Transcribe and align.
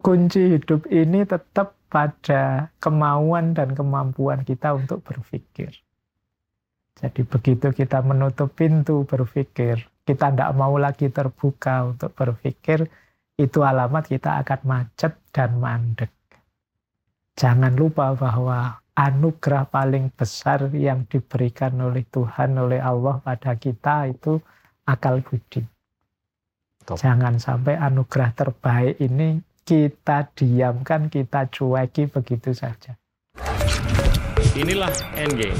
kunci 0.00 0.56
hidup 0.56 0.88
ini 0.88 1.28
tetap 1.28 1.76
pada 1.92 2.72
kemauan 2.80 3.52
dan 3.52 3.76
kemampuan 3.76 4.42
kita 4.42 4.72
untuk 4.72 5.04
berpikir. 5.04 5.74
Jadi 7.00 7.24
begitu 7.24 7.72
kita 7.72 8.04
menutup 8.04 8.52
pintu 8.52 9.08
berpikir, 9.08 9.88
kita 10.04 10.32
tidak 10.32 10.52
mau 10.52 10.76
lagi 10.76 11.08
terbuka 11.08 11.92
untuk 11.96 12.12
berpikir, 12.12 12.84
itu 13.40 13.58
alamat 13.64 14.04
kita 14.04 14.44
akan 14.44 14.60
macet 14.68 15.16
dan 15.32 15.56
mandek. 15.56 16.12
Jangan 17.40 17.72
lupa 17.72 18.12
bahwa 18.12 18.84
anugerah 18.92 19.64
paling 19.72 20.12
besar 20.12 20.68
yang 20.76 21.08
diberikan 21.08 21.72
oleh 21.80 22.04
Tuhan, 22.12 22.52
oleh 22.60 22.84
Allah 22.84 23.16
pada 23.24 23.56
kita 23.56 24.12
itu 24.12 24.36
akal 24.84 25.24
budi. 25.24 25.64
Top. 26.84 27.00
Jangan 27.00 27.40
sampai 27.40 27.80
anugerah 27.80 28.36
terbaik 28.36 29.00
ini 29.00 29.40
kita 29.70 30.26
diamkan, 30.34 31.06
kita 31.06 31.46
cueki 31.46 32.10
begitu 32.10 32.50
saja. 32.50 32.98
Inilah 34.58 34.90
Endgame. 35.14 35.54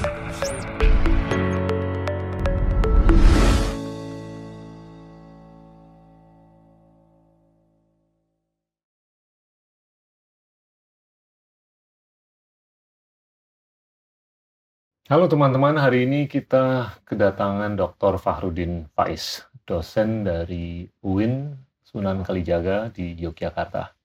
Halo 15.06 15.30
teman-teman, 15.30 15.78
hari 15.78 16.11
ini 16.11 16.27
kita 16.27 16.98
kedatangan 17.06 17.78
Dr. 17.78 18.19
Fahrudin 18.19 18.91
Faiz, 18.91 19.47
dosen 19.62 20.27
dari 20.27 20.91
UIN 21.06 21.55
Sunan 21.86 22.27
Kalijaga 22.27 22.91
di 22.91 23.14
Yogyakarta. 23.14 23.99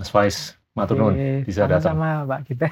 Mas 0.00 0.08
Faiz, 0.08 0.56
matur 0.72 0.96
nuwun 0.96 1.44
bisa 1.44 1.68
sama 1.68 1.72
datang. 1.76 1.92
Sama 1.92 2.10
Pak 2.24 2.40
kita. 2.48 2.66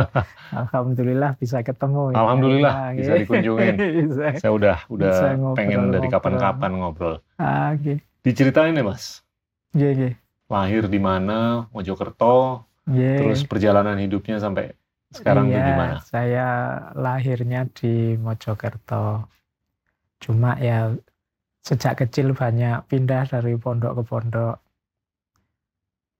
Alhamdulillah 0.62 1.34
bisa 1.34 1.58
ketemu. 1.66 2.14
Ya. 2.14 2.16
Alhamdulillah 2.22 2.74
ya, 2.78 2.94
bisa 2.94 3.12
dikunjungin. 3.18 3.74
bisa, 4.06 4.26
Saya 4.38 4.52
udah 4.54 4.76
udah 4.86 5.14
ngobrol, 5.34 5.58
pengen 5.58 5.90
dari 5.90 6.06
kapan-kapan 6.06 6.70
ngobrol. 6.78 7.14
Ah, 7.34 7.74
okay. 7.74 7.98
Diceritain 8.22 8.78
ya 8.78 8.86
Mas. 8.86 9.26
Iya, 9.74 9.90
yeah, 9.90 9.92
yeah. 9.98 10.14
Lahir 10.46 10.86
di 10.86 11.02
mana, 11.02 11.66
Mojokerto, 11.74 12.62
yeah. 12.86 13.18
terus 13.26 13.42
perjalanan 13.42 13.98
hidupnya 13.98 14.38
sampai 14.38 14.78
sekarang 15.10 15.50
iya, 15.50 15.74
gimana? 15.74 15.96
Saya 16.06 16.48
lahirnya 16.94 17.66
di 17.74 18.14
Mojokerto. 18.22 19.26
Cuma 20.22 20.54
ya 20.62 20.94
sejak 21.66 22.06
kecil 22.06 22.38
banyak 22.38 22.86
pindah 22.86 23.26
dari 23.26 23.58
pondok 23.58 23.98
ke 23.98 24.02
pondok. 24.06 24.62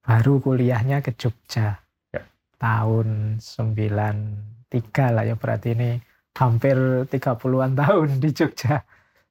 Baru 0.08 0.40
kuliahnya 0.40 1.04
ke 1.04 1.12
Jogja. 1.20 1.76
Ya. 2.08 2.24
Tahun 2.56 3.36
93 3.36 5.12
lah 5.12 5.24
ya 5.28 5.36
berarti 5.36 5.76
ini 5.76 6.00
hampir 6.32 7.04
30-an 7.12 7.76
tahun 7.76 8.08
di 8.16 8.30
Jogja. 8.32 8.88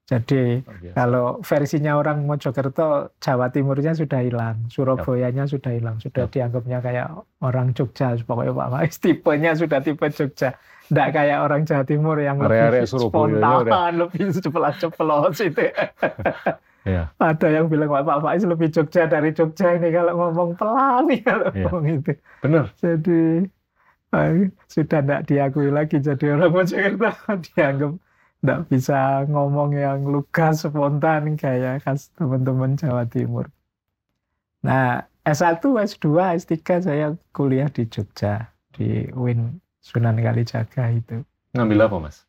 Jadi 0.07 0.63
oh, 0.63 0.95
kalau 0.95 1.25
versinya 1.43 1.99
orang 1.99 2.23
Mojokerto, 2.23 3.11
Jawa 3.19 3.51
Timurnya 3.51 3.91
sudah 3.91 4.23
hilang, 4.23 4.71
Surabayanya 4.71 5.43
yep. 5.43 5.51
sudah 5.51 5.71
hilang, 5.75 5.99
sudah 5.99 6.23
yep. 6.23 6.31
dianggapnya 6.31 6.79
kayak 6.79 7.07
orang 7.43 7.75
Jogja, 7.75 8.15
pokoknya 8.23 8.55
Pak 8.55 8.69
Faiz 8.71 8.95
tipenya 9.03 9.51
sudah 9.51 9.83
tipe 9.83 10.07
Jogja, 10.07 10.55
tidak 10.87 11.09
kayak 11.11 11.43
orang 11.43 11.67
Jawa 11.67 11.83
Timur 11.83 12.15
yang 12.23 12.39
Area 12.39 12.71
lebih 12.71 12.87
spontan, 12.87 13.91
lebih 13.99 14.31
ceplos-ceplos 14.39 15.37
itu. 15.43 15.65
yeah. 16.87 17.05
Ada 17.19 17.51
yang 17.51 17.67
bilang 17.67 17.91
Pak 17.91 18.23
Faiz 18.23 18.47
lebih 18.47 18.71
Jogja 18.71 19.05
dari 19.11 19.35
Jogja 19.35 19.75
ini 19.75 19.91
kalau 19.91 20.15
ngomong 20.15 20.55
pelan 20.55 21.11
nih 21.11 21.19
kalau 21.21 21.51
yeah. 21.51 21.67
ngomong 21.67 21.85
itu. 21.99 22.13
Benar. 22.39 22.71
Jadi 22.79 23.51
sudah 24.71 25.01
tidak 25.03 25.21
diakui 25.27 25.69
lagi 25.69 25.99
jadi 25.99 26.39
orang 26.39 26.55
Mojokerto 26.55 27.11
dianggap 27.51 27.91
tidak 28.37 28.59
bisa 28.69 29.27
ngomong 29.27 29.75
yang 29.75 30.07
lugas 30.07 30.63
spontan 30.63 31.35
kayak 31.35 31.83
khas 31.83 32.13
teman-teman 32.15 32.77
Jawa 32.77 33.03
Timur. 33.09 33.49
Nah, 34.61 35.03
S1, 35.25 35.59
S2, 35.59 36.07
S3 36.39 36.55
saya 36.87 37.07
kuliah 37.33 37.67
di 37.67 37.83
Jogja, 37.89 38.47
di 38.71 39.09
UIN 39.11 39.59
Sunan 39.81 40.21
Kalijaga 40.21 40.91
itu. 40.93 41.25
Ngambil 41.55 41.89
apa, 41.89 41.97
Mas? 41.97 42.26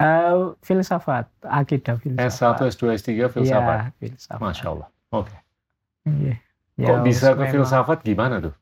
Uh, 0.00 0.56
filsafat, 0.64 1.28
akidah 1.44 2.00
filsafat. 2.00 2.56
S1, 2.56 2.72
S2, 2.72 2.82
S3 2.96 3.08
filsafat? 3.28 3.76
Ya, 3.76 3.92
filsafat. 4.00 4.40
Masya 4.40 4.66
Allah. 4.72 4.88
Oke. 5.12 5.28
Okay. 5.28 5.40
Iya. 6.08 6.34
Ya, 6.80 6.86
Kok 6.88 6.98
bisa 7.04 7.36
ke 7.36 7.44
filsafat 7.52 7.98
gimana 8.00 8.40
tuh? 8.40 8.54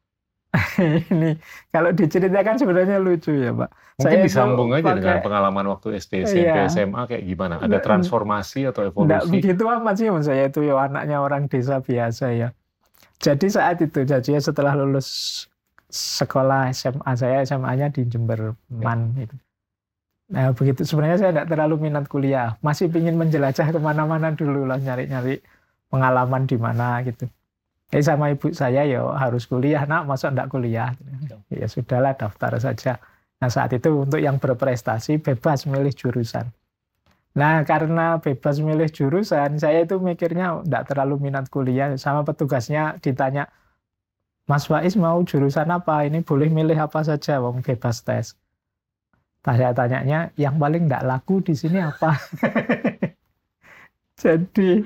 ini 1.12 1.36
kalau 1.68 1.92
diceritakan 1.92 2.56
sebenarnya 2.56 2.96
lucu 2.98 3.30
ya 3.36 3.52
Pak. 3.52 3.68
Mungkin 3.68 4.02
saya 4.02 4.16
disambung 4.24 4.70
aja 4.72 4.82
pakai, 4.90 4.96
dengan 4.98 5.18
pengalaman 5.20 5.66
waktu 5.76 6.00
SD, 6.00 6.24
SMP, 6.24 6.48
iya, 6.48 6.66
SMA 6.72 7.02
kayak 7.04 7.22
gimana? 7.28 7.54
Ada 7.60 7.78
transformasi 7.84 8.64
atau 8.64 8.88
evolusi? 8.88 9.12
Enggak 9.12 9.24
begitu 9.28 9.62
amat 9.68 9.94
sih 10.00 10.08
saya 10.24 10.48
itu 10.48 10.60
ya 10.64 10.74
anaknya 10.80 11.20
orang 11.20 11.46
desa 11.46 11.84
biasa 11.84 12.32
ya. 12.32 12.48
Jadi 13.18 13.46
saat 13.50 13.82
itu, 13.82 14.06
jadi 14.06 14.38
setelah 14.40 14.78
lulus 14.78 15.44
sekolah 15.90 16.70
SMA 16.72 17.10
saya 17.18 17.42
SMA-nya 17.44 17.90
di 17.92 18.06
Jember 18.08 18.56
Man 18.70 19.14
ya. 19.18 19.26
itu. 19.28 19.36
Nah 20.28 20.52
begitu 20.52 20.84
sebenarnya 20.84 21.18
saya 21.24 21.30
tidak 21.32 21.48
terlalu 21.48 21.88
minat 21.88 22.04
kuliah, 22.04 22.60
masih 22.60 22.92
ingin 22.92 23.16
menjelajah 23.16 23.72
ke 23.72 23.80
mana-mana 23.80 24.28
dulu 24.36 24.68
lah 24.68 24.76
nyari-nyari 24.76 25.40
pengalaman 25.88 26.44
di 26.44 26.56
mana 26.60 27.00
gitu. 27.00 27.24
Eh 27.88 28.04
sama 28.04 28.28
ibu 28.28 28.52
saya 28.52 28.84
ya 28.84 29.00
harus 29.16 29.48
kuliah, 29.48 29.88
nak 29.88 30.04
masa 30.04 30.28
enggak 30.28 30.52
kuliah? 30.52 30.92
Ya 31.48 31.64
sudahlah 31.64 32.12
daftar 32.12 32.60
saja. 32.60 33.00
Nah 33.40 33.48
saat 33.48 33.72
itu 33.72 34.04
untuk 34.04 34.20
yang 34.20 34.36
berprestasi 34.36 35.16
bebas 35.24 35.64
milih 35.64 35.96
jurusan. 35.96 36.52
Nah 37.32 37.64
karena 37.64 38.20
bebas 38.20 38.60
milih 38.60 38.92
jurusan, 38.92 39.56
saya 39.56 39.88
itu 39.88 39.96
mikirnya 39.96 40.60
enggak 40.60 40.92
terlalu 40.92 41.32
minat 41.32 41.48
kuliah. 41.48 41.88
Sama 41.96 42.28
petugasnya 42.28 43.00
ditanya, 43.00 43.48
Mas 44.44 44.68
Faiz 44.68 44.92
mau 44.92 45.24
jurusan 45.24 45.72
apa? 45.72 46.04
Ini 46.04 46.20
boleh 46.20 46.52
milih 46.52 46.76
apa 46.76 47.00
saja, 47.00 47.40
wong 47.40 47.64
bebas 47.64 48.04
tes. 48.04 48.36
Saya 49.48 49.72
tanyanya, 49.72 50.28
yang 50.36 50.60
paling 50.60 50.84
enggak 50.84 51.08
laku 51.08 51.40
di 51.40 51.56
sini 51.56 51.80
apa? 51.80 52.20
Jadi 54.22 54.84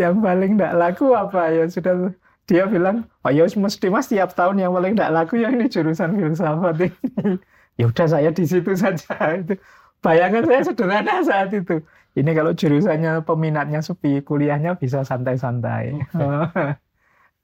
yang 0.00 0.24
paling 0.24 0.56
enggak 0.56 0.72
laku 0.72 1.12
apa 1.12 1.52
ya 1.52 1.68
sudah 1.68 2.16
dia 2.48 2.64
bilang, 2.64 3.04
oh 3.20 3.28
ya 3.28 3.44
mesti 3.44 3.92
mas 3.92 4.08
tiap 4.08 4.32
tahun 4.32 4.64
yang 4.64 4.72
paling 4.72 4.96
tidak 4.96 5.12
laku 5.12 5.44
ya 5.44 5.52
ini 5.52 5.68
jurusan 5.68 6.16
filsafat 6.16 6.88
ini. 6.88 7.36
ya 7.78 7.84
udah 7.92 8.06
saya 8.08 8.32
di 8.32 8.48
situ 8.48 8.72
saja. 8.72 9.12
Itu 9.36 9.60
bayangan 10.00 10.48
saya 10.48 10.60
sederhana 10.64 11.20
saat 11.20 11.52
itu. 11.52 11.84
Ini 12.16 12.30
kalau 12.32 12.56
jurusannya 12.56 13.20
peminatnya 13.28 13.84
sepi, 13.84 14.24
kuliahnya 14.24 14.80
bisa 14.80 15.04
santai-santai. 15.04 16.00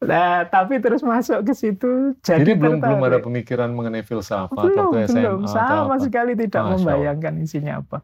nah, 0.03 0.47
tapi 0.49 0.83
terus 0.83 1.05
masuk 1.05 1.45
ke 1.47 1.53
situ 1.55 2.19
jadi, 2.25 2.43
jadi 2.43 2.53
belum 2.59 2.83
belum 2.83 3.01
ada 3.05 3.19
pemikiran 3.23 3.71
mengenai 3.71 4.03
filsafat 4.03 4.55
belum, 4.57 4.91
waktu 4.91 4.97
SMA 5.13 5.23
belum. 5.23 5.47
sama 5.47 5.97
sekali 6.03 6.33
tidak 6.35 6.63
Masya 6.65 6.75
membayangkan 6.75 7.35
isinya 7.43 7.73
apa. 7.85 8.03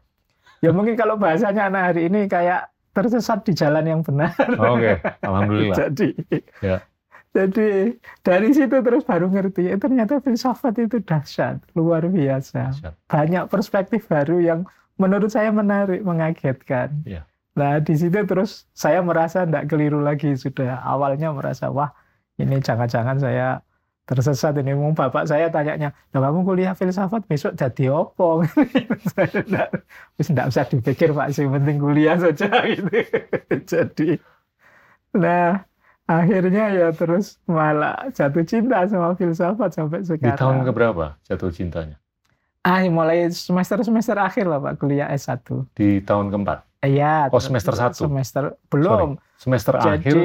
Ya 0.61 0.69
mungkin 0.69 0.93
kalau 0.93 1.17
bahasanya 1.17 1.73
anak 1.73 1.83
hari 1.91 2.05
ini 2.05 2.29
kayak 2.29 2.69
tersesat 2.93 3.41
di 3.47 3.53
jalan 3.57 3.85
yang 3.87 4.01
benar. 4.05 4.35
Oke, 4.37 4.59
okay. 4.59 4.95
alhamdulillah. 5.25 5.77
Jadi, 5.81 6.09
ya. 6.61 6.77
Jadi 7.31 7.95
dari 8.27 8.49
situ 8.51 8.75
terus 8.83 9.07
baru 9.07 9.31
ngerti, 9.31 9.71
ya, 9.71 9.79
ternyata 9.79 10.19
filsafat 10.19 10.75
itu 10.83 10.99
dahsyat, 10.99 11.63
luar 11.79 12.03
biasa. 12.11 12.75
Dahsyat. 12.75 12.93
Banyak 13.07 13.43
perspektif 13.47 14.05
baru 14.11 14.43
yang 14.43 14.59
menurut 14.99 15.31
saya 15.31 15.47
menarik, 15.49 16.03
mengagetkan. 16.03 16.91
Ya. 17.07 17.23
Nah 17.57 17.83
di 17.83 17.93
situ 17.99 18.15
terus 18.23 18.65
saya 18.71 19.03
merasa 19.03 19.43
tidak 19.43 19.67
keliru 19.67 19.99
lagi 19.99 20.33
sudah 20.39 20.79
awalnya 20.87 21.35
merasa 21.35 21.67
wah 21.67 21.91
ini 22.39 22.63
jangan-jangan 22.63 23.17
saya 23.19 23.59
tersesat 24.11 24.57
ini. 24.59 24.75
Mau 24.75 24.91
bapak 24.91 25.29
saya 25.29 25.47
tanyanya, 25.47 25.95
nah 26.11 26.19
kamu 26.19 26.43
kuliah 26.43 26.73
filsafat 26.75 27.23
besok 27.31 27.55
jadi 27.55 27.91
opo? 27.93 28.43
saya 29.15 29.29
tidak 30.19 30.45
usah 30.51 30.65
dipikir 30.67 31.15
pak, 31.15 31.31
sih 31.31 31.47
penting 31.47 31.77
kuliah 31.79 32.19
saja 32.19 32.49
gitu. 32.71 32.99
jadi, 33.63 34.09
nah 35.15 35.63
akhirnya 36.09 36.75
ya 36.75 36.87
terus 36.91 37.39
malah 37.47 38.11
jatuh 38.11 38.43
cinta 38.43 38.83
sama 38.89 39.15
filsafat 39.15 39.69
sampai 39.71 40.03
sekarang. 40.03 40.35
Di 40.35 40.39
tahun 40.39 40.57
keberapa 40.67 41.05
jatuh 41.23 41.51
cintanya? 41.55 41.95
Ah, 42.61 42.85
mulai 42.85 43.25
semester-semester 43.33 44.21
akhir 44.21 44.45
lah 44.45 44.61
Pak, 44.61 44.77
kuliah 44.77 45.09
S1. 45.09 45.41
Di 45.73 45.97
tahun 46.05 46.29
keempat? 46.29 46.70
Iya. 46.81 47.29
Oh, 47.29 47.41
semester 47.41 47.73
satu? 47.77 48.09
Semester, 48.09 48.57
belum. 48.73 49.17
Sorry. 49.17 49.39
Semester 49.41 49.73
Jadi, 49.77 49.89
akhir? 49.89 50.15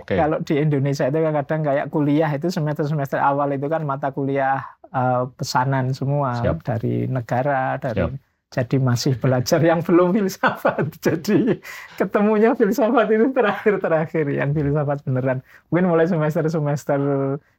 Okay. 0.00 0.16
kalau 0.16 0.38
di 0.40 0.54
Indonesia 0.60 1.04
itu 1.08 1.18
kadang 1.20 1.60
kayak 1.60 1.86
kuliah 1.92 2.30
itu 2.32 2.48
semester-semester 2.48 3.20
awal 3.20 3.52
itu 3.52 3.68
kan 3.68 3.84
mata 3.84 4.12
kuliah 4.12 4.60
uh, 4.92 5.28
pesanan 5.36 5.92
semua. 5.96 6.40
Siap. 6.40 6.64
Dari 6.64 7.08
negara, 7.08 7.80
dari... 7.80 8.12
Siap 8.12 8.32
jadi 8.52 8.76
masih 8.76 9.16
belajar 9.16 9.64
yang 9.64 9.80
belum 9.80 10.12
filsafat. 10.12 10.84
Jadi 11.08 11.56
ketemunya 11.96 12.52
filsafat 12.52 13.08
itu 13.08 13.32
terakhir-terakhir 13.32 14.28
yang 14.28 14.52
filsafat 14.52 15.00
beneran. 15.08 15.40
Mungkin 15.72 15.88
mulai 15.88 16.04
semester-semester 16.04 17.00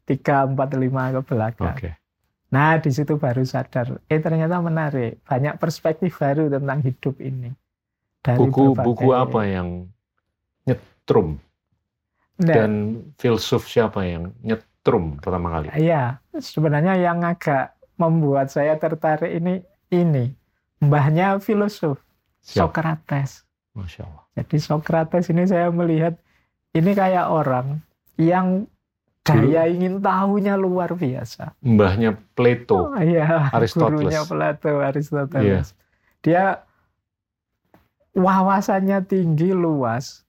tiga 0.06 0.46
empat 0.46 0.78
lima 0.78 1.10
ke 1.18 1.22
belakang. 1.26 1.74
Oke. 1.74 1.90
Nah, 2.54 2.78
di 2.78 2.94
situ 2.94 3.18
baru 3.18 3.42
sadar, 3.42 3.98
eh 4.06 4.22
ternyata 4.22 4.62
menarik, 4.62 5.26
banyak 5.26 5.58
perspektif 5.58 6.22
baru 6.22 6.54
tentang 6.54 6.86
hidup 6.86 7.18
ini. 7.18 7.50
Dari 8.24 8.40
Buku 8.40 8.72
berbagai- 8.72 8.86
buku 8.88 9.10
apa 9.12 9.42
yang 9.44 9.70
nyetrum 10.64 11.38
Nah, 12.34 12.50
dan 12.50 12.72
filsuf 13.20 13.68
siapa 13.68 14.02
yang 14.04 14.34
nyetrum 14.42 15.20
pertama 15.20 15.54
kali? 15.54 15.68
Iya, 15.76 16.18
sebenarnya 16.34 16.98
yang 16.98 17.22
agak 17.22 17.76
membuat 17.94 18.50
saya 18.50 18.74
tertarik 18.76 19.30
ini 19.30 19.62
ini 19.92 20.34
mbahnya 20.82 21.38
filosof 21.38 22.02
Siap. 22.42 22.74
Socrates. 22.74 23.46
Masya 23.72 24.04
Allah. 24.04 24.24
Jadi 24.34 24.58
Socrates 24.58 25.30
ini 25.30 25.44
saya 25.46 25.70
melihat 25.70 26.18
ini 26.74 26.92
kayak 26.92 27.30
orang 27.30 27.80
yang 28.18 28.66
daya 29.24 29.70
ingin 29.70 30.02
tahunya 30.02 30.58
luar 30.58 30.92
biasa. 30.94 31.56
Mbahnya 31.64 32.18
Plato. 32.36 32.92
Oh, 32.92 32.98
iya, 33.00 33.48
Aristoteles. 33.54 34.10
gurunya 34.10 34.22
Plato, 34.26 34.82
Aristoteles. 34.82 35.78
Dia 36.20 36.60
wawasannya 38.14 39.04
tinggi, 39.04 39.52
luas. 39.52 40.22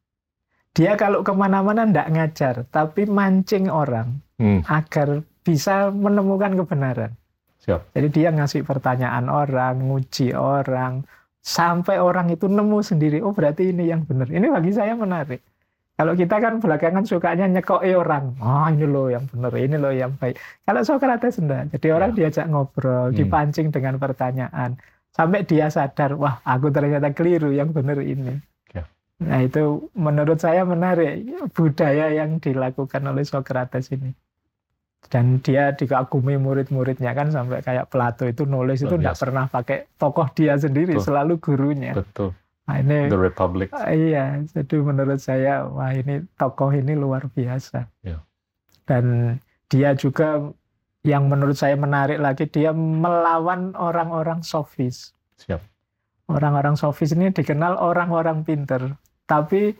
Dia 0.74 0.98
kalau 0.98 1.22
ke 1.22 1.30
mana-mana 1.30 1.86
ndak 1.86 2.10
ngajar, 2.10 2.54
tapi 2.68 3.06
mancing 3.06 3.70
orang 3.70 4.18
Hmm, 4.34 4.66
agar 4.66 5.22
bisa 5.40 5.88
menemukan 5.88 6.58
kebenaran. 6.58 7.14
siap. 7.56 7.86
Jadi 7.94 8.08
dia 8.10 8.28
ngasih 8.28 8.60
pertanyaan 8.60 9.24
orang, 9.26 9.78
nguji 9.80 10.34
orang, 10.34 11.06
sampai 11.40 11.96
orang 11.96 12.28
itu 12.28 12.44
nemu 12.44 12.82
sendiri. 12.82 13.22
Oh 13.22 13.30
berarti 13.30 13.70
ini 13.70 13.88
yang 13.88 14.04
benar. 14.04 14.26
Ini 14.26 14.50
bagi 14.50 14.68
saya 14.68 14.92
menarik. 14.92 15.40
Kalau 15.94 16.12
kita 16.12 16.42
kan 16.42 16.58
belakangan 16.58 17.06
sukanya 17.06 17.46
nyekoi 17.46 17.94
orang. 17.94 18.34
Oh 18.36 18.66
ini 18.66 18.84
loh 18.84 19.08
yang 19.08 19.30
benar, 19.30 19.54
ini 19.54 19.76
loh 19.78 19.94
yang 19.94 20.12
baik. 20.12 20.34
Kalau 20.66 20.82
Socrates 20.82 21.38
enggak. 21.38 21.70
Jadi 21.70 21.86
orang 21.88 22.10
Ya. 22.12 22.16
diajak 22.26 22.46
ngobrol, 22.50 23.08
Hmm. 23.08 23.16
dipancing 23.16 23.70
dengan 23.70 23.94
pertanyaan. 23.96 24.74
Sampai 25.14 25.46
dia 25.46 25.70
sadar, 25.70 26.18
wah 26.18 26.42
aku 26.42 26.74
ternyata 26.74 27.14
keliru, 27.14 27.54
yang 27.54 27.70
benar 27.70 28.02
ini. 28.02 28.34
Ya. 28.74 28.82
Nah 29.22 29.46
itu 29.46 29.86
menurut 29.94 30.42
saya 30.42 30.66
menarik. 30.66 31.22
Budaya 31.54 32.10
yang 32.10 32.42
dilakukan 32.42 32.98
oleh 33.06 33.22
Socrates 33.22 33.94
ini. 33.94 34.10
Dan 35.06 35.38
dia 35.38 35.70
dikagumi 35.70 36.34
murid-muridnya 36.40 37.14
kan 37.14 37.30
sampai 37.30 37.62
kayak 37.62 37.92
Plato 37.92 38.26
itu 38.26 38.42
nulis 38.48 38.82
itu 38.82 38.90
Luar 38.90 38.98
enggak 38.98 39.14
biasa. 39.14 39.22
pernah 39.22 39.44
pakai 39.46 39.78
tokoh 40.00 40.26
dia 40.34 40.58
sendiri, 40.58 40.98
Betul. 40.98 41.06
selalu 41.06 41.34
gurunya. 41.38 41.92
Betul. 41.94 42.34
Nah, 42.64 42.80
ini 42.80 43.12
The 43.12 43.20
Republic. 43.20 43.68
Iya, 43.76 44.40
jadi 44.48 44.76
menurut 44.80 45.20
saya 45.20 45.68
wah 45.68 45.92
ini 45.92 46.24
tokoh 46.40 46.72
ini 46.72 46.96
luar 46.96 47.28
biasa. 47.28 47.86
Ya. 48.02 48.24
Dan 48.88 49.36
dia 49.68 49.92
juga 49.92 50.40
yang 51.04 51.28
menurut 51.28 51.54
saya 51.54 51.76
menarik 51.76 52.16
lagi 52.16 52.48
dia 52.48 52.72
melawan 52.72 53.76
orang-orang 53.76 54.40
sofis. 54.40 55.12
Siap. 55.36 55.60
Orang-orang 56.32 56.80
sofis 56.80 57.12
ini 57.12 57.28
dikenal 57.28 57.76
orang-orang 57.76 58.40
pinter, 58.48 58.96
tapi 59.28 59.76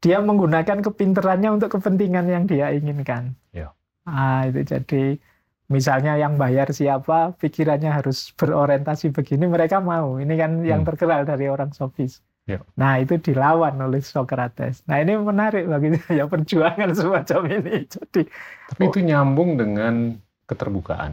dia 0.00 0.18
menggunakan 0.24 0.80
kepinterannya 0.80 1.52
untuk 1.52 1.76
kepentingan 1.76 2.24
yang 2.26 2.44
dia 2.48 2.72
inginkan. 2.72 3.36
Ya. 3.52 3.76
Ah, 4.08 4.48
itu 4.48 4.64
jadi 4.64 5.20
misalnya 5.68 6.16
yang 6.16 6.40
bayar 6.40 6.72
siapa, 6.72 7.36
pikirannya 7.36 7.92
harus 7.92 8.32
berorientasi 8.34 9.12
begini, 9.12 9.44
mereka 9.44 9.78
mau. 9.78 10.16
Ini 10.16 10.34
kan 10.40 10.50
yang 10.64 10.82
Hmm. 10.82 10.88
terkenal 10.88 11.28
dari 11.28 11.52
orang 11.52 11.76
sofis. 11.76 12.24
Ya. 12.48 12.58
Nah, 12.74 12.98
itu 12.98 13.22
dilawan 13.22 13.78
oleh 13.78 14.02
Socrates. 14.02 14.82
Nah, 14.90 14.98
ini 14.98 15.14
menarik 15.14 15.68
bagi 15.70 15.94
saya 16.02 16.26
perjuangan 16.32 16.90
semacam 16.90 17.40
ini. 17.46 17.86
Jadi, 17.86 18.26
Tapi 18.74 18.82
itu 18.82 18.98
nyambung 18.98 19.54
dengan 19.54 20.18
keterbukaan. 20.52 21.12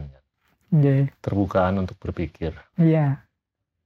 iya, 0.70 1.08
Terbukaan 1.18 1.74
untuk 1.78 1.96
berpikir. 1.96 2.52
iya. 2.76 3.24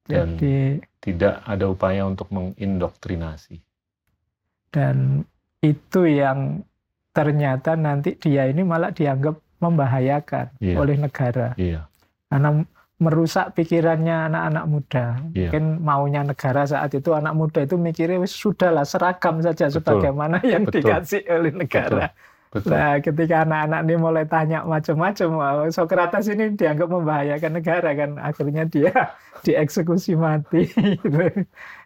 Dan- 0.05 0.37
Jadi, 0.37 0.85
Tidak 1.01 1.35
ada 1.43 1.65
upaya 1.67 2.05
untuk 2.05 2.29
mengindoktrinasi. 2.29 3.57
dan 4.69 5.23
itu 5.61 6.05
yang 6.05 6.61
ternyata 7.11 7.73
nanti 7.75 8.13
dia 8.15 8.45
ini 8.45 8.61
malah 8.61 8.91
dianggap 8.91 9.39
membahayakan 9.57 10.51
Iya. 10.59 10.77
oleh 10.77 10.97
negara. 10.99 11.55
Iya. 11.55 11.87
Karena 12.27 12.61
merusak 12.97 13.55
pikirannya 13.55 14.29
anak-anak 14.29 14.65
muda. 14.67 15.05
Iya. 15.31 15.49
Mungkin 15.49 15.65
maunya 15.81 16.21
negara 16.23 16.63
saat 16.65 16.91
itu 16.93 17.11
anak 17.11 17.33
muda 17.33 17.63
itu 17.63 17.77
mikirnya 17.77 18.19
"Wis 18.19 18.35
sudahlah 18.35 18.83
seragam 18.83 19.41
saja 19.41 19.67
Betul. 19.67 19.75
sebagaimana 19.79 20.43
yang 20.43 20.67
Betul. 20.67 20.85
dikasih 20.85 21.23
oleh 21.29 21.53
negara. 21.55 22.11
Betul. 22.11 22.34
Nah, 22.55 23.03
ketika 23.03 23.43
anak-anak 23.43 23.81
ini 23.83 23.95
mulai 23.99 24.25
tanya 24.31 24.63
macam-macam, 24.63 25.29
wah, 25.35 25.67
Socrates 25.75 26.31
ini 26.31 26.55
dianggap 26.55 26.87
membahayakan 26.87 27.53
negara 27.59 27.91
kan, 27.99 28.11
akhirnya 28.23 28.63
dia 28.71 28.95
dieksekusi 29.47 30.15
mati. 30.15 30.71
gitu. 31.03 31.43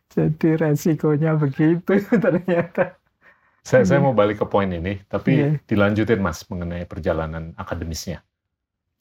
Jadi 0.08 0.48
resikonya 0.56 1.36
begitu 1.36 2.00
ternyata. 2.24 2.96
Saya, 3.64 3.84
saya 3.84 4.00
mau 4.00 4.16
balik 4.16 4.40
ke 4.40 4.46
poin 4.48 4.68
ini, 4.68 5.00
tapi 5.08 5.32
Iya. 5.36 5.48
dilanjutin 5.68 6.20
Mas 6.20 6.44
mengenai 6.48 6.84
perjalanan 6.84 7.52
akademisnya. 7.56 8.24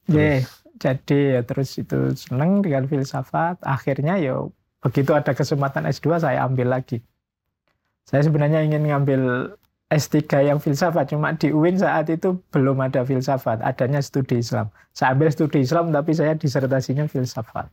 Ye, 0.07 0.43
Terus. 0.43 0.63
jadi 0.79 1.19
ya 1.35 1.41
terus 1.43 1.75
itu 1.75 2.15
seneng 2.15 2.63
dengan 2.63 2.87
filsafat. 2.87 3.59
Akhirnya 3.63 4.15
ya 4.19 4.39
begitu 4.79 5.11
ada 5.11 5.31
kesempatan 5.35 5.83
S2 5.87 6.19
saya 6.19 6.47
ambil 6.47 6.71
lagi. 6.71 7.03
Saya 8.07 8.23
sebenarnya 8.23 8.63
ingin 8.63 8.87
ngambil 8.87 9.21
S3 9.87 10.51
yang 10.51 10.59
filsafat, 10.59 11.15
cuma 11.15 11.31
di 11.31 11.47
UIN 11.47 11.79
saat 11.79 12.11
itu 12.11 12.35
belum 12.51 12.83
ada 12.83 13.07
filsafat, 13.07 13.63
adanya 13.63 14.03
studi 14.03 14.43
Islam. 14.43 14.67
Saya 14.91 15.15
ambil 15.15 15.31
studi 15.31 15.63
Islam 15.63 15.95
tapi 15.95 16.11
saya 16.11 16.35
disertasinya 16.35 17.07
filsafat. 17.07 17.71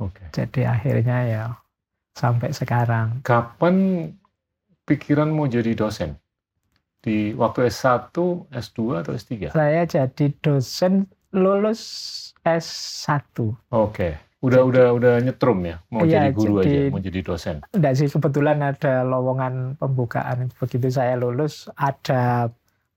Oke. 0.00 0.32
Jadi 0.32 0.64
akhirnya 0.64 1.18
ya 1.28 1.44
sampai 2.16 2.56
sekarang. 2.56 3.20
Kapan 3.20 4.08
pikiran 4.88 5.28
mau 5.28 5.44
jadi 5.44 5.76
dosen? 5.76 6.16
Di 7.04 7.36
waktu 7.36 7.68
S1, 7.68 8.10
S2, 8.50 8.78
atau 9.04 9.12
S3? 9.14 9.54
Saya 9.54 9.84
jadi 9.84 10.26
dosen 10.40 11.06
lulus 11.36 11.82
S1. 12.42 13.36
Oke. 13.70 14.27
Udah 14.38 14.62
udah 14.62 14.94
udah 14.94 15.14
nyetrum 15.18 15.66
ya, 15.66 15.82
mau 15.90 16.06
Iya, 16.06 16.30
jadi 16.30 16.30
guru 16.30 16.62
jadi- 16.62 16.70
aja, 16.86 16.92
mau 16.94 17.02
jadi 17.02 17.20
dosen. 17.26 17.56
Enggak 17.74 17.94
sih, 17.98 18.06
kebetulan 18.06 18.58
ada 18.62 19.02
lowongan 19.02 19.74
pembukaan. 19.74 20.54
Begitu 20.62 20.94
saya 20.94 21.18
lulus, 21.18 21.66
ada 21.74 22.46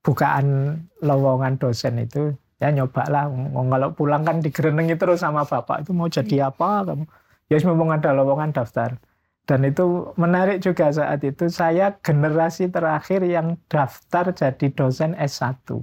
bukaan 0.06 0.78
lowongan 1.02 1.58
dosen 1.58 1.98
itu. 1.98 2.30
Ya 2.62 2.70
nyoba 2.70 3.02
lah, 3.10 3.26
Ngomong 3.26 3.74
kalau 3.74 3.90
pulang 3.90 4.22
kan 4.22 4.38
digerenengi 4.38 4.94
terus 4.94 5.26
sama 5.26 5.42
bapak. 5.42 5.82
Itu 5.82 5.90
mau 5.90 6.06
jadi 6.06 6.46
apa 6.46 6.86
kamu? 6.86 7.10
Ya 7.50 7.58
memang 7.66 7.90
ada 7.90 8.14
lowongan 8.14 8.54
daftar. 8.54 9.02
Dan 9.42 9.66
itu 9.66 10.14
menarik 10.14 10.62
juga 10.62 10.94
saat 10.94 11.26
itu. 11.26 11.50
Saya 11.50 11.98
generasi 11.98 12.70
terakhir 12.70 13.26
yang 13.26 13.58
daftar 13.66 14.30
jadi 14.30 14.66
dosen 14.70 15.18
S1. 15.18 15.82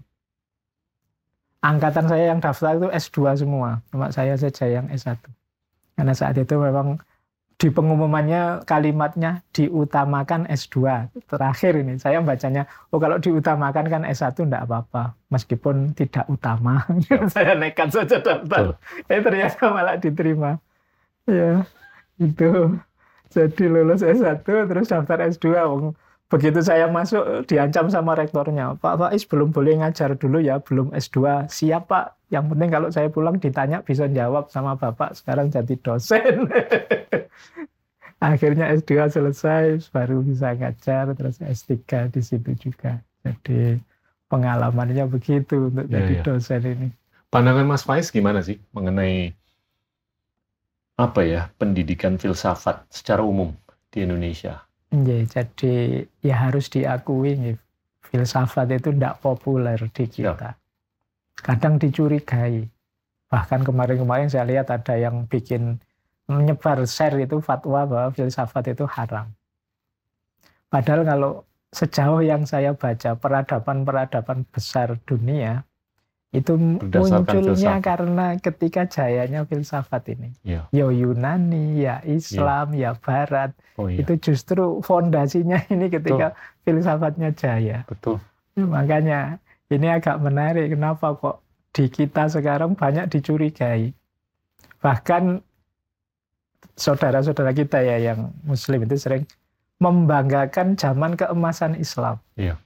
Angkatan 1.59 2.07
saya 2.07 2.31
yang 2.31 2.39
daftar 2.39 2.79
itu 2.79 2.87
S2 2.87 3.35
semua. 3.35 3.83
Cuma 3.91 4.07
saya 4.15 4.39
saja 4.39 4.63
yang 4.63 4.87
S1. 4.87 5.19
Karena 5.99 6.15
saat 6.15 6.39
itu 6.39 6.55
memang 6.55 6.95
di 7.59 7.67
pengumumannya 7.67 8.63
kalimatnya 8.63 9.43
diutamakan 9.51 10.47
S2 10.47 11.11
terakhir 11.27 11.75
ini 11.75 11.99
saya 11.99 12.23
bacanya 12.23 12.63
oh 12.95 13.03
kalau 13.03 13.19
diutamakan 13.19 13.83
kan 13.91 14.01
S1 14.07 14.31
enggak 14.47 14.63
apa-apa 14.63 15.19
meskipun 15.27 15.91
tidak 15.91 16.23
utama. 16.31 16.87
Saya 17.35 17.59
nekat 17.59 17.91
saja 17.91 18.23
daftar. 18.23 18.79
Eh 19.11 19.19
ternyata 19.19 19.75
malah 19.75 19.99
diterima. 19.99 20.55
Ya 21.27 21.67
itu 22.15 22.79
jadi 23.27 23.63
lulus 23.67 24.07
S1 24.07 24.47
terus 24.47 24.87
daftar 24.87 25.19
S2 25.27 25.47
Wong, 25.67 25.99
begitu 26.29 26.59
saya 26.61 26.87
masuk 26.87 27.43
diancam 27.43 27.91
sama 27.91 28.13
rektornya 28.13 28.77
Pak 28.77 28.95
Faiz 28.99 29.23
belum 29.25 29.49
boleh 29.49 29.81
ngajar 29.81 30.15
dulu 30.15 30.39
ya 30.39 30.63
belum 30.63 30.95
S2 30.95 31.47
siap 31.49 31.89
Pak 31.89 32.18
yang 32.29 32.45
penting 32.45 32.69
kalau 32.69 32.89
saya 32.93 33.09
pulang 33.09 33.41
ditanya 33.41 33.81
bisa 33.81 34.05
jawab 34.09 34.49
sama 34.53 34.77
Bapak 34.77 35.17
sekarang 35.17 35.49
jadi 35.49 35.73
dosen 35.81 36.45
akhirnya 38.29 38.69
S2 38.77 39.09
selesai 39.09 39.89
baru 39.89 40.21
bisa 40.21 40.53
ngajar 40.53 41.13
terus 41.17 41.41
S3 41.41 42.09
di 42.13 42.21
situ 42.21 42.51
juga 42.57 43.01
jadi 43.25 43.81
pengalamannya 44.29 45.09
begitu 45.09 45.73
untuk 45.73 45.89
Iya, 45.89 45.93
jadi 45.97 46.13
iya. 46.17 46.23
dosen 46.23 46.61
ini 46.65 46.89
Pandangan 47.29 47.65
Mas 47.69 47.85
Faiz 47.85 48.09
gimana 48.09 48.41
sih 48.41 48.57
mengenai 48.73 49.37
apa 50.99 51.21
ya 51.23 51.47
pendidikan 51.55 52.19
filsafat 52.19 52.83
secara 52.91 53.23
umum 53.23 53.55
di 53.87 54.03
Indonesia? 54.03 54.65
Ya, 54.91 55.21
jadi 55.23 56.03
ya 56.19 56.35
harus 56.35 56.67
diakui 56.67 57.37
nih, 57.37 57.55
filsafat 58.09 58.73
itu 58.73 58.89
tidak 58.91 59.21
populer 59.21 59.77
di 59.93 60.05
kita. 60.09 60.57
Kadang 61.39 61.79
dicurigai. 61.79 62.67
Bahkan 63.29 63.61
kemarin-kemarin 63.61 64.27
saya 64.27 64.43
lihat 64.43 64.69
ada 64.69 64.97
yang 64.97 65.23
bikin 65.29 65.77
menyebar 66.25 66.81
share 66.85 67.17
itu 67.17 67.39
fatwa 67.39 67.85
bahwa 67.85 68.09
filsafat 68.11 68.73
itu 68.73 68.85
haram. 68.85 69.29
Padahal 70.69 71.01
kalau 71.01 71.31
sejauh 71.69 72.21
yang 72.21 72.45
saya 72.45 72.73
baca 72.73 73.13
peradaban-peradaban 73.13 74.45
besar 74.49 74.97
dunia 75.05 75.65
Itu 76.29 76.61
munculnya 76.61 77.25
filsafat. 77.25 77.81
karena 77.81 78.25
ketika 78.37 78.85
jayanya 78.85 79.49
filsafat 79.49 80.13
ini. 80.13 80.29
Iya. 80.45 80.69
Ya 80.69 80.85
Yunani, 80.85 81.81
ya 81.81 82.05
Islam, 82.05 82.77
ya 82.77 82.93
Barat. 82.93 83.57
Oh 83.81 83.89
iya, 83.89 84.05
Itu 84.05 84.13
justru 84.21 84.77
fondasinya 84.85 85.57
ini 85.73 85.89
ketika 85.89 86.37
filsafatnya 86.61 87.33
jaya. 87.33 87.81
betul. 87.89 88.21
Makanya 88.53 89.41
ini 89.69 89.87
agak 89.89 90.17
menarik 90.17 90.73
kenapa 90.73 91.13
kok 91.13 91.45
di 91.73 91.85
kita 91.87 92.25
sekarang 92.29 92.73
banyak 92.73 93.05
dicurigai. 93.07 93.93
Bahkan 94.81 95.45
saudara-saudara 96.73 97.53
kita 97.53 97.83
ya 97.83 98.11
yang 98.11 98.33
muslim 98.41 98.83
itu 98.89 98.97
sering 98.97 99.23
membanggakan 99.79 100.75
zaman 100.75 101.15
keemasan 101.15 101.77
Islam. 101.77 102.19
Iya. 102.35 102.57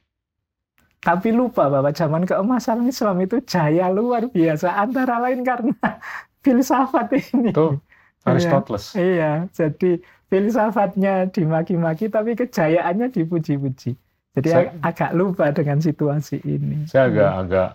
Tapi 1.04 1.36
lupa 1.36 1.68
bahwa 1.68 1.92
zaman 1.92 2.24
keemasan 2.24 2.88
Islam 2.88 3.20
itu 3.20 3.44
jaya 3.44 3.92
luar 3.92 4.32
biasa 4.32 4.80
antara 4.80 5.20
lain 5.20 5.44
karena 5.44 5.76
filsafat 6.44 7.12
ini. 7.12 7.52
Betul. 7.52 7.84
Aristoteles. 8.24 8.96
Iya, 8.96 9.52
jadi 9.52 10.00
filsafatnya 10.32 11.28
dimaki-maki 11.28 12.08
tapi 12.08 12.40
kejayaannya 12.40 13.12
dipuji-puji. 13.12 14.00
Jadi 14.34 14.50
Saya- 14.50 14.74
ag- 14.74 14.82
agak 14.84 15.12
lupa 15.14 15.46
dengan 15.50 15.78
situasi 15.78 16.42
ini. 16.44 16.86
Saya 16.86 17.06
agak-agak 17.08 17.70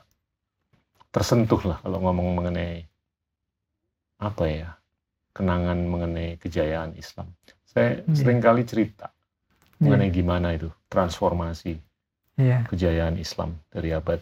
tersentuh 1.08 1.62
lah 1.64 1.78
kalau 1.78 1.98
ngomong 2.00 2.34
mengenai 2.36 2.82
apa 4.18 4.44
ya 4.44 4.68
kenangan 5.30 5.78
mengenai 5.80 6.34
kejayaan 6.36 6.92
Islam. 6.94 7.30
Saya 7.64 8.02
Iya. 8.02 8.10
sering 8.12 8.40
kali 8.40 8.62
cerita 8.64 9.06
Iya, 9.78 9.86
mengenai 9.86 10.10
gimana 10.10 10.48
itu 10.52 10.66
transformasi 10.88 11.78
Iya, 12.34 12.66
kejayaan 12.66 13.14
Islam 13.16 13.54
dari 13.68 13.90
abad 13.90 14.18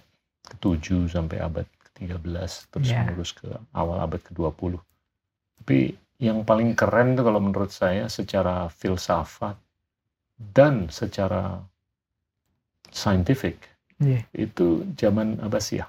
ke-7 0.47 1.09
sampai 1.09 1.41
abad 1.41 1.65
ke-13 1.65 2.69
terus 2.71 2.87
Iya. 2.87 3.01
menerus 3.03 3.33
ke 3.33 3.49
awal 3.73 3.97
abad 3.99 4.21
ke-20. 4.21 4.77
Tapi 5.57 5.79
yang 6.19 6.45
paling 6.45 6.73
keren 6.73 7.13
tuh 7.13 7.25
kalau 7.25 7.41
menurut 7.41 7.69
saya 7.69 8.09
secara 8.09 8.69
filsafat 8.69 9.57
dan 10.37 10.89
secara 10.89 11.65
scientific 12.97 13.61
iya, 14.01 14.25
itu 14.33 14.89
zaman 14.97 15.37
Abbasiyah, 15.45 15.89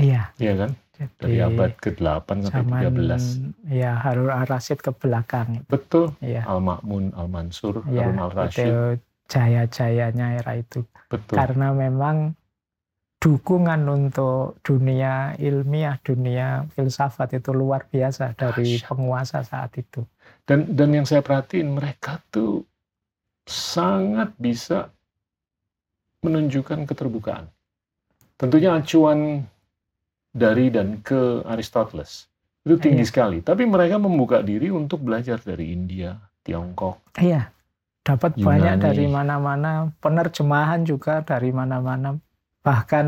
iya. 0.00 0.32
ya 0.40 0.54
kan? 0.56 0.72
Dari 0.94 1.42
Jadi 1.42 1.42
abad 1.42 1.72
ke-8 1.82 2.28
sampai 2.54 2.86
zaman 2.86 3.50
13. 3.66 3.82
ya 3.82 3.98
Harun 3.98 4.30
al-Rasyid 4.30 4.78
ke 4.78 4.94
belakang. 4.94 5.66
Betul. 5.66 6.14
Iya, 6.22 6.46
Al-Ma'mun, 6.46 7.10
Al-Mansur, 7.18 7.82
iya. 7.90 8.06
Harun 8.06 8.22
al-Rashid. 8.22 8.62
Itu 8.62 8.78
jaya-jayanya 9.26 10.38
era 10.38 10.54
itu. 10.54 10.86
Betul. 11.10 11.34
Karena 11.34 11.74
memang 11.74 12.38
dukungan 13.18 13.82
untuk 13.88 14.60
dunia 14.62 15.34
ilmiah, 15.40 15.98
dunia 15.98 16.68
filsafat 16.76 17.42
itu 17.42 17.50
luar 17.56 17.88
biasa 17.90 18.36
dari 18.38 18.78
Dahsyat. 18.78 18.86
penguasa 18.86 19.38
saat 19.42 19.74
itu. 19.80 20.06
Dan 20.46 20.78
dan 20.78 20.94
yang 20.94 21.08
saya 21.08 21.24
perhatiin 21.26 21.74
mereka 21.74 22.20
tuh 22.30 22.62
sangat 23.48 24.30
bisa 24.38 24.93
menunjukkan 26.24 26.88
keterbukaan. 26.88 27.46
Tentunya 28.34 28.74
acuan 28.74 29.44
dari 30.34 30.72
dan 30.72 30.98
ke 30.98 31.44
Aristoteles 31.46 32.26
itu 32.64 32.74
tinggi 32.80 33.04
Iya. 33.04 33.10
sekali. 33.12 33.38
Tapi 33.44 33.62
mereka 33.68 34.00
membuka 34.00 34.40
diri 34.40 34.72
untuk 34.72 35.04
belajar 35.04 35.38
dari 35.38 35.70
India, 35.70 36.16
Tiongkok. 36.42 37.14
Iya, 37.20 37.52
dapat 38.02 38.34
banyak 38.34 38.80
Yunani. 38.80 38.84
dari 38.88 39.06
mana-mana, 39.06 39.70
penerjemahan 40.00 40.82
juga 40.82 41.20
dari 41.20 41.52
mana-mana. 41.52 42.16
Bahkan 42.64 43.06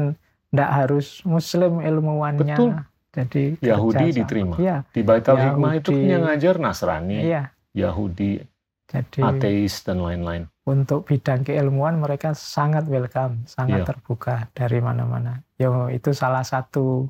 tidak 0.53 0.71
harus 0.71 1.25
Muslim 1.25 1.81
ilmuwannya. 1.81 2.55
Betul. 2.55 2.71
Jadi 3.17 3.45
Yahudi 3.65 4.13
diterima. 4.13 4.55
Iya, 4.61 4.85
Di 4.93 5.01
Baitul 5.01 5.41
Hikmah 5.41 5.73
itu 5.81 5.97
yang 5.97 6.29
ngajar 6.29 6.61
Nasrani, 6.61 7.25
iya. 7.25 7.49
Yahudi, 7.73 8.45
Jadi 8.87 9.19
ateis 9.19 9.83
dan 9.83 9.99
lain-lain. 9.99 10.47
untuk 10.63 11.07
bidang 11.07 11.43
keilmuan 11.43 11.99
mereka 11.99 12.31
sangat 12.33 12.87
welcome, 12.87 13.43
sangat 13.45 13.83
Iya. 13.83 13.87
terbuka 13.87 14.47
dari 14.51 14.79
mana-mana. 14.79 15.43
Yo, 15.55 15.87
itu 15.89 16.11
salah 16.11 16.43
satu 16.43 17.07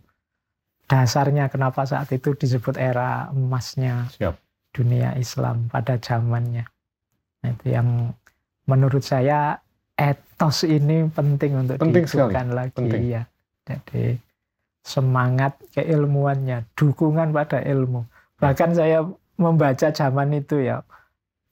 dasarnya 0.85 1.49
kenapa 1.49 1.83
saat 1.83 2.09
itu 2.11 2.33
disebut 2.33 2.77
era 2.77 3.29
emasnya 3.29 4.07
Siap. 4.13 4.37
dunia 4.73 5.17
Islam 5.17 5.69
pada 5.69 5.97
zamannya. 5.97 6.65
Nah, 7.43 7.51
itu 7.51 7.67
yang 7.69 8.13
menurut 8.65 9.01
saya 9.01 9.57
etos 9.95 10.63
ini 10.63 11.09
penting 11.09 11.57
untuk 11.59 11.77
Penting 11.77 12.05
sekali, 12.05 12.33
dihidupkan 12.33 12.47
lagi 12.53 12.73
penting. 12.73 13.03
ya. 13.11 13.23
Jadi 13.65 14.21
semangat 14.81 15.59
keilmuannya, 15.73 16.63
dukungan 16.73 17.33
pada 17.33 17.59
ilmu. 17.61 18.07
Bahkan 18.39 18.71
saya 18.73 19.03
membaca 19.37 19.89
zaman 19.91 20.29
itu 20.33 20.63
ya 20.63 20.81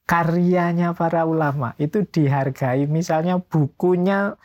karyanya 0.05 0.93
para 0.93 1.25
ulama 1.25 1.73
itu 1.77 2.05
dihargai. 2.05 2.85
Misalnya 2.85 3.41
bukunya 3.41 4.37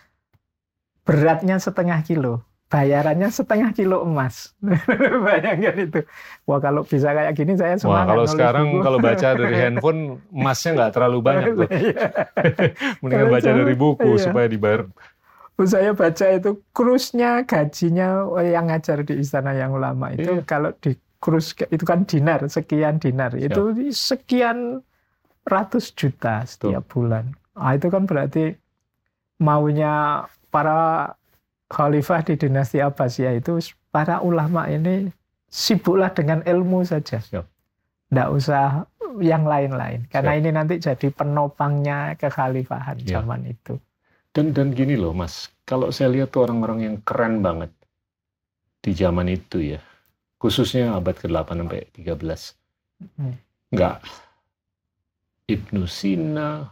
beratnya 1.05 1.57
setengah 1.59 2.01
kilo, 2.03 2.45
bayarannya 2.69 3.29
setengah 3.29 3.75
kilo 3.75 4.05
emas. 4.05 4.55
Bayangkan 5.27 5.77
itu. 5.77 6.01
Wah 6.47 6.61
kalau 6.61 6.87
bisa 6.87 7.13
kayak 7.13 7.35
gini 7.35 7.57
saya 7.57 7.77
Wah, 7.77 7.83
semangat. 7.83 8.07
kalau 8.09 8.25
nulis 8.25 8.33
sekarang 8.33 8.67
buku. 8.71 8.85
kalau 8.85 8.99
baca 8.99 9.29
dari 9.37 9.57
handphone 9.63 10.01
emasnya 10.31 10.71
nggak 10.77 10.93
terlalu 10.95 11.19
banyak 11.21 11.49
tuh. 11.57 11.69
Iya. 11.69 12.07
Mendingan 13.03 13.27
Kalau 13.27 13.35
baca 13.35 13.51
dari 13.53 13.75
buku 13.75 14.11
iya. 14.15 14.23
supaya 14.23 14.47
dibayar. 14.49 14.83
saya 15.61 15.93
baca 15.93 16.25
itu 16.33 16.51
krusnya 16.73 17.45
gajinya 17.45 18.25
yang 18.41 18.73
ngajar 18.73 19.05
di 19.05 19.21
istana 19.21 19.53
yang 19.53 19.77
ulama 19.77 20.09
itu 20.09 20.41
Iya. 20.41 20.49
kalau 20.49 20.73
di 20.81 20.97
krus 21.21 21.53
itu 21.69 21.85
kan 21.85 22.09
dinar 22.09 22.41
sekian 22.49 22.97
dinar 22.97 23.37
itu 23.37 23.77
sekian 23.93 24.81
ratus 25.47 25.93
juta 25.95 26.45
setiap 26.45 26.85
bulan 26.89 27.33
ah 27.57 27.75
itu 27.75 27.89
kan 27.89 28.05
berarti 28.05 28.55
maunya 29.41 30.25
para 30.53 31.13
khalifah 31.71 32.21
di 32.27 32.35
dinasti 32.37 32.83
Abbasiyah 32.83 33.39
itu 33.39 33.57
para 33.89 34.21
ulama 34.21 34.67
ini 34.67 35.09
sibuklah 35.49 36.11
dengan 36.13 36.43
ilmu 36.45 36.85
saja 36.85 37.19
Siap. 37.19 37.47
tidak 38.11 38.29
usah 38.31 38.85
yang 39.19 39.43
lain-lain 39.43 40.07
karena 40.07 40.37
Siap. 40.37 40.41
ini 40.45 40.51
nanti 40.55 40.75
jadi 40.79 41.09
penopangnya 41.11 42.15
kekhalifahan 42.15 43.01
Iya. 43.03 43.21
zaman 43.21 43.49
itu 43.49 43.75
Dan 44.31 44.55
dan 44.55 44.71
gini 44.71 44.95
loh 44.95 45.11
Mas, 45.11 45.51
kalau 45.67 45.91
saya 45.91 46.07
lihat 46.15 46.31
tuh 46.31 46.47
orang-orang 46.47 46.87
yang 46.87 46.97
keren 47.03 47.43
banget 47.43 47.75
di 48.79 48.95
zaman 48.95 49.27
itu 49.27 49.75
ya, 49.75 49.83
khususnya 50.39 50.95
abad 50.95 51.19
ke-8 51.19 51.51
sampai 51.51 51.91
13. 51.99 52.55
Hmm. 53.19 53.35
Nggak 53.75 53.99
Ibnu 55.51 55.85
Sina, 55.85 56.71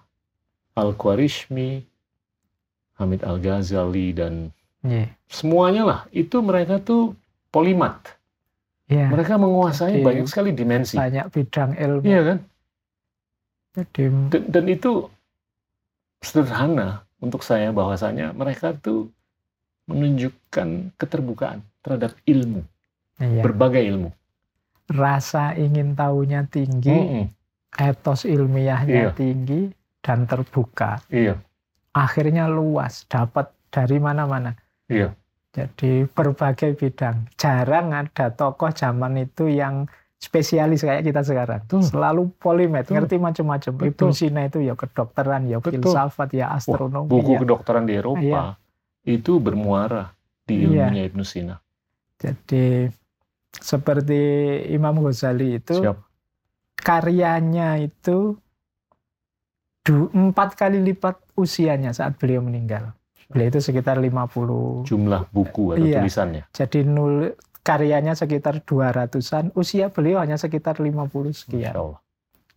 Al-Khwarizmi, 0.75 1.83
Hamid 2.97 3.21
Al-Ghazali 3.23 4.15
dan 4.15 4.55
Iya. 4.81 5.11
semuanya 5.27 5.83
lah, 5.83 6.01
itu 6.15 6.39
mereka 6.39 6.79
tuh 6.79 7.19
polimat. 7.51 7.99
Iya. 8.87 9.11
Mereka 9.11 9.35
menguasai 9.37 10.01
Jadi, 10.01 10.07
banyak 10.07 10.27
sekali 10.31 10.51
dimensi. 10.55 10.95
banyak 10.95 11.27
bidang 11.29 11.75
ilmu. 11.75 12.05
Iya 12.07 12.21
kan? 12.25 12.39
Jadi 13.75 14.03
Dan, 14.33 14.43
dan 14.49 14.65
itu 14.67 14.93
sederhana 16.19 16.89
untuk 17.19 17.43
saya 17.43 17.71
bahwasanya 17.71 18.31
mereka 18.33 18.75
tuh 18.75 19.11
menunjukkan 19.87 20.95
keterbukaan 20.95 21.63
terhadap 21.81 22.13
ilmu, 22.25 22.61
iya, 23.19 23.41
berbagai 23.41 23.81
ilmu. 23.83 24.11
rasa 24.89 25.53
ingin 25.53 25.93
tahunya 25.93 26.49
tinggi, 26.49 26.93
Mm-mm. 26.93 27.25
Etos 27.77 28.25
ilmiahnya 28.25 29.11
Iya. 29.11 29.13
tinggi 29.13 29.69
dan 30.01 30.25
terbuka. 30.25 31.03
Iya, 31.09 31.37
Akhirnya 31.93 32.47
luas, 32.47 33.05
dapat 33.05 33.51
dari 33.69 33.99
mana-mana. 33.99 34.55
iya, 34.87 35.13
Jadi 35.49 36.07
berbagai 36.07 36.77
bidang. 36.77 37.27
Jarang 37.35 37.91
ada 37.91 38.31
tokoh 38.31 38.71
zaman 38.71 39.19
itu 39.19 39.49
yang 39.51 39.89
spesialis 40.15 40.85
kayak 40.85 41.03
kita 41.03 41.25
sekarang. 41.25 41.65
Betul. 41.67 41.83
Selalu 41.83 42.23
polimet, 42.39 42.87
Betul. 42.87 42.95
ngerti 42.95 43.17
macam-macam. 43.19 43.73
Ibnu. 43.91 44.13
Sina 44.13 44.47
itu 44.47 44.63
ya 44.63 44.75
kedokteran, 44.75 45.49
ya 45.49 45.59
Betul. 45.59 45.83
filsafat, 45.83 46.31
ya 46.33 46.53
astronomi. 46.53 47.11
buku 47.11 47.35
ya. 47.35 47.39
kedokteran 47.43 47.85
di 47.85 47.95
Eropa 47.97 48.21
Iya. 48.23 48.43
itu 49.09 49.41
bermuara 49.41 50.15
di 50.47 50.63
Iya. 50.63 50.87
ilmunya 50.93 51.03
Ibnu 51.11 51.25
Sina. 51.27 51.57
Jadi 52.19 52.87
seperti 53.51 54.21
Imam 54.71 55.01
Ghazali 55.01 55.59
itu 55.59 55.75
Siap. 55.81 55.97
Karyanya 56.81 57.79
itu 57.81 58.37
empat 59.89 60.53
kali 60.53 60.85
lipat 60.85 61.17
usianya 61.33 61.97
saat 61.97 62.21
beliau 62.21 62.45
meninggal. 62.45 62.93
Beliau 63.29 63.49
itu 63.53 63.61
sekitar 63.61 63.97
50. 64.01 64.85
Jumlah 64.85 65.29
buku 65.33 65.77
atau 65.77 65.85
Iya. 65.85 66.01
tulisannya. 66.05 66.43
Jadi 66.53 66.85
nul 66.85 67.33
karyanya 67.65 68.17
sekitar 68.17 68.65
200-an, 68.65 69.53
usia 69.57 69.89
beliau 69.93 70.21
hanya 70.21 70.37
sekitar 70.41 70.81
50 70.81 71.33
Masya 71.33 71.41
sekian. 71.45 71.75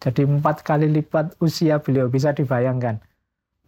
Jadi 0.01 0.21
empat 0.25 0.63
kali 0.63 0.87
lipat 0.87 1.35
usia 1.39 1.79
beliau 1.79 2.07
bisa 2.07 2.31
dibayangkan. 2.31 2.99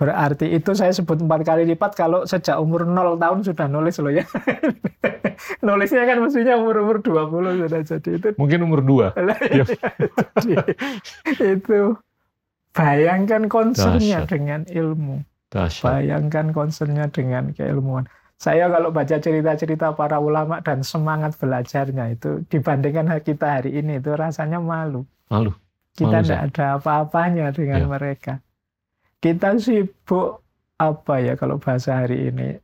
Berarti 0.03 0.51
itu 0.51 0.75
saya 0.75 0.91
sebut 0.91 1.15
empat 1.23 1.47
kali 1.47 1.63
lipat 1.63 1.95
kalau 1.95 2.27
sejak 2.27 2.59
umur 2.59 2.83
0 2.83 3.15
tahun 3.15 3.39
sudah 3.47 3.71
nulis 3.71 3.95
loh 4.03 4.11
ya. 4.11 4.27
nulisnya 5.65 6.03
kan 6.03 6.19
mestinya 6.19 6.59
umur-umur 6.59 6.99
20 6.99 7.63
sudah 7.63 7.81
jadi 7.87 8.09
itu. 8.19 8.27
Mungkin 8.35 8.59
umur 8.67 8.83
dua. 8.83 9.07
Iya. 9.53 9.65
jadi, 10.43 10.63
itu 11.55 11.95
bayangkan 12.75 13.47
concernnya 13.47 14.27
dengan 14.27 14.67
ilmu. 14.67 15.23
Dahsyat. 15.53 15.85
Bayangkan 15.85 16.51
concernnya 16.51 17.07
dengan 17.07 17.55
keilmuan. 17.55 18.09
Saya 18.41 18.67
kalau 18.67 18.91
baca 18.91 19.15
cerita-cerita 19.23 19.95
para 19.95 20.19
ulama 20.19 20.59
dan 20.59 20.83
semangat 20.83 21.37
belajarnya 21.39 22.17
itu 22.17 22.43
dibandingkan 22.51 23.07
kita 23.23 23.61
hari 23.61 23.79
ini 23.79 24.03
itu 24.03 24.11
rasanya 24.11 24.59
malu. 24.59 25.07
Malu. 25.31 25.55
Kita 25.93 26.19
Malu, 26.19 26.25
tidak 26.27 26.41
ada 26.51 26.65
apa-apanya 26.81 27.53
dengan 27.55 27.85
Ya. 27.85 27.87
mereka. 27.87 28.33
Kita 29.23 29.55
sibuk 29.55 30.43
apa 30.75 31.15
ya 31.23 31.33
kalau 31.39 31.55
bahasa 31.61 32.03
hari 32.03 32.27
ini 32.27 32.59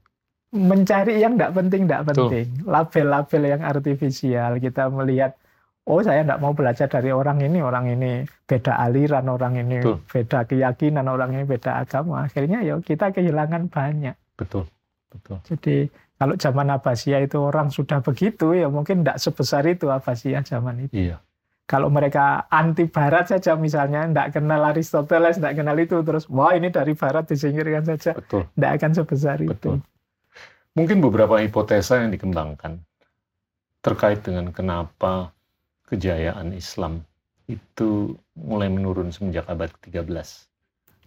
mencari 0.49 1.21
yang 1.21 1.37
tidak 1.37 1.55
penting 1.55 1.85
tidak 1.85 2.03
penting 2.09 2.45
label-label 2.65 3.41
yang 3.45 3.61
artifisial 3.61 4.57
kita 4.57 4.89
melihat 4.89 5.37
oh 5.85 6.01
saya 6.01 6.25
tidak 6.25 6.41
mau 6.41 6.57
belajar 6.57 6.89
dari 6.89 7.13
orang 7.13 7.37
ini 7.45 7.61
orang 7.61 7.85
ini 7.93 8.25
beda 8.49 8.81
aliran 8.81 9.29
orang 9.29 9.61
ini 9.61 9.77
Betul. 9.77 9.97
beda 10.09 10.39
keyakinan 10.49 11.05
orang 11.05 11.37
ini 11.37 11.43
beda 11.45 11.85
agama 11.85 12.25
akhirnya 12.25 12.65
ya 12.65 12.81
kita 12.81 13.13
kehilangan 13.13 13.69
banyak 13.69 14.17
Betul. 14.33 14.65
Betul. 15.13 15.37
jadi 15.45 15.75
kalau 16.17 16.35
zaman 16.35 16.67
Abbasiyah 16.75 17.21
itu 17.23 17.37
orang 17.39 17.69
sudah 17.69 18.01
begitu 18.01 18.57
ya 18.57 18.67
mungkin 18.73 19.05
tidak 19.05 19.21
sebesar 19.21 19.63
itu 19.69 19.85
Abbasiyah 19.87 20.41
zaman 20.41 20.89
itu 20.89 21.13
Iya. 21.13 21.21
Kalau 21.69 21.93
mereka 21.93 22.49
anti 22.49 22.89
barat 22.89 23.29
saja 23.29 23.53
misalnya 23.53 24.09
tidak 24.09 24.33
kenal 24.33 24.65
Aristoteles 24.65 25.37
tidak 25.37 25.53
kenal 25.53 25.77
itu 25.77 26.01
terus 26.01 26.25
wah 26.25 26.57
ini 26.57 26.73
dari 26.73 26.97
barat 26.97 27.29
disingkirkan 27.29 27.85
saja 27.85 28.17
Betul. 28.17 28.49
tidak 28.57 28.71
akan 28.81 28.91
sebesar 28.97 29.37
Betul. 29.37 29.53
itu 29.53 29.71
Mungkin 30.73 30.97
beberapa 31.01 31.37
hipotesa 31.37 31.99
yang 31.99 32.09
dikembangkan 32.09 32.79
terkait 33.81 34.21
dengan 34.21 34.49
kenapa 34.49 35.33
kejayaan 35.89 36.53
Islam 36.53 37.03
itu 37.49 38.13
mulai 38.37 38.69
menurun 38.69 39.09
semenjak 39.09 39.49
abad 39.49 39.73
ke-13. 39.73 40.05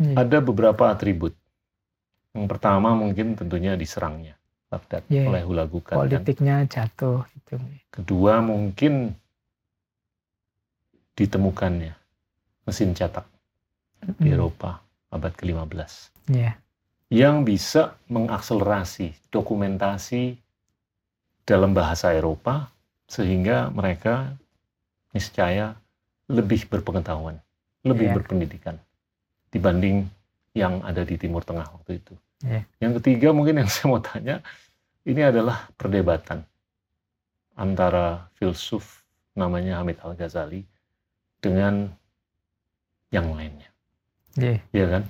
Iya. 0.03 0.15
Ada 0.19 0.43
beberapa 0.43 0.91
atribut. 0.91 1.33
Yang 2.35 2.47
pertama 2.51 2.93
mungkin 2.93 3.39
tentunya 3.39 3.79
diserangnya 3.79 4.35
Baghdad 4.67 5.07
Iya. 5.07 5.31
oleh 5.31 5.43
Hulagukan. 5.47 5.95
kan. 5.95 6.01
politiknya 6.03 6.67
jatuh 6.67 7.23
gitu. 7.33 7.57
Kedua 7.95 8.43
mungkin 8.43 9.15
ditemukannya 11.15 11.93
mesin 12.65 12.95
cetak 12.95 13.27
di 14.19 14.33
Eropa 14.33 14.81
abad 15.13 15.33
ke-15 15.37 16.11
Iya. 16.33 16.57
yang 17.13 17.43
bisa 17.43 17.99
mengakselerasi 18.09 19.13
dokumentasi 19.29 20.39
dalam 21.43 21.75
bahasa 21.75 22.15
Eropa 22.15 22.71
sehingga 23.05 23.69
mereka 23.69 24.33
niscaya 25.13 25.77
lebih 26.31 26.65
berpengetahuan, 26.71 27.37
lebih 27.85 28.09
Iya. 28.09 28.15
berpendidikan 28.17 28.77
dibanding 29.53 30.09
yang 30.57 30.81
ada 30.81 31.05
di 31.05 31.21
Timur 31.21 31.45
Tengah 31.45 31.69
waktu 31.77 32.01
itu. 32.01 32.15
Iya. 32.41 32.65
Yang 32.81 32.93
ketiga 33.03 33.29
mungkin 33.37 33.61
yang 33.61 33.69
saya 33.73 33.87
mau 33.93 34.01
tanya, 34.01 34.41
ini 35.05 35.21
adalah 35.21 35.69
perdebatan 35.77 36.41
antara 37.53 38.33
filsuf 38.41 39.05
namanya 39.37 39.81
Hamid 39.83 40.01
Al-Ghazali 40.01 40.65
dengan 41.43 41.91
yang 43.11 43.35
lainnya, 43.35 43.69
Iya. 44.39 44.63
ya 44.73 44.87
kan? 44.89 45.03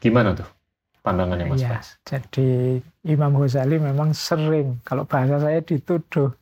Gimana 0.00 0.32
tuh 0.34 0.48
pandangannya 1.04 1.46
Mas 1.46 1.60
Iya. 1.62 1.68
Faiz? 1.78 1.88
Jadi 2.02 2.48
Imam 3.06 3.36
Ghazali 3.36 3.76
memang 3.78 4.10
sering 4.16 4.80
kalau 4.82 5.04
bahasa 5.04 5.38
saya 5.38 5.60
dituduh 5.60 6.32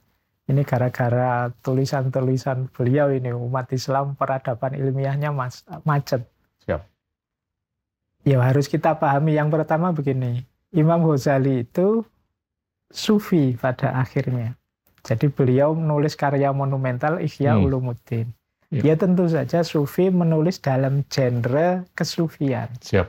ini 0.46 0.62
gara-gara 0.62 1.50
tulisan-tulisan 1.62 2.70
beliau 2.74 3.10
ini 3.10 3.30
umat 3.30 3.70
Islam 3.74 4.14
peradaban 4.18 4.74
ilmiahnya 4.74 5.30
mas, 5.30 5.62
macet. 5.86 6.22
Siap. 6.66 6.82
Ya 8.22 8.38
harus 8.38 8.70
kita 8.70 8.94
pahami 8.98 9.34
yang 9.34 9.50
pertama 9.50 9.90
begini. 9.90 10.46
Imam 10.72 11.02
Ghazali 11.04 11.66
itu 11.66 12.06
sufi 12.88 13.54
pada 13.58 13.98
akhirnya. 13.98 14.56
Jadi 15.02 15.26
beliau 15.28 15.74
menulis 15.74 16.14
karya 16.14 16.54
monumental 16.54 17.18
Ihya 17.18 17.58
Hmm. 17.58 17.66
Ulumuddin. 17.66 18.30
Ya. 18.72 18.80
Dia 18.80 18.94
tentu 18.96 19.28
saja 19.28 19.60
sufi 19.60 20.08
menulis 20.08 20.56
dalam 20.62 21.04
genre 21.10 21.84
kesufian 21.92 22.72
Siap. 22.80 23.04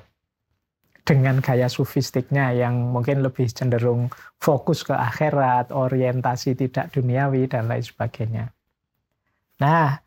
dengan 1.08 1.39
gaya 1.39 1.71
sufistiknya 1.71 2.51
yang 2.51 2.91
mungkin 2.91 3.23
lebih 3.23 3.47
cenderung 3.47 4.12
fokus 4.43 4.84
ke 4.84 4.91
akhirat, 4.91 5.71
orientasi 5.71 6.60
tidak 6.60 6.91
duniawi 6.91 7.47
dan 7.47 7.71
lain 7.71 7.79
sebagainya. 7.79 8.51
Nah, 9.63 10.03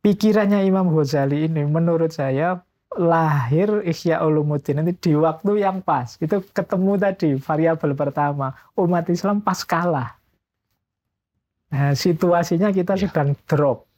pikirannya 0.00 0.64
Imam 0.64 0.88
Ghazali 0.88 1.52
ini 1.52 1.68
menurut 1.68 2.16
saya 2.16 2.64
lahir 2.96 3.84
Ihya 3.84 4.22
Ulumuddin 4.24 4.80
ini 4.86 4.96
di 4.96 5.12
waktu 5.18 5.60
yang 5.60 5.82
pas. 5.84 6.16
Itu 6.16 6.40
ketemu 6.48 6.96
tadi 6.96 7.36
variabel 7.36 7.92
pertama, 7.92 8.56
umat 8.78 9.04
Islam 9.12 9.44
pas 9.44 9.60
kalah. 9.66 10.16
Nah, 11.74 11.90
situasinya 11.92 12.70
kita 12.70 12.94
Ya. 12.94 13.10
sedang 13.10 13.34
drop. 13.44 13.90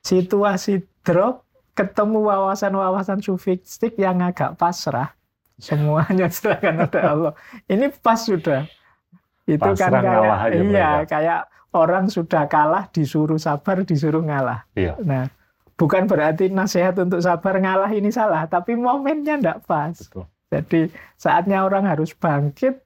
Situasi 0.00 0.78
drop 1.02 1.42
ketemu 1.74 2.22
wawasan-wawasan 2.24 3.18
sufistik 3.18 3.98
yang 3.98 4.22
agak 4.22 4.54
pasrah 4.54 5.12
semuanya 5.58 6.30
serahkan 6.32 6.86
pada 6.86 7.00
Allah. 7.10 7.32
Ini 7.66 7.90
pas 7.98 8.22
sudah. 8.22 8.64
Itu 9.44 9.58
kan 9.58 9.74
Pasrah 9.74 9.90
kayak 9.90 10.04
ngalah 10.06 10.38
aja 10.40 10.54
iya 10.54 10.62
mereka. 10.62 11.06
kayak 11.08 11.40
orang 11.72 12.04
sudah 12.06 12.42
kalah 12.46 12.84
disuruh 12.90 13.38
sabar 13.38 13.82
disuruh 13.82 14.22
ngalah. 14.22 14.62
Iya. 14.74 14.94
Nah, 15.02 15.26
bukan 15.74 16.06
berarti 16.06 16.46
nasihat 16.48 16.94
untuk 16.98 17.18
sabar 17.18 17.58
ngalah 17.58 17.90
ini 17.90 18.10
salah, 18.10 18.46
tapi 18.46 18.74
momennya 18.74 19.38
enggak 19.38 19.58
pas. 19.66 19.94
Betul. 19.98 20.26
Jadi 20.46 20.80
saatnya 21.14 21.66
orang 21.66 21.86
harus 21.86 22.14
bangkit 22.14 22.85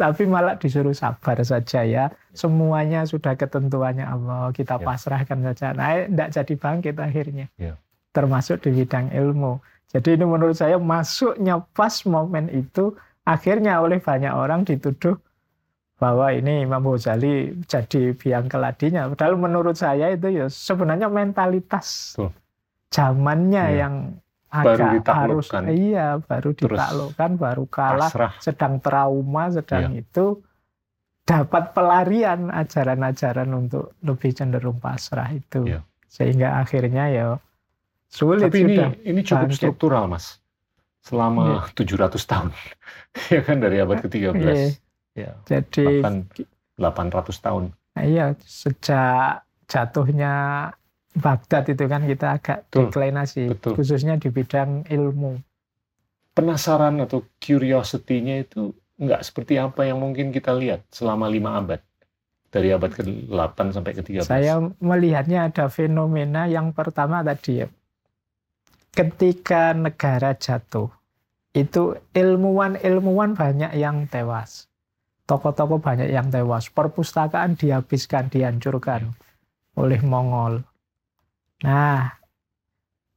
tapi 0.00 0.24
malah 0.24 0.56
disuruh 0.56 0.96
sabar 0.96 1.36
saja 1.44 1.84
ya. 1.84 2.04
Semuanya 2.32 3.04
sudah 3.04 3.36
ketentuannya 3.36 4.08
Allah, 4.08 4.48
kita 4.56 4.80
Ya. 4.80 4.84
pasrahkan 4.88 5.38
saja. 5.52 5.76
Nah, 5.76 6.08
enggak 6.08 6.32
jadi 6.32 6.54
bangkit 6.56 6.96
akhirnya. 6.96 7.46
Ya. 7.60 7.76
Termasuk 8.16 8.64
di 8.64 8.80
bidang 8.80 9.12
ilmu. 9.12 9.60
Jadi 9.92 10.16
ini 10.16 10.24
menurut 10.24 10.56
saya 10.56 10.80
masuknya 10.80 11.60
pas 11.76 11.92
momen 12.08 12.48
itu 12.48 12.96
akhirnya 13.28 13.84
oleh 13.84 14.00
banyak 14.00 14.32
orang 14.32 14.64
dituduh 14.64 15.20
bahwa 16.00 16.32
ini 16.32 16.64
Imam 16.64 16.80
Ghazali 16.80 17.52
jadi 17.68 18.16
biang 18.16 18.48
keladinya. 18.48 19.12
Padahal 19.12 19.36
menurut 19.36 19.76
saya 19.76 20.08
itu 20.16 20.32
ya 20.32 20.48
sebenarnya 20.48 21.12
mentalitas 21.12 22.16
Betul. 22.16 22.32
zamannya 22.88 23.64
yang 23.76 23.94
Baru 24.50 24.82
agak 24.82 25.06
harus 25.06 25.46
ditaklukkan. 25.46 25.62
iya 25.70 26.08
baru 26.18 26.50
Terus 26.52 26.74
ditaklukkan 26.74 27.30
baru 27.36 27.64
kalah 27.66 28.10
Pasrah. 28.10 28.32
sedang 28.38 28.74
trauma 28.78 29.44
sedang 29.48 29.94
Iya. 29.94 30.02
itu 30.02 30.26
dapat 31.22 31.70
pelarian 31.70 32.50
ajaran-ajaran 32.50 33.46
untuk 33.48 33.94
lebih 34.00 34.30
cenderung 34.32 34.76
pasrah 34.76 35.30
itu 35.30 35.62
Iya. 35.64 35.80
sehingga 36.04 36.58
akhirnya 36.58 37.04
ya 37.06 37.26
sulit 38.06 38.50
Tapi 38.50 38.58
ini 38.60 38.74
sudah 38.74 38.90
ini 39.04 39.20
cukup 39.22 39.40
bangkit. 39.46 39.56
struktural, 39.56 40.04
Mas. 40.04 40.42
Selama 41.00 41.70
700 41.72 42.18
tahun. 42.20 42.50
ya 43.32 43.40
kan 43.40 43.56
dari 43.56 43.78
abad 43.78 44.02
ke-13. 44.02 44.34
Iya. 44.34 44.68
Ya, 45.14 45.30
jadi 45.46 46.02
bahkan 46.02 46.26
800 46.74 47.38
tahun. 47.38 47.64
Iya, 47.94 48.34
sejak 48.40 49.42
jatuhnya 49.64 50.34
Baghdad 51.10 51.66
itu 51.66 51.84
kan 51.90 52.06
kita 52.06 52.38
agak 52.38 52.58
Betul, 52.70 52.86
deklinasi, 52.86 53.44
betul. 53.50 53.72
khususnya 53.74 54.14
di 54.14 54.30
bidang 54.30 54.86
ilmu. 54.86 55.42
Penasaran 56.38 57.02
atau 57.02 57.26
curiosity-nya 57.42 58.46
itu 58.46 58.70
nggak 59.00 59.22
seperti 59.26 59.58
apa 59.58 59.90
yang 59.90 59.98
mungkin 59.98 60.30
kita 60.30 60.54
lihat 60.54 60.86
selama 60.94 61.26
lima 61.26 61.58
abad. 61.58 61.82
Dari 62.50 62.74
abad 62.74 62.90
ke-8 62.90 63.58
sampai 63.70 63.94
ke-13. 63.94 64.26
Saya 64.26 64.58
melihatnya 64.82 65.46
ada 65.46 65.70
fenomena 65.70 66.50
yang 66.50 66.74
pertama 66.74 67.22
tadi 67.22 67.62
ya, 67.62 67.70
ketika 68.90 69.70
negara 69.70 70.34
jatuh, 70.34 70.90
itu 71.54 71.94
ilmuwan-ilmuwan 72.10 73.38
banyak 73.38 73.74
yang 73.78 74.06
tewas. 74.10 74.66
Tokoh-tokoh 75.30 75.78
banyak 75.78 76.10
yang 76.10 76.26
tewas. 76.30 76.66
Perpustakaan 76.74 77.54
dihabiskan, 77.54 78.26
dihancurkan 78.30 79.14
oleh 79.78 80.02
Mongol. 80.02 80.66
Nah, 81.60 82.16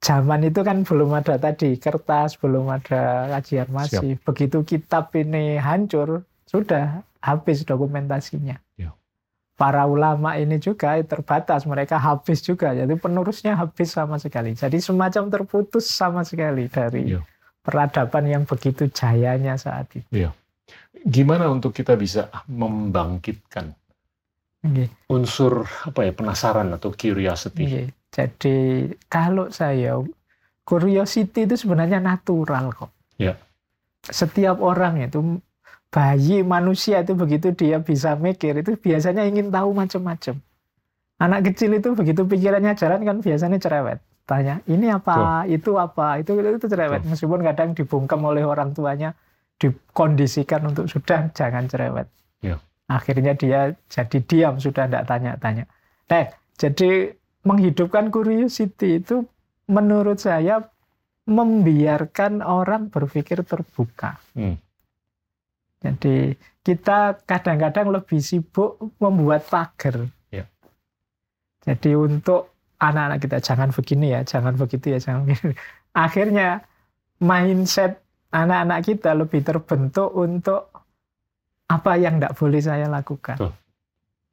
zaman 0.04 0.44
itu 0.44 0.60
kan 0.62 0.84
belum 0.84 1.16
ada 1.16 1.40
tadi 1.40 1.80
kertas, 1.80 2.36
belum 2.36 2.68
ada 2.68 3.32
kajian 3.40 3.70
masif. 3.72 4.20
Begitu 4.28 4.64
kitab 4.68 5.16
ini 5.16 5.56
hancur, 5.56 6.28
sudah 6.44 7.02
habis 7.24 7.64
dokumentasinya. 7.64 8.60
Ya. 8.76 8.92
Para 9.56 9.88
ulama 9.88 10.36
ini 10.36 10.60
juga 10.60 11.00
terbatas, 11.08 11.64
mereka 11.64 11.96
habis 11.96 12.44
juga. 12.44 12.76
Jadi 12.76 13.00
penerusnya 13.00 13.56
habis 13.56 13.96
sama 13.96 14.20
sekali. 14.20 14.58
Jadi 14.60 14.84
semacam 14.84 15.32
terputus 15.32 15.88
sama 15.88 16.28
sekali 16.28 16.68
dari 16.68 17.16
Ya. 17.16 17.24
peradaban 17.64 18.28
yang 18.28 18.44
begitu 18.44 18.92
jayanya 18.92 19.56
saat 19.56 19.88
itu. 19.96 20.10
Ya. 20.12 20.36
Gimana 21.08 21.48
untuk 21.48 21.72
kita 21.72 21.96
bisa 21.96 22.28
membangkitkan 22.48 23.72
Nggih, 24.64 24.88
unsur 25.12 25.68
apa 25.84 26.08
ya 26.08 26.16
penasaran 26.16 26.72
atau 26.72 26.96
curiosity? 26.96 27.64
nggih. 27.68 27.88
Jadi 28.14 28.88
kalau 29.10 29.50
saya 29.50 29.98
curiosity 30.62 31.50
itu 31.50 31.58
sebenarnya 31.58 31.98
natural 31.98 32.70
kok. 32.70 32.94
Ya. 33.18 33.34
Setiap 34.06 34.62
orang 34.62 35.02
itu 35.02 35.42
bayi 35.90 36.46
manusia 36.46 37.02
itu 37.02 37.18
begitu 37.18 37.54
dia 37.58 37.82
bisa 37.82 38.14
mikir 38.14 38.62
itu 38.62 38.78
biasanya 38.78 39.26
ingin 39.26 39.50
tahu 39.50 39.74
macam-macam. 39.74 40.38
Anak 41.18 41.40
kecil 41.50 41.74
itu 41.78 41.94
begitu 41.98 42.22
pikirannya 42.26 42.74
jalan 42.78 43.02
kan 43.02 43.18
biasanya 43.22 43.58
cerewet. 43.58 44.02
Tanya, 44.24 44.64
ini 44.72 44.88
apa, 44.88 45.44
itu 45.52 45.76
apa, 45.76 46.24
itu 46.24 46.32
itu 46.40 46.68
cerewet. 46.72 47.04
Meskipun 47.04 47.44
kadang 47.44 47.76
dibungkam 47.76 48.24
oleh 48.24 48.48
orang 48.48 48.72
tuanya, 48.72 49.12
dikondisikan 49.60 50.64
untuk 50.64 50.88
sudah 50.88 51.28
jangan 51.36 51.68
cerewet. 51.68 52.08
Ya. 52.40 52.56
Akhirnya 52.88 53.36
dia 53.36 53.76
jadi 53.92 54.18
diam, 54.24 54.64
sudah 54.64 54.88
tidak 54.88 55.04
tanya-tanya. 55.12 55.68
Nah, 56.08 56.32
jadi 56.56 57.12
menghidupkan 57.44 58.08
curiosity 58.10 59.04
itu 59.04 59.28
menurut 59.68 60.20
saya 60.20 60.64
membiarkan 61.24 62.44
orang 62.44 62.92
berpikir 62.92 63.44
terbuka. 63.48 64.20
Hmm. 64.36 64.60
Jadi 65.84 66.36
kita 66.64 67.20
kadang-kadang 67.28 67.92
lebih 67.92 68.20
sibuk 68.24 68.80
membuat 69.00 69.44
pagar. 69.48 70.08
Ya. 70.32 70.48
Jadi 71.64 71.96
untuk 71.96 72.56
anak-anak 72.80 73.20
kita 73.20 73.38
jangan 73.44 73.70
begini 73.72 74.16
ya, 74.16 74.24
jangan 74.24 74.56
begitu 74.56 74.96
ya, 74.96 75.00
jangan 75.00 75.28
begini. 75.28 75.56
Akhirnya 76.08 76.64
mindset 77.20 78.00
anak-anak 78.32 78.80
kita 78.84 79.12
lebih 79.16 79.44
terbentuk 79.44 80.12
untuk 80.16 80.72
apa 81.68 81.92
yang 82.00 82.20
tidak 82.20 82.36
boleh 82.36 82.62
saya 82.64 82.88
lakukan. 82.88 83.36
Betul. 83.40 83.54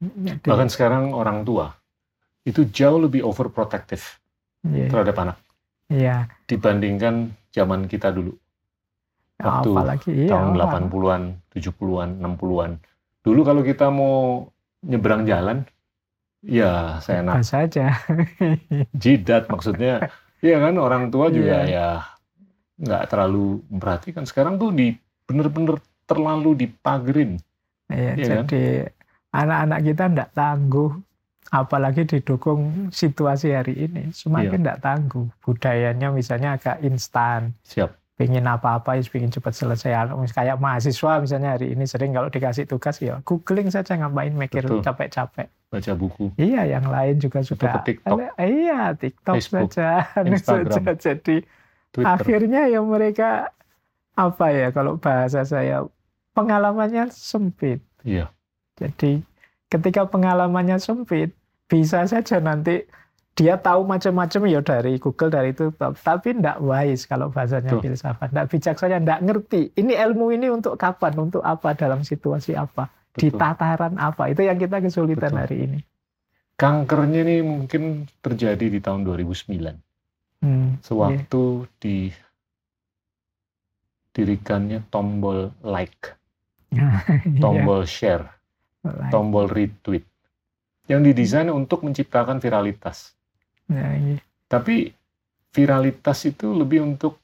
Jadi, 0.00 0.48
Bahkan 0.48 0.68
sekarang 0.72 1.12
orang 1.12 1.44
tua 1.44 1.79
itu 2.50 2.66
jauh 2.68 2.98
lebih 2.98 3.22
overprotective 3.22 4.02
iya, 4.66 4.90
terhadap 4.90 5.16
anak 5.22 5.36
iya. 5.86 6.26
dibandingkan 6.50 7.30
zaman 7.50 7.86
kita 7.90 8.10
dulu. 8.14 8.34
Waktu 9.40 9.70
apalagi 9.72 10.10
iya, 10.12 10.36
tahun 10.36 10.52
wah. 10.52 10.68
80-an, 10.68 11.22
70-an, 11.56 12.08
60-an. 12.20 12.70
Dulu 13.24 13.40
kalau 13.40 13.62
kita 13.64 13.88
mau 13.88 14.44
nyebrang 14.84 15.24
jalan, 15.24 15.64
ya 16.44 17.00
saya 17.00 17.24
enak 17.24 17.40
saja. 17.44 17.96
jidat 19.02 19.48
maksudnya. 19.48 20.12
Iya 20.40 20.56
kan 20.60 20.76
orang 20.80 21.12
tua 21.12 21.28
juga 21.28 21.64
Iya. 21.64 21.72
ya 21.72 21.88
nggak 22.80 23.04
terlalu 23.12 23.60
memperhatikan. 23.68 24.24
Sekarang 24.24 24.56
tuh 24.56 24.72
di 24.72 24.92
bener-bener 25.24 25.80
terlalu 26.08 26.64
dipagerin. 26.64 27.40
Iya, 27.92 28.12
Iya 28.16 28.24
kan? 28.24 28.44
jadi 28.48 28.64
anak-anak 29.32 29.80
kita 29.84 30.04
tidak 30.10 30.28
tangguh, 30.36 30.92
apalagi 31.48 32.04
didukung 32.04 32.92
situasi 32.92 33.56
hari 33.56 33.74
ini, 33.80 34.12
Iya. 34.12 34.14
semakin 34.14 34.60
tidak 34.60 34.78
tangguh. 34.80 35.26
Budayanya 35.40 36.12
misalnya 36.12 36.54
agak 36.54 36.84
instan, 36.84 37.56
Siap. 37.64 37.90
pengen 38.14 38.44
apa-apa, 38.44 38.94
ya 38.94 39.02
pengen 39.08 39.32
cepat 39.32 39.56
selesai. 39.56 39.96
Kayak 40.30 40.60
mahasiswa 40.60 41.18
misalnya 41.18 41.56
hari 41.56 41.72
ini 41.72 41.88
sering 41.88 42.12
kalau 42.12 42.28
dikasih 42.28 42.68
tugas 42.68 43.00
ya 43.00 43.18
googling 43.24 43.72
saja 43.72 43.96
ngapain 43.96 44.30
mikir 44.30 44.62
capek-capek. 44.62 45.48
Baca 45.70 45.92
buku. 45.96 46.34
Iya, 46.36 46.66
yang 46.68 46.86
lain 46.86 47.16
juga 47.16 47.40
sudah. 47.40 47.80
ke 47.80 47.96
TikTok. 47.96 48.18
Iya, 48.36 48.80
TikTok 48.94 49.34
Facebook, 49.40 49.70
saja. 49.72 50.04
Instagram. 50.28 50.74
saja. 50.76 50.94
Jadi 50.98 51.36
Twitter. 51.90 52.06
akhirnya 52.06 52.62
ya 52.70 52.78
mereka 52.84 53.50
apa 54.14 54.46
ya 54.52 54.68
kalau 54.70 54.98
bahasa 55.00 55.42
saya 55.42 55.86
pengalamannya 56.34 57.10
sempit. 57.10 57.82
Iya. 58.02 58.30
Jadi 58.78 59.22
ketika 59.70 60.04
pengalamannya 60.10 60.76
sempit, 60.82 61.32
bisa 61.70 62.02
saja 62.10 62.42
nanti 62.42 62.84
dia 63.38 63.56
tahu 63.56 63.86
macam-macam 63.86 64.42
ya 64.50 64.60
dari 64.60 64.98
Google 64.98 65.30
dari 65.32 65.54
itu, 65.54 65.70
tapi 65.78 66.36
tidak 66.36 66.60
wise 66.60 67.06
kalau 67.06 67.30
bahasanya 67.30 67.78
Betul. 67.78 67.82
filsafat, 67.88 68.28
tidak 68.34 68.46
bijaksana, 68.52 68.98
tidak 69.00 69.20
ngerti. 69.24 69.70
Ini 69.78 69.92
ilmu 70.10 70.34
ini 70.34 70.50
untuk 70.50 70.74
kapan, 70.76 71.30
untuk 71.30 71.40
apa, 71.46 71.72
dalam 71.78 72.02
situasi 72.02 72.58
apa, 72.58 72.90
di 73.14 73.30
Betul. 73.30 73.40
tataran 73.40 73.94
apa. 73.96 74.28
Itu 74.28 74.44
yang 74.44 74.58
kita 74.58 74.82
kesulitan 74.82 75.32
Betul. 75.32 75.40
hari 75.40 75.56
ini. 75.70 75.78
Kankernya 76.60 77.24
nih 77.24 77.40
mungkin 77.40 78.04
terjadi 78.20 78.66
di 78.68 78.84
tahun 78.84 79.08
2009. 79.08 79.80
Hmm, 80.44 80.76
Sewaktu 80.84 81.64
didirikannya 84.12 84.84
tombol 84.92 85.48
like, 85.64 86.16
iya. 86.72 87.00
tombol 87.44 87.88
share, 87.88 88.28
Iya, 88.80 89.12
tombol 89.12 89.44
retweet. 89.48 90.04
Yang 90.88 91.00
didesain 91.12 91.50
untuk 91.52 91.82
menciptakan 91.86 92.40
viralitas. 92.40 93.14
iya, 93.70 93.94
iya. 93.94 94.18
Tapi 94.50 94.90
viralitas 95.54 96.26
itu 96.26 96.50
lebih 96.50 96.82
untuk 96.82 97.22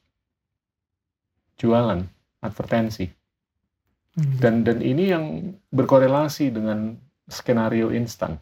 jualan, 1.59 2.07
advertensi. 2.39 3.11
Hmm. 4.17 4.33
Dan 4.39 4.63
dan 4.63 4.81
ini 4.81 5.11
yang 5.11 5.53
berkorelasi 5.73 6.51
dengan 6.53 6.95
skenario 7.27 7.91
instan. 7.91 8.39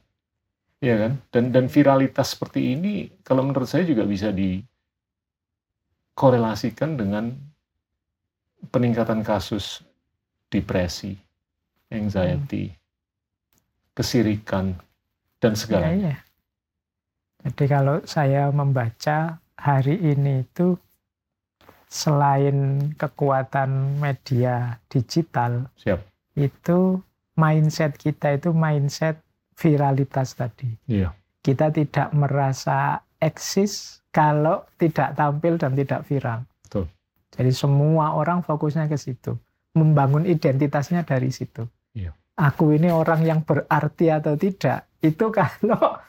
Iya 0.84 0.97
kan? 1.08 1.17
Dan 1.32 1.51
dan 1.56 1.67
viralitas 1.71 2.28
seperti 2.36 2.73
ini 2.78 3.10
kalau 3.25 3.43
menurut 3.47 3.67
saya 3.67 3.84
juga 3.88 4.06
bisa 4.06 4.30
dikorelasikan 4.30 6.97
dengan 6.99 7.32
peningkatan 8.69 9.23
kasus 9.25 9.82
depresi, 10.51 11.17
anxiety, 11.89 12.69
kesirikan 13.95 14.75
dan 15.39 15.55
segalanya. 15.55 15.95
iya. 15.95 16.15
Jadi 17.45 17.65
kalau 17.69 18.01
saya 18.03 18.49
membaca 18.49 19.38
hari 19.55 20.01
ini 20.01 20.43
itu 20.43 20.75
selain 21.86 22.89
kekuatan 22.97 24.01
media 24.01 24.81
digital, 24.89 25.69
Siap. 25.79 26.01
itu 26.36 26.99
mindset 27.38 27.95
kita 27.95 28.36
itu 28.36 28.51
mindset 28.51 29.21
viralitas 29.55 30.36
tadi. 30.36 30.73
Iya. 30.89 31.13
Kita 31.45 31.69
tidak 31.69 32.10
merasa 32.17 32.99
eksis 33.21 34.01
kalau 34.10 34.65
tidak 34.81 35.13
tampil 35.13 35.55
dan 35.62 35.77
tidak 35.77 36.01
viral. 36.10 36.43
Betul. 36.65 36.89
Jadi 37.31 37.51
semua 37.53 38.17
orang 38.17 38.41
fokusnya 38.41 38.89
ke 38.89 38.97
situ, 38.97 39.38
membangun 39.77 40.25
identitasnya 40.25 41.05
dari 41.05 41.29
situ. 41.29 41.69
Iya. 41.93 42.12
Aku 42.35 42.75
ini 42.75 42.91
orang 42.91 43.23
yang 43.23 43.39
berarti 43.47 44.11
atau 44.11 44.35
tidak, 44.35 44.91
itu 44.99 45.31
kalau 45.39 45.99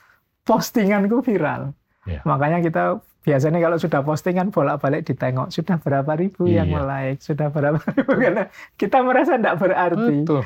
postinganku 0.42 1.22
viral. 1.22 1.70
Iya. 2.06 2.22
Makanya 2.26 2.58
kita 2.62 2.98
biasanya 3.22 3.58
kalau 3.58 3.78
sudah 3.78 4.00
postingan 4.02 4.50
bolak-balik 4.50 5.06
ditengok, 5.06 5.50
sudah 5.50 5.78
berapa 5.78 6.12
ribu 6.14 6.46
yang 6.46 6.70
Iya. 6.70 6.82
like, 6.82 7.18
sudah 7.22 7.50
berapa 7.50 7.78
ribu, 7.94 8.12
karena 8.14 8.50
kita 8.74 9.02
merasa 9.02 9.38
tidak 9.38 9.58
berarti 9.58 10.14
Betul. 10.22 10.42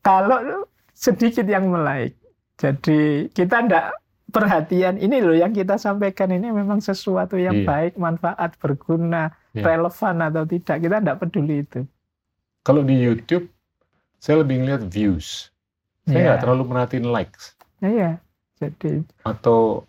kalau 0.00 0.64
sedikit 0.92 1.44
yang 1.44 1.68
melek. 1.68 2.16
Jadi 2.58 3.30
kita 3.30 3.62
tidak 3.64 3.96
perhatian 4.28 4.98
ini 4.98 5.22
loh 5.24 5.32
yang 5.32 5.54
kita 5.54 5.78
sampaikan 5.78 6.28
ini 6.28 6.52
memang 6.52 6.80
sesuatu 6.82 7.38
yang 7.40 7.62
Iya. 7.62 7.68
baik, 7.68 7.92
manfaat, 7.96 8.56
berguna, 8.60 9.32
Iya. 9.56 9.64
relevan 9.64 10.16
atau 10.20 10.44
tidak. 10.44 10.76
Kita 10.82 10.96
tidak 11.00 11.16
peduli 11.16 11.64
itu. 11.64 11.80
Kalau 12.60 12.84
di 12.84 12.96
YouTube, 12.98 13.48
saya 14.18 14.42
lebih 14.42 14.62
ngeliat 14.62 14.82
views. 14.86 15.50
Saya 16.08 16.34
nggak 16.34 16.40
terlalu 16.40 16.62
merhatiin 16.72 17.06
likes 17.08 17.58
Iya. 17.84 18.18
Jadi 18.58 19.06
atau 19.22 19.86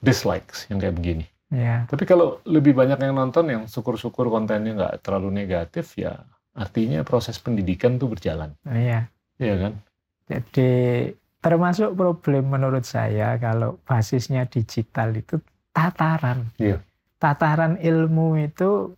dislikes 0.00 0.64
yang 0.72 0.80
kayak 0.80 0.96
begini. 0.96 1.24
ya 1.52 1.84
Tapi 1.84 2.08
kalau 2.08 2.40
lebih 2.48 2.72
banyak 2.72 2.96
yang 2.96 3.12
nonton 3.12 3.44
yang 3.52 3.62
syukur-syukur 3.68 4.32
kontennya 4.32 4.72
nggak 4.72 5.04
terlalu 5.04 5.28
negatif, 5.44 5.98
ya 6.00 6.16
artinya 6.56 7.04
proses 7.04 7.36
pendidikan 7.36 8.00
tuh 8.00 8.08
berjalan. 8.08 8.56
iya. 8.72 9.10
Iya 9.40 9.54
kan? 9.56 9.72
Jadi 10.28 10.70
termasuk 11.40 11.96
problem 11.96 12.52
menurut 12.52 12.84
saya 12.84 13.40
kalau 13.40 13.80
basisnya 13.84 14.44
digital 14.48 15.12
itu 15.16 15.40
tataran. 15.72 16.48
Iya. 16.56 16.80
Tataran 17.20 17.76
ilmu 17.80 18.40
itu 18.40 18.96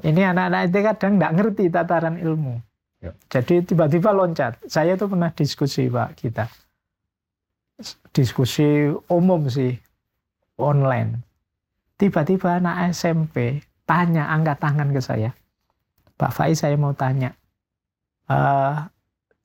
ini 0.00 0.24
anak-anak 0.24 0.72
itu 0.72 0.78
kadang 0.80 1.12
nggak 1.20 1.34
ngerti 1.36 1.64
tataran 1.68 2.16
ilmu. 2.16 2.60
Ya. 3.00 3.16
Jadi 3.32 3.64
tiba-tiba 3.64 4.12
loncat. 4.12 4.60
Saya 4.68 4.92
itu 4.92 5.08
pernah 5.08 5.32
diskusi 5.32 5.88
Pak 5.88 6.20
kita. 6.20 6.44
Diskusi 8.12 8.92
umum 9.08 9.48
sih 9.48 9.72
online. 10.60 11.24
Tiba-tiba 11.96 12.60
anak 12.60 12.92
SMP 12.92 13.64
tanya 13.88 14.28
angkat 14.28 14.60
tangan 14.60 14.92
ke 14.92 15.00
saya. 15.00 15.32
Pak 16.20 16.32
Faiz 16.36 16.60
saya 16.60 16.76
mau 16.76 16.92
tanya. 16.92 17.32
"Eh, 18.28 18.76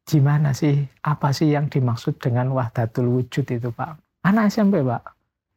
gimana 0.04 0.52
sih 0.52 0.84
apa 1.02 1.32
sih 1.32 1.56
yang 1.56 1.72
dimaksud 1.72 2.20
dengan 2.20 2.52
wahdatul 2.52 3.08
wujud 3.08 3.48
itu 3.48 3.72
Pak? 3.72 3.96
Anak 4.28 4.52
SMP 4.52 4.84
Pak. 4.84 5.04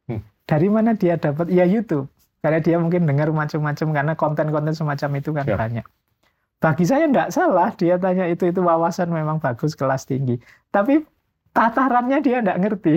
Hmm. 0.06 0.22
Dari 0.46 0.68
mana 0.70 0.94
dia 0.94 1.18
dapat? 1.18 1.50
Ya 1.50 1.66
YouTube. 1.66 2.06
Karena 2.38 2.62
dia 2.62 2.78
mungkin 2.78 3.02
dengar 3.10 3.26
macam-macam 3.34 3.86
karena 3.90 4.12
konten-konten 4.14 4.70
semacam 4.70 5.10
itu 5.18 5.30
kan 5.34 5.44
Siap. 5.44 5.58
banyak. 5.58 5.86
Bagi 6.58 6.84
saya 6.84 7.06
tidak 7.06 7.30
salah 7.30 7.70
dia 7.74 7.94
tanya 7.98 8.26
itu 8.26 8.50
itu 8.50 8.60
wawasan 8.62 9.08
memang 9.10 9.38
bagus 9.38 9.78
kelas 9.78 10.06
tinggi 10.06 10.42
tapi 10.74 11.06
tatarannya 11.54 12.18
dia 12.22 12.42
tidak 12.42 12.58
ngerti 12.58 12.94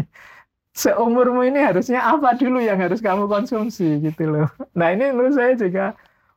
seumurmu 0.80 1.40
ini 1.48 1.60
harusnya 1.64 2.04
apa 2.04 2.36
dulu 2.36 2.60
yang 2.60 2.76
harus 2.76 3.00
kamu 3.00 3.24
konsumsi 3.26 4.00
gitu 4.04 4.28
loh 4.28 4.48
nah 4.76 4.92
ini 4.92 5.08
menurut 5.12 5.34
saya 5.34 5.56
juga 5.56 5.96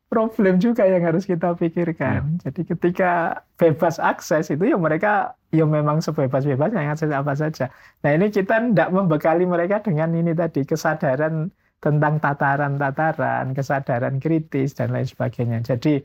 problem 0.09 0.57
juga 0.57 0.83
yang 0.89 1.05
harus 1.05 1.23
kita 1.23 1.53
pikirkan. 1.53 2.41
Ya. 2.41 2.49
Jadi 2.49 2.61
ketika 2.73 3.45
bebas 3.61 4.01
akses 4.01 4.49
itu 4.49 4.65
ya 4.65 4.75
mereka 4.75 5.37
ya 5.53 5.63
memang 5.69 6.01
sebebas-bebasnya 6.01 6.89
akses 6.89 7.13
apa 7.13 7.37
saja. 7.37 7.69
Nah 8.01 8.17
ini 8.17 8.33
kita 8.33 8.57
tidak 8.73 8.89
membekali 8.89 9.45
mereka 9.45 9.85
dengan 9.85 10.09
ini 10.17 10.33
tadi 10.33 10.65
kesadaran 10.65 11.53
tentang 11.79 12.17
tataran-tataran, 12.19 13.53
kesadaran 13.53 14.17
kritis 14.17 14.73
dan 14.75 14.91
lain 14.91 15.05
sebagainya. 15.05 15.61
Jadi 15.63 16.01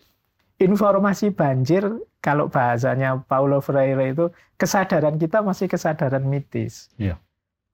informasi 0.58 1.34
banjir 1.34 1.82
kalau 2.22 2.48
bahasanya 2.48 3.20
Paulo 3.26 3.58
Freire 3.58 4.14
itu 4.14 4.30
kesadaran 4.56 5.18
kita 5.18 5.42
masih 5.42 5.66
kesadaran 5.66 6.24
mitis. 6.24 6.88
Ya. 6.96 7.18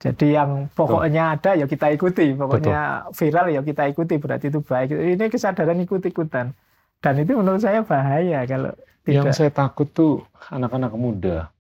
Jadi 0.01 0.33
yang 0.33 0.73
pokoknya 0.73 1.37
Betul. 1.37 1.53
ada 1.53 1.61
ya 1.61 1.66
kita 1.69 1.87
ikuti, 1.93 2.33
pokoknya 2.33 2.81
Betul. 3.05 3.14
viral 3.21 3.47
ya 3.53 3.61
kita 3.61 3.83
ikuti 3.85 4.14
berarti 4.16 4.47
itu 4.49 4.61
baik. 4.64 4.97
Ini 4.97 5.25
kesadaran 5.29 5.77
ikut-ikutan. 5.85 6.57
Dan 7.01 7.14
itu 7.21 7.37
menurut 7.37 7.61
saya 7.61 7.85
bahaya 7.85 8.40
kalau 8.49 8.73
tidak. 9.05 9.29
Yang 9.29 9.37
saya 9.37 9.51
takut 9.53 9.88
tuh 9.93 10.25
anak-anak 10.49 10.93
muda 10.97 11.53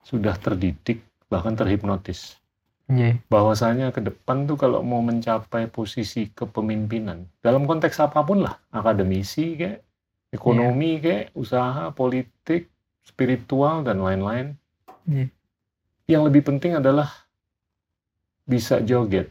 sudah 0.00 0.40
terdidik 0.40 1.04
bahkan 1.28 1.52
terhipnotis. 1.52 2.40
Yeah. 2.90 3.22
Bahwasanya 3.30 3.94
ke 3.94 4.02
depan 4.02 4.50
tuh 4.50 4.58
kalau 4.58 4.82
mau 4.82 5.04
mencapai 5.04 5.70
posisi 5.70 6.32
kepemimpinan 6.32 7.28
dalam 7.44 7.68
konteks 7.68 8.02
apa 8.02 8.24
pun 8.24 8.42
lah, 8.42 8.58
akademisi 8.74 9.54
kayak 9.54 9.84
ekonomi 10.30 10.98
yeah. 10.98 11.02
kayak 11.02 11.24
usaha, 11.34 11.90
politik, 11.94 12.70
spiritual 13.02 13.82
dan 13.82 14.02
lain-lain. 14.02 14.54
Yeah. 15.06 15.28
Yang 16.06 16.22
lebih 16.30 16.42
penting 16.46 16.78
adalah 16.78 17.10
bisa 18.46 18.82
joget, 18.82 19.30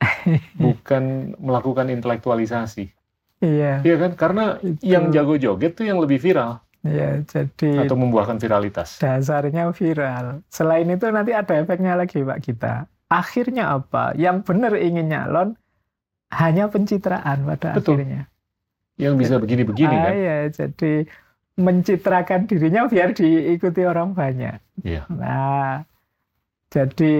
bukan 0.64 1.36
melakukan 1.36 1.92
intelektualisasi. 1.92 2.88
Iya. 3.44 3.84
Iya 3.84 3.96
kan? 4.00 4.12
Karena 4.16 4.44
itu. 4.64 4.82
yang 4.82 5.12
jago 5.12 5.36
joget 5.36 5.76
tuh 5.76 5.84
yang 5.84 6.00
lebih 6.00 6.18
viral. 6.18 6.64
Iya, 6.86 7.26
jadi 7.26 7.84
atau 7.84 7.98
membuahkan 7.98 8.38
viralitas. 8.38 9.02
Dasarnya 9.02 9.74
viral. 9.74 10.46
Selain 10.46 10.86
itu 10.86 11.10
nanti 11.10 11.34
ada 11.34 11.58
efeknya 11.58 11.98
lagi 11.98 12.22
Pak 12.22 12.38
kita. 12.38 12.86
Akhirnya 13.10 13.74
apa? 13.74 14.14
Yang 14.14 14.46
benar 14.46 14.72
ingin 14.78 15.10
nyalon 15.10 15.48
hanya 16.30 16.70
pencitraan 16.70 17.44
pada 17.44 17.74
Betul. 17.76 17.98
akhirnya. 17.98 18.30
Yang 18.98 19.14
bisa 19.24 19.34
begini-begini 19.38 19.94
ah, 19.94 20.02
kan? 20.04 20.12
Iya, 20.12 20.38
jadi 20.50 20.92
mencitrakan 21.58 22.46
dirinya 22.46 22.86
biar 22.86 23.14
diikuti 23.14 23.82
orang 23.86 24.14
banyak. 24.14 24.58
Iya. 24.82 25.06
Nah, 25.10 25.86
jadi 26.68 27.14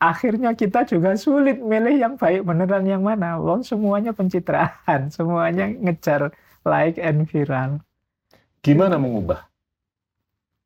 akhirnya 0.00 0.56
kita 0.56 0.88
juga 0.88 1.12
sulit 1.14 1.60
milih 1.60 1.94
yang 2.00 2.14
baik 2.16 2.42
beneran 2.42 2.88
yang 2.88 3.04
mana. 3.04 3.36
Wong 3.36 3.60
semuanya 3.60 4.16
pencitraan, 4.16 5.10
semuanya 5.16 5.68
ngejar 5.68 6.32
like 6.64 6.96
and 6.96 7.28
viral. 7.28 7.84
Gimana 8.64 8.96
mengubah? 8.96 9.44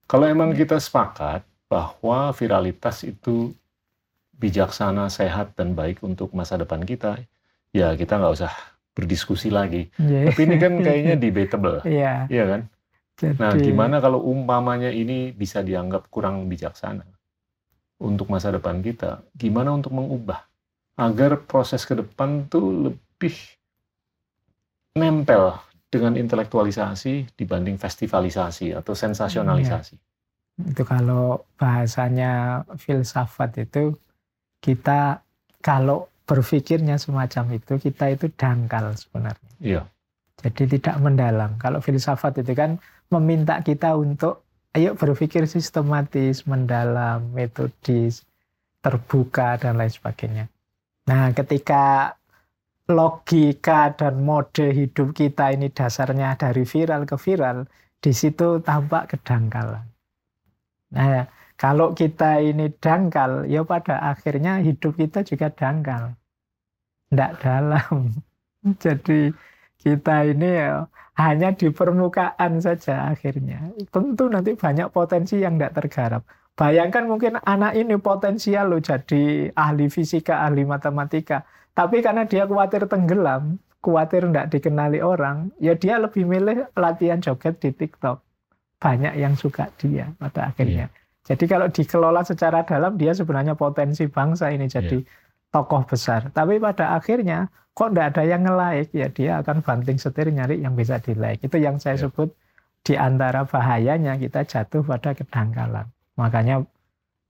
Kalau 0.08 0.24
emang 0.24 0.54
kita 0.56 0.80
sepakat 0.80 1.44
bahwa 1.68 2.32
viralitas 2.32 3.04
itu 3.04 3.52
bijaksana, 4.38 5.10
sehat, 5.12 5.52
dan 5.58 5.74
baik 5.74 6.00
untuk 6.00 6.32
masa 6.32 6.56
depan 6.56 6.80
kita, 6.86 7.20
ya 7.74 7.92
kita 7.92 8.16
nggak 8.16 8.34
usah 8.38 8.54
berdiskusi 8.98 9.54
lagi. 9.54 9.86
Yeah. 10.02 10.34
Tapi 10.34 10.40
ini 10.42 10.56
kan 10.58 10.72
kayaknya 10.82 11.14
debatable, 11.22 11.78
yeah. 11.86 12.26
iya 12.26 12.44
kan? 12.50 12.60
Jadi... 13.18 13.38
Nah, 13.38 13.54
gimana 13.54 14.02
kalau 14.02 14.26
umpamanya 14.26 14.90
ini 14.90 15.30
bisa 15.30 15.62
dianggap 15.62 16.10
kurang 16.10 16.50
bijaksana? 16.50 17.06
untuk 17.98 18.30
masa 18.30 18.54
depan 18.54 18.78
kita, 18.78 19.26
gimana 19.34 19.74
untuk 19.74 19.90
mengubah 19.90 20.46
agar 20.98 21.38
proses 21.46 21.82
ke 21.86 21.98
depan 21.98 22.46
tuh 22.46 22.90
lebih 22.90 23.34
nempel 24.98 25.54
dengan 25.90 26.18
intelektualisasi 26.18 27.34
dibanding 27.38 27.78
festivalisasi 27.78 28.74
atau 28.74 28.94
sensasionalisasi. 28.94 29.94
Ya. 29.94 30.74
Itu 30.74 30.82
kalau 30.82 31.46
bahasanya 31.54 32.66
filsafat 32.78 33.62
itu 33.62 33.94
kita 34.58 35.22
kalau 35.62 36.10
berpikirnya 36.28 37.00
semacam 37.00 37.56
itu 37.56 37.80
kita 37.80 38.12
itu 38.12 38.28
dangkal 38.36 38.92
sebenarnya. 38.92 39.52
Iya. 39.64 39.82
Jadi 40.44 40.78
tidak 40.78 41.00
mendalam. 41.00 41.56
Kalau 41.56 41.80
filsafat 41.80 42.44
itu 42.44 42.52
kan 42.52 42.76
meminta 43.08 43.58
kita 43.64 43.96
untuk 43.96 44.44
ayo 44.76 44.92
berpikir 44.92 45.48
sistematis, 45.48 46.44
mendalam, 46.44 47.32
metodis, 47.32 48.28
terbuka, 48.84 49.56
dan 49.56 49.80
lain 49.80 49.90
sebagainya. 49.90 50.44
Nah, 51.08 51.32
ketika 51.32 52.14
logika 52.92 53.96
dan 53.96 54.20
mode 54.22 54.68
hidup 54.68 55.16
kita 55.16 55.56
ini 55.56 55.72
dasarnya 55.72 56.36
dari 56.36 56.68
viral 56.68 57.08
ke 57.08 57.16
viral, 57.16 57.64
di 57.98 58.12
situ 58.12 58.60
tampak 58.62 59.16
kedangkalan. 59.16 59.84
Nah, 60.94 61.26
kalau 61.58 61.90
kita 61.96 62.38
ini 62.38 62.70
dangkal, 62.78 63.50
ya 63.50 63.66
pada 63.66 63.98
akhirnya 64.14 64.62
hidup 64.62 64.94
kita 64.94 65.26
juga 65.26 65.50
dangkal. 65.50 66.14
Tidak 67.08 67.32
dalam. 67.40 68.12
Jadi 68.84 69.32
kita 69.78 70.26
ini 70.26 70.48
ya 70.48 70.84
hanya 71.18 71.50
di 71.50 71.68
permukaan 71.74 72.62
saja 72.62 73.10
akhirnya. 73.10 73.74
Tentu 73.90 74.30
nanti 74.30 74.54
banyak 74.54 74.88
potensi 74.94 75.42
yang 75.42 75.58
tidak 75.58 75.82
tergarap. 75.82 76.22
Bayangkan 76.58 77.06
mungkin 77.06 77.38
anak 77.42 77.78
ini 77.78 77.94
potensial 78.02 78.70
loh 78.70 78.82
jadi 78.82 79.50
ahli 79.54 79.86
fisika, 79.90 80.42
ahli 80.42 80.66
matematika. 80.66 81.46
Tapi 81.70 82.02
karena 82.02 82.26
dia 82.26 82.50
khawatir 82.50 82.90
tenggelam, 82.90 83.62
khawatir 83.78 84.26
tidak 84.26 84.50
dikenali 84.50 84.98
orang, 84.98 85.54
ya 85.62 85.78
dia 85.78 86.02
lebih 86.02 86.26
milih 86.26 86.66
latihan 86.74 87.22
joget 87.22 87.62
di 87.62 87.70
TikTok. 87.70 88.18
Banyak 88.82 89.14
yang 89.18 89.38
suka 89.38 89.70
dia 89.78 90.10
pada 90.18 90.50
akhirnya. 90.50 90.90
Yeah. 90.90 91.30
Jadi 91.34 91.44
kalau 91.46 91.66
dikelola 91.70 92.22
secara 92.26 92.66
dalam, 92.66 92.98
dia 92.98 93.14
sebenarnya 93.14 93.54
potensi 93.54 94.06
bangsa 94.10 94.50
ini 94.50 94.66
jadi 94.66 94.98
yeah. 95.02 95.27
Tokoh 95.50 95.84
besar. 95.88 96.28
Tapi 96.32 96.60
pada 96.60 96.96
akhirnya 96.96 97.48
kok 97.78 97.94
tidak 97.94 98.06
ada 98.10 98.22
yang 98.26 98.42
nge-like 98.42 98.90
ya 98.90 99.06
dia 99.06 99.32
akan 99.38 99.62
banting 99.62 100.02
setir 100.02 100.26
nyari 100.34 100.58
yang 100.58 100.74
bisa 100.74 100.98
di 100.98 101.14
like 101.14 101.38
itu 101.46 101.62
yang 101.62 101.78
saya 101.78 101.94
ya. 101.94 102.10
sebut 102.10 102.34
di 102.82 102.98
antara 102.98 103.46
bahayanya 103.46 104.18
kita 104.18 104.42
jatuh 104.42 104.82
pada 104.82 105.14
kedangkalan 105.14 105.86
makanya 106.18 106.66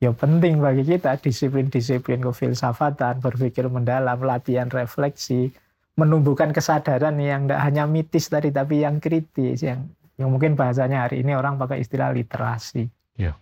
ya 0.01 0.09
penting 0.17 0.57
bagi 0.65 0.89
kita 0.89 1.21
disiplin-disiplin 1.21 2.25
kefilsafatan 2.25 3.21
berpikir 3.21 3.69
mendalam 3.69 4.25
latihan 4.25 4.73
refleksi 4.73 5.53
menumbuhkan 6.01 6.57
kesadaran 6.57 7.21
yang 7.21 7.45
tidak 7.45 7.61
hanya 7.69 7.85
mitis 7.85 8.33
tadi 8.33 8.49
tapi 8.49 8.89
yang 8.89 9.05
kritis 9.05 9.61
yang 9.61 9.85
yang 10.17 10.33
mungkin 10.33 10.57
bahasanya 10.57 11.05
hari 11.05 11.21
ini 11.21 11.37
orang 11.37 11.61
pakai 11.61 11.85
istilah 11.85 12.09
literasi 12.17 12.89
ya. 13.21 13.37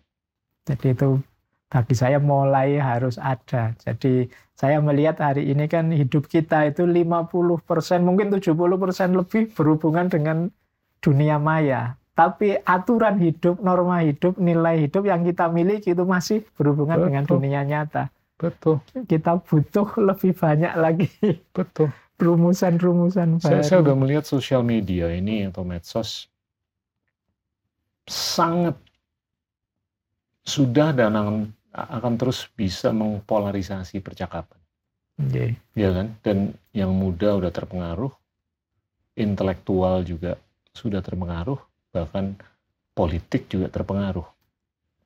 jadi 0.67 0.91
itu 0.91 1.23
bagi 1.67 1.95
saya 1.99 2.23
mulai 2.23 2.79
harus 2.79 3.19
ada. 3.19 3.75
Jadi 3.83 4.31
saya 4.55 4.79
melihat 4.81 5.21
hari 5.21 5.51
ini 5.51 5.67
kan 5.67 5.91
hidup 5.91 6.31
kita 6.31 6.71
itu 6.71 6.87
50%, 6.87 7.21
mungkin 8.01 8.33
70% 8.33 9.13
lebih 9.13 9.53
berhubungan 9.53 10.07
dengan 10.09 10.49
dunia 11.03 11.37
maya. 11.37 11.99
Tapi 12.17 12.57
aturan 12.65 13.21
hidup, 13.21 13.61
norma 13.61 14.01
hidup, 14.01 14.41
nilai 14.41 14.89
hidup 14.89 15.05
yang 15.05 15.21
kita 15.21 15.53
miliki 15.53 15.93
itu 15.93 16.09
masih 16.09 16.41
berhubungan 16.57 16.97
Betul. 16.97 17.07
dengan 17.13 17.25
dunia 17.29 17.61
nyata. 17.67 18.09
Betul. 18.41 18.81
Kita 19.05 19.37
butuh 19.37 20.01
lebih 20.01 20.33
banyak 20.33 20.73
lagi. 20.81 21.09
Betul. 21.53 21.93
Rumusan-rumusan 22.25 23.45
baru. 23.45 23.61
Saya, 23.61 23.61
saya 23.61 23.79
udah 23.85 23.97
melihat 24.01 24.25
sosial 24.25 24.65
media 24.65 25.13
ini 25.13 25.53
atau 25.53 25.69
medsos 25.69 26.33
sangat 28.07 28.79
sudah 30.47 30.95
dan 30.95 31.19
akan 31.75 32.15
terus 32.15 32.47
bisa 32.55 32.95
mengpolarisasi 32.95 33.99
percakapan. 33.99 34.57
Okay. 35.19 35.59
Ya 35.75 35.91
kan? 35.91 36.15
Dan 36.23 36.55
yang 36.71 36.95
muda 36.95 37.35
udah 37.35 37.51
terpengaruh, 37.51 38.15
intelektual 39.19 40.07
juga 40.07 40.39
sudah 40.71 41.03
terpengaruh, 41.03 41.59
bahkan 41.91 42.39
politik 42.95 43.51
juga 43.51 43.67
terpengaruh. 43.69 44.25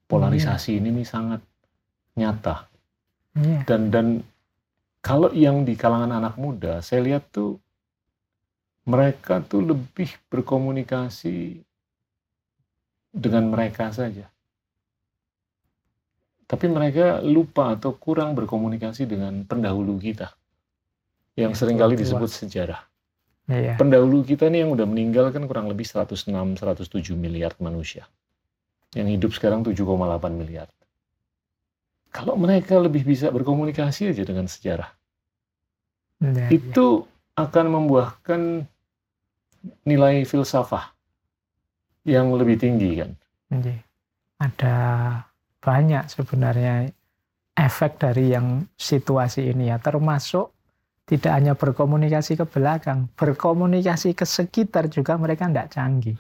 Polarisasi 0.07 0.77
yeah. 0.77 0.79
ini 0.85 0.89
nih 1.01 1.09
sangat 1.09 1.41
nyata. 2.21 2.69
Yeah. 3.35 3.63
Dan 3.65 3.83
dan 3.89 4.07
kalau 5.01 5.33
yang 5.33 5.65
di 5.65 5.73
kalangan 5.79 6.21
anak 6.21 6.37
muda, 6.37 6.85
saya 6.85 7.01
lihat 7.01 7.33
tuh 7.33 7.57
mereka 8.85 9.41
tuh 9.41 9.63
lebih 9.63 10.11
berkomunikasi 10.29 11.63
dengan 13.15 13.55
mereka 13.55 13.95
saja 13.95 14.27
tapi 16.51 16.67
mereka 16.67 17.23
lupa 17.23 17.79
atau 17.79 17.95
kurang 17.95 18.35
berkomunikasi 18.35 19.07
dengan 19.07 19.47
pendahulu 19.47 19.95
kita 20.03 20.35
yang 21.39 21.55
ya, 21.55 21.59
sering 21.63 21.79
kali 21.79 21.95
disebut 21.95 22.27
sejarah. 22.27 22.83
Iya. 23.47 23.79
Pendahulu 23.79 24.27
kita 24.27 24.51
nih 24.51 24.67
yang 24.67 24.75
udah 24.75 24.83
meninggal 24.83 25.31
kan 25.31 25.47
kurang 25.47 25.71
lebih 25.71 25.87
106-107 25.87 26.27
miliar 27.15 27.55
manusia. 27.63 28.11
Yang 28.99 29.09
hidup 29.15 29.31
sekarang 29.39 29.63
7,8 29.63 29.87
miliar. 30.35 30.67
Kalau 32.11 32.35
mereka 32.35 32.83
lebih 32.83 33.07
bisa 33.07 33.31
berkomunikasi 33.31 34.11
aja 34.11 34.27
dengan 34.27 34.51
sejarah, 34.51 34.91
iya. 36.19 36.51
itu 36.51 37.07
akan 37.39 37.67
membuahkan 37.71 38.67
nilai 39.87 40.27
filsafah 40.27 40.91
yang 42.03 42.35
lebih 42.35 42.59
tinggi 42.59 42.99
kan. 42.99 43.11
Iya. 43.55 43.87
Ada 44.43 44.75
banyak 45.61 46.09
sebenarnya 46.09 46.89
efek 47.57 48.01
dari 48.01 48.33
yang 48.33 48.65
situasi 48.77 49.53
ini 49.53 49.69
ya, 49.69 49.77
termasuk 49.77 50.53
tidak 51.05 51.33
hanya 51.35 51.53
berkomunikasi 51.59 52.39
ke 52.39 52.47
belakang, 52.47 53.11
berkomunikasi 53.19 54.15
ke 54.15 54.25
sekitar 54.25 54.87
juga 54.87 55.19
mereka 55.19 55.51
tidak 55.51 55.69
canggih. 55.75 56.17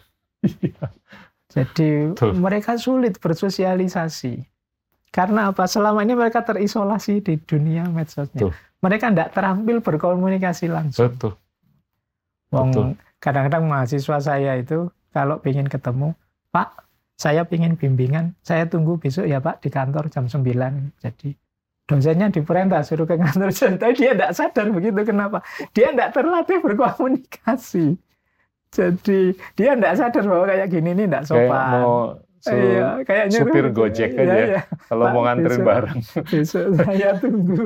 Jadi 1.50 2.14
Betul. 2.14 2.38
mereka 2.38 2.78
sulit 2.78 3.18
bersosialisasi. 3.18 4.46
Karena 5.10 5.50
apa? 5.50 5.66
Selama 5.66 6.06
ini 6.06 6.14
mereka 6.14 6.46
terisolasi 6.46 7.18
di 7.18 7.34
dunia 7.42 7.86
medsosnya. 7.90 8.46
Betul. 8.46 8.52
Mereka 8.80 9.10
tidak 9.10 9.30
terampil 9.34 9.76
berkomunikasi 9.82 10.70
langsung. 10.70 11.10
Betul. 11.10 11.34
Wong 12.50 12.94
kadang-kadang 13.22 13.66
mahasiswa 13.66 14.18
saya 14.18 14.58
itu 14.58 14.90
kalau 15.14 15.38
ingin 15.46 15.66
ketemu, 15.66 16.14
Pak, 16.50 16.89
saya 17.20 17.44
ingin 17.46 17.76
bimbingan, 17.76 18.32
saya 18.40 18.64
tunggu 18.64 18.96
besok 18.96 19.28
ya 19.28 19.36
Pak 19.38 19.60
di 19.60 19.68
kantor 19.68 20.08
jam 20.08 20.24
9. 20.24 20.40
Jadi 20.96 21.36
dosennya 21.84 22.30
diperintah 22.30 22.80
suruh 22.80 23.04
ke 23.04 23.14
kantor 23.14 23.52
jam, 23.60 23.76
tapi 23.76 23.92
dia 23.94 24.16
tidak 24.16 24.32
sadar 24.32 24.66
begitu 24.70 25.04
kenapa? 25.04 25.44
Dia 25.70 25.92
tidak 25.92 26.16
terlatih 26.16 26.58
berkomunikasi. 26.58 28.00
Jadi 28.70 29.20
dia 29.52 29.74
tidak 29.74 29.94
sadar 29.94 30.24
bahwa 30.24 30.44
kayak 30.46 30.70
gini 30.70 30.94
ini 30.94 31.04
tidak 31.04 31.26
Kayak 31.26 31.50
sopan. 31.50 31.70
mau 31.74 31.94
suruh 32.40 32.70
Iya, 32.70 32.86
kayak 33.04 33.24
supir 33.28 33.66
Gojek 33.68 34.10
Iya, 34.14 34.22
aja. 34.22 34.34
iya. 34.48 34.60
kalau 34.86 35.04
Pak, 35.04 35.12
mau 35.12 35.22
nganterin 35.26 35.50
besok- 35.52 35.68
barang. 35.68 35.98
Besok 36.30 36.66
saya 36.78 37.10
tunggu 37.18 37.56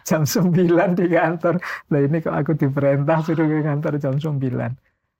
jam 0.00 0.22
9 0.22 0.56
di 0.94 1.06
kantor. 1.06 1.54
Nah 1.90 2.00
ini 2.00 2.16
kok 2.16 2.32
aku 2.32 2.52
diperintah 2.54 3.18
suruh 3.20 3.44
ke 3.44 3.58
kantor 3.60 3.92
jam 3.98 4.14
9. 4.16 4.72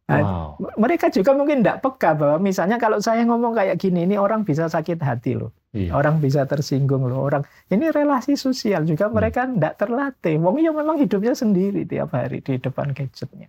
Nah, 0.02 0.18
Wow. 0.58 0.74
mereka 0.76 1.08
juga 1.08 1.30
mungkin 1.32 1.62
tidak 1.62 1.78
peka 1.80 2.18
bahwa 2.18 2.36
misalnya 2.42 2.76
kalau 2.76 2.98
saya 2.98 3.22
ngomong 3.22 3.54
kayak 3.54 3.78
gini, 3.78 4.02
ini 4.02 4.18
orang 4.18 4.42
bisa 4.42 4.66
sakit 4.66 4.98
hati 4.98 5.38
loh. 5.38 5.54
Iya. 5.72 5.94
Orang 5.94 6.18
bisa 6.18 6.44
tersinggung 6.44 7.06
loh. 7.06 7.22
Orang 7.22 7.46
ini 7.70 7.88
relasi 7.88 8.36
sosial 8.36 8.84
juga 8.84 9.08
Hmm. 9.08 9.14
mereka 9.16 9.46
tidak 9.46 9.78
terlatih. 9.78 10.36
Wong 10.36 10.58
ya 10.60 10.74
memang 10.74 10.98
hidupnya 10.98 11.32
sendiri 11.32 11.86
tiap 11.86 12.12
hari 12.12 12.42
di 12.42 12.58
depan 12.58 12.92
gadgetnya. 12.92 13.48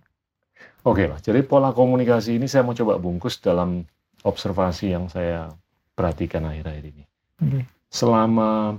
Oke 0.84 1.10
lah, 1.10 1.18
jadi 1.18 1.42
pola 1.42 1.72
komunikasi 1.72 2.38
ini 2.38 2.46
saya 2.46 2.62
mau 2.62 2.72
coba 2.72 2.96
bungkus 2.96 3.40
dalam 3.40 3.84
observasi 4.22 4.94
yang 4.94 5.10
saya 5.10 5.52
perhatikan 5.92 6.44
akhir-akhir 6.44 6.84
ini. 6.86 7.04
Oke. 7.40 7.60
Selama 7.90 8.78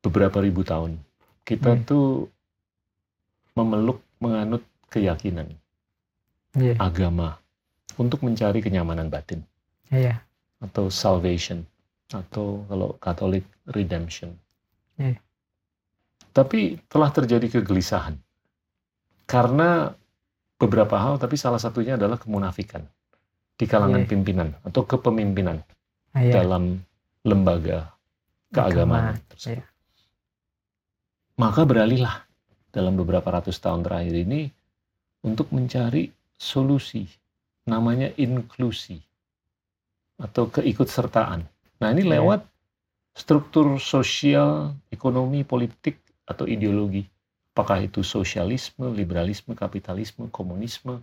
beberapa 0.00 0.38
ribu 0.38 0.62
tahun, 0.62 0.98
kita 1.42 1.76
Hmm. 1.76 1.82
tuh 1.82 2.06
memeluk, 3.54 4.02
menganut 4.18 4.62
keyakinan, 4.88 5.50
Iya, 6.56 6.74
agama, 6.80 7.36
untuk 8.00 8.24
mencari 8.24 8.64
kenyamanan 8.64 9.12
batin, 9.12 9.44
iya, 9.92 10.24
atau 10.64 10.88
salvation, 10.88 11.62
atau 12.10 12.64
kalau 12.66 12.96
Katolik, 12.96 13.44
redemption. 13.68 14.32
Iya. 14.96 15.20
Tapi 16.32 16.80
telah 16.88 17.12
terjadi 17.12 17.60
kegelisahan. 17.60 18.16
Karena 19.28 19.92
beberapa 20.56 20.96
hal, 20.96 21.20
tapi 21.20 21.36
salah 21.36 21.60
satunya 21.60 22.00
adalah 22.00 22.16
kemunafikan 22.16 22.84
di 23.56 23.64
kalangan 23.64 24.04
Iya. 24.04 24.08
pimpinan 24.08 24.48
atau 24.64 24.84
kepemimpinan 24.84 25.64
iya. 26.16 26.44
dalam 26.44 26.80
lembaga 27.24 27.96
keagamaan 28.52 29.18
iya. 29.48 29.64
Maka 31.36 31.68
beralihlah 31.68 32.24
dalam 32.72 32.96
beberapa 32.96 33.28
ratus 33.28 33.60
tahun 33.60 33.84
terakhir 33.84 34.14
ini 34.24 34.48
untuk 35.24 35.52
mencari 35.52 36.08
solusi, 36.36 37.08
namanya 37.66 38.12
inklusi 38.16 39.00
atau 40.16 40.48
keikutsertaan. 40.48 41.44
Nah 41.80 41.88
ini 41.92 42.04
Iya. 42.06 42.12
lewat 42.20 42.40
struktur 43.16 43.76
sosial, 43.80 44.76
ekonomi, 44.92 45.44
politik 45.44 46.00
atau 46.28 46.44
ideologi. 46.48 47.04
Apakah 47.56 47.80
itu 47.84 48.04
sosialisme, 48.04 48.92
liberalisme, 48.92 49.56
kapitalisme, 49.56 50.28
komunisme. 50.28 51.00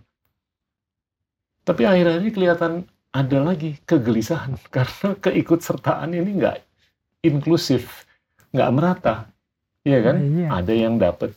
Tapi 1.64 1.82
akhir-akhir 1.82 2.20
ini 2.22 2.30
kelihatan 2.30 2.72
ada 3.10 3.38
lagi 3.42 3.78
kegelisahan 3.86 4.54
karena 4.74 5.18
keikutsertaan 5.18 6.14
ini 6.14 6.30
nggak 6.38 6.56
inklusif, 7.26 8.06
nggak 8.54 8.70
merata, 8.74 9.16
Iya 9.84 9.98
kan? 10.00 10.16
Iya, 10.16 10.46
Ada 10.48 10.72
yang 10.72 10.96
dapat 10.96 11.36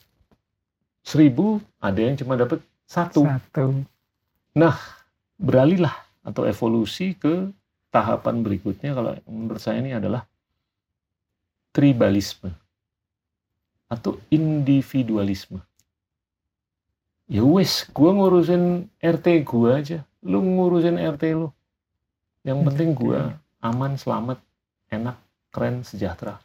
seribu, 1.03 1.59
ada 1.83 1.99
yang 1.99 2.15
cuma 2.15 2.39
dapat 2.39 2.63
satu. 2.87 3.27
satu. 3.27 3.83
Beralihlah 5.37 5.93
atau 6.25 6.49
evolusi 6.49 7.13
ke 7.13 7.53
tahapan 7.93 8.41
berikutnya 8.41 8.97
kalau 8.97 9.13
menurut 9.29 9.61
saya 9.61 9.79
ini 9.79 9.93
adalah 9.93 10.25
tribalisme 11.71 12.49
atau 13.85 14.17
individualisme. 14.33 15.61
Ya 17.29 17.45
wes, 17.45 17.85
gua 17.93 18.17
ngurusin 18.17 18.89
RT 18.97 19.45
gua 19.45 19.83
aja, 19.83 20.01
lu 20.25 20.41
ngurusin 20.41 20.97
RT 20.97 21.23
lu. 21.37 21.53
Yang 22.41 22.59
penting 22.71 22.89
gua 22.97 23.37
aman, 23.61 23.99
selamat, 23.99 24.39
enak, 24.89 25.19
keren, 25.53 25.83
sejahtera. 25.85 26.39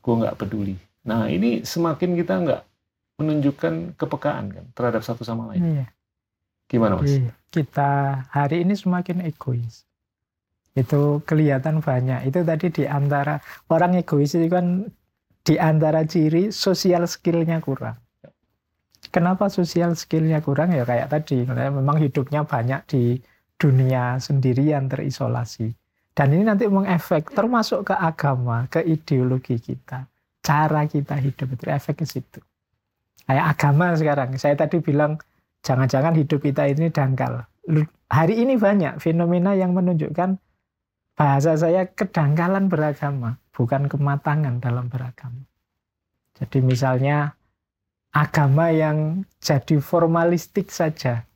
Gua 0.00 0.24
nggak 0.24 0.38
peduli. 0.40 0.78
Nah 1.04 1.28
ini 1.28 1.66
semakin 1.66 2.16
kita 2.16 2.38
nggak 2.38 2.62
menunjukkan 3.16 3.96
kepekaan 3.96 4.52
kan 4.52 4.64
terhadap 4.76 5.02
satu 5.04 5.24
sama 5.24 5.48
lain. 5.52 5.80
Iya. 5.80 5.86
Gimana 6.68 7.00
mas? 7.00 7.16
Kita 7.48 8.24
hari 8.28 8.66
ini 8.66 8.76
semakin 8.76 9.24
egois. 9.24 9.88
Itu 10.76 11.24
kelihatan 11.24 11.80
banyak. 11.80 12.28
Itu 12.28 12.44
tadi 12.44 12.68
di 12.68 12.84
antara 12.84 13.40
orang 13.72 13.96
egois 13.96 14.36
itu 14.36 14.52
kan 14.52 14.84
di 15.46 15.56
antara 15.56 16.04
ciri 16.04 16.52
sosial 16.52 17.08
skillnya 17.08 17.64
kurang. 17.64 17.96
Kenapa 19.08 19.48
sosial 19.48 19.96
skillnya 19.96 20.44
kurang? 20.44 20.76
Ya 20.76 20.84
kayak 20.84 21.08
tadi, 21.08 21.46
memang 21.46 21.96
hidupnya 21.96 22.44
banyak 22.44 22.84
di 22.90 23.16
dunia 23.56 24.20
sendirian 24.20 24.90
terisolasi. 24.90 25.72
Dan 26.12 26.32
ini 26.32 26.44
nanti 26.44 26.68
mengefek 26.68 27.32
termasuk 27.32 27.92
ke 27.92 27.94
agama, 27.96 28.66
ke 28.68 28.84
ideologi 28.84 29.56
kita, 29.60 30.04
cara 30.42 30.84
kita 30.84 31.16
hidup 31.16 31.56
itu 31.56 31.64
efek 31.68 32.02
ke 32.02 32.06
situ. 32.08 32.40
Kayak 33.26 33.46
agama 33.58 33.86
sekarang, 33.98 34.30
saya 34.38 34.54
tadi 34.54 34.78
bilang 34.78 35.18
jangan-jangan 35.66 36.14
hidup 36.14 36.38
kita 36.38 36.70
ini 36.70 36.94
dangkal. 36.94 37.42
Hari 38.06 38.34
ini 38.38 38.54
banyak 38.54 39.02
fenomena 39.02 39.58
yang 39.58 39.74
menunjukkan 39.74 40.38
bahasa 41.18 41.58
saya 41.58 41.90
kedangkalan 41.90 42.70
beragama, 42.70 43.42
bukan 43.50 43.90
kematangan 43.90 44.62
dalam 44.62 44.86
beragama. 44.86 45.42
Jadi 46.38 46.62
misalnya 46.62 47.34
agama 48.14 48.70
yang 48.70 49.26
jadi 49.42 49.82
formalistik 49.82 50.70
saja. 50.70 51.26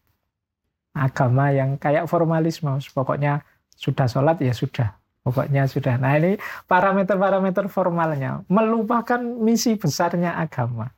Agama 0.95 1.51
yang 1.51 1.75
kayak 1.75 2.07
formalisme, 2.07 2.71
pokoknya 2.95 3.43
sudah 3.75 4.07
sholat 4.07 4.39
ya 4.39 4.55
sudah. 4.55 4.95
Pokoknya 5.21 5.69
sudah. 5.69 6.01
Nah 6.01 6.17
ini 6.17 6.41
parameter-parameter 6.65 7.69
formalnya. 7.69 8.41
Melupakan 8.49 9.21
misi 9.21 9.77
besarnya 9.77 10.39
agama. 10.39 10.89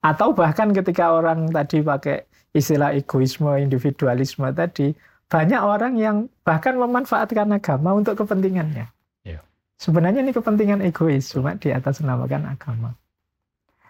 Atau 0.00 0.32
bahkan 0.32 0.72
ketika 0.72 1.12
orang 1.12 1.52
tadi 1.52 1.84
pakai 1.84 2.24
istilah 2.56 2.96
egoisme, 2.96 3.52
individualisme 3.60 4.48
tadi, 4.50 4.96
banyak 5.30 5.62
orang 5.62 5.94
yang 5.94 6.16
bahkan 6.42 6.74
memanfaatkan 6.74 7.54
agama 7.54 7.94
untuk 7.94 8.18
kepentingannya. 8.18 8.90
Iya. 9.22 9.40
Sebenarnya 9.78 10.26
ini 10.26 10.34
kepentingan 10.34 10.82
egois, 10.82 11.30
cuma 11.30 11.54
di 11.54 11.70
atas 11.70 12.02
namakan 12.02 12.50
agama. 12.50 12.90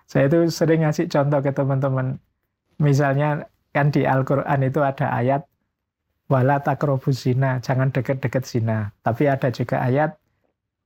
Saya 0.05 0.29
itu 0.29 0.53
sering 0.53 0.85
ngasih 0.85 1.09
contoh 1.09 1.41
ke 1.41 1.55
teman-teman. 1.55 2.19
Misalnya 2.83 3.49
kan 3.73 3.89
di 3.95 4.05
Al-Quran 4.05 4.61
itu 4.67 4.83
ada 4.85 5.15
ayat 5.15 5.47
wala 6.29 6.61
takrobus 6.61 7.25
zina, 7.25 7.63
jangan 7.65 7.89
deket-deket 7.89 8.45
zina. 8.45 8.93
Tapi 9.01 9.31
ada 9.31 9.49
juga 9.49 9.81
ayat 9.81 10.20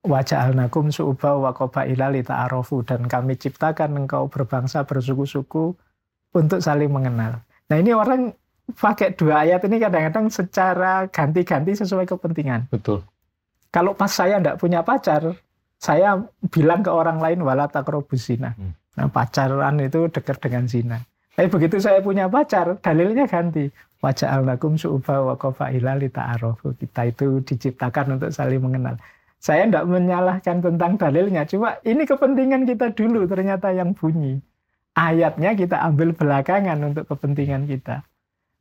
waja'alnakum 0.04 0.92
su'uba 0.92 1.40
wa 1.40 1.50
qabaila 1.56 2.12
lita'arofu 2.12 2.84
dan 2.84 3.08
kami 3.08 3.40
ciptakan 3.40 4.04
engkau 4.04 4.28
berbangsa 4.28 4.84
bersuku-suku 4.84 5.72
untuk 6.36 6.60
saling 6.60 6.92
mengenal. 6.92 7.40
Nah 7.72 7.76
ini 7.80 7.96
orang 7.96 8.36
pakai 8.76 9.16
dua 9.16 9.48
ayat 9.48 9.64
ini 9.64 9.80
kadang-kadang 9.80 10.28
secara 10.28 11.08
ganti-ganti 11.08 11.72
sesuai 11.72 12.04
kepentingan. 12.04 12.68
Betul. 12.68 13.00
Kalau 13.72 13.96
pas 13.96 14.12
saya 14.12 14.38
tidak 14.38 14.60
punya 14.60 14.84
pacar, 14.84 15.34
saya 15.80 16.20
bilang 16.52 16.84
ke 16.84 16.92
orang 16.92 17.18
lain 17.18 17.42
wala 17.42 17.66
takrobus 17.66 18.28
zina. 18.30 18.54
Hmm. 18.54 18.76
Nah 18.94 19.08
pacaran 19.10 19.80
itu 19.82 20.06
dekat 20.12 20.38
dengan 20.38 20.68
zina. 20.68 20.98
Tapi 21.34 21.50
begitu 21.50 21.82
saya 21.82 21.98
punya 21.98 22.30
pacar, 22.30 22.78
dalilnya 22.78 23.26
ganti. 23.26 23.66
Wajah 23.98 24.38
alnakum 24.38 24.78
su'uba 24.78 25.32
wa 25.32 25.34
qafaila 25.34 25.98
ta'arofu. 25.98 26.78
Kita 26.78 27.10
itu 27.10 27.42
diciptakan 27.42 28.20
untuk 28.20 28.30
saling 28.30 28.62
mengenal. 28.62 28.94
Saya 29.44 29.68
tidak 29.68 29.84
menyalahkan 29.92 30.64
tentang 30.64 30.96
dalilnya, 30.96 31.44
cuma 31.44 31.76
ini 31.84 32.08
kepentingan 32.08 32.64
kita 32.64 32.96
dulu 32.96 33.28
ternyata 33.28 33.76
yang 33.76 33.92
bunyi. 33.92 34.40
Ayatnya 34.96 35.52
kita 35.52 35.84
ambil 35.84 36.16
belakangan 36.16 36.80
untuk 36.80 37.04
kepentingan 37.12 37.68
kita. 37.68 38.00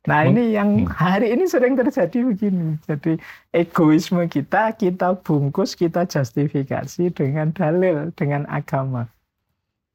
Nah 0.04 0.28
ini 0.28 0.52
yang 0.52 0.84
hmm. 0.84 0.92
hari 0.92 1.32
ini 1.32 1.48
sering 1.48 1.80
terjadi 1.80 2.28
begini. 2.28 2.76
Jadi 2.84 3.16
egoisme 3.56 4.28
kita, 4.28 4.76
kita 4.76 5.16
bungkus, 5.24 5.72
kita 5.72 6.04
justifikasi 6.04 7.08
dengan 7.16 7.56
dalil, 7.56 8.12
dengan 8.12 8.44
agama. 8.52 9.08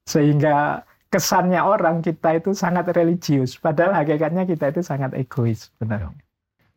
Sehingga 0.10 0.82
kesannya 1.14 1.62
orang 1.62 2.02
kita 2.02 2.42
itu 2.42 2.58
sangat 2.58 2.90
religius, 2.98 3.62
padahal 3.62 3.94
hakikatnya 3.94 4.50
kita 4.50 4.74
itu 4.74 4.82
sangat 4.82 5.14
egois 5.14 5.70
benar. 5.78 6.10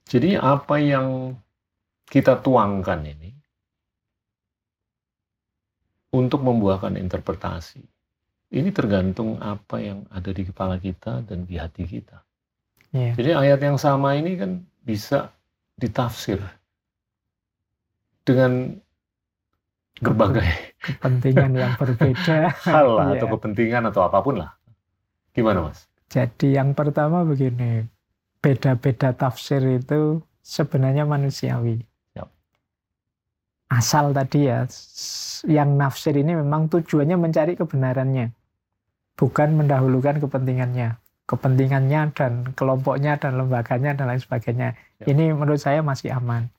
Jadi 0.04 0.36
apa 0.36 0.76
yang 0.76 1.32
kita 2.12 2.36
tuangkan 2.44 3.00
ini 3.08 3.41
untuk 6.12 6.44
membuahkan 6.44 7.00
interpretasi, 7.00 7.80
ini 8.52 8.68
tergantung 8.70 9.40
apa 9.40 9.80
yang 9.80 10.04
ada 10.12 10.28
di 10.28 10.44
kepala 10.44 10.76
kita 10.76 11.24
dan 11.24 11.48
di 11.48 11.56
hati 11.56 11.88
kita. 11.88 12.20
Yeah. 12.92 13.16
Jadi 13.16 13.30
ayat 13.32 13.60
yang 13.64 13.80
sama 13.80 14.12
ini 14.20 14.36
kan 14.36 14.60
bisa 14.84 15.32
ditafsir 15.80 16.36
dengan 18.28 18.76
berbagai 20.02 20.76
kepentingan 20.84 21.52
yang 21.56 21.72
berbeda 21.80 22.52
hal 22.68 22.86
lah, 22.98 23.16
atau 23.16 23.26
iya. 23.28 23.32
kepentingan 23.32 23.82
atau 23.88 24.04
apa 24.04 24.18
pun 24.20 24.36
lah. 24.44 24.52
Gimana 25.32 25.64
mas? 25.64 25.88
Jadi 26.12 26.60
yang 26.60 26.76
pertama 26.76 27.24
begini, 27.24 27.88
beda-beda 28.44 29.16
tafsir 29.16 29.64
itu 29.64 30.20
sebenarnya 30.44 31.08
manusiawi. 31.08 31.80
Asal 33.72 34.12
tadi 34.12 34.52
ya, 34.52 34.68
yang 35.48 35.80
nafsir 35.80 36.12
ini 36.12 36.36
memang 36.36 36.68
tujuannya 36.68 37.16
mencari 37.16 37.56
kebenarannya, 37.56 38.28
bukan 39.16 39.48
mendahulukan 39.56 40.20
kepentingannya. 40.20 41.00
Kepentingannya 41.24 42.12
dan 42.12 42.52
kelompoknya 42.52 43.16
dan 43.16 43.40
lembaganya 43.40 43.96
dan 43.96 44.12
lain 44.12 44.20
sebagainya. 44.20 44.76
Yep. 45.00 45.06
Ini 45.08 45.24
menurut 45.32 45.62
saya 45.62 45.80
masih 45.80 46.12
aman. 46.12 46.52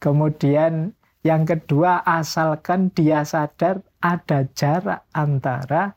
Kemudian 0.00 0.96
yang 1.20 1.44
kedua, 1.44 2.00
asalkan 2.04 2.88
dia 2.96 3.24
sadar 3.28 3.84
ada 4.00 4.48
jarak 4.56 5.04
antara 5.12 5.92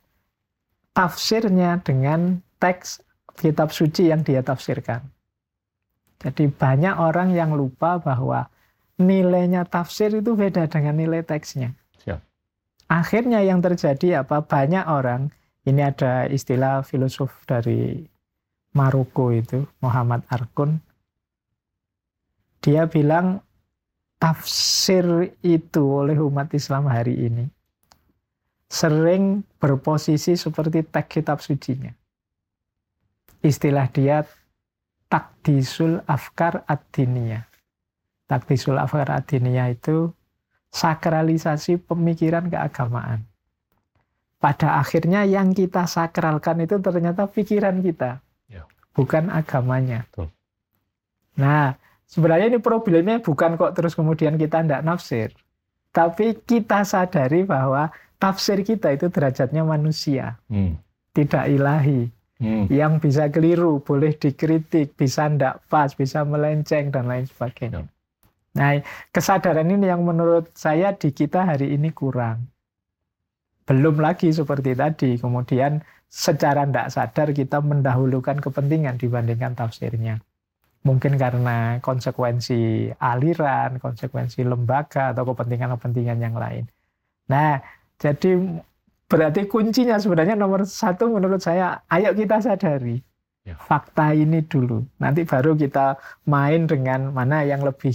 tafsirnya 0.92 1.80
dengan 1.84 2.44
teks 2.60 3.04
kitab 3.36 3.72
suci 3.72 4.12
yang 4.12 4.26
dia 4.26 4.42
tafsirkan. 4.44 5.04
Jadi 6.18 6.50
banyak 6.50 6.98
orang 6.98 7.32
yang 7.32 7.54
lupa 7.54 8.02
bahwa 8.02 8.50
nilainya 8.98 9.66
tafsir 9.66 10.14
itu 10.14 10.34
beda 10.34 10.66
dengan 10.70 10.98
nilai 10.98 11.22
teksnya. 11.22 11.74
Siap. 12.02 12.20
Akhirnya 12.90 13.42
yang 13.46 13.62
terjadi 13.62 14.26
apa? 14.26 14.42
Banyak 14.42 14.86
orang, 14.90 15.30
ini 15.66 15.82
ada 15.82 16.26
istilah 16.30 16.82
filosof 16.82 17.32
dari 17.46 18.06
Maroko 18.74 19.34
itu, 19.34 19.66
Muhammad 19.82 20.26
Arkun. 20.30 20.82
Dia 22.62 22.90
bilang 22.90 23.42
tafsir 24.18 25.34
itu 25.46 25.84
oleh 25.86 26.18
umat 26.18 26.52
Islam 26.58 26.90
hari 26.90 27.30
ini 27.30 27.46
sering 28.68 29.48
berposisi 29.58 30.36
seperti 30.36 30.84
teks 30.84 31.08
kitab 31.08 31.40
sucinya. 31.40 31.92
Istilah 33.40 33.88
dia 33.96 34.28
takdisul 35.08 36.04
afkar 36.04 36.68
ad-diniyah. 36.68 37.47
Takdisul 38.28 38.76
afkar 38.76 39.08
ad-diniyah 39.08 39.72
itu 39.72 40.12
sakralisasi 40.70 41.80
pemikiran 41.80 42.52
keagamaan. 42.52 43.24
Pada 44.38 44.78
akhirnya 44.78 45.26
yang 45.26 45.56
kita 45.56 45.90
sakralkan 45.90 46.62
itu 46.62 46.78
ternyata 46.78 47.26
pikiran 47.26 47.82
kita, 47.82 48.22
ya. 48.52 48.68
bukan 48.94 49.34
agamanya. 49.34 50.06
Betul. 50.12 50.30
Nah, 51.40 51.74
Sebenarnya 52.08 52.56
ini 52.56 52.60
problemnya 52.64 53.20
bukan 53.20 53.60
kok 53.60 53.76
terus 53.76 53.92
kemudian 53.92 54.40
kita 54.40 54.64
tidak 54.64 54.82
nafsir. 54.88 55.36
Tapi 55.92 56.40
kita 56.40 56.88
sadari 56.88 57.44
bahwa 57.44 57.92
tafsir 58.16 58.64
kita 58.64 58.96
itu 58.96 59.12
derajatnya 59.12 59.68
manusia. 59.68 60.40
Hmm. 60.48 60.80
Tidak 61.12 61.52
ilahi. 61.52 62.08
Hmm. 62.40 62.70
Yang 62.72 62.94
bisa 63.04 63.28
keliru, 63.28 63.84
boleh 63.84 64.16
dikritik, 64.16 64.96
bisa 64.96 65.28
tidak 65.28 65.60
pas, 65.68 65.92
bisa 65.92 66.24
melenceng, 66.24 66.94
dan 66.96 67.12
lain 67.12 67.28
sebagainya. 67.28 67.84
Hmm. 67.84 67.92
Nah, 68.58 68.82
kesadaran 69.14 69.70
ini 69.70 69.86
yang 69.86 70.02
menurut 70.02 70.50
saya 70.58 70.98
di 70.98 71.14
kita 71.14 71.46
hari 71.46 71.78
ini 71.78 71.94
kurang. 71.94 72.50
Belum 73.70 74.02
lagi 74.02 74.34
seperti 74.34 74.74
tadi, 74.74 75.22
kemudian 75.22 75.84
secara 76.10 76.66
tidak 76.66 76.90
sadar 76.90 77.30
kita 77.36 77.62
mendahulukan 77.62 78.42
kepentingan 78.42 78.98
dibandingkan 78.98 79.54
tafsirnya 79.54 80.24
mungkin 80.88 81.20
karena 81.20 81.84
konsekuensi 81.84 82.92
aliran, 82.96 83.76
konsekuensi 83.84 84.48
lembaga 84.48 85.12
atau 85.12 85.28
kepentingan-kepentingan 85.28 86.18
yang 86.24 86.36
lain. 86.40 86.64
Nah, 87.28 87.60
jadi 88.00 88.40
berarti 89.12 89.52
kuncinya 89.52 90.00
sebenarnya 90.00 90.40
nomor 90.40 90.64
satu 90.64 91.12
menurut 91.12 91.44
saya, 91.44 91.84
ayo 91.92 92.16
kita 92.16 92.40
sadari 92.40 93.04
ya. 93.44 93.60
fakta 93.60 94.16
ini 94.16 94.40
dulu. 94.48 94.88
Nanti 95.04 95.28
baru 95.28 95.60
kita 95.60 96.00
main 96.32 96.64
dengan 96.72 97.12
mana 97.12 97.44
yang 97.44 97.68
lebih 97.68 97.92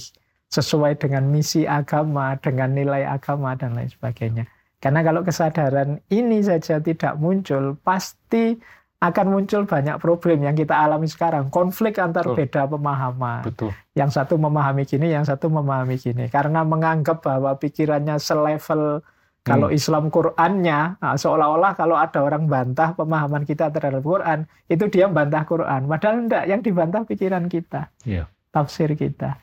sesuai 0.53 1.01
dengan 1.01 1.25
misi 1.33 1.65
agama, 1.65 2.37
dengan 2.37 2.77
nilai 2.77 3.09
agama 3.09 3.57
dan 3.57 3.73
lain 3.73 3.89
sebagainya. 3.89 4.45
Karena 4.77 5.01
kalau 5.01 5.25
kesadaran 5.25 6.05
ini 6.13 6.45
saja 6.45 6.77
tidak 6.83 7.17
muncul, 7.17 7.81
pasti 7.81 8.61
akan 9.03 9.27
muncul 9.35 9.67
banyak 9.67 9.97
problem 9.99 10.45
yang 10.45 10.55
kita 10.55 10.77
alami 10.77 11.09
sekarang. 11.09 11.49
Konflik 11.49 11.99
antar 11.99 12.23
Betul. 12.29 12.37
beda 12.39 12.63
pemahaman. 12.69 13.43
Betul. 13.49 13.71
Yang 13.97 14.11
satu 14.21 14.39
memahami 14.39 14.87
gini, 14.87 15.11
yang 15.11 15.27
satu 15.27 15.49
memahami 15.51 15.99
gini. 15.99 16.29
Karena 16.29 16.63
menganggap 16.63 17.25
bahwa 17.25 17.57
pikirannya 17.59 18.21
selevel 18.21 19.03
kalau 19.43 19.75
hmm. 19.75 19.79
Islam 19.79 20.07
Qurannya, 20.07 21.03
nah, 21.03 21.19
seolah-olah 21.19 21.75
kalau 21.75 21.99
ada 21.99 22.23
orang 22.23 22.47
bantah 22.47 22.95
pemahaman 22.95 23.43
kita 23.43 23.75
terhadap 23.75 24.07
Quran, 24.07 24.47
itu 24.71 24.87
dia 24.87 25.11
bantah 25.11 25.43
Quran. 25.43 25.91
Padahal 25.91 26.17
enggak, 26.23 26.45
yang 26.47 26.63
dibantah 26.63 27.03
pikiran 27.03 27.51
kita, 27.51 27.91
yeah. 28.07 28.31
tafsir 28.55 28.95
kita. 28.95 29.43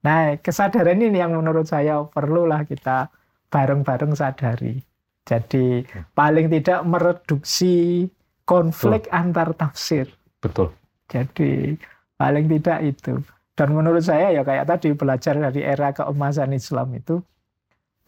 Nah, 0.00 0.40
kesadaran 0.40 0.96
ini 0.96 1.20
yang 1.20 1.36
menurut 1.36 1.68
saya 1.68 2.00
perlulah 2.08 2.64
kita 2.64 3.12
bareng-bareng 3.52 4.16
sadari. 4.16 4.80
Jadi 5.28 5.84
hmm. 5.84 6.16
paling 6.16 6.48
tidak 6.48 6.80
mereduksi 6.88 8.08
konflik 8.48 9.06
Betul. 9.06 9.18
antar 9.20 9.48
tafsir. 9.52 10.06
Betul. 10.40 10.72
Jadi 11.10 11.76
paling 12.16 12.48
tidak 12.48 12.78
itu. 12.82 13.20
Dan 13.52 13.76
menurut 13.76 14.00
saya 14.00 14.32
ya 14.32 14.40
kayak 14.40 14.64
tadi 14.64 14.96
belajar 14.96 15.36
dari 15.36 15.60
era 15.60 15.92
keemasan 15.92 16.56
Islam 16.56 16.96
itu 16.96 17.20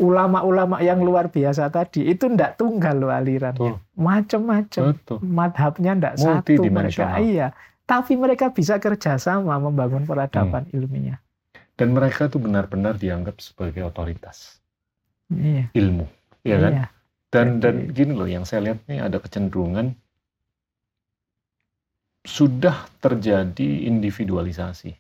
ulama-ulama 0.01 0.81
yang 0.81 1.05
luar 1.05 1.29
biasa 1.29 1.69
tadi 1.69 2.09
itu 2.09 2.27
ndak 2.27 2.57
tunggal 2.57 2.97
loh 2.97 3.13
alirannya. 3.13 3.77
Macam-macam. 3.95 4.97
Madhabnya 5.21 5.93
ndak 5.95 6.15
satu 6.17 6.63
mereka. 6.73 7.21
Iya. 7.21 7.53
Tapi 7.85 8.17
mereka 8.17 8.49
bisa 8.49 8.81
kerjasama 8.81 9.61
membangun 9.61 10.09
peradaban 10.09 10.65
hmm. 10.73 10.77
ilmiah. 10.81 11.21
Dan 11.73 11.97
mereka 11.97 12.29
tuh 12.29 12.39
benar-benar 12.39 13.01
dianggap 13.01 13.41
sebagai 13.41 13.83
otoritas. 13.83 14.61
Iya. 15.33 15.73
Ilmu. 15.73 16.07
Ya 16.45 16.57
kan? 16.61 16.73
Iya. 16.73 16.87
Dan, 17.33 17.47
Jadi, 17.59 17.63
dan 17.65 17.75
gini 17.97 18.13
loh, 18.13 18.29
yang 18.29 18.45
saya 18.45 18.61
lihat 18.71 18.85
nih 18.85 19.01
ada 19.01 19.17
kecenderungan 19.17 19.97
sudah 22.23 22.87
terjadi 23.03 23.89
individualisasi. 23.89 24.95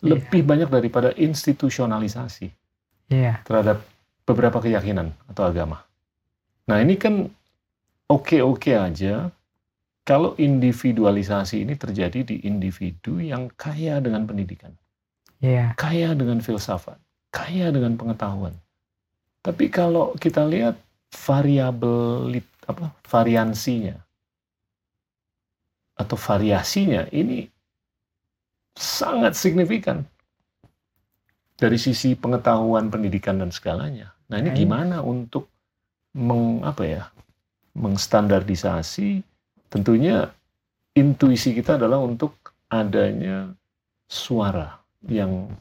Lebih 0.00 0.46
banyak 0.48 0.72
daripada 0.72 1.12
institusionalisasi 1.12 2.48
yeah. 3.12 3.44
terhadap 3.44 3.84
beberapa 4.24 4.62
keyakinan 4.64 5.12
atau 5.28 5.44
agama. 5.44 5.84
Nah 6.64 6.80
ini 6.80 6.96
kan 6.96 7.28
oke-oke 8.08 8.72
aja 8.72 9.28
kalau 10.04 10.32
individualisasi 10.36 11.64
ini 11.64 11.76
terjadi 11.76 12.24
di 12.24 12.44
individu 12.48 13.20
yang 13.20 13.52
kaya 13.56 14.00
dengan 14.00 14.24
pendidikan, 14.24 14.72
yeah. 15.44 15.68
kaya 15.76 16.16
dengan 16.16 16.40
filsafat, 16.40 16.96
kaya 17.28 17.68
dengan 17.68 18.00
pengetahuan. 18.00 18.56
Tapi 19.44 19.68
kalau 19.68 20.16
kita 20.16 20.48
lihat 20.48 20.80
variabel 21.12 22.40
apa 22.64 22.96
variansinya, 23.04 24.00
atau 26.00 26.16
variasinya 26.16 27.04
ini 27.12 27.44
sangat 28.74 29.36
signifikan 29.36 30.02
dari 31.54 31.78
sisi 31.78 32.16
pengetahuan, 32.18 32.88
pendidikan 32.90 33.38
dan 33.38 33.52
segalanya. 33.52 34.10
Nah, 34.32 34.40
ini 34.40 34.50
gimana 34.56 35.04
untuk 35.04 35.52
meng 36.16 36.64
apa 36.64 36.82
ya? 36.82 37.04
mengstandardisasi 37.74 39.18
tentunya 39.66 40.30
intuisi 40.94 41.50
kita 41.58 41.74
adalah 41.74 41.98
untuk 41.98 42.54
adanya 42.70 43.50
suara 44.06 44.83
yang 45.08 45.52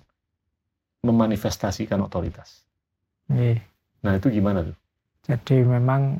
memanifestasikan 1.04 2.00
otoritas. 2.00 2.64
Iya. 3.28 3.60
Nah 4.04 4.20
itu 4.20 4.32
gimana 4.32 4.64
tuh? 4.64 4.78
Jadi 5.24 5.64
memang 5.64 6.20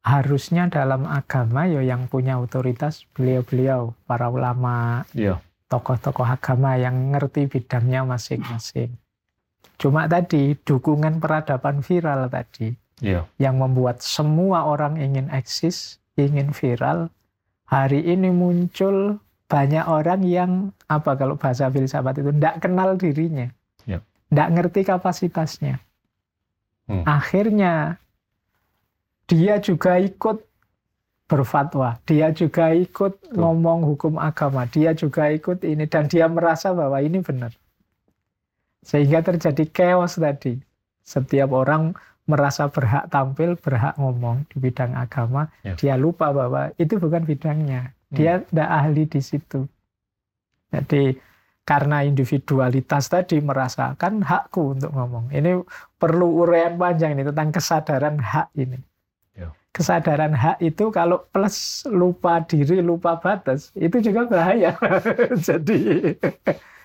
harusnya 0.00 0.70
dalam 0.70 1.04
agama 1.04 1.66
ya 1.68 1.82
yang 1.82 2.06
punya 2.08 2.40
otoritas 2.40 3.04
beliau-beliau 3.12 3.92
para 4.06 4.30
ulama, 4.30 5.04
Iya. 5.14 5.38
tokoh-tokoh 5.68 6.26
agama 6.26 6.74
yang 6.78 7.14
ngerti 7.14 7.46
bidangnya 7.46 8.02
masing-masing. 8.06 8.94
Cuma 9.76 10.08
tadi 10.08 10.56
dukungan 10.56 11.20
peradaban 11.20 11.80
viral 11.84 12.30
tadi 12.32 12.74
Iya. 13.00 13.26
yang 13.38 13.58
membuat 13.60 14.02
semua 14.02 14.66
orang 14.66 14.98
ingin 14.98 15.28
eksis, 15.30 16.00
ingin 16.16 16.52
viral. 16.52 17.08
Hari 17.70 18.02
ini 18.02 18.34
muncul 18.34 19.22
banyak 19.50 19.82
orang 19.90 20.22
yang 20.22 20.52
apa 20.86 21.18
kalau 21.18 21.34
bahasa 21.34 21.66
filsafat 21.66 22.22
itu 22.22 22.30
tidak 22.30 22.62
kenal 22.62 22.94
dirinya, 22.94 23.50
tidak 24.30 24.48
ngerti 24.54 24.80
kapasitasnya. 24.86 25.82
Hmm. 26.86 27.02
Akhirnya 27.02 27.98
dia 29.26 29.58
juga 29.58 29.98
ikut 29.98 30.46
berfatwa, 31.26 31.98
dia 32.06 32.30
juga 32.30 32.70
ikut 32.74 33.18
Betul. 33.18 33.38
ngomong 33.38 33.86
hukum 33.90 34.18
agama, 34.22 34.66
dia 34.70 34.94
juga 34.94 35.30
ikut 35.30 35.62
ini 35.66 35.86
dan 35.90 36.06
dia 36.06 36.30
merasa 36.30 36.70
bahwa 36.70 36.98
ini 37.02 37.18
benar. 37.18 37.50
Sehingga 38.86 39.22
terjadi 39.22 39.66
chaos 39.70 40.14
tadi. 40.18 40.58
Setiap 41.02 41.50
orang 41.50 41.94
merasa 42.26 42.70
berhak 42.70 43.10
tampil, 43.10 43.58
berhak 43.58 43.98
ngomong 43.98 44.46
di 44.46 44.62
bidang 44.62 44.94
agama, 44.94 45.50
Ya. 45.66 45.74
dia 45.74 45.94
lupa 45.98 46.30
bahwa 46.30 46.70
itu 46.78 46.98
bukan 47.02 47.26
bidangnya. 47.26 47.90
Dia 48.10 48.42
tidak 48.42 48.68
ahli 48.70 49.06
di 49.06 49.20
situ. 49.22 49.66
Jadi 50.70 51.14
karena 51.62 52.02
individualitas 52.02 53.06
tadi 53.06 53.38
merasakan 53.38 54.26
hakku 54.26 54.74
untuk 54.74 54.90
ngomong. 54.90 55.30
Ini 55.30 55.62
perlu 55.94 56.42
uraian 56.42 56.74
panjang 56.74 57.14
ini 57.14 57.22
tentang 57.30 57.54
kesadaran 57.54 58.18
hak 58.18 58.50
ini. 58.58 58.78
Ya. 59.38 59.54
Kesadaran 59.70 60.34
hak 60.34 60.58
itu 60.58 60.90
kalau 60.90 61.22
plus 61.30 61.86
lupa 61.86 62.42
diri, 62.42 62.82
lupa 62.82 63.22
batas, 63.22 63.70
itu 63.78 64.02
juga 64.02 64.26
bahaya. 64.26 64.74
Jadi 65.46 66.10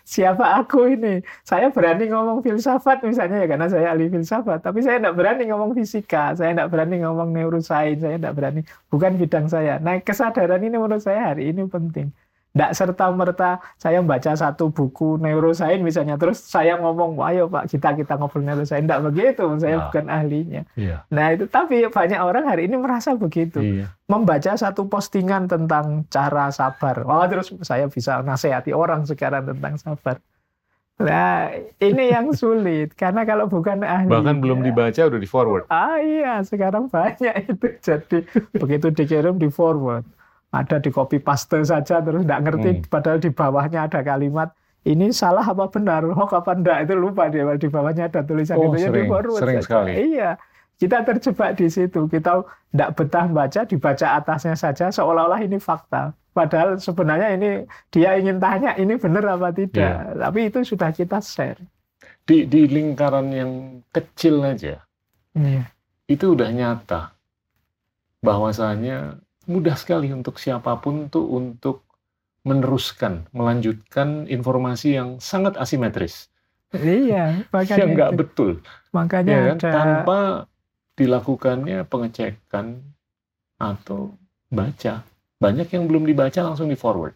siapa 0.05 0.45
aku 0.61 0.93
ini? 0.93 1.19
Saya 1.41 1.73
berani 1.73 2.05
ngomong 2.13 2.39
filsafat 2.45 3.01
misalnya 3.01 3.41
ya 3.43 3.47
karena 3.51 3.67
saya 3.73 3.85
ahli 3.91 4.05
filsafat, 4.13 4.61
tapi 4.61 4.79
saya 4.85 5.01
tidak 5.01 5.15
berani 5.17 5.43
ngomong 5.49 5.71
fisika, 5.73 6.37
saya 6.37 6.53
tidak 6.53 6.69
berani 6.71 6.95
ngomong 7.03 7.29
neuroscience, 7.33 8.01
saya 8.05 8.15
tidak 8.21 8.33
berani, 8.37 8.61
bukan 8.93 9.11
bidang 9.17 9.45
saya. 9.49 9.81
Nah 9.81 9.97
kesadaran 9.99 10.61
ini 10.61 10.77
menurut 10.77 11.01
saya 11.01 11.33
hari 11.33 11.49
ini 11.51 11.65
penting. 11.65 12.13
Tidak 12.55 12.71
serta-merta 12.71 13.59
saya 13.75 13.99
baca 13.99 14.31
satu 14.31 14.71
buku 14.71 15.19
neuroscience 15.19 15.83
misalnya, 15.83 16.15
terus 16.15 16.39
saya 16.39 16.79
ngomong, 16.79 17.19
ayo 17.27 17.51
Pak 17.51 17.67
kita 17.67 17.91
kita 17.93 18.15
ngobrol 18.15 18.47
neuroscience. 18.47 18.87
Tidak 18.87 19.01
begitu, 19.03 19.43
saya 19.59 19.75
Nah. 19.75 19.83
bukan 19.91 20.05
ahlinya. 20.07 20.61
Iya. 20.79 21.03
Nah 21.11 21.35
itu 21.35 21.51
tapi 21.51 21.83
banyak 21.83 22.15
orang 22.15 22.47
hari 22.47 22.71
ini 22.71 22.79
merasa 22.79 23.11
begitu 23.11 23.59
Iya. 23.59 23.91
membaca 24.07 24.55
satu 24.55 24.87
postingan 24.87 25.51
tentang 25.51 26.07
cara 26.07 26.47
sabar. 26.47 27.03
Oh, 27.03 27.27
terus 27.27 27.51
saya 27.59 27.91
bisa 27.91 28.23
nasihati 28.23 28.71
orang 28.71 29.03
sekarang 29.03 29.51
tentang 29.51 29.75
sabar. 29.75 30.23
Nah, 30.95 31.51
ini 31.83 32.07
yang 32.07 32.31
sulit 32.31 32.95
karena 32.95 33.27
kalau 33.27 33.51
bukan 33.51 33.83
ahli. 33.83 34.07
Bahkan 34.07 34.39
belum 34.39 34.63
dibaca 34.63 34.95
udah 35.03 35.19
di 35.19 35.27
forward. 35.27 35.67
Ah 35.67 35.99
iya, 35.99 36.39
sekarang 36.39 36.87
banyak 36.87 37.51
itu. 37.51 37.67
Jadi 37.83 38.23
begitu 38.55 38.95
dikirim 38.95 39.35
di 39.35 39.51
forward, 39.51 40.07
ada 40.55 40.79
di 40.79 40.89
copy 40.89 41.19
paste 41.19 41.59
saja 41.63 41.99
terus 41.99 42.23
tidak 42.23 42.41
ngerti 42.45 42.69
Hmm. 42.71 42.87
padahal 42.87 43.19
di 43.19 43.29
bawahnya 43.29 43.79
ada 43.85 43.99
kalimat 44.01 44.49
ini 44.85 45.09
salah 45.11 45.41
apa 45.43 45.65
benar, 45.67 46.05
hoax 46.13 46.31
apa 46.31 46.51
enggak 46.53 46.77
itu 46.85 46.93
lupa 46.93 47.25
dia 47.27 47.43
di 47.57 47.67
bawahnya 47.67 48.05
ada 48.05 48.21
tulisan 48.21 48.55
Oh, 48.55 48.69
itu 48.69 48.85
ya 48.85 48.87
sering, 48.87 49.09
forward 49.09 49.41
sering 49.41 49.57
saja. 49.57 49.65
sekali. 49.65 49.91
Iya. 50.13 50.31
Kita 50.75 50.97
terjebak 51.01 51.49
di 51.55 51.67
situ. 51.67 52.05
Kita 52.05 52.31
tidak 52.69 52.89
betah 52.93 53.25
baca, 53.25 53.61
dibaca 53.63 54.07
atasnya 54.13 54.53
saja 54.53 54.85
seolah-olah 54.91 55.41
ini 55.41 55.57
fakta. 55.57 56.13
Padahal 56.31 56.77
sebenarnya 56.77 57.33
ini 57.33 57.49
dia 57.89 58.13
ingin 58.13 58.37
tanya 58.37 58.75
ini 58.75 58.93
benar 58.95 59.25
apa 59.25 59.49
tidak. 59.49 59.73
Iya. 59.73 60.19
Tapi 60.21 60.39
itu 60.53 60.59
sudah 60.61 60.91
kita 60.91 61.17
share. 61.17 61.57
Di, 62.21 62.45
di 62.45 62.67
lingkaran 62.67 63.25
yang 63.31 63.51
kecil 63.89 64.43
aja, 64.43 64.85
Iya. 65.33 65.65
itu 66.05 66.25
udah 66.37 66.49
nyata 66.51 67.09
bahwasanya 68.19 69.17
mudah 69.45 69.77
sekali 69.77 70.09
untuk 70.11 70.37
siapa 70.41 70.77
pun 70.81 71.09
tuh 71.09 71.25
untuk 71.29 71.85
meneruskan, 72.45 73.25
melanjutkan 73.33 74.29
informasi 74.29 74.97
yang 74.97 75.17
sangat 75.17 75.57
asimetris, 75.57 76.29
Iya, 76.73 77.41
makanya 77.55 77.79
yang 77.81 77.91
nggak 77.95 78.11
betul, 78.17 78.51
Makanya 78.91 79.31
ya 79.31 79.41
kan? 79.53 79.57
ada 79.57 79.69
tanpa 79.71 80.19
dilakukannya 80.95 81.77
pengecekan 81.87 82.81
atau 83.59 84.15
baca. 84.51 85.03
Banyak 85.35 85.67
yang 85.67 85.83
belum 85.85 86.07
dibaca 86.07 86.39
langsung 86.41 86.71
di 86.71 86.79
forward, 86.79 87.13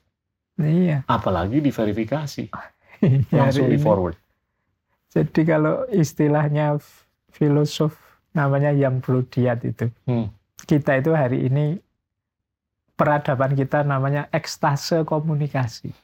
iya. 0.59 1.07
apalagi 1.07 1.63
diverifikasi 1.63 2.51
Hari 2.99 3.23
langsung 3.39 3.71
di 3.71 3.79
forward. 3.79 4.19
Jadi 5.09 5.41
kalau 5.47 5.87
istilahnya 5.89 6.77
filosof 7.31 7.95
namanya 8.35 8.69
yang 8.75 9.01
diat 9.31 9.63
itu. 9.65 9.89
Hmm. 10.05 10.29
Kita 10.67 10.99
itu 10.99 11.15
hari 11.15 11.47
ini 11.49 11.79
peradaban 12.99 13.55
kita 13.55 13.87
namanya 13.87 14.27
ekstase 14.35 15.07
komunikasi. 15.07 15.95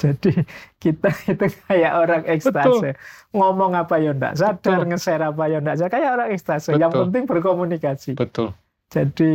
Jadi 0.00 0.32
kita 0.80 1.12
itu 1.28 1.46
kayak 1.68 1.92
orang 1.92 2.22
ekstase. 2.24 2.96
Ngomong 3.36 3.76
apa 3.76 4.00
ya 4.00 4.16
enggak 4.16 4.40
sadar, 4.40 4.56
Betul. 4.56 4.88
nge-share 4.88 5.24
apa 5.28 5.44
ya 5.52 5.58
enggak 5.60 5.76
sadar. 5.76 5.92
Kayak 5.92 6.10
orang 6.16 6.28
ekstase. 6.32 6.70
Yang 6.80 6.90
Betul. 6.96 7.02
penting 7.04 7.24
berkomunikasi. 7.28 8.10
Betul. 8.16 8.48
Jadi 8.88 9.32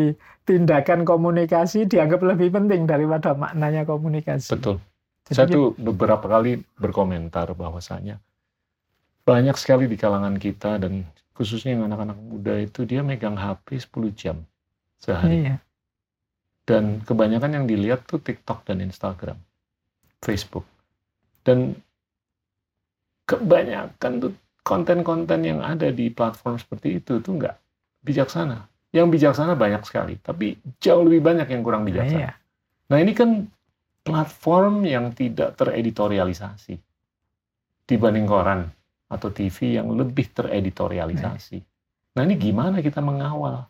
tindakan 0.49 1.05
komunikasi 1.05 1.85
dianggap 1.85 2.21
lebih 2.25 2.49
penting 2.49 2.89
daripada 2.89 3.37
maknanya 3.37 3.85
komunikasi. 3.85 4.57
Betul. 4.57 4.81
Jadi 5.29 5.37
Saya 5.37 5.45
tuh 5.45 5.75
beberapa 5.77 6.25
kali 6.25 6.63
berkomentar 6.79 7.51
bahwasanya 7.53 8.17
banyak 9.27 9.59
sekali 9.59 9.91
di 9.91 9.99
kalangan 9.99 10.39
kita 10.39 10.79
dan 10.79 11.03
khususnya 11.35 11.75
yang 11.75 11.91
anak-anak 11.91 12.15
muda 12.15 12.55
itu 12.63 12.87
dia 12.87 13.03
megang 13.03 13.35
HP 13.35 13.77
10 13.83 14.15
jam 14.15 14.37
sehari. 14.97 15.51
Iya. 15.51 15.55
Dan 16.67 16.99
kebanyakan 16.99 17.63
yang 17.63 17.65
dilihat 17.65 18.03
tuh 18.03 18.19
TikTok 18.19 18.67
dan 18.67 18.83
Instagram, 18.83 19.39
Facebook. 20.19 20.67
Dan 21.47 21.79
kebanyakan 23.23 24.11
tuh 24.19 24.33
konten-konten 24.67 25.47
yang 25.47 25.59
ada 25.63 25.87
di 25.95 26.11
platform 26.11 26.59
seperti 26.59 26.99
itu 26.99 27.23
tuh 27.23 27.39
nggak 27.39 27.55
bijaksana. 28.03 28.67
Yang 28.91 29.07
bijaksana 29.15 29.55
banyak 29.55 29.83
sekali, 29.87 30.19
tapi 30.19 30.59
jauh 30.83 31.07
lebih 31.07 31.23
banyak 31.23 31.47
yang 31.47 31.63
kurang 31.63 31.87
Nah, 31.87 31.87
bijaksana. 31.87 32.19
iya. 32.19 32.31
Nah 32.91 32.97
ini 32.99 33.11
kan 33.15 33.47
platform 34.03 34.83
yang 34.83 35.11
tidak 35.11 35.55
tereditorialisasi 35.59 36.75
dibanding 37.87 38.27
koran 38.27 38.67
atau 39.07 39.31
TV 39.31 39.79
yang 39.79 39.87
lebih 39.95 40.31
tereditorialisasi. 40.35 41.63
Nah 42.15 42.21
ini 42.27 42.35
gimana 42.35 42.83
kita 42.83 42.99
mengawal? 42.99 43.67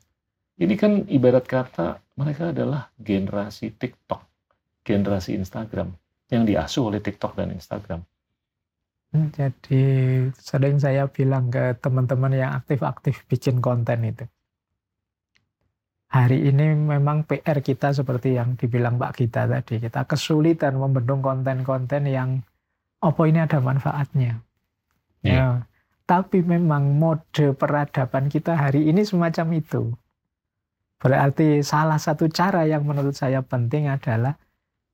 Ini 0.58 0.74
kan 0.74 1.06
ibarat 1.06 1.46
kata 1.46 2.02
mereka 2.18 2.50
adalah 2.50 2.90
generasi 2.98 3.78
TikTok, 3.78 4.22
generasi 4.82 5.38
Instagram 5.38 5.94
yang 6.34 6.44
diasuh 6.44 6.90
oleh 6.90 7.00
TikTok 7.00 7.38
dan 7.38 7.54
Instagram. 7.54 8.02
Jadi 9.14 9.84
sering 10.36 10.78
saya 10.84 11.08
bilang 11.08 11.48
ke 11.48 11.80
teman-teman 11.80 12.36
yang 12.36 12.52
aktif-aktif 12.60 13.24
bikin 13.32 13.64
konten 13.64 14.04
itu. 14.04 14.26
Hari 16.08 16.48
ini 16.48 16.76
memang 16.76 17.28
PR 17.28 17.60
kita 17.60 17.92
seperti 17.92 18.40
yang 18.40 18.56
dibilang 18.56 18.96
Mbak 18.96 19.12
Gita 19.16 19.44
tadi. 19.48 19.80
Kita 19.80 20.08
kesulitan 20.08 20.80
membendung 20.80 21.20
konten-konten 21.20 22.08
yang 22.08 22.40
apa 23.04 23.22
ini 23.28 23.44
ada 23.44 23.60
manfaatnya. 23.60 24.40
Iya. 25.24 25.36
Ya. 25.36 25.48
Tapi 26.08 26.40
memang 26.40 26.96
mode 26.96 27.52
peradaban 27.60 28.32
kita 28.32 28.56
hari 28.56 28.88
ini 28.88 29.04
semacam 29.04 29.60
itu. 29.60 29.92
Berarti 30.98 31.62
salah 31.62 32.02
satu 32.02 32.26
cara 32.28 32.66
yang 32.66 32.82
menurut 32.82 33.14
saya 33.14 33.46
penting 33.46 33.86
adalah 33.86 34.34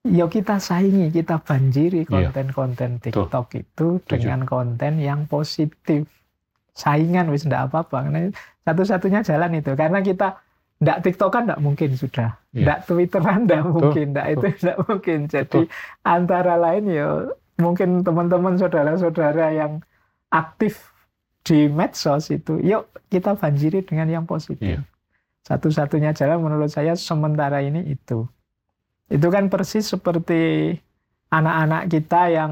ya 0.03 0.27
kita 0.27 0.59
saingi, 0.59 1.07
kita 1.09 1.39
banjiri 1.39 2.03
Iya. 2.03 2.11
konten-konten 2.27 2.99
TikTok 2.99 3.47
itu 3.55 4.03
dengan 4.03 4.43
konten 4.43 4.99
yang 4.99 5.25
positif. 5.31 6.03
Saingan 6.75 7.31
wis 7.31 7.47
enggak 7.47 7.71
apa-apa. 7.71 8.09
Karena 8.09 8.19
satu-satunya 8.67 9.23
jalan 9.23 9.55
itu. 9.55 9.71
Karena 9.79 10.03
kita 10.03 10.43
enggak 10.83 10.99
TikTokan 11.07 11.41
enggak 11.47 11.61
mungkin 11.63 11.89
sudah. 11.95 12.35
Iya. 12.51 12.59
Enggak 12.67 12.79
Twitteran 12.83 13.39
enggak 13.47 13.63
mungkin, 13.63 14.05
enggak 14.11 14.27
itu 14.35 14.45
enggak 14.59 14.77
mungkin. 14.83 15.19
Jadi 15.31 15.59
antara 16.03 16.53
lain 16.59 16.83
ya 16.91 17.07
mungkin 17.55 18.03
teman-teman 18.03 18.59
saudara-saudara 18.59 19.55
yang 19.55 19.79
aktif 20.33 20.91
di 21.47 21.69
medsos 21.71 22.27
itu, 22.27 22.59
yuk 22.59 22.89
kita 23.07 23.37
banjiri 23.39 23.85
dengan 23.87 24.09
yang 24.11 24.25
positif. 24.27 24.59
Iya. 24.63 24.81
Satu-satunya 25.43 26.15
jalan 26.15 26.39
menurut 26.39 26.71
saya 26.71 26.95
sementara 26.95 27.59
ini 27.59 27.83
itu. 27.91 28.23
Itu 29.11 29.27
kan 29.27 29.51
persis 29.51 29.91
seperti 29.91 30.71
anak-anak 31.29 31.91
kita 31.91 32.31
yang 32.31 32.51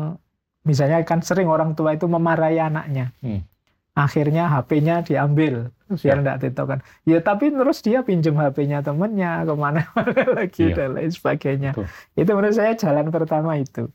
misalnya 0.61 0.99
kan 1.07 1.23
sering 1.23 1.47
orang 1.47 1.71
tua 1.73 1.95
itu 1.95 2.05
memarahi 2.05 2.59
anaknya. 2.59 3.15
Hmm. 3.23 3.47
Akhirnya 3.91 4.47
HP-nya 4.47 5.03
diambil 5.03 5.71
biar 5.91 6.15
Ya. 6.15 6.23
tidak 6.23 6.37
tiktokan. 6.39 6.79
Ya 7.03 7.19
tapi 7.19 7.51
terus 7.51 7.83
dia 7.83 7.99
pinjem 8.03 8.35
HP-nya 8.35 8.79
temennya 8.79 9.43
ke 9.43 9.53
mana-mana 9.55 10.23
lagi 10.39 10.71
Iya. 10.71 10.75
dan 10.75 10.89
lain 10.95 11.11
sebagainya. 11.11 11.71
Betul. 11.75 11.87
Itu 12.15 12.31
menurut 12.31 12.55
saya 12.55 12.71
jalan 12.79 13.11
pertama 13.11 13.59
itu. 13.59 13.91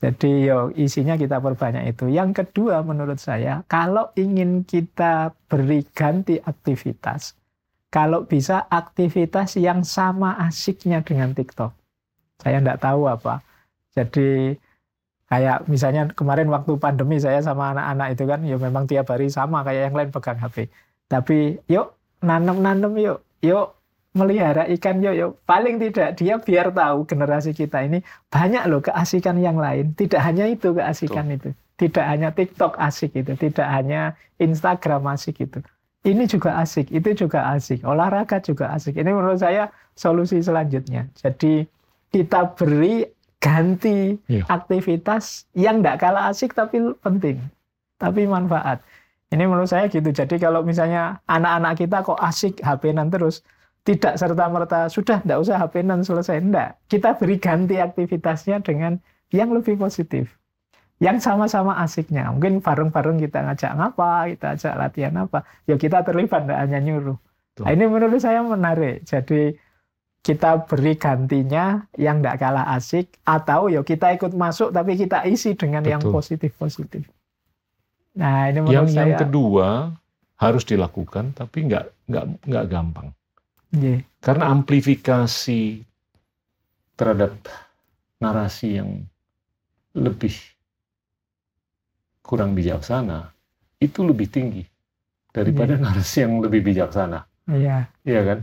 Jadi 0.00 0.48
yo 0.48 0.74
isinya 0.74 1.14
kita 1.14 1.38
perbanyak 1.38 1.94
itu. 1.94 2.10
Yang 2.10 2.42
kedua 2.42 2.82
menurut 2.82 3.22
saya 3.22 3.62
kalau 3.70 4.10
ingin 4.16 4.66
kita 4.66 5.30
beri 5.46 5.86
ganti 5.92 6.40
aktivitas, 6.40 7.36
kalau 7.90 8.22
bisa 8.22 8.70
aktivitas 8.70 9.58
yang 9.58 9.82
sama 9.82 10.38
asiknya 10.38 11.02
dengan 11.02 11.34
TikTok. 11.34 11.74
Saya 12.38 12.62
tidak 12.62 12.78
tahu 12.80 13.10
apa. 13.10 13.42
Jadi 13.92 14.54
kayak 15.26 15.66
misalnya 15.66 16.06
kemarin 16.14 16.48
waktu 16.48 16.78
pandemi 16.78 17.18
saya 17.18 17.42
sama 17.42 17.74
anak-anak 17.74 18.08
itu 18.14 18.24
kan 18.26 18.40
ya 18.46 18.56
memang 18.56 18.86
tiap 18.86 19.10
hari 19.10 19.26
sama 19.28 19.66
kayak 19.66 19.90
yang 19.90 19.96
lain 19.98 20.10
pegang 20.14 20.38
HP. 20.38 20.70
Tapi 21.10 21.58
yuk 21.66 21.98
nanam-nanam 22.22 22.94
yuk, 22.94 23.18
yuk 23.42 23.74
melihara 24.14 24.70
ikan 24.78 25.02
yuk, 25.02 25.14
yuk. 25.18 25.30
Paling 25.42 25.82
tidak 25.82 26.14
dia 26.14 26.38
biar 26.38 26.70
tahu 26.70 27.06
generasi 27.06 27.50
kita 27.54 27.82
ini 27.82 28.06
banyak 28.30 28.70
loh 28.70 28.82
keasikan 28.82 29.42
yang 29.42 29.58
lain. 29.58 29.98
Tidak 29.98 30.18
hanya 30.22 30.46
itu 30.46 30.70
keasikan 30.70 31.26
itu. 31.34 31.50
Tidak 31.74 32.04
hanya 32.04 32.28
TikTok 32.30 32.76
asik 32.76 33.16
itu, 33.16 33.32
tidak 33.40 33.64
hanya 33.64 34.12
Instagram 34.36 35.16
asik 35.16 35.40
itu. 35.48 35.64
Ini 36.00 36.24
juga 36.24 36.56
asik, 36.56 36.88
itu 36.96 37.12
juga 37.12 37.52
asik. 37.52 37.84
Olahraga 37.84 38.40
juga 38.40 38.72
asik. 38.72 38.96
Ini 38.96 39.12
menurut 39.12 39.36
saya 39.36 39.68
solusi 39.92 40.40
selanjutnya. 40.40 41.04
Jadi 41.12 41.68
kita 42.08 42.56
beri 42.56 43.04
ganti 43.36 44.16
Iya. 44.24 44.48
aktivitas 44.48 45.44
yang 45.52 45.84
tidak 45.84 46.00
kalah 46.00 46.32
asik 46.32 46.56
tapi 46.56 46.80
penting, 47.04 47.36
tapi 48.00 48.24
manfaat. 48.24 48.80
Ini 49.28 49.44
menurut 49.44 49.68
saya 49.68 49.92
gitu. 49.92 50.08
Jadi 50.08 50.40
kalau 50.40 50.64
misalnya 50.64 51.20
anak-anak 51.28 51.78
kita 51.78 52.02
kok 52.02 52.18
asik 52.18 52.58
HP-nan 52.64 53.12
terus, 53.12 53.44
tidak 53.84 54.16
serta-merta 54.16 54.88
sudah 54.88 55.20
tidak 55.20 55.38
usah 55.40 55.60
HP-nan 55.60 56.00
selesai. 56.00 56.40
Enggak. 56.40 56.80
Kita 56.88 57.12
beri 57.16 57.36
ganti 57.36 57.76
aktivitasnya 57.76 58.64
dengan 58.64 58.96
yang 59.30 59.52
lebih 59.52 59.76
positif. 59.76 60.39
Yang 61.00 61.24
sama-sama 61.24 61.80
asiknya. 61.80 62.28
Mungkin 62.28 62.60
bareng-bareng 62.60 63.24
kita 63.24 63.40
ngajak 63.40 63.72
ngapa, 63.72 64.36
kita 64.36 64.46
ajak 64.52 64.74
latihan 64.76 65.14
apa. 65.16 65.48
Ya 65.64 65.80
kita 65.80 66.04
terlibat, 66.04 66.44
tidak 66.44 66.60
hanya 66.60 66.78
nyuruh. 66.84 67.16
Nah, 67.60 67.72
ini 67.72 67.84
menurut 67.88 68.20
saya 68.20 68.44
menarik. 68.44 69.08
Jadi 69.08 69.56
kita 70.20 70.68
beri 70.68 71.00
gantinya 71.00 71.88
yang 71.96 72.20
tidak 72.20 72.36
kalah 72.44 72.76
asik 72.76 73.16
atau 73.24 73.72
ya 73.72 73.80
kita 73.80 74.12
ikut 74.12 74.36
masuk 74.36 74.68
tapi 74.68 74.92
kita 75.00 75.24
isi 75.24 75.56
dengan 75.56 75.80
yang 75.80 76.04
Betul. 76.04 76.12
positif-positif. 76.20 77.08
Nah, 78.20 78.52
ini 78.52 78.60
Yang 78.60 78.64
menurut 78.68 78.76
yang 78.76 78.88
saya 78.92 79.16
kedua 79.16 79.68
harus 80.36 80.64
dilakukan, 80.68 81.32
tapi 81.32 81.68
nggak 81.68 81.84
nggak 82.08 82.24
nggak 82.44 82.64
gampang. 82.68 83.08
Iya, 83.70 84.02
Karena 84.20 84.50
amplifikasi 84.50 85.62
terhadap 86.98 87.32
narasi 88.20 88.82
yang 88.82 89.06
lebih 89.96 90.34
kurang 92.30 92.54
bijaksana 92.54 93.34
itu 93.82 94.06
lebih 94.06 94.30
tinggi 94.30 94.62
daripada 95.34 95.74
Iya. 95.74 95.82
narasi 95.82 96.16
yang 96.22 96.38
lebih 96.38 96.60
bijaksana. 96.62 97.26
iya. 97.50 97.90
Iya 98.06 98.20
kan? 98.22 98.38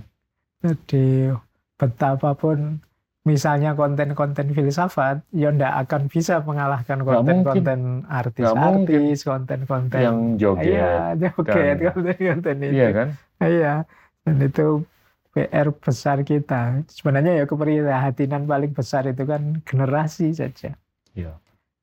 Jadi 0.60 1.32
betapapun 1.80 2.84
misalnya 3.24 3.76
konten-konten 3.76 4.52
filsafat, 4.52 5.20
ya 5.32 5.52
ndak 5.52 5.88
akan 5.88 6.02
bisa 6.08 6.40
mengalahkan 6.44 7.04
konten-konten 7.04 8.08
artis-artis, 8.08 9.24
konten-konten 9.24 10.00
Yang 10.00 10.18
joget, 10.40 10.68
Iya, 10.68 10.92
joget, 11.16 11.76
dan- 11.80 11.86
konten-konten 11.92 12.56
itu. 12.64 12.74
iya 12.74 12.88
kan? 12.92 13.08
Iya, 13.38 13.74
dan 14.24 14.36
itu 14.42 14.68
PR 15.36 15.68
besar 15.70 16.18
kita. 16.24 16.82
Sebenarnya 16.90 17.38
ya 17.38 17.46
keprihatinan 17.46 18.48
paling 18.48 18.72
besar 18.74 19.06
itu 19.06 19.24
kan 19.24 19.60
generasi 19.62 20.34
saja. 20.34 20.74
Iya. 21.14 21.36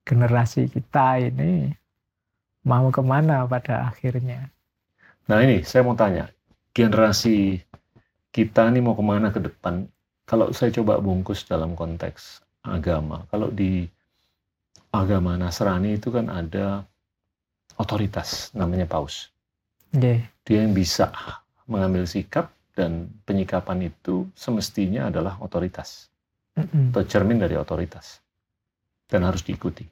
Generasi 0.03 0.67
kita 0.67 1.23
ini 1.23 1.71
mau 2.65 2.89
ke 2.89 3.03
mana 3.05 3.45
pada 3.45 3.89
akhirnya. 3.93 4.49
Nah 5.29 5.39
ini 5.41 5.65
saya 5.65 5.85
mau 5.85 5.97
tanya, 5.97 6.29
generasi 6.73 7.61
kita 8.35 8.69
ini 8.73 8.81
mau 8.81 8.97
ke 8.97 9.05
mana 9.05 9.31
ke 9.31 9.41
depan? 9.41 9.85
Kalau 10.25 10.51
saya 10.57 10.73
coba 10.73 10.99
bungkus 11.01 11.45
dalam 11.45 11.77
konteks 11.77 12.41
agama, 12.65 13.29
kalau 13.29 13.53
di 13.53 13.85
agama 14.93 15.37
Nasrani 15.37 16.01
itu 16.01 16.09
kan 16.09 16.33
ada 16.33 16.83
otoritas 17.77 18.49
namanya 18.57 18.89
paus. 18.89 19.29
Iya, 19.95 20.27
Dia 20.45 20.67
yang 20.67 20.75
bisa 20.75 21.12
mengambil 21.71 22.09
sikap 22.09 22.51
dan 22.75 23.09
penyikapan 23.23 23.89
itu 23.89 24.27
semestinya 24.35 25.09
adalah 25.09 25.39
otoritas 25.39 26.11
Mm-mm. 26.59 26.91
atau 26.91 27.03
cermin 27.07 27.39
dari 27.39 27.55
otoritas 27.55 28.19
dan 29.07 29.23
harus 29.23 29.47
diikuti. 29.47 29.87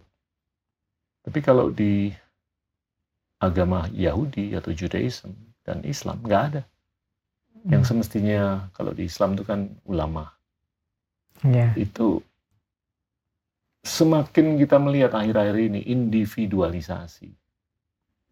Tapi 1.22 1.38
kalau 1.38 1.70
di 1.70 2.10
agama 3.42 3.90
Yahudi 3.90 4.54
atau 4.54 4.70
Judaism 4.70 5.34
dan 5.66 5.82
Islam 5.82 6.22
nggak 6.22 6.42
ada. 6.54 6.62
Yang 7.66 7.94
semestinya 7.94 8.70
kalau 8.74 8.94
di 8.94 9.06
Islam 9.06 9.34
itu 9.34 9.42
kan 9.42 9.66
ulama. 9.86 10.30
Iya, 11.42 11.74
Itu 11.74 12.22
semakin 13.82 14.58
kita 14.62 14.78
melihat 14.78 15.18
akhir-akhir 15.18 15.58
ini 15.58 15.80
individualisasi, 15.90 17.34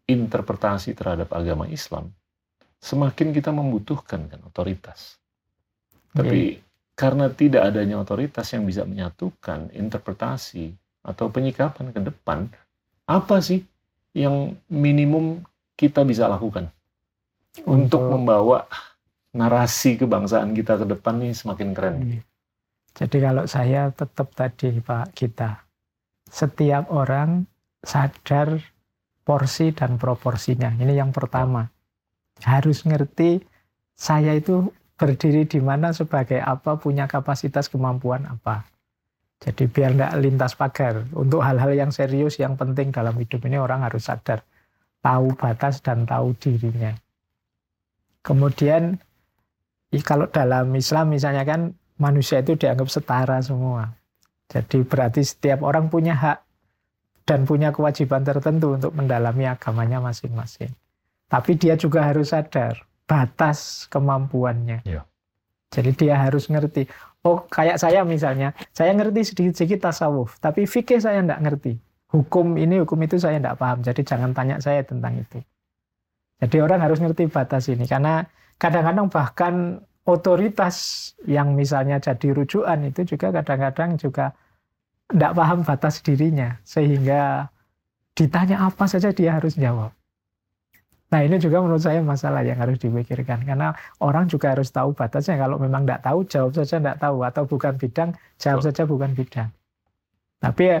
interpretasi 0.07 0.95
terhadap 0.95 1.31
agama 1.35 1.67
Islam, 1.67 2.11
semakin 2.79 3.35
kita 3.35 3.51
membutuhkan 3.51 4.31
kan 4.31 4.39
otoritas. 4.47 5.19
Tapi 6.11 6.59
karena 6.95 7.31
tidak 7.31 7.71
adanya 7.71 8.03
otoritas 8.03 8.47
yang 8.51 8.67
bisa 8.67 8.83
menyatukan 8.83 9.71
interpretasi 9.71 10.75
atau 11.07 11.31
penyikapan 11.31 11.95
ke 11.95 11.99
depan, 12.03 12.51
apa 13.07 13.39
sih 13.39 13.63
yang 14.11 14.55
minimum 14.67 15.43
kita 15.79 16.03
bisa 16.03 16.27
lakukan 16.27 16.67
untuk 17.63 18.03
membawa 18.11 18.67
narasi 19.31 19.95
kebangsaan 19.95 20.51
kita 20.51 20.79
ke 20.79 20.85
depan 20.87 21.19
nih 21.23 21.33
semakin 21.35 21.69
keren? 21.71 21.95
Iya. 22.03 22.21
Jadi 22.91 23.17
kalau 23.23 23.43
saya 23.47 23.87
tetap 23.95 24.35
tadi 24.35 24.83
Pak 24.83 25.15
kita, 25.15 25.63
setiap 26.27 26.91
orang 26.91 27.47
sadar 27.79 28.59
porsi 29.23 29.71
dan 29.71 29.95
proporsinya. 29.95 30.75
Ini 30.75 30.99
yang 30.99 31.15
pertama. 31.15 31.71
Harus 32.41 32.83
ngerti 32.83 33.39
saya 33.95 34.33
itu 34.33 34.73
berdiri 34.97 35.45
di 35.47 35.61
mana 35.61 35.93
sebagai 35.93 36.41
apa, 36.41 36.77
punya 36.77 37.07
kapasitas 37.07 37.71
kemampuan 37.71 38.27
apa. 38.27 38.65
Jadi 39.41 39.63
biar 39.65 39.97
tidak 39.97 40.13
lintas 40.21 40.53
pagar. 40.53 41.01
Untuk 41.17 41.41
hal-hal 41.41 41.73
yang 41.73 41.89
serius, 41.89 42.37
yang 42.37 42.53
penting 42.53 42.93
dalam 42.93 43.17
hidup 43.17 43.41
ini 43.49 43.57
orang 43.57 43.81
harus 43.81 44.05
sadar. 44.05 44.45
Tahu 45.01 45.33
batas 45.33 45.81
dan 45.81 46.05
tahu 46.05 46.37
dirinya. 46.37 46.93
Kemudian 48.21 49.01
kalau 50.05 50.29
dalam 50.29 50.69
Islam 50.77 51.09
misalnya 51.09 51.41
kan 51.41 51.73
manusia 51.97 52.45
itu 52.45 52.53
dianggap 52.53 52.85
setara 52.85 53.41
semua. 53.41 53.89
Jadi 54.45 54.85
berarti 54.85 55.25
setiap 55.25 55.65
orang 55.65 55.89
punya 55.89 56.13
hak 56.13 56.37
dan 57.25 57.49
punya 57.49 57.73
kewajiban 57.73 58.21
tertentu 58.21 58.77
untuk 58.77 58.93
mendalami 58.93 59.49
agamanya 59.49 59.97
masing-masing. 59.97 60.69
Tapi 61.31 61.57
dia 61.57 61.73
juga 61.79 62.05
harus 62.05 62.29
sadar 62.29 62.85
batas 63.09 63.89
kemampuannya. 63.89 64.85
Iya. 64.85 65.01
Jadi 65.71 65.91
dia 65.95 66.19
harus 66.19 66.51
ngerti. 66.51 66.85
Oh 67.21 67.45
kayak 67.45 67.77
saya 67.77 68.01
misalnya, 68.01 68.57
saya 68.73 68.97
ngerti 68.97 69.21
sedikit-sedikit 69.21 69.93
tasawuf, 69.93 70.41
tapi 70.41 70.65
fikih 70.65 70.97
saya 70.97 71.21
tidak 71.21 71.41
ngerti. 71.45 71.73
Hukum 72.11 72.57
ini, 72.57 72.81
hukum 72.81 72.97
itu 73.05 73.21
saya 73.21 73.37
tidak 73.37 73.61
paham. 73.61 73.85
Jadi 73.85 74.01
jangan 74.03 74.33
tanya 74.33 74.57
saya 74.59 74.81
tentang 74.83 75.21
itu. 75.21 75.39
Jadi 76.41 76.57
orang 76.59 76.81
harus 76.81 76.99
ngerti 76.99 77.29
batas 77.29 77.69
ini. 77.69 77.85
Karena 77.85 78.25
kadang-kadang 78.57 79.07
bahkan 79.07 79.53
otoritas 80.03 80.75
yang 81.29 81.53
misalnya 81.53 82.01
jadi 82.01 82.33
rujukan 82.33 82.89
itu 82.89 83.15
juga 83.15 83.31
kadang-kadang 83.39 83.95
juga 83.95 84.33
tidak 85.07 85.31
paham 85.37 85.59
batas 85.63 86.01
dirinya. 86.03 86.57
Sehingga 86.65 87.47
ditanya 88.17 88.67
apa 88.67 88.89
saja 88.89 89.13
dia 89.13 89.37
harus 89.37 89.55
jawab. 89.55 89.93
Nah 91.11 91.27
ini 91.27 91.35
juga 91.43 91.59
menurut 91.59 91.83
saya 91.83 91.99
masalah 91.99 92.39
yang 92.47 92.55
harus 92.55 92.79
dipikirkan. 92.79 93.43
Karena 93.43 93.75
orang 93.99 94.31
juga 94.31 94.55
harus 94.55 94.71
tahu 94.71 94.95
batasnya. 94.95 95.35
Kalau 95.35 95.59
memang 95.59 95.83
tidak 95.83 96.07
tahu, 96.07 96.23
jawab 96.23 96.51
saja 96.55 96.79
tidak 96.79 96.97
tahu. 97.03 97.17
Atau 97.27 97.43
bukan 97.51 97.75
bidang, 97.75 98.15
jawab 98.39 98.63
saja 98.63 98.87
bukan 98.87 99.11
bidang. 99.11 99.51
Tapi 100.39 100.63
ya, 100.63 100.79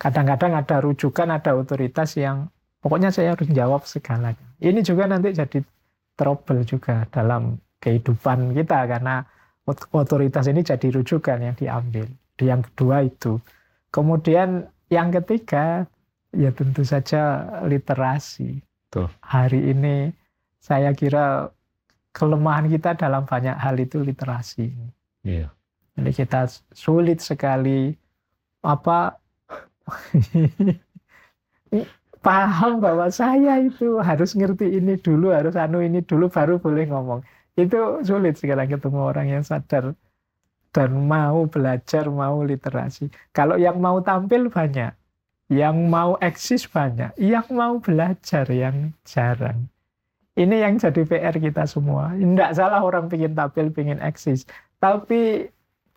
kadang-kadang 0.00 0.52
ada 0.56 0.76
rujukan, 0.80 1.28
ada 1.28 1.52
otoritas 1.52 2.16
yang 2.16 2.48
pokoknya 2.80 3.12
saya 3.12 3.36
harus 3.36 3.48
jawab 3.52 3.84
segalanya. 3.84 4.40
Ini 4.64 4.80
juga 4.80 5.04
nanti 5.04 5.36
jadi 5.36 5.60
trouble 6.16 6.64
juga 6.64 7.04
dalam 7.12 7.60
kehidupan 7.84 8.56
kita. 8.56 8.80
Karena 8.88 9.20
otoritas 9.92 10.48
ini 10.48 10.64
jadi 10.64 10.88
rujukan 10.88 11.36
yang 11.36 11.54
diambil. 11.54 12.08
Yang 12.40 12.72
kedua 12.72 13.04
itu. 13.04 13.36
Kemudian 13.92 14.72
yang 14.88 15.12
ketiga 15.12 15.84
ya 16.32 16.48
tentu 16.48 16.80
saja 16.80 17.44
literasi. 17.68 18.65
Tuh. 18.90 19.08
Hari 19.22 19.74
ini 19.74 20.10
saya 20.62 20.90
kira 20.96 21.50
kelemahan 22.16 22.66
kita 22.66 22.96
dalam 22.96 23.28
banyak 23.28 23.54
hal 23.54 23.76
itu 23.76 24.00
literasi. 24.00 24.72
Iya. 25.26 25.52
Jadi 25.96 26.10
kita 26.12 26.48
sulit 26.72 27.24
sekali 27.24 27.92
apa 28.60 29.16
paham 32.26 32.82
bahwa 32.82 33.06
saya 33.06 33.62
itu 33.62 34.02
harus 34.02 34.34
ngerti 34.34 34.82
ini 34.82 34.98
dulu, 34.98 35.30
harus 35.30 35.54
anu 35.54 35.78
ini 35.78 36.02
dulu 36.02 36.26
baru 36.26 36.58
boleh 36.58 36.90
ngomong. 36.90 37.22
Itu 37.54 38.02
sulit 38.02 38.34
sekarang 38.36 38.66
ketemu 38.66 39.00
orang 39.00 39.26
yang 39.30 39.44
sadar 39.46 39.94
dan 40.74 40.90
mau 41.06 41.46
belajar, 41.46 42.04
mau 42.10 42.42
literasi. 42.42 43.08
Kalau 43.30 43.56
yang 43.56 43.78
mau 43.78 44.02
tampil 44.02 44.50
banyak, 44.50 44.90
yang 45.46 45.86
mau 45.86 46.18
eksis 46.18 46.66
banyak, 46.66 47.14
yang 47.22 47.46
mau 47.54 47.78
belajar 47.78 48.46
yang 48.50 48.90
jarang. 49.06 49.70
Ini 50.36 50.68
yang 50.68 50.76
jadi 50.76 51.00
PR 51.08 51.32
kita 51.40 51.64
semua. 51.64 52.12
Tidak 52.12 52.50
salah 52.52 52.84
orang 52.84 53.08
ingin 53.08 53.32
tampil, 53.32 53.72
ingin 53.72 54.02
eksis. 54.04 54.44
Tapi 54.76 55.48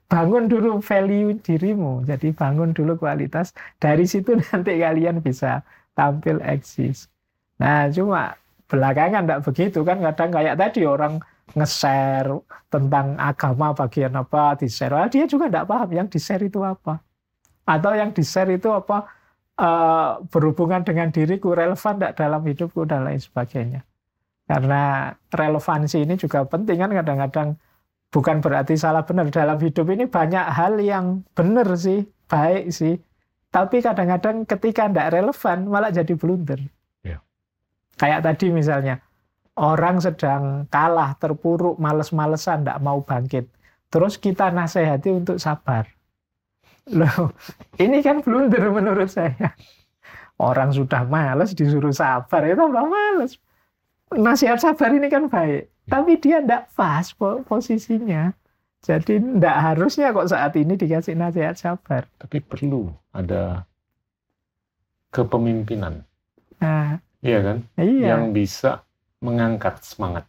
bangun 0.08 0.48
dulu 0.48 0.80
value 0.80 1.36
dirimu. 1.44 2.08
Jadi 2.08 2.32
bangun 2.32 2.72
dulu 2.72 2.96
kualitas. 2.96 3.52
Dari 3.84 4.08
situ 4.08 4.40
nanti 4.48 4.80
kalian 4.80 5.20
bisa 5.20 5.60
tampil 5.92 6.40
eksis. 6.40 7.12
Nah 7.60 7.92
cuma 7.92 8.40
belakangan 8.72 9.28
tidak 9.28 9.42
begitu 9.44 9.80
kan. 9.84 10.00
Kadang 10.00 10.30
kayak 10.32 10.56
tadi 10.56 10.88
orang 10.88 11.20
nge-share 11.58 12.32
tentang 12.72 13.20
agama 13.20 13.76
bagian 13.76 14.16
apa 14.16 14.56
di-share. 14.56 15.10
Dia 15.12 15.28
juga 15.28 15.52
tidak 15.52 15.68
paham 15.68 15.90
yang 15.92 16.08
di-share 16.08 16.48
itu 16.48 16.64
apa. 16.64 17.04
Atau 17.68 17.92
yang 17.92 18.16
di-share 18.16 18.56
itu 18.56 18.72
apa 18.72 19.19
uh, 19.60 20.24
berhubungan 20.32 20.88
dengan 20.88 21.12
diriku, 21.12 21.52
relevan 21.52 22.00
tidak 22.00 22.16
dalam 22.16 22.42
hidupku, 22.48 22.88
dan 22.88 23.04
lain 23.04 23.20
sebagainya. 23.20 23.84
Karena 24.50 25.14
relevansi 25.30 26.08
ini 26.08 26.18
juga 26.18 26.42
penting 26.48 26.82
kan 26.82 26.90
kadang-kadang 26.90 27.50
bukan 28.10 28.42
berarti 28.42 28.74
salah 28.80 29.06
benar 29.06 29.30
dalam 29.30 29.62
hidup 29.62 29.86
ini 29.94 30.10
banyak 30.10 30.46
hal 30.50 30.82
yang 30.82 31.22
benar 31.38 31.70
sih, 31.78 32.08
baik 32.26 32.74
sih. 32.74 32.98
Tapi 33.54 33.82
kadang-kadang 33.82 34.50
ketika 34.50 34.90
tidak 34.90 35.14
relevan 35.14 35.58
malah 35.70 35.94
jadi 35.94 36.14
blunder. 36.18 36.62
Ya. 37.06 37.22
Kayak 37.98 38.26
tadi 38.26 38.50
misalnya 38.50 39.06
orang 39.58 40.02
sedang 40.02 40.66
kalah, 40.72 41.14
terpuruk, 41.20 41.78
males-malesan, 41.78 42.66
tidak 42.66 42.82
mau 42.82 43.02
bangkit. 43.06 43.46
Terus 43.90 44.22
kita 44.22 44.54
nasihati 44.54 45.10
untuk 45.14 45.38
sabar. 45.42 45.99
Loh, 46.90 47.34
ini 47.78 48.02
kan 48.02 48.26
blunder 48.26 48.70
menurut 48.74 49.10
saya. 49.10 49.54
Orang 50.40 50.72
sudah 50.72 51.04
males 51.06 51.52
disuruh 51.52 51.92
sabar, 51.92 52.48
itu 52.48 52.56
tambah 52.56 52.86
males 52.88 53.38
nasihat 54.16 54.58
sabar 54.58 54.90
ini 54.90 55.06
kan 55.06 55.30
baik, 55.30 55.70
tapi 55.86 56.18
dia 56.18 56.42
tidak 56.42 56.74
pas 56.74 57.06
posisinya. 57.46 58.34
Jadi 58.80 59.20
tidak 59.20 59.58
harusnya 59.60 60.16
kok 60.16 60.32
saat 60.32 60.56
ini 60.56 60.80
dikasih 60.80 61.14
nasihat 61.20 61.60
sabar. 61.60 62.08
Tapi 62.16 62.40
perlu 62.40 62.88
ada 63.12 63.68
kepemimpinan. 65.12 66.08
Nah, 66.64 66.96
iya 67.20 67.44
kan? 67.44 67.58
Iya. 67.76 68.16
Yang 68.16 68.24
bisa 68.32 68.72
mengangkat 69.20 69.84
semangat. 69.84 70.24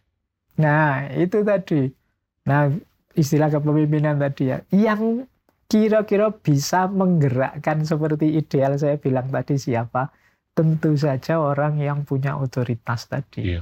Nah, 0.59 1.07
itu 1.15 1.47
tadi. 1.47 1.95
Nah, 2.43 2.67
istilah 3.15 3.47
kepemimpinan 3.47 4.19
tadi 4.19 4.51
ya. 4.51 4.59
Yang 4.67 5.30
kira-kira 5.71 6.35
bisa 6.35 6.91
menggerakkan 6.91 7.87
seperti 7.87 8.35
ideal 8.35 8.75
saya 8.75 8.99
bilang 8.99 9.31
tadi 9.31 9.55
siapa? 9.55 10.11
tentu 10.51 10.99
saja 10.99 11.39
orang 11.39 11.79
yang 11.79 12.03
punya 12.03 12.35
otoritas 12.35 13.07
tadi. 13.07 13.55
Iya. 13.55 13.61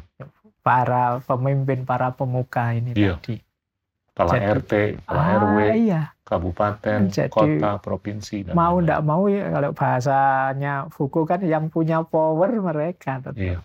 Para 0.59 1.21
pemimpin, 1.23 1.85
para 1.85 2.11
pemuka 2.13 2.73
ini 2.75 2.97
iya. 2.97 3.15
tadi. 3.17 3.39
Kepala 4.09 4.35
Jadi, 4.35 4.45
RT, 4.51 4.71
kepala 4.99 5.21
ah, 5.23 5.35
RW, 5.39 5.57
iya. 5.79 6.01
kabupaten, 6.27 6.99
Jadi, 7.07 7.31
kota, 7.31 7.79
provinsi. 7.79 8.51
Dan 8.51 8.53
mau 8.57 8.75
tidak 8.83 9.01
mau 9.07 9.23
ya 9.31 9.47
kalau 9.47 9.71
bahasanya 9.71 10.73
Fuku 10.91 11.21
kan 11.23 11.39
yang 11.39 11.71
punya 11.71 12.03
power 12.03 12.51
mereka. 12.59 13.23
Iya. 13.31 13.63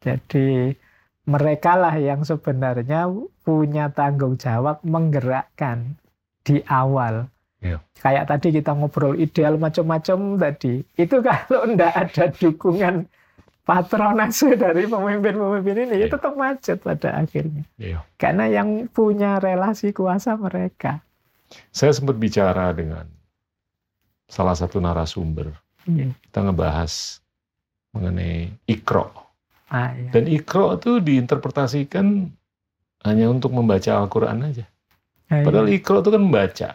Jadi 0.00 0.72
mereka 1.28 1.76
lah 1.76 1.92
yang 2.00 2.24
sebenarnya 2.24 3.12
punya 3.44 3.92
tanggung 3.92 4.40
jawab 4.40 4.80
menggerakkan 4.80 6.00
di 6.40 6.64
awal 6.64 7.28
Ya. 7.58 7.82
Kayak 7.98 8.30
tadi 8.30 8.54
kita 8.54 8.70
ngobrol 8.70 9.18
ideal 9.18 9.58
macam-macam 9.58 10.38
tadi. 10.38 10.86
Itu 10.94 11.18
kalau 11.22 11.66
tidak 11.66 11.92
ada 11.94 12.24
dukungan 12.30 12.94
patronase 13.68 14.56
dari 14.56 14.88
pemimpin-pemimpin 14.88 15.76
ini, 15.90 15.94
ya. 16.00 16.08
tetap 16.08 16.32
macet 16.38 16.80
pada 16.80 17.20
akhirnya. 17.20 17.66
Ya. 17.76 18.00
Karena 18.16 18.48
yang 18.48 18.88
punya 18.88 19.36
relasi 19.42 19.92
kuasa 19.92 20.38
mereka. 20.40 21.04
Saya 21.68 21.92
sempat 21.92 22.16
bicara 22.16 22.72
dengan 22.72 23.04
salah 24.30 24.56
satu 24.56 24.80
narasumber. 24.80 25.52
Ya. 25.84 26.08
Kita 26.28 26.48
ngebahas 26.48 27.20
mengenai 27.92 28.52
ikro. 28.68 29.12
Ah, 29.68 29.92
ya. 29.92 30.16
Dan 30.16 30.32
ikro 30.32 30.80
itu 30.80 31.00
diinterpretasikan 31.00 32.32
hanya 33.04 33.26
untuk 33.28 33.52
membaca 33.52 34.00
Al-Quran 34.00 34.48
aja. 34.48 34.64
Ah, 35.28 35.44
Padahal 35.44 35.68
ya. 35.68 35.76
ikro 35.76 36.00
itu 36.00 36.08
kan 36.08 36.22
membaca. 36.24 36.70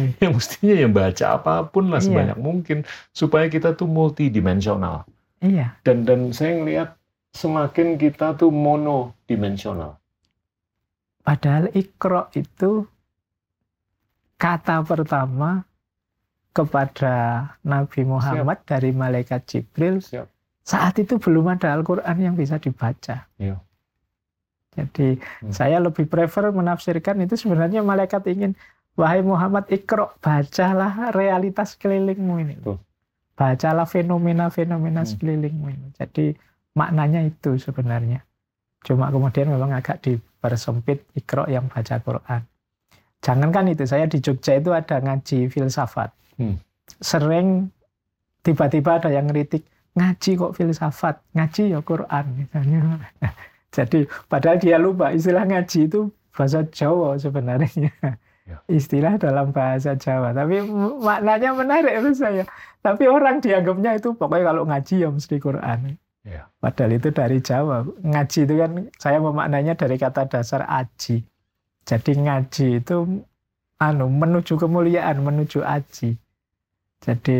ya 0.22 0.28
mestinya 0.32 0.74
yang 0.74 0.92
baca 0.92 1.38
apa 1.38 1.68
pun 1.68 1.92
lah 1.92 2.00
iya. 2.00 2.06
sebanyak 2.06 2.38
mungkin 2.38 2.78
supaya 3.12 3.46
kita 3.46 3.76
tuh 3.76 3.86
multidimensional. 3.88 5.04
Iya. 5.42 5.76
Dan 5.82 6.06
dan 6.06 6.30
saya 6.30 6.58
ngelihat 6.58 6.88
semakin 7.34 7.96
kita 7.98 8.36
tuh 8.38 8.52
monodimensional. 8.52 9.98
Padahal 11.22 11.70
ikro 11.72 12.30
itu 12.34 12.86
kata 14.38 14.82
pertama 14.82 15.62
kepada 16.52 17.14
Nabi 17.64 18.02
Muhammad 18.04 18.60
Siap. 18.62 18.68
dari 18.68 18.90
malaikat 18.92 19.40
Jibril. 19.48 20.02
Siap. 20.02 20.28
Saat 20.62 21.02
itu 21.02 21.18
belum 21.18 21.50
ada 21.58 21.74
Al-Quran 21.74 22.16
yang 22.22 22.34
bisa 22.38 22.58
dibaca. 22.58 23.26
Iya. 23.38 23.58
Jadi 24.72 25.20
hmm. 25.20 25.52
saya 25.52 25.82
lebih 25.82 26.08
prefer 26.08 26.48
menafsirkan 26.48 27.20
itu 27.20 27.36
sebenarnya 27.36 27.84
malaikat 27.84 28.24
ingin 28.30 28.56
Wahai 28.92 29.24
Muhammad 29.24 29.64
ikro, 29.72 30.12
bacalah 30.20 31.16
realitas 31.16 31.80
kelilingmu 31.80 32.34
ini. 32.44 32.54
Tuh. 32.60 32.76
Bacalah 33.32 33.88
fenomena-fenomena 33.88 35.02
hmm. 35.02 35.08
sekelilingmu 35.08 35.66
ini. 35.72 35.88
Jadi 35.96 36.36
maknanya 36.76 37.24
itu 37.24 37.56
sebenarnya. 37.56 38.20
Cuma 38.84 39.08
kemudian 39.08 39.48
memang 39.48 39.72
agak 39.72 40.04
dipersempit 40.04 41.08
ikro 41.16 41.48
yang 41.48 41.72
baca 41.72 41.96
Quran. 42.04 42.42
Jangankan 43.22 43.70
itu, 43.72 43.86
saya 43.86 44.04
di 44.10 44.18
Jogja 44.18 44.58
itu 44.58 44.74
ada 44.74 44.98
ngaji 44.98 45.48
filsafat. 45.48 46.10
Hmm. 46.36 46.58
Sering 47.00 47.70
tiba-tiba 48.42 48.98
ada 48.98 49.08
yang 49.08 49.30
kritik, 49.30 49.64
ngaji 49.94 50.30
kok 50.36 50.52
filsafat, 50.58 51.16
ngaji 51.32 51.78
ya 51.78 51.80
Quran 51.80 52.24
misalnya. 52.34 52.80
Jadi 53.76 54.04
padahal 54.28 54.60
dia 54.60 54.76
lupa 54.76 55.16
istilah 55.16 55.48
ngaji 55.48 55.88
itu 55.88 56.12
bahasa 56.34 56.60
Jawa 56.68 57.16
sebenarnya. 57.16 57.88
Ya. 58.42 58.58
istilah 58.66 59.22
dalam 59.22 59.54
bahasa 59.54 59.94
Jawa. 59.94 60.34
Tapi 60.34 60.66
maknanya 60.98 61.54
menarik 61.54 61.94
menurut 62.02 62.18
saya. 62.18 62.42
Tapi 62.82 63.06
orang 63.06 63.38
dianggapnya 63.38 63.94
itu 63.94 64.18
pokoknya 64.18 64.44
kalau 64.50 64.62
ngaji 64.66 64.94
ya 65.06 65.08
mesti 65.14 65.36
Quran. 65.38 65.94
Ya. 66.26 66.50
Padahal 66.58 66.98
itu 66.98 67.14
dari 67.14 67.38
Jawa. 67.38 67.86
Ngaji 68.02 68.38
itu 68.42 68.54
kan 68.58 68.70
saya 68.98 69.18
memaknanya 69.22 69.78
dari 69.78 69.94
kata 69.94 70.26
dasar 70.26 70.66
aji. 70.66 71.22
Jadi 71.86 72.12
ngaji 72.18 72.82
itu 72.82 72.96
anu 73.78 74.06
menuju 74.10 74.58
kemuliaan, 74.58 75.22
menuju 75.22 75.62
aji. 75.62 76.18
Jadi 77.02 77.38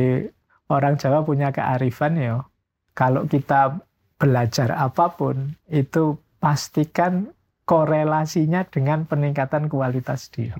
orang 0.71 0.99
Jawa 0.99 1.27
punya 1.27 1.51
kearifan 1.51 2.15
ya. 2.19 2.47
Kalau 2.95 3.27
kita 3.27 3.83
belajar 4.23 4.71
apa 4.79 5.19
pun 5.19 5.59
itu 5.67 6.15
pastikan 6.39 7.35
korelasinya 7.67 8.63
dengan 8.71 9.03
peningkatan 9.07 9.67
kualitas 9.67 10.31
diri. 10.31 10.55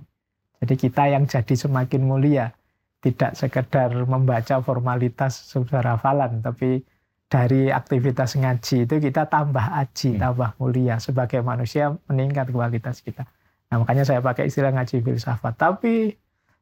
Jadi 0.63 0.75
kita 0.79 1.11
yang 1.11 1.27
jadi 1.27 1.55
semakin 1.59 2.07
mulia, 2.07 2.55
tidak 3.03 3.35
sekedar 3.35 3.91
membaca 4.07 4.63
formalitas 4.63 5.35
saudara 5.51 5.99
falan, 5.99 6.39
tapi 6.39 6.87
dari 7.27 7.67
aktivitas 7.73 8.39
ngaji 8.39 8.87
itu 8.87 8.95
kita 9.03 9.27
tambah 9.27 9.75
aji, 9.75 10.15
hmm. 10.15 10.21
tambah 10.23 10.51
mulia 10.63 11.03
sebagai 11.03 11.43
manusia 11.43 11.91
meningkat 12.07 12.55
kualitas 12.55 13.03
kita. 13.03 13.27
Nah 13.73 13.83
makanya 13.83 14.07
saya 14.07 14.23
pakai 14.23 14.47
istilah 14.47 14.71
ngaji 14.71 15.03
filsafat. 15.03 15.59
Tapi 15.59 16.15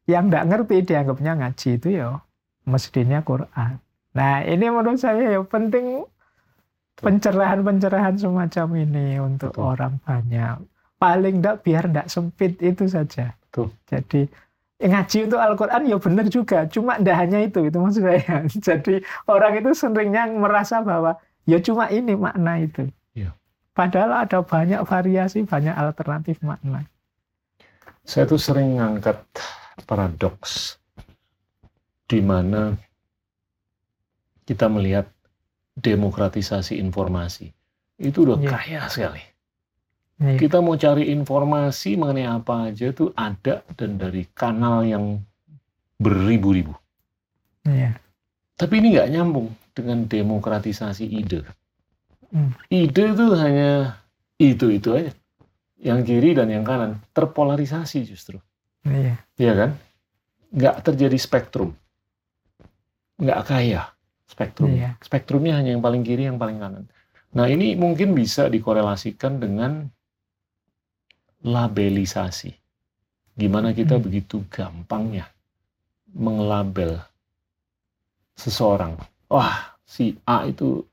yang 0.09 0.32
tidak 0.32 0.46
ngerti 0.48 0.76
dianggapnya 0.86 1.32
ngaji 1.42 1.70
itu 1.76 1.88
ya 2.01 2.24
mestinya 2.64 3.20
Quran. 3.20 3.82
Nah 4.16 4.46
ini 4.46 4.66
menurut 4.70 4.96
saya 4.96 5.36
ya 5.36 5.40
penting 5.44 6.09
pencerahan-pencerahan 7.03 8.16
semacam 8.16 8.66
ini 8.80 9.18
untuk 9.18 9.53
Betul. 9.53 9.66
orang 9.76 9.92
banyak 10.07 10.57
paling 11.01 11.40
enggak 11.40 11.64
biar 11.64 11.88
enggak 11.88 12.12
sempit 12.12 12.61
itu 12.61 12.84
saja. 12.84 13.32
Tuh. 13.48 13.72
Jadi 13.88 14.28
ngaji 14.80 15.18
untuk 15.28 15.40
Al-Quran 15.40 15.82
ya 15.88 15.96
benar 15.96 16.26
juga, 16.28 16.59
cuma 16.68 17.01
enggak 17.01 17.16
hanya 17.24 17.38
itu, 17.40 17.64
itu 17.64 17.76
maksud 17.80 18.05
saya. 18.05 18.36
Jadi 18.68 19.01
orang 19.24 19.53
itu 19.57 19.70
seringnya 19.72 20.28
merasa 20.28 20.84
bahwa 20.84 21.16
ya 21.48 21.57
cuma 21.64 21.88
ini 21.88 22.12
makna 22.12 22.61
itu. 22.61 22.84
Iya. 23.16 23.32
Padahal 23.72 24.28
ada 24.28 24.44
banyak 24.44 24.84
variasi, 24.84 25.48
banyak 25.48 25.72
alternatif 25.72 26.36
makna. 26.44 26.84
Saya 28.05 28.28
tuh 28.28 28.40
sering 28.40 28.76
ngangkat 28.76 29.20
paradoks 29.88 30.76
di 32.05 32.20
mana 32.20 32.76
kita 34.44 34.66
melihat 34.66 35.07
demokratisasi 35.78 36.76
informasi 36.82 37.55
itu 38.03 38.26
udah 38.26 38.36
Iya. 38.42 38.51
kaya 38.51 38.80
sekali. 38.90 39.22
Iya. 40.20 40.36
Kita 40.36 40.60
mau 40.60 40.76
cari 40.76 41.08
informasi 41.08 41.96
mengenai 41.96 42.28
apa 42.28 42.68
aja 42.68 42.92
tuh 42.92 43.08
ada 43.16 43.64
dan 43.72 43.96
dari 43.96 44.28
kanal 44.36 44.84
yang 44.84 45.16
beribu-ribu. 45.96 46.76
Iya. 47.64 47.96
Tapi 48.60 48.84
ini 48.84 48.92
nggak 48.92 49.10
nyambung 49.16 49.48
dengan 49.72 50.04
demokratisasi 50.04 51.08
ide. 51.08 51.40
Hmm. 52.28 52.52
Ide 52.68 53.16
itu 53.16 53.26
hanya 53.32 53.96
itu-itu 54.36 54.92
aja. 54.92 55.12
Yang 55.80 56.00
kiri 56.12 56.36
dan 56.36 56.52
yang 56.52 56.68
kanan 56.68 57.00
terpolarisasi 57.16 58.04
justru. 58.04 58.36
Iya. 58.84 59.16
Iya 59.40 59.52
kan? 59.56 59.70
Nggak 60.52 60.76
terjadi 60.84 61.16
spektrum. 61.16 61.72
Nggak 63.16 63.40
kaya 63.48 63.88
spektrum. 64.28 64.76
Iya. 64.76 65.00
Spektrumnya 65.00 65.56
hanya 65.56 65.72
yang 65.72 65.80
paling 65.80 66.04
kiri, 66.04 66.28
yang 66.28 66.36
paling 66.36 66.60
kanan. 66.60 66.84
Nah 67.32 67.48
ini 67.48 67.72
mungkin 67.72 68.12
bisa 68.12 68.52
dikorelasikan 68.52 69.40
dengan 69.40 69.88
labelisasi. 71.45 72.53
Gimana 73.36 73.72
kita 73.72 73.97
Hmm. 73.97 74.05
begitu 74.05 74.45
gampangnya 74.53 75.28
mengelabel 76.12 77.01
seseorang. 78.36 78.97
Wah, 79.30 79.76
si 79.86 80.18
A 80.26 80.45
itu 80.49 80.84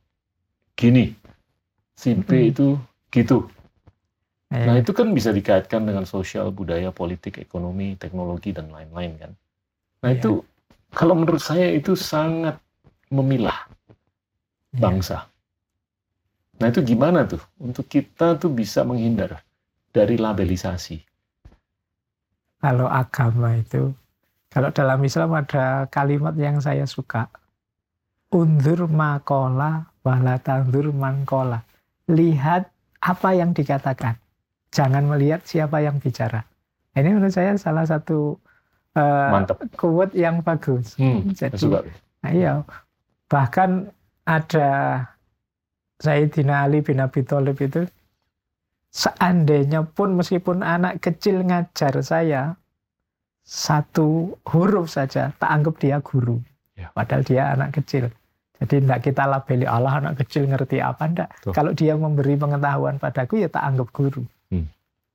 gini, 0.77 1.11
si 1.97 2.13
B 2.15 2.29
Hmm. 2.29 2.51
itu 2.53 2.67
gitu. 3.11 3.49
Nah 4.47 4.79
Iya. 4.79 4.83
itu 4.83 4.95
kan 4.95 5.11
bisa 5.11 5.35
dikaitkan 5.35 5.83
dengan 5.83 6.07
sosial, 6.07 6.55
budaya, 6.55 6.87
politik, 6.95 7.35
ekonomi, 7.43 7.99
teknologi, 7.99 8.55
dan 8.55 8.71
lain-lain 8.71 9.19
kan. 9.19 9.31
Nah 10.03 10.09
itu 10.15 10.39
kalau 10.95 11.19
menurut 11.19 11.43
saya 11.43 11.67
itu 11.75 11.99
sangat 11.99 12.55
memilah 13.11 13.67
Iya. 14.71 14.79
bangsa. 14.79 15.17
Nah 16.57 16.67
itu 16.71 16.79
gimana 16.81 17.27
tuh 17.27 17.43
untuk 17.59 17.91
kita 17.91 18.39
tuh 18.39 18.49
bisa 18.49 18.87
menghindar 18.87 19.43
dari 19.97 20.21
labelisasi. 20.21 21.01
Kalau 22.61 22.85
agama 22.85 23.57
itu, 23.57 23.89
kalau 24.53 24.69
dalam 24.69 25.01
Islam 25.01 25.33
ada 25.33 25.89
kalimat 25.89 26.37
yang 26.37 26.61
saya 26.61 26.85
suka. 26.85 27.29
Undur 28.29 28.85
makola 28.91 29.87
walatandur 30.05 30.91
mankola. 30.93 31.63
Lihat 32.11 32.69
apa 33.01 33.29
yang 33.33 33.55
dikatakan. 33.57 34.19
Jangan 34.69 35.07
melihat 35.07 35.41
siapa 35.47 35.79
yang 35.79 35.97
bicara. 35.97 36.43
Ini 36.93 37.13
menurut 37.13 37.31
saya 37.31 37.55
salah 37.55 37.87
satu 37.87 38.35
Mantap. 38.97 39.61
quote 39.77 40.17
yang 40.17 40.41
bagus. 40.41 40.97
Hmm, 40.97 41.29
Jadi, 41.31 41.55
suka. 41.55 41.85
Nah, 42.25 42.31
iya. 42.33 42.53
Bahkan 43.29 43.93
ada 44.25 44.69
Sayyidina 46.01 46.65
Ali 46.67 46.81
bin 46.81 46.99
Abi 46.99 47.21
Thalib 47.21 47.61
itu 47.61 47.85
seandainya 48.97 49.85
pun 49.85 50.17
meskipun 50.17 50.65
anak 50.65 50.97
kecil 50.97 51.45
ngajar 51.45 52.01
saya 52.01 52.57
satu 53.45 54.33
huruf 54.49 54.89
saja 54.89 55.29
tak 55.37 55.49
anggap 55.53 55.77
dia 55.77 56.01
guru. 56.01 56.41
Ya. 56.73 56.89
Padahal 56.97 57.21
dia 57.21 57.53
anak 57.53 57.77
kecil. 57.77 58.09
Jadi 58.57 58.81
tidak 58.81 58.99
kita 59.05 59.23
labeli 59.29 59.69
Allah 59.69 60.01
anak 60.01 60.25
kecil 60.25 60.49
ngerti 60.49 60.81
apa. 60.81 61.29
Tuh. 61.45 61.53
Kalau 61.53 61.77
dia 61.77 61.93
memberi 61.93 62.33
pengetahuan 62.33 62.97
padaku 62.97 63.45
ya 63.45 63.49
tak 63.53 63.69
anggap 63.69 63.93
guru. 63.93 64.25
Hmm. 64.49 64.65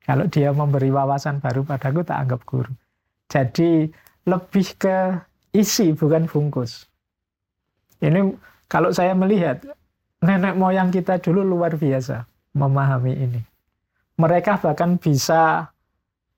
Kalau 0.06 0.30
dia 0.30 0.54
memberi 0.54 0.94
wawasan 0.94 1.42
baru 1.42 1.66
padaku 1.66 2.06
tak 2.06 2.22
anggap 2.22 2.40
guru. 2.46 2.72
Jadi 3.26 3.90
lebih 4.30 4.68
ke 4.78 5.18
isi 5.50 5.90
bukan 5.90 6.30
bungkus. 6.30 6.86
Ini 7.98 8.30
kalau 8.70 8.94
saya 8.94 9.12
melihat 9.18 9.58
nenek 10.22 10.54
moyang 10.54 10.94
kita 10.94 11.18
dulu 11.18 11.42
luar 11.42 11.74
biasa 11.74 12.22
memahami 12.54 13.12
ini. 13.18 13.51
Mereka 14.22 14.62
bahkan 14.62 15.02
bisa 15.02 15.66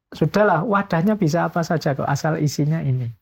sudahlah 0.08 0.64
wadahnya 0.64 1.20
bisa 1.20 1.52
apa 1.52 1.60
saja 1.60 1.92
kok 1.92 2.08
asal 2.08 2.40
isinya 2.40 2.80
ini. 2.80 3.12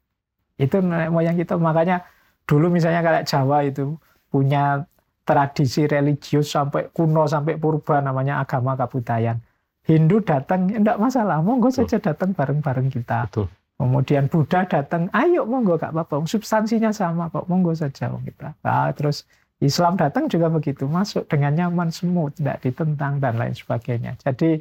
Itu 0.54 0.78
nenek 0.78 1.10
moyang 1.10 1.34
kita 1.34 1.58
makanya 1.58 2.06
dulu 2.46 2.70
misalnya 2.70 3.02
kayak 3.02 3.26
Jawa 3.26 3.66
itu 3.66 3.98
punya 4.30 4.86
tradisi 5.26 5.86
religius 5.90 6.54
sampai 6.54 6.94
kuno 6.94 7.26
sampai 7.26 7.58
purba 7.58 7.98
namanya 7.98 8.38
agama 8.38 8.78
kabudayan. 8.78 9.42
Hindu 9.82 10.22
datang 10.22 10.70
enggak 10.70 10.94
masalah, 10.94 11.42
monggo 11.42 11.66
saja 11.74 11.98
datang 11.98 12.30
bareng-bareng 12.30 12.86
kita. 12.86 13.26
Betul. 13.26 13.50
Kemudian 13.82 14.30
Buddha 14.30 14.62
datang, 14.62 15.10
ayo 15.10 15.42
monggo 15.42 15.74
gak 15.74 15.90
apa-apa, 15.90 16.22
substansinya 16.22 16.94
sama 16.94 17.26
kok, 17.34 17.50
monggo 17.50 17.74
saja 17.74 18.14
kita. 18.14 18.54
Nah, 18.62 18.94
terus 18.94 19.26
Islam 19.62 19.94
datang 19.94 20.26
juga 20.26 20.50
begitu, 20.50 20.90
masuk 20.90 21.30
dengan 21.30 21.54
nyaman 21.54 21.94
semut, 21.94 22.34
tidak 22.34 22.66
ditentang 22.66 23.22
dan 23.22 23.38
lain 23.38 23.54
sebagainya. 23.54 24.18
Jadi 24.18 24.58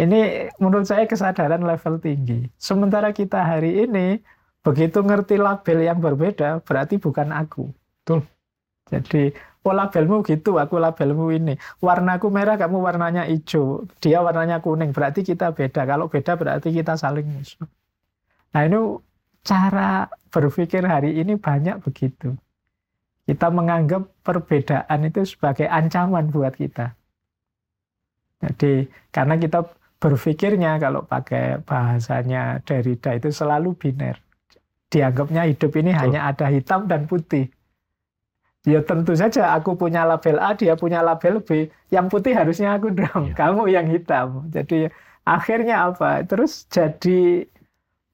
ini 0.00 0.48
menurut 0.56 0.88
saya 0.88 1.04
kesadaran 1.04 1.60
level 1.60 2.00
tinggi. 2.00 2.48
Sementara 2.56 3.12
kita 3.12 3.44
hari 3.44 3.84
ini 3.84 4.24
begitu 4.64 5.04
ngerti 5.04 5.36
label 5.36 5.78
yang 5.84 6.00
berbeda, 6.00 6.64
berarti 6.64 6.96
bukan 6.96 7.28
aku. 7.28 7.68
Betul. 8.00 8.24
Jadi, 8.88 9.36
oh 9.68 9.74
labelmu 9.76 10.24
gitu, 10.24 10.56
aku 10.56 10.80
labelmu 10.80 11.28
ini. 11.32 11.60
Warnaku 11.84 12.32
merah, 12.32 12.56
kamu 12.56 12.80
warnanya 12.80 13.28
hijau. 13.28 13.84
Dia 14.00 14.24
warnanya 14.24 14.64
kuning, 14.64 14.96
berarti 14.96 15.20
kita 15.28 15.52
beda. 15.52 15.84
Kalau 15.84 16.08
beda 16.08 16.40
berarti 16.40 16.72
kita 16.72 16.96
saling 16.96 17.28
musuh. 17.28 17.68
Nah 18.52 18.62
ini 18.64 18.80
cara 19.44 20.08
berpikir 20.32 20.84
hari 20.88 21.20
ini 21.20 21.36
banyak 21.36 21.84
begitu. 21.84 22.32
Kita 23.22 23.54
menganggap 23.54 24.02
perbedaan 24.26 25.06
itu 25.06 25.22
sebagai 25.22 25.70
ancaman 25.70 26.30
buat 26.34 26.58
kita. 26.58 26.98
Jadi 28.42 28.90
karena 29.14 29.38
kita 29.38 29.62
berpikirnya 30.02 30.82
kalau 30.82 31.06
pakai 31.06 31.62
bahasanya 31.62 32.58
Derrida 32.66 33.14
itu 33.14 33.30
selalu 33.30 33.78
biner. 33.78 34.18
Dianggapnya 34.90 35.46
hidup 35.46 35.70
ini 35.78 35.94
Betul. 35.94 36.02
hanya 36.02 36.20
ada 36.26 36.46
hitam 36.50 36.90
dan 36.90 37.06
putih. 37.06 37.46
Ya 38.62 38.78
tentu 38.82 39.14
saja 39.18 39.54
aku 39.58 39.74
punya 39.74 40.06
label 40.06 40.38
A, 40.38 40.54
dia 40.54 40.78
punya 40.78 41.02
label 41.02 41.42
B. 41.42 41.66
Yang 41.90 42.06
putih 42.14 42.34
harusnya 42.34 42.78
aku 42.78 42.94
dong, 42.94 43.30
Iya. 43.30 43.34
kamu 43.34 43.62
yang 43.70 43.86
hitam. 43.90 44.46
Jadi 44.54 44.86
akhirnya 45.26 45.90
apa? 45.90 46.22
Terus 46.22 46.66
jadi 46.70 47.46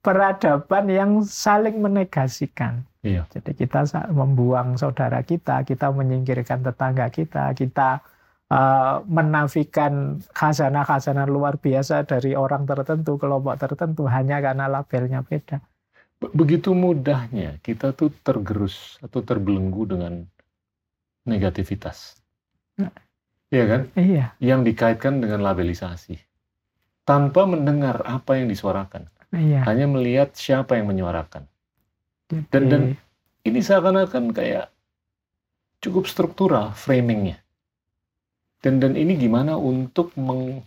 peradaban 0.01 0.89
yang 0.89 1.21
saling 1.21 1.77
menegasikan. 1.85 2.88
Iya. 3.03 3.31
Jadi 3.31 3.55
kita 3.55 3.87
membuang 4.11 4.75
saudara 4.75 5.23
kita, 5.23 5.63
kita 5.63 5.95
menyingkirkan 5.95 6.67
tetangga 6.67 7.07
kita, 7.15 7.55
kita 7.55 8.03
eh, 8.51 8.97
menafikan 9.07 10.19
khazanah-khazanah 10.35 11.31
luar 11.31 11.61
biasa 11.63 12.03
dari 12.03 12.35
orang 12.35 12.67
tertentu, 12.67 13.15
kelompok 13.21 13.55
tertentu 13.61 14.09
hanya 14.11 14.43
karena 14.43 14.67
labelnya 14.67 15.23
beda. 15.23 15.63
Be- 16.19 16.33
Begitu 16.35 16.75
mudahnya 16.75 17.63
kita 17.63 17.95
tuh 17.95 18.11
tergerus 18.27 18.99
atau 18.99 19.23
terbelenggu 19.23 19.87
dengan 19.87 20.27
negativitas. 21.23 22.19
Nah. 22.81 22.91
Iya 23.49 23.65
kan? 23.65 23.81
Iya, 23.97 24.25
Yang 24.45 24.61
dikaitkan 24.73 25.25
dengan 25.25 25.41
labelisasi. 25.41 26.21
Tanpa 27.09 27.49
mendengar 27.49 28.05
apa 28.05 28.37
yang 28.37 28.53
disuarakan. 28.53 29.09
iya. 29.33 29.65
Hanya 29.65 29.89
melihat 29.89 30.37
siapa 30.37 30.77
yang 30.77 30.93
menyuarakan. 30.93 31.49
Dan- 32.29 32.69
dan- 32.69 32.89
Ini 33.49 33.65
seakan-akan 33.65 34.37
kayak 34.37 34.69
cukup 35.81 36.05
struktural 36.05 36.77
framingnya. 36.77 37.41
Dan 38.61 38.83
dan 38.83 38.93
ini 38.99 39.17
gimana 39.17 39.57
untuk 39.57 40.13
meng 40.19 40.67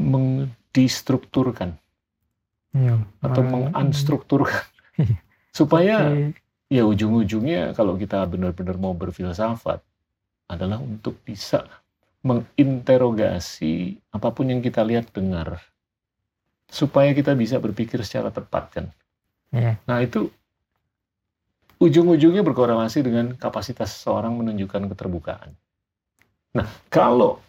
mengdistrukturkan 0.00 1.78
iya, 2.74 2.98
atau 3.22 3.42
meng- 3.46 3.70
mengunstrukturkan? 3.70 4.64
Iya. 4.98 5.16
supaya 5.52 5.96
Jadi, 6.08 6.36
ya 6.72 6.82
ujung-ujungnya 6.88 7.76
kalau 7.76 7.94
kita 8.00 8.24
benar-benar 8.24 8.80
mau 8.80 8.96
berfilsafat 8.96 9.84
adalah 10.48 10.80
untuk 10.80 11.20
bisa 11.22 11.68
menginterogasi 12.24 14.00
apa 14.12 14.28
pun 14.32 14.48
yang 14.52 14.60
kita 14.64 14.80
lihat 14.84 15.12
dengar 15.12 15.60
supaya 16.72 17.12
kita 17.12 17.36
bisa 17.36 17.60
berpikir 17.60 18.00
secara 18.00 18.32
tepat 18.32 18.64
kan. 18.72 18.86
iya, 19.52 19.76
Nah 19.84 20.00
itu 20.00 20.32
ujung-ujungnya 21.76 22.40
berkorelasi 22.40 23.04
dengan 23.04 23.36
kapasitas 23.36 23.92
seseorang 23.92 24.32
menunjukkan 24.40 24.88
keterbukaan. 24.96 25.52
Nah 26.56 26.64
kalau 26.88 27.44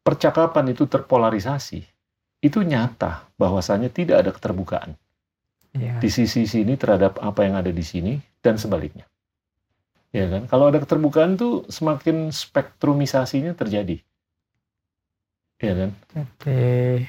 percakapan 0.00 0.72
itu 0.72 0.88
terpolarisasi, 0.88 1.84
itu 2.40 2.58
nyata 2.64 3.28
bahwasanya 3.36 3.92
tidak 3.92 4.16
ada 4.24 4.30
keterbukaan 4.32 4.96
Iya. 5.72 6.00
di 6.04 6.08
sisi 6.12 6.44
sini 6.44 6.76
terhadap 6.76 7.16
apa 7.24 7.48
yang 7.48 7.56
ada 7.56 7.72
di 7.72 7.80
sini 7.80 8.20
dan 8.44 8.60
sebaliknya. 8.60 9.08
Ya 10.12 10.28
kan? 10.28 10.44
Kalau 10.44 10.68
ada 10.68 10.76
keterbukaan 10.76 11.40
tuh 11.40 11.64
semakin 11.72 12.28
spektrumisasinya 12.28 13.56
terjadi. 13.56 13.96
Ya 15.64 15.72
kan? 15.72 15.90
Jadi 16.12 17.08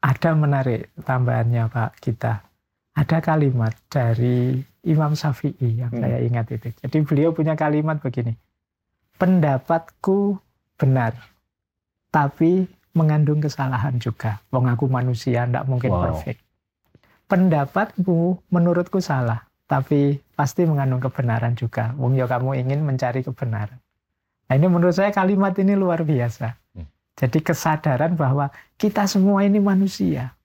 ada 0.00 0.30
menarik 0.32 0.92
tambahannya 1.02 1.68
Pak 1.68 1.90
kita. 2.00 2.42
Ada 2.96 3.20
kalimat 3.20 3.76
dari 3.92 4.56
Imam 4.86 5.12
Syafi'i 5.12 5.84
yang 5.84 5.92
Hmm. 5.92 6.00
saya 6.00 6.18
ingat 6.24 6.46
itu. 6.48 6.72
Jadi 6.72 6.96
beliau 7.04 7.30
punya 7.36 7.52
kalimat 7.52 8.00
begini. 8.00 8.32
Pendapatku 9.16 10.36
benar, 10.76 11.16
tapi 12.08 12.68
mengandung 12.92 13.40
kesalahan 13.40 13.96
juga. 13.96 14.40
Wong 14.48 14.68
aku 14.68 14.88
manusia, 14.88 15.44
ndak 15.44 15.68
mungkin 15.68 15.92
Wow. 15.92 16.02
perfect. 16.08 16.40
Pendapatmu 17.26 18.38
menurutku 18.48 19.02
salah, 19.02 19.44
tapi 19.66 20.22
pasti 20.32 20.62
mengandung 20.64 21.02
kebenaran 21.02 21.52
juga. 21.52 21.92
Wong 21.98 22.14
ya 22.14 22.24
kamu 22.24 22.60
ingin 22.62 22.80
mencari 22.86 23.20
kebenaran. 23.20 23.76
Nah 24.46 24.54
ini 24.54 24.66
menurut 24.70 24.94
saya 24.94 25.10
kalimat 25.10 25.52
ini 25.58 25.74
luar 25.74 26.06
biasa. 26.06 26.54
Hmm. 26.72 26.86
Jadi 27.16 27.40
kesadaran 27.40 28.12
bahwa 28.12 28.52
kita 28.76 29.08
semua 29.08 29.40
ini 29.40 29.56
manusia. 29.56 30.36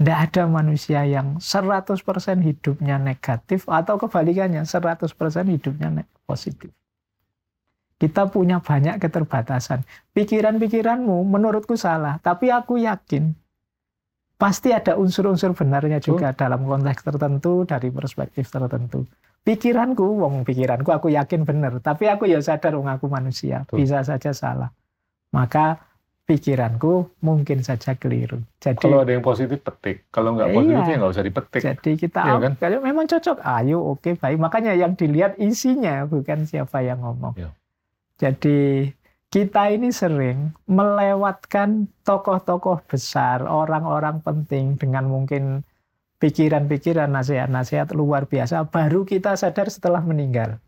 Tidak 0.00 0.18
ada 0.18 0.48
manusia 0.48 1.04
yang 1.04 1.38
100% 1.38 2.00
hidupnya 2.40 2.96
negatif 2.96 3.68
atau 3.68 4.00
kebalikannya 4.00 4.64
100% 4.64 5.12
hidupnya 5.52 6.08
positif. 6.24 6.72
Kita 8.00 8.26
punya 8.26 8.58
banyak 8.58 8.98
keterbatasan. 8.98 9.86
Pikiran-pikiranmu 10.10 11.22
menurutku 11.22 11.78
salah, 11.78 12.18
tapi 12.18 12.50
aku 12.50 12.82
yakin 12.82 13.30
pasti 14.34 14.74
ada 14.74 14.98
unsur-unsur 14.98 15.54
benarnya 15.54 16.02
juga 16.02 16.34
dalam 16.34 16.66
konteks 16.66 17.06
tertentu 17.06 17.62
dari 17.62 17.94
perspektif 17.94 18.50
tertentu. 18.50 19.06
Pikiranku, 19.46 20.02
wong 20.02 20.42
pikiranku 20.42 20.90
aku 20.90 21.14
yakin 21.14 21.46
benar, 21.46 21.78
tapi 21.78 22.10
aku 22.10 22.26
ya 22.26 22.42
sadar 22.42 22.74
wong 22.74 22.90
aku 22.90 23.06
manusia, 23.06 23.62
Betul. 23.62 23.86
bisa 23.86 24.02
saja 24.02 24.34
salah. 24.34 24.74
Maka 25.32 25.80
pikiranku 26.22 27.18
mungkin 27.20 27.66
saja 27.66 27.98
keliru. 27.98 28.40
Jadi 28.62 28.78
Kalau 28.78 29.02
ada 29.02 29.10
yang 29.10 29.24
positif 29.26 29.58
petik, 29.58 30.06
kalau 30.08 30.38
nggak 30.38 30.54
positif 30.54 30.80
Iya. 30.80 30.92
ya 30.92 30.96
nggak 31.02 31.12
usah 31.12 31.26
dipetik. 31.26 31.60
jadi 31.60 31.90
kita 31.98 32.20
Iya 32.22 32.36
kan? 32.38 32.52
kalau 32.62 32.78
memang 32.80 33.04
cocok, 33.10 33.38
ayo 33.42 33.78
oke 33.82 34.10
baik. 34.16 34.38
Makanya 34.38 34.72
yang 34.78 34.94
dilihat 34.94 35.34
isinya 35.36 36.06
bukan 36.06 36.46
siapa 36.46 36.80
yang 36.80 37.02
ngomong. 37.02 37.34
Iya. 37.36 37.50
Jadi 38.22 38.92
kita 39.32 39.72
ini 39.72 39.90
sering 39.90 40.52
melewatkan 40.68 41.88
tokoh-tokoh 42.04 42.84
besar, 42.86 43.42
orang-orang 43.42 44.20
penting 44.22 44.76
dengan 44.78 45.08
mungkin 45.08 45.64
pikiran-pikiran, 46.22 47.10
nasihat-nasihat 47.10 47.90
luar 47.98 48.30
biasa. 48.30 48.68
Baru 48.70 49.02
kita 49.02 49.34
sadar 49.34 49.72
setelah 49.72 49.98
meninggal. 50.04 50.62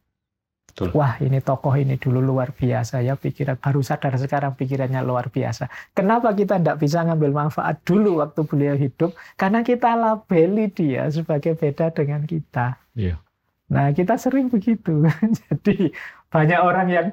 Betul. 0.75 0.91
Wah 0.91 1.15
ini 1.23 1.39
tokoh 1.39 1.71
ini 1.79 1.95
dulu 1.95 2.19
luar 2.19 2.51
biasa 2.51 2.99
ya 2.99 3.15
pikiran 3.15 3.55
baru 3.63 3.79
sadar 3.79 4.19
sekarang 4.19 4.59
pikirannya 4.59 5.07
luar 5.07 5.31
biasa. 5.31 5.71
Kenapa 5.95 6.35
kita 6.35 6.59
tidak 6.59 6.83
bisa 6.83 7.07
ngambil 7.07 7.31
manfaat 7.31 7.79
dulu 7.87 8.19
waktu 8.19 8.43
beliau 8.43 8.75
hidup? 8.75 9.15
Karena 9.39 9.63
kita 9.63 9.95
labeli 9.95 10.67
dia 10.75 11.07
sebagai 11.15 11.55
beda 11.55 11.95
dengan 11.95 12.27
kita. 12.27 12.75
Iya. 12.99 13.23
Nah 13.71 13.95
kita 13.95 14.19
sering 14.19 14.51
begitu. 14.51 15.07
Jadi 15.47 15.95
banyak 16.27 16.61
orang 16.61 16.89
yang 16.91 17.07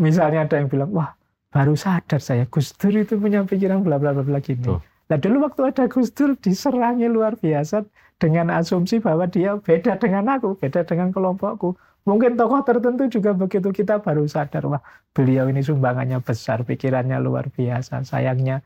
misalnya 0.00 0.48
ada 0.48 0.64
yang 0.64 0.72
bilang 0.72 0.88
wah 0.96 1.12
baru 1.52 1.76
sadar 1.76 2.24
saya 2.24 2.48
Gus 2.48 2.72
Dur 2.72 2.96
itu 2.96 3.20
punya 3.20 3.44
pikiran 3.44 3.84
bla 3.84 4.00
bla 4.00 4.16
bla 4.16 4.24
bla 4.24 4.40
gini. 4.40 4.64
Tuh. 4.64 4.80
Nah 5.12 5.20
dulu 5.20 5.44
waktu 5.44 5.60
ada 5.70 5.84
Gus 5.92 6.08
Dur 6.16 6.40
diserangi 6.40 7.04
luar 7.12 7.36
biasa 7.36 7.84
dengan 8.16 8.48
asumsi 8.48 8.98
bahwa 9.04 9.28
dia 9.28 9.60
beda 9.60 10.00
dengan 10.00 10.24
aku, 10.32 10.56
beda 10.56 10.88
dengan 10.88 11.12
kelompokku. 11.12 11.76
Mungkin 12.04 12.36
tokoh 12.36 12.60
tertentu 12.60 13.08
juga 13.08 13.32
begitu 13.32 13.72
kita 13.72 13.96
baru 13.96 14.28
sadar 14.28 14.68
wah 14.68 14.82
beliau 15.10 15.48
ini 15.48 15.64
sumbangannya 15.64 16.20
besar, 16.20 16.60
pikirannya 16.60 17.16
luar 17.16 17.48
biasa. 17.48 18.04
Sayangnya 18.04 18.60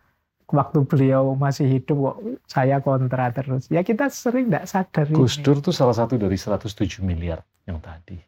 waktu 0.50 0.82
beliau 0.82 1.38
masih 1.38 1.70
hidup 1.70 1.96
kok 1.96 2.16
saya 2.50 2.82
kontra 2.82 3.30
terus. 3.30 3.70
Ya 3.70 3.86
kita 3.86 4.10
sering 4.10 4.50
tidak 4.50 4.66
sadar. 4.66 5.06
Gus. 5.14 5.38
Dur 5.38 5.62
tuh 5.62 5.70
salah 5.70 5.94
satu 5.94 6.18
dari 6.18 6.34
107 6.34 6.98
miliar 7.06 7.38
yang 7.62 7.78
tadi. 7.78 8.18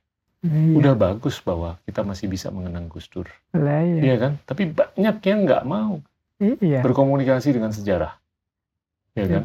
Iya, 0.40 0.72
Udah 0.78 0.94
bagus 0.96 1.36
bahwa 1.42 1.76
kita 1.84 2.00
masih 2.00 2.24
bisa 2.30 2.48
mengenang 2.48 2.88
Gus 2.88 3.11
Dur. 3.12 3.28
lah, 3.52 3.84
iya. 3.84 4.00
Iya 4.00 4.16
kan? 4.16 4.32
Tapi 4.46 4.72
banyak 4.72 5.16
yang 5.26 5.38
nggak 5.44 5.64
mau 5.68 6.00
Iya. 6.40 6.80
berkomunikasi 6.80 7.52
dengan 7.52 7.74
sejarah. 7.74 8.16
Iya 9.18 9.26
kan? 9.26 9.44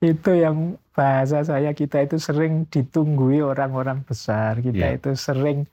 Itu 0.00 0.36
yang 0.36 0.76
bahasa 0.92 1.40
saya 1.40 1.72
kita 1.72 2.04
itu 2.04 2.20
sering 2.20 2.68
ditunggui 2.68 3.40
orang-orang 3.40 4.04
besar. 4.04 4.60
Kita 4.60 4.92
Iya. 4.92 4.96
itu 5.00 5.16
sering 5.16 5.64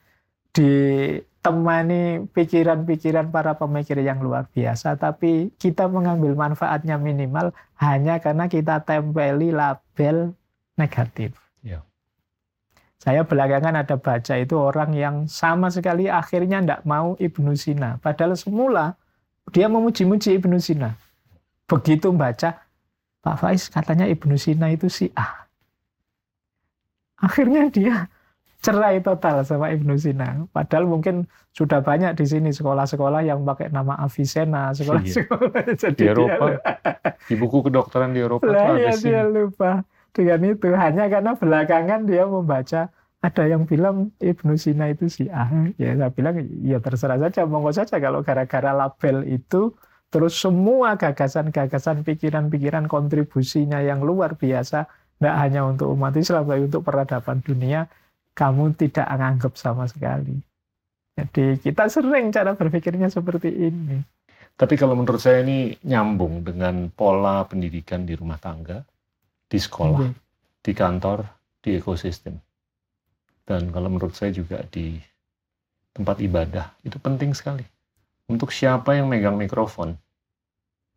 ditemani 0.55 2.30
pikiran-pikiran 2.32 3.28
para 3.34 3.59
pemikir 3.59 3.99
yang 3.99 4.24
luar 4.24 4.47
biasa. 4.51 4.95
Tapi 4.95 5.51
kita 5.59 5.91
mengambil 5.91 6.39
manfaatnya 6.39 6.95
minimal 6.95 7.51
hanya 7.84 8.24
karena 8.24 8.47
kita 8.47 8.80
tempeli 8.88 9.51
label 9.51 10.32
negatif. 10.80 11.36
Iya. 11.59 11.84
Saya 13.03 13.28
belakangan 13.28 13.76
ada 13.76 13.99
baca 13.99 14.39
itu 14.39 14.55
orang 14.55 14.95
yang 14.95 15.15
sama 15.28 15.67
sekali 15.67 16.07
akhirnya 16.07 16.63
tidak 16.63 16.82
mau 16.88 17.19
Ibnu 17.19 17.51
Sina. 17.59 17.99
Padahal 17.99 18.39
semula 18.39 18.95
dia 19.51 19.67
memuji-muji 19.67 20.39
Ibnu 20.39 20.55
Sina. 20.63 20.95
Begitu 21.67 22.15
baca, 22.15 22.63
Pak 23.24 23.36
Faiz 23.39 23.71
katanya 23.71 24.03
Ibnu 24.03 24.36
Sina 24.36 24.67
itu 24.67 24.91
si 24.91 25.07
A. 25.15 25.47
Akhirnya 27.17 27.71
dia 27.71 28.11
cerai 28.59 28.99
total 28.99 29.43
sama 29.43 29.71
Ibnu 29.71 29.95
Sina. 29.95 30.43
Padahal 30.51 30.84
mungkin 30.84 31.24
sudah 31.51 31.80
banyak 31.80 32.15
di 32.15 32.26
sini 32.28 32.49
sekolah-sekolah 32.51 33.24
yang 33.24 33.43
pakai 33.43 33.71
nama 33.71 33.95
Avicenna, 33.95 34.76
sekolah-sekolah. 34.76 35.71
Jadi 35.82 35.95
Di 35.95 36.03
dia- 36.03 36.11
Eropa, 36.11 36.45
di 37.24 37.36
buku 37.36 37.57
kedokteran 37.63 38.11
di 38.11 38.19
Eropa 38.19 38.47
lah 38.47 38.76
ya 38.76 38.91
dia 38.95 39.24
lupa. 39.24 39.84
Dengan 40.13 40.45
itu 40.45 40.69
hanya 40.69 41.09
karena 41.09 41.32
belakangan 41.34 42.05
dia 42.05 42.24
membaca 42.30 42.91
ada 43.24 43.43
yang 43.47 43.63
bilang 43.63 44.11
Ibnu 44.19 44.59
Sina 44.59 44.91
itu 44.91 45.07
si 45.07 45.32
A. 45.32 45.47
Ya 45.80 45.95
saya 45.95 46.11
bilang 46.11 46.38
ya 46.61 46.84
terserah 46.84 47.17
saja 47.17 47.47
monggo 47.47 47.71
saja. 47.71 47.95
Kalau 47.97 48.19
gara-gara 48.19 48.76
label 48.76 49.24
itu 49.26 49.71
terus 50.14 50.38
semua 50.38 50.93
gagasan-gagasan 50.93 52.05
pikiran-pikiran 52.05 52.86
kontribusinya 52.86 53.82
yang 53.82 54.05
luar 54.05 54.38
biasa 54.38 54.86
tidak 55.18 55.36
hanya 55.41 55.66
untuk 55.66 55.89
umat 55.97 56.14
Islam 56.14 56.45
tapi 56.45 56.70
untuk 56.70 56.86
peradaban 56.86 57.41
dunia 57.41 57.89
kamu 58.38 58.78
tidak 58.78 59.09
anggap 59.09 59.57
sama 59.57 59.89
sekali 59.89 60.38
jadi 61.18 61.57
kita 61.57 61.89
sering 61.89 62.30
cara 62.30 62.53
berpikirnya 62.53 63.09
seperti 63.09 63.49
ini 63.49 63.97
Tapi 64.53 64.78
kalau 64.78 64.93
menurut 64.93 65.18
saya 65.18 65.41
ini 65.41 65.74
nyambung 65.82 66.45
dengan 66.45 66.86
pola 66.93 67.41
pendidikan 67.49 68.05
di 68.05 68.14
rumah 68.14 68.38
tangga, 68.38 68.86
di 69.49 69.57
sekolah, 69.57 70.14
Oke. 70.14 70.14
di 70.61 70.72
kantor, 70.78 71.26
di 71.57 71.82
ekosistem. 71.82 72.38
Dan 73.43 73.74
kalau 73.74 73.89
menurut 73.89 74.14
saya 74.14 74.30
juga 74.30 74.61
di 74.70 75.01
tempat 75.89 76.22
ibadah, 76.22 76.70
itu 76.86 77.01
penting 77.01 77.34
sekali. 77.34 77.66
Untuk 78.32 78.55
siapa 78.55 78.95
yang 78.95 79.11
megang 79.11 79.36
mikrofon, 79.36 79.99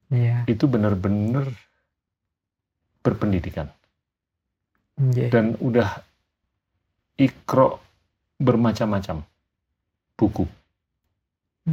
Iya, 0.06 0.46
itu 0.46 0.70
benar-benar 0.70 1.50
berpendidikan. 3.02 3.66
Oke. 4.96 5.28
Dan 5.28 5.58
udah 5.58 6.02
ikro 7.18 7.82
bermacam-macam 8.38 9.26
buku, 10.14 10.46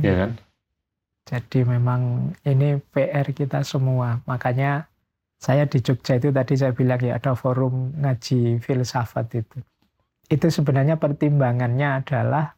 ya 0.02 0.14
kan? 0.26 0.32
Jadi 1.24 1.64
memang 1.64 2.34
ini 2.44 2.82
PR 2.92 3.32
kita 3.32 3.64
semua. 3.64 4.20
Makanya 4.28 4.90
saya 5.40 5.68
di 5.68 5.80
Jogja 5.80 6.20
itu 6.20 6.32
tadi 6.36 6.56
saya 6.60 6.76
bilang 6.76 7.00
ya 7.00 7.16
ada 7.16 7.36
forum 7.36 7.96
ngaji 8.00 8.60
filsafat 8.60 9.28
itu. 9.40 9.60
Itu 10.28 10.48
sebenarnya 10.52 11.00
pertimbangannya 11.00 12.04
adalah 12.04 12.56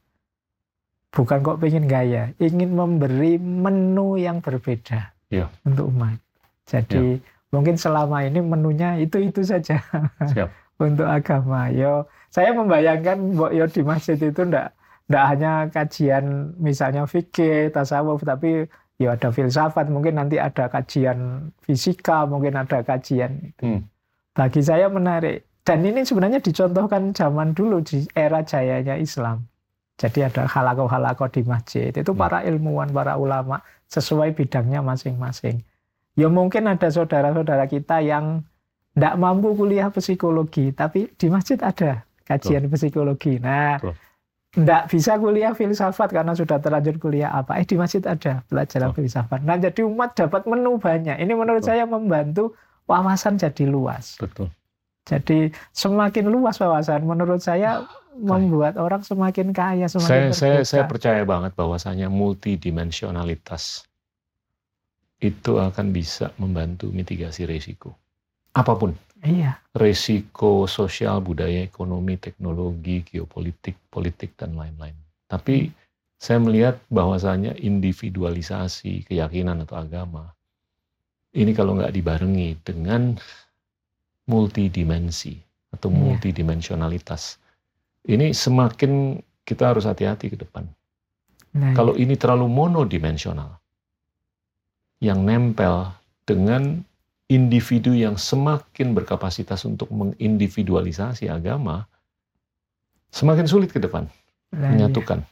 bukan 1.16 1.40
kok 1.40 1.58
pengen 1.58 1.88
gaya, 1.88 2.36
ingin 2.38 2.76
memberi 2.76 3.40
menu 3.40 4.20
yang 4.20 4.44
berbeda 4.44 5.16
Iya. 5.32 5.48
untuk 5.64 5.90
umat. 5.90 6.20
Jadi 6.68 7.18
mungkin 7.50 7.80
selama 7.80 8.28
ini 8.28 8.44
menunya 8.44 9.00
itu-itu 9.00 9.42
saja 9.42 9.80
Siap. 10.36 10.52
untuk 10.78 11.08
agama. 11.08 11.72
Yo, 11.72 12.04
saya 12.28 12.52
membayangkan 12.52 13.16
Mbok 13.34 13.52
Yo 13.56 13.66
di 13.66 13.82
masjid 13.82 14.20
itu 14.20 14.42
ndak 14.44 14.76
ndak 15.08 15.24
hanya 15.32 15.52
kajian 15.72 16.52
misalnya 16.60 17.08
fikih, 17.08 17.72
tasawuf, 17.72 18.26
tapi 18.26 18.68
ya 18.98 19.16
ada 19.16 19.32
filsafat, 19.32 19.88
mungkin 19.88 20.20
nanti 20.20 20.36
ada 20.36 20.68
kajian 20.68 21.50
fisika, 21.64 22.28
mungkin 22.28 22.60
ada 22.60 22.82
kajian 22.82 23.40
itu. 23.40 23.64
Hmm. 23.64 23.82
Bagi 24.36 24.60
saya 24.60 24.92
menarik. 24.92 25.48
Dan 25.66 25.82
ini 25.82 26.06
sebenarnya 26.06 26.38
dicontohkan 26.38 27.10
zaman 27.10 27.58
dulu 27.58 27.82
di 27.82 28.06
era 28.14 28.46
jayanya 28.46 29.02
Islam. 29.02 29.42
Jadi 29.96 30.28
ada 30.28 30.44
halako-halako 30.44 31.32
di 31.32 31.42
masjid. 31.48 31.92
Itu 31.96 32.12
Hmm. 32.12 32.20
para 32.20 32.44
ilmuwan, 32.44 32.92
para 32.92 33.16
ulama 33.16 33.64
sesuai 33.88 34.36
bidangnya 34.36 34.84
masing-masing. 34.84 35.64
Ya 36.16 36.28
mungkin 36.28 36.68
ada 36.68 36.88
saudara-saudara 36.88 37.68
kita 37.68 38.04
yang 38.04 38.44
tidak 38.96 39.16
mampu 39.20 39.52
kuliah 39.56 39.92
psikologi, 39.92 40.72
tapi 40.72 41.12
di 41.16 41.28
masjid 41.28 41.60
ada 41.60 42.08
kajian 42.24 42.72
psikologi. 42.72 43.40
Nah, 43.40 43.80
tidak 44.56 44.88
bisa 44.88 45.20
kuliah 45.20 45.52
filsafat 45.52 46.16
karena 46.16 46.32
sudah 46.32 46.64
terlanjur 46.64 46.96
kuliah 47.00 47.32
apa. 47.36 47.60
Eh 47.60 47.68
di 47.68 47.76
masjid 47.76 48.00
ada 48.08 48.40
pelajaran 48.48 48.96
Betul. 48.96 49.00
filsafat. 49.04 49.44
Nah, 49.44 49.60
jadi 49.60 49.84
umat 49.84 50.16
dapat 50.16 50.48
menu 50.48 50.80
banyak. 50.80 51.20
Ini 51.20 51.34
menurut 51.36 51.60
Betul. 51.60 51.72
saya 51.76 51.84
membantu 51.84 52.56
wawasan 52.88 53.36
jadi 53.36 53.68
luas. 53.68 54.16
Betul. 54.16 54.48
Jadi 55.06 55.52
semakin 55.76 56.32
luas 56.32 56.58
wawasan 56.58 57.04
menurut 57.06 57.38
saya 57.44 57.84
membuat 58.16 58.80
orang 58.80 59.04
semakin 59.04 59.52
kaya, 59.52 59.86
Saya 59.86 60.32
semakin 60.32 60.34
saya 60.34 60.60
saya 60.64 60.84
terbuka. 60.88 60.92
percaya 60.96 61.22
banget 61.24 61.52
bahwasanya 61.54 62.08
multidimensionalitas 62.08 63.84
itu 65.20 65.58
akan 65.58 65.92
bisa 65.92 66.32
membantu 66.36 66.92
mitigasi 66.92 67.44
resiko. 67.44 67.96
Apa 68.56 68.76
pun. 68.76 68.96
Iya, 69.26 69.58
Resiko 69.74 70.70
sosial, 70.70 71.18
budaya, 71.20 71.66
ekonomi, 71.66 72.14
teknologi, 72.16 73.02
geopolitik, 73.02 73.74
politik, 73.90 74.38
dan 74.38 74.54
lain-lain. 74.54 74.94
Tapi 75.26 75.74
saya 76.16 76.38
melihat 76.38 76.78
bahwasanya 76.88 77.58
individualisasi 77.58 79.10
keyakinan 79.10 79.66
atau 79.66 79.82
agama 79.82 80.30
ini 81.36 81.52
kalau 81.52 81.76
nggak 81.76 81.92
dibarengi 81.92 82.56
dengan 82.64 83.18
multidimensi 84.26 85.36
atau 85.76 85.92
Iya. 85.92 85.98
multidimensionalitas, 86.00 87.38
ini 88.06 88.32
semakin 88.34 89.22
kita 89.46 89.74
harus 89.74 89.86
hati-hati 89.86 90.34
ke 90.34 90.38
depan. 90.38 90.66
nah, 91.54 91.74
Kalau 91.78 91.94
ini 91.98 92.18
terlalu 92.18 92.50
monodimensional, 92.50 93.58
yang 95.04 95.22
nempel 95.22 95.94
dengan 96.26 96.82
individu 97.30 97.94
yang 97.94 98.18
semakin 98.18 98.94
berkapasitas 98.94 99.66
untuk 99.66 99.90
mengindividualisasi 99.90 101.30
agama, 101.30 101.86
semakin 103.10 103.46
sulit 103.46 103.70
ke 103.74 103.82
depan 103.82 104.10
nah, 104.54 104.70
iya. 104.70 104.70
menyatukan. 104.74 105.26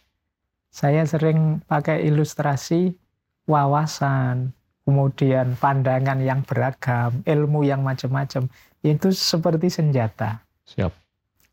Saya 0.73 1.05
sering 1.05 1.61
pakai 1.69 2.01
ilustrasi 2.09 2.97
wawasan, 3.45 4.49
kemudian 4.81 5.53
pandangan 5.61 6.17
yang 6.17 6.41
beragam, 6.41 7.21
ilmu 7.21 7.61
yang 7.61 7.85
macam-macam. 7.85 8.49
Itu 8.81 9.13
seperti 9.13 9.69
senjata. 9.69 10.41
Siap. 10.65 11.02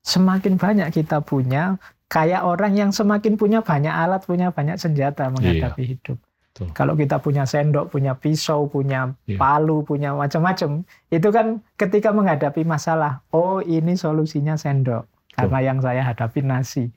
Semakin 0.00 0.56
banyak 0.56 0.88
kita 0.92 1.20
punya, 1.20 1.76
kayak 2.08 2.42
orang 2.42 2.74
yang 2.74 2.90
semakin 2.90 3.36
punya 3.36 3.60
banyak 3.60 3.92
alat, 3.92 4.24
punya 4.24 4.50
banyak 4.50 4.80
senjata 4.80 5.28
menghadapi 5.30 5.82
hidup. 5.96 6.18
Betul. 6.50 6.66
Kalau 6.74 6.98
kita 6.98 7.22
punya 7.22 7.46
sendok, 7.46 7.94
punya 7.94 8.18
pisau, 8.18 8.66
punya 8.66 9.14
Iya. 9.24 9.38
palu, 9.38 9.86
punya 9.86 10.10
macam-macam, 10.18 10.82
itu 11.08 11.28
kan 11.30 11.62
ketika 11.78 12.10
menghadapi 12.10 12.66
masalah, 12.66 13.22
oh 13.30 13.62
ini 13.62 13.94
solusinya 13.94 14.58
sendok 14.58 15.06
karena 15.38 15.58
yang 15.62 15.78
saya 15.78 16.02
hadapi 16.02 16.42
nasi. 16.42 16.90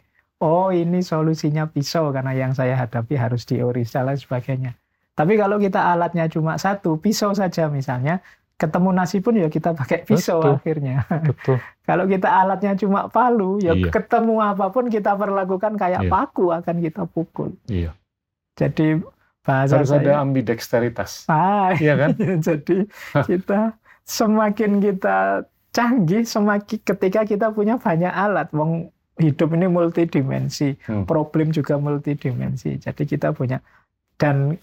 Oh 0.44 0.74
ini 0.76 1.00
solusinya 1.00 1.72
pisau 1.72 2.12
karena 2.12 2.36
yang 2.36 2.52
saya 2.52 2.76
hadapi 2.76 3.16
harus 3.16 3.48
diiris 3.48 3.96
dan 3.96 4.10
lain 4.12 4.20
sebagainya. 4.20 4.72
Tapi 5.14 5.38
kalau 5.38 5.62
kita 5.62 5.80
alatnya 5.94 6.26
cuma 6.28 6.58
satu, 6.58 6.98
pisau 6.98 7.32
saja 7.38 7.70
misalnya, 7.70 8.20
ketemu 8.64 8.90
nasi 8.96 9.20
pun 9.20 9.36
ya 9.36 9.52
kita 9.52 9.76
pakai 9.76 10.08
pisau 10.08 10.40
Betul. 10.40 10.56
akhirnya. 10.56 10.96
Betul. 11.28 11.58
Kalau 11.90 12.08
kita 12.08 12.30
alatnya 12.32 12.80
cuma 12.80 13.12
palu, 13.12 13.60
ya 13.60 13.76
Iya. 13.76 13.92
ketemu 13.92 14.40
apa 14.40 14.72
pun 14.72 14.88
kita 14.88 15.20
perlakukan 15.20 15.76
kayak 15.76 16.08
Iya. 16.08 16.12
paku 16.12 16.56
akan 16.56 16.76
kita 16.80 17.04
pukul. 17.04 17.52
Iya. 17.68 17.92
Jadi 18.56 19.04
bahasa 19.44 19.76
Harus 19.76 19.92
ada 19.92 20.16
saya, 20.16 20.24
ambidexteritas. 20.24 21.28
Ah, 21.28 21.76
Iya 21.76 21.94
kan? 22.00 22.10
jadi 22.48 22.88
kita 23.28 23.76
semakin 24.08 24.80
kita 24.80 25.44
canggih, 25.76 26.24
semakin 26.24 26.80
ketika 26.80 27.28
kita 27.28 27.52
punya 27.52 27.76
banyak 27.76 28.08
alat, 28.10 28.48
wong 28.56 28.88
hidup 29.20 29.52
ini 29.54 29.68
multidimensi, 29.68 30.80
Hmm. 30.88 31.04
problem 31.04 31.52
juga 31.52 31.76
multidimensi. 31.76 32.80
Jadi 32.80 33.04
kita 33.04 33.36
punya 33.36 33.60
dan 34.16 34.56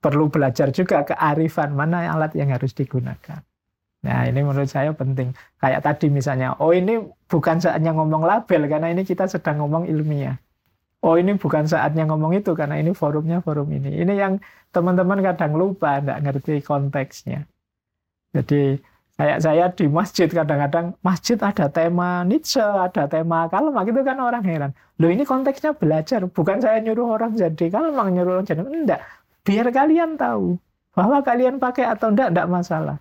perlu 0.00 0.32
belajar 0.32 0.72
juga 0.72 1.04
kearifan 1.04 1.76
mana 1.76 2.08
alat 2.08 2.32
yang 2.34 2.50
harus 2.50 2.72
digunakan. 2.72 3.44
Nah 4.00 4.24
ini 4.24 4.40
menurut 4.40 4.68
saya 4.68 4.96
penting. 4.96 5.36
Kayak 5.60 5.84
tadi 5.84 6.08
misalnya, 6.08 6.56
oh 6.56 6.72
ini 6.72 7.04
bukan 7.28 7.60
saatnya 7.60 7.92
ngomong 7.92 8.24
label 8.24 8.64
karena 8.64 8.88
ini 8.88 9.04
kita 9.04 9.28
sedang 9.28 9.60
ngomong 9.60 9.84
ilmiah. 9.84 10.40
Oh 11.00 11.16
ini 11.16 11.36
bukan 11.36 11.64
saatnya 11.64 12.04
ngomong 12.08 12.36
itu 12.36 12.52
karena 12.52 12.76
ini 12.80 12.92
forumnya 12.92 13.40
forum 13.40 13.68
ini. 13.72 14.00
Ini 14.04 14.12
yang 14.16 14.36
teman-teman 14.72 15.20
kadang 15.24 15.56
lupa, 15.56 16.00
nggak 16.00 16.18
ngerti 16.24 16.60
konteksnya. 16.64 17.48
Jadi 18.36 18.76
kayak 19.16 19.38
saya 19.44 19.64
di 19.72 19.84
masjid 19.88 20.28
kadang-kadang 20.28 20.96
masjid 21.04 21.36
ada 21.40 21.68
tema 21.68 22.24
Nietzsche, 22.24 22.60
ada 22.60 23.04
tema 23.04 23.48
Karl 23.52 23.72
Marx 23.72 23.88
itu 23.92 24.00
kan 24.00 24.16
orang 24.20 24.44
heran. 24.44 24.72
Loh 25.00 25.08
ini 25.12 25.24
konteksnya 25.28 25.76
belajar, 25.76 26.24
bukan 26.28 26.60
saya 26.60 26.80
nyuruh 26.84 27.16
orang 27.16 27.32
jadi 27.36 27.64
Karl 27.68 27.92
Marx 27.92 28.08
nyuruh 28.16 28.32
orang 28.40 28.46
jadi 28.48 28.60
enggak. 28.64 29.00
Biar 29.50 29.66
kalian 29.74 30.14
tahu 30.14 30.54
bahwa 30.94 31.18
kalian 31.26 31.58
pakai 31.58 31.90
atau 31.90 32.14
enggak 32.14 32.30
enggak 32.30 32.48
masalah. 32.50 32.98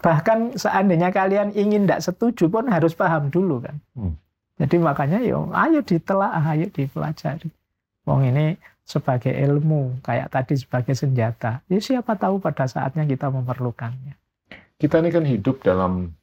Bahkan 0.00 0.56
seandainya 0.56 1.12
kalian 1.12 1.52
ingin 1.52 1.84
enggak 1.84 2.00
setuju 2.00 2.48
pun 2.48 2.64
harus 2.72 2.96
paham 2.96 3.28
dulu 3.28 3.60
kan. 3.60 3.76
Hmm. 3.92 4.16
Jadi 4.56 4.80
makanya 4.80 5.20
yo 5.20 5.52
ayo 5.52 5.84
ditelaah, 5.84 6.40
ayo 6.56 6.72
dipelajari. 6.72 7.52
Wong 8.08 8.24
ini 8.24 8.56
sebagai 8.86 9.34
ilmu, 9.34 10.00
kayak 10.00 10.32
tadi 10.32 10.56
sebagai 10.56 10.96
senjata. 10.96 11.60
Ya 11.68 11.76
siapa 11.82 12.16
tahu 12.16 12.40
pada 12.40 12.64
saatnya 12.64 13.04
kita 13.04 13.28
memerlukannya. 13.28 14.16
Kita 14.80 15.00
ini 15.04 15.10
kan 15.12 15.24
hidup 15.28 15.60
dalam 15.60 16.16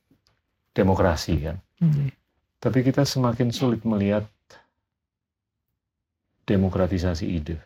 demokrasi 0.73 1.45
kan. 1.45 1.57
Hmm. 1.77 2.09
Tapi 2.57 2.79
kita 2.81 3.03
semakin 3.03 3.51
sulit 3.51 3.83
melihat 3.85 4.25
demokratisasi 6.47 7.27
ide. 7.27 7.59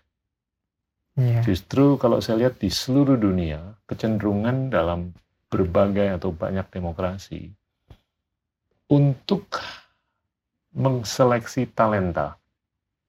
Iya. 1.17 1.41
Justru 1.41 1.97
kalau 1.97 2.21
saya 2.21 2.45
lihat 2.45 2.61
di 2.61 2.69
seluruh 2.69 3.17
dunia, 3.17 3.73
kecenderungan 3.89 4.69
dalam 4.69 5.11
berbagai 5.49 6.21
atau 6.21 6.29
banyak 6.29 6.69
demokrasi 6.69 7.49
untuk 8.87 9.49
mengseleksi 10.77 11.73
talenta 11.73 12.37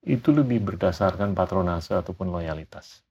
itu 0.02 0.32
lebih 0.32 0.64
berdasarkan 0.64 1.36
patronase 1.36 1.92
ataupun 1.92 2.32
loyalitas, 2.32 3.04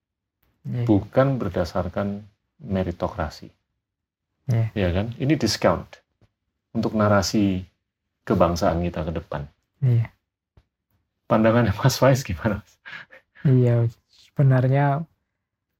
Iya. 0.65 0.89
bukan 0.89 1.37
berdasarkan 1.37 2.25
meritokrasi. 2.57 3.53
Iya. 4.49 4.67
Ya 4.73 4.89
kan? 4.89 5.13
Ini 5.21 5.37
discount 5.37 6.01
untuk 6.73 6.97
narasi 6.97 7.61
kebangsaan 8.25 8.81
kita 8.81 9.05
ke 9.05 9.11
depan. 9.13 9.45
Iya. 9.85 10.09
Pandangannya 11.29 11.75
Mas 11.79 12.01
Faiz 12.01 12.25
gimana? 12.25 12.65
Iya, 13.45 13.85
sebenarnya 14.37 15.01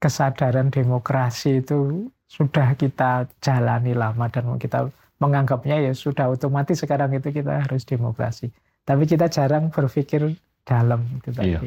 kesadaran 0.01 0.73
demokrasi 0.73 1.61
itu 1.61 2.09
sudah 2.25 2.73
kita 2.73 3.29
jalani 3.37 3.93
lama 3.93 4.25
dan 4.33 4.57
kita 4.57 4.89
menganggapnya 5.21 5.77
ya 5.77 5.93
sudah 5.93 6.33
otomatis 6.33 6.81
sekarang 6.81 7.13
itu 7.13 7.29
kita 7.29 7.69
harus 7.69 7.85
demokrasi. 7.85 8.49
Tapi 8.81 9.05
kita 9.05 9.29
jarang 9.29 9.69
berpikir 9.69 10.33
dalam 10.65 11.05
itu 11.21 11.29
tadi. 11.29 11.53
Iya. 11.53 11.59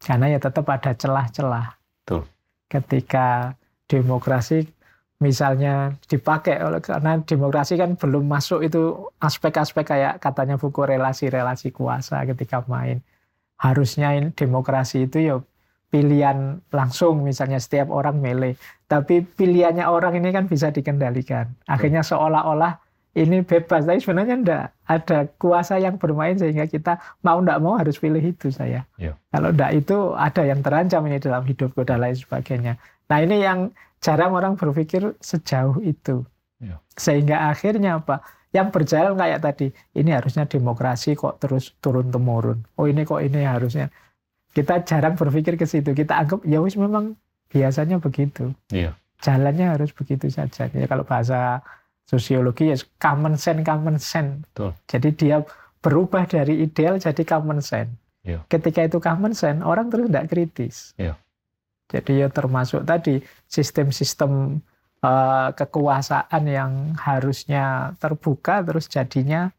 Karena 0.00 0.32
ya 0.32 0.40
tetap 0.40 0.64
ada 0.72 0.96
celah-celah. 0.96 1.76
Betul. 1.76 2.24
Ketika 2.72 3.52
demokrasi 3.84 4.64
misalnya 5.20 5.92
dipakai 6.08 6.56
oleh 6.64 6.80
karena 6.80 7.20
demokrasi 7.20 7.76
kan 7.76 8.00
belum 8.00 8.24
masuk 8.24 8.64
itu 8.64 9.12
aspek-aspek 9.20 9.84
kayak 9.84 10.24
katanya 10.24 10.56
buku 10.56 10.88
relasi-relasi 10.88 11.68
kuasa 11.70 12.24
ketika 12.24 12.64
main 12.64 13.04
harusnya 13.60 14.12
ini 14.16 14.34
demokrasi 14.34 15.06
itu 15.06 15.18
ya 15.22 15.36
pilihan 15.94 16.58
langsung 16.74 17.22
misalnya 17.22 17.62
setiap 17.62 17.94
orang 17.94 18.18
milih. 18.18 18.58
Tapi 18.90 19.22
pilihannya 19.22 19.86
orang 19.86 20.18
ini 20.18 20.34
kan 20.34 20.50
bisa 20.50 20.74
dikendalikan. 20.74 21.54
Akhirnya 21.70 22.02
seolah-olah 22.02 22.82
ini 23.14 23.46
bebas. 23.46 23.86
Tapi 23.86 24.02
sebenarnya 24.02 24.34
enggak 24.42 24.64
ada 24.90 25.30
kuasa 25.38 25.78
yang 25.78 25.94
bermain 25.94 26.34
sehingga 26.34 26.66
kita 26.66 26.98
mau 27.22 27.38
enggak 27.38 27.62
mau 27.62 27.78
harus 27.78 27.94
pilih 28.02 28.18
itu 28.18 28.50
saya. 28.50 28.82
Iya. 28.98 29.14
kalau 29.30 29.54
enggak 29.54 29.70
itu 29.70 29.96
ada 30.18 30.42
yang 30.42 30.60
terancam 30.66 31.06
ini 31.06 31.22
dalam 31.22 31.46
hidupku 31.46 31.86
dan 31.86 32.02
lain 32.02 32.18
sebagainya. 32.18 32.74
Nah 33.06 33.18
ini 33.22 33.46
yang 33.46 33.70
jarang 34.02 34.34
orang 34.34 34.58
berpikir 34.58 35.14
sejauh 35.22 35.78
itu. 35.78 36.26
Iya. 36.58 36.78
sehingga 36.98 37.50
akhirnya 37.50 38.02
apa? 38.02 38.22
Yang 38.54 38.70
berjalan 38.70 39.18
kayak 39.18 39.42
tadi 39.42 39.66
ini 39.98 40.14
harusnya 40.14 40.46
demokrasi 40.46 41.18
kok 41.18 41.42
terus 41.42 41.74
turun 41.82 42.14
temurun 42.14 42.62
oh 42.78 42.86
ini 42.86 43.02
kok 43.02 43.18
ini 43.18 43.42
harusnya 43.42 43.90
kita 44.54 44.86
jarang 44.86 45.18
berpikir 45.18 45.58
ke 45.58 45.66
situ 45.66 45.92
kita 45.92 46.14
anggap 46.14 46.40
ya 46.46 46.62
wis 46.62 46.78
memang 46.78 47.18
biasanya 47.50 47.98
begitu 47.98 48.54
Iya. 48.70 48.94
jalannya 49.20 49.74
harus 49.74 49.90
begitu 49.90 50.30
saja 50.30 50.70
ya 50.70 50.86
kalau 50.86 51.02
bahasa 51.02 51.60
sosiologi 52.06 52.70
ya 52.70 52.76
common 53.02 53.34
sense 53.34 53.66
common 53.66 53.96
sense 53.98 54.46
Betul. 54.54 54.70
jadi 54.86 55.08
dia 55.14 55.36
berubah 55.82 56.24
dari 56.24 56.62
ideal 56.64 56.96
jadi 56.96 57.22
common 57.26 57.60
sense 57.60 57.92
Iya. 58.24 58.40
Ketika 58.48 58.80
itu 58.80 58.98
common 59.04 59.36
sense, 59.36 59.60
orang 59.60 59.92
terus 59.92 60.08
tidak 60.08 60.26
kritis. 60.32 60.76
Iya. 60.96 61.20
Jadi 61.92 62.24
ya 62.24 62.32
termasuk 62.32 62.80
tadi 62.88 63.20
sistem-sistem 63.44 64.64
eh, 65.04 65.48
kekuasaan 65.52 66.42
yang 66.48 66.96
harusnya 66.96 67.92
terbuka 68.00 68.64
terus 68.64 68.88
jadinya 68.88 69.52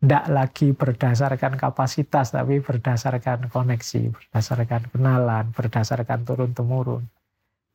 tidak 0.00 0.24
lagi 0.32 0.72
berdasarkan 0.72 1.60
kapasitas 1.60 2.32
tapi 2.32 2.64
berdasarkan 2.64 3.52
koneksi, 3.52 4.16
berdasarkan 4.16 4.88
kenalan, 4.88 5.52
berdasarkan 5.52 6.24
turun 6.24 6.56
temurun. 6.56 7.04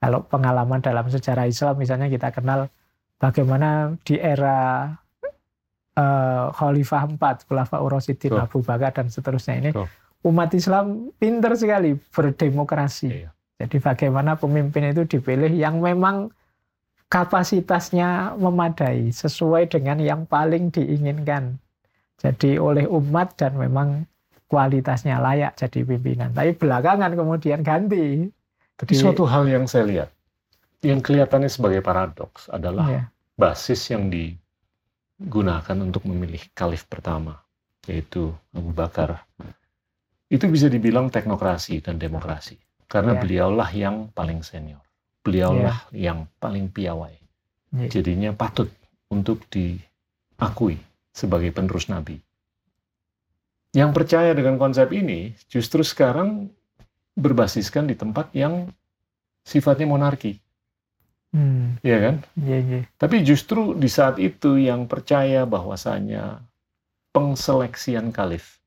Kalau 0.02 0.26
pengalaman 0.26 0.82
dalam 0.82 1.06
sejarah 1.06 1.46
Islam 1.46 1.78
misalnya 1.78 2.10
kita 2.10 2.34
kenal 2.34 2.74
bagaimana 3.22 3.94
di 4.02 4.18
era 4.18 4.90
eh, 5.94 6.46
Khalifah 6.50 7.14
IV, 7.14 7.24
Khulafaur 7.46 7.94
Rasyidin, 7.94 8.34
Betul. 8.34 8.44
Abu 8.44 8.60
Bakar 8.66 8.92
dan 8.98 9.08
seterusnya 9.14 9.56
ini 9.62 9.70
Betul. 9.70 9.88
umat 10.26 10.50
Islam 10.58 11.14
pinter 11.22 11.54
sekali 11.54 11.94
berdemokrasi. 11.94 13.10
Iya. 13.14 13.30
Jadi 13.56 13.78
bagaimana 13.80 14.36
pemimpin 14.36 14.92
itu 14.92 15.08
dipilih 15.08 15.54
yang 15.54 15.80
memang 15.80 16.34
kapasitasnya 17.08 18.36
memadai 18.36 19.14
sesuai 19.14 19.72
dengan 19.72 20.02
yang 20.02 20.22
paling 20.28 20.74
diinginkan. 20.74 21.62
Jadi 22.16 22.56
oleh 22.58 22.88
umat 22.88 23.36
dan 23.36 23.60
memang 23.60 24.08
kualitasnya 24.48 25.20
layak 25.20 25.58
jadi 25.58 25.84
pimpinan. 25.84 26.32
Tapi 26.32 26.56
belakangan 26.56 27.12
kemudian 27.12 27.60
ganti. 27.60 28.30
Tapi 28.76 28.92
Di- 28.92 29.00
suatu 29.00 29.24
hal 29.28 29.48
yang 29.48 29.66
saya 29.66 29.84
lihat, 29.88 30.10
yang 30.84 31.00
kelihatannya 31.00 31.48
sebagai 31.48 31.80
paradoks 31.80 32.48
adalah 32.52 32.86
Ya, 32.88 33.04
basis 33.36 33.80
yang 33.90 34.08
digunakan 34.08 35.78
untuk 35.80 36.04
memilih 36.08 36.44
kalif 36.52 36.84
pertama, 36.88 37.40
yaitu 37.88 38.32
Abu 38.52 38.72
Bakar. 38.72 39.24
Itu 40.28 40.50
bisa 40.50 40.68
dibilang 40.68 41.08
teknokrasi 41.08 41.80
dan 41.86 41.96
demokrasi. 41.96 42.58
Karena 42.86 43.18
Ya. 43.18 43.22
beliaulah 43.22 43.70
yang 43.74 43.96
paling 44.12 44.46
senior. 44.46 44.82
Beliaulah 45.26 45.90
yang 45.90 46.30
paling 46.38 46.70
piawai. 46.70 47.16
ya, 47.76 47.88
Jadinya 47.90 48.32
patut 48.32 48.70
untuk 49.10 49.42
diakui 49.50 50.78
sebagai 51.16 51.56
penerus 51.56 51.88
Nabi. 51.88 52.20
Yang 53.72 53.92
percaya 53.96 54.36
dengan 54.36 54.60
konsep 54.60 54.92
ini 54.92 55.32
justru 55.48 55.80
sekarang 55.84 56.52
berbasiskan 57.16 57.88
di 57.88 57.96
tempat 57.96 58.36
yang 58.36 58.68
sifatnya 59.48 59.88
monarki, 59.88 60.36
hmm, 61.32 61.80
ya 61.80 61.98
kan? 62.04 62.16
ya, 62.40 62.60
ya. 62.60 62.82
Tapi 63.00 63.24
justru 63.24 63.72
di 63.72 63.88
saat 63.88 64.20
itu 64.20 64.60
yang 64.60 64.88
percaya 64.92 65.48
bahwasanya 65.48 66.44
pengseleksian 67.16 68.12
kalif 68.12 68.60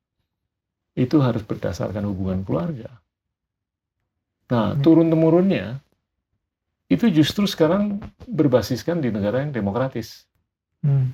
itu 0.96 1.20
harus 1.20 1.44
berdasarkan 1.44 2.08
hubungan 2.08 2.40
keluarga. 2.48 2.88
Nah, 4.48 4.72
Hmm. 4.72 4.80
turun 4.80 5.12
temurunnya 5.12 5.84
itu 6.88 7.12
justru 7.12 7.44
sekarang 7.44 8.00
berbasiskan 8.24 9.04
di 9.04 9.12
negara 9.12 9.44
yang 9.44 9.52
demokratis. 9.52 10.24
Hmm. 10.80 11.12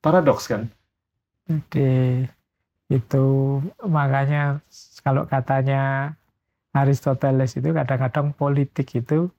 Paradoks 0.00 0.48
kan? 0.48 0.72
Jadi 1.46 2.24
itu 2.90 3.26
makanya 3.86 4.58
kalau 5.04 5.24
katanya 5.28 6.14
Aristoteles 6.74 7.54
itu 7.58 7.70
kadang-kadang 7.74 8.34
politik 8.34 8.90
itu 8.94 9.30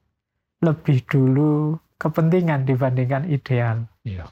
lebih 0.61 1.03
dulu 1.07 1.79
kepentingan 1.97 2.67
dibandingkan 2.67 3.25
ideal. 3.27 3.87
Iya. 4.05 4.29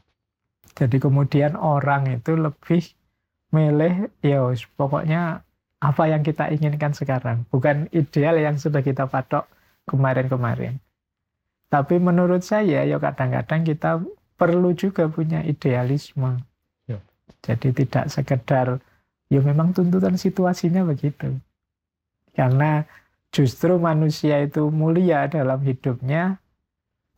Jadi 0.78 1.02
kemudian 1.02 1.58
orang 1.60 2.08
itu 2.22 2.38
lebih 2.38 2.84
milih 3.50 4.14
ya 4.22 4.46
pokoknya 4.78 5.42
apa 5.80 6.04
yang 6.12 6.22
kita 6.22 6.52
inginkan 6.52 6.92
sekarang, 6.92 7.48
bukan 7.48 7.88
ideal 7.96 8.36
yang 8.36 8.60
sudah 8.60 8.84
kita 8.84 9.08
patok 9.08 9.48
kemarin-kemarin. 9.88 10.78
Tapi 11.72 12.02
menurut 12.02 12.44
saya 12.44 12.84
ya 12.84 13.00
kadang-kadang 13.00 13.64
kita 13.64 14.04
perlu 14.40 14.72
juga 14.72 15.12
punya 15.12 15.44
idealisme. 15.44 16.40
Ya. 16.88 17.04
Jadi 17.44 17.76
tidak 17.76 18.08
sekedar 18.08 18.80
ya 19.28 19.40
memang 19.44 19.76
tuntutan 19.76 20.16
situasinya 20.16 20.88
begitu. 20.88 21.36
Karena 22.32 22.88
justru 23.36 23.76
manusia 23.78 24.40
itu 24.42 24.72
mulia 24.72 25.28
dalam 25.28 25.60
hidupnya 25.62 26.40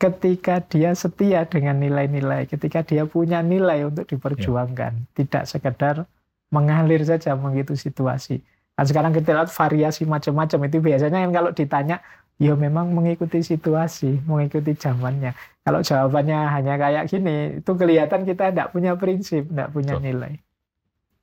ketika 0.02 0.58
dia 0.66 0.98
setia 0.98 1.46
dengan 1.46 1.78
nilai-nilai, 1.78 2.50
ketika 2.50 2.82
dia 2.82 3.06
punya 3.06 3.46
nilai 3.46 3.86
untuk 3.86 4.10
diperjuangkan, 4.10 5.14
tidak 5.14 5.46
sekedar 5.46 6.10
mengalir 6.50 7.06
saja 7.06 7.38
mengikuti 7.38 7.86
situasi. 7.86 8.42
Kan 8.74 8.86
sekarang 8.90 9.14
kita 9.14 9.38
lihat 9.38 9.54
variasi 9.54 10.10
macam-macam 10.10 10.60
itu 10.66 10.78
biasanya 10.82 11.22
yang 11.22 11.30
kalau 11.30 11.54
ditanya, 11.54 12.02
ya 12.38 12.54
memang 12.56 12.94
mengikuti 12.94 13.42
situasi, 13.42 14.22
mengikuti 14.24 14.78
zamannya. 14.78 15.34
Kalau 15.62 15.82
jawabannya 15.82 16.40
hanya 16.50 16.74
kayak 16.78 17.04
gini, 17.12 17.62
itu 17.62 17.72
kelihatan 17.78 18.26
kita 18.26 18.50
tidak 18.50 18.72
punya 18.74 18.98
prinsip, 18.98 19.46
tidak 19.50 19.70
punya 19.70 19.98
nilai. 20.02 20.40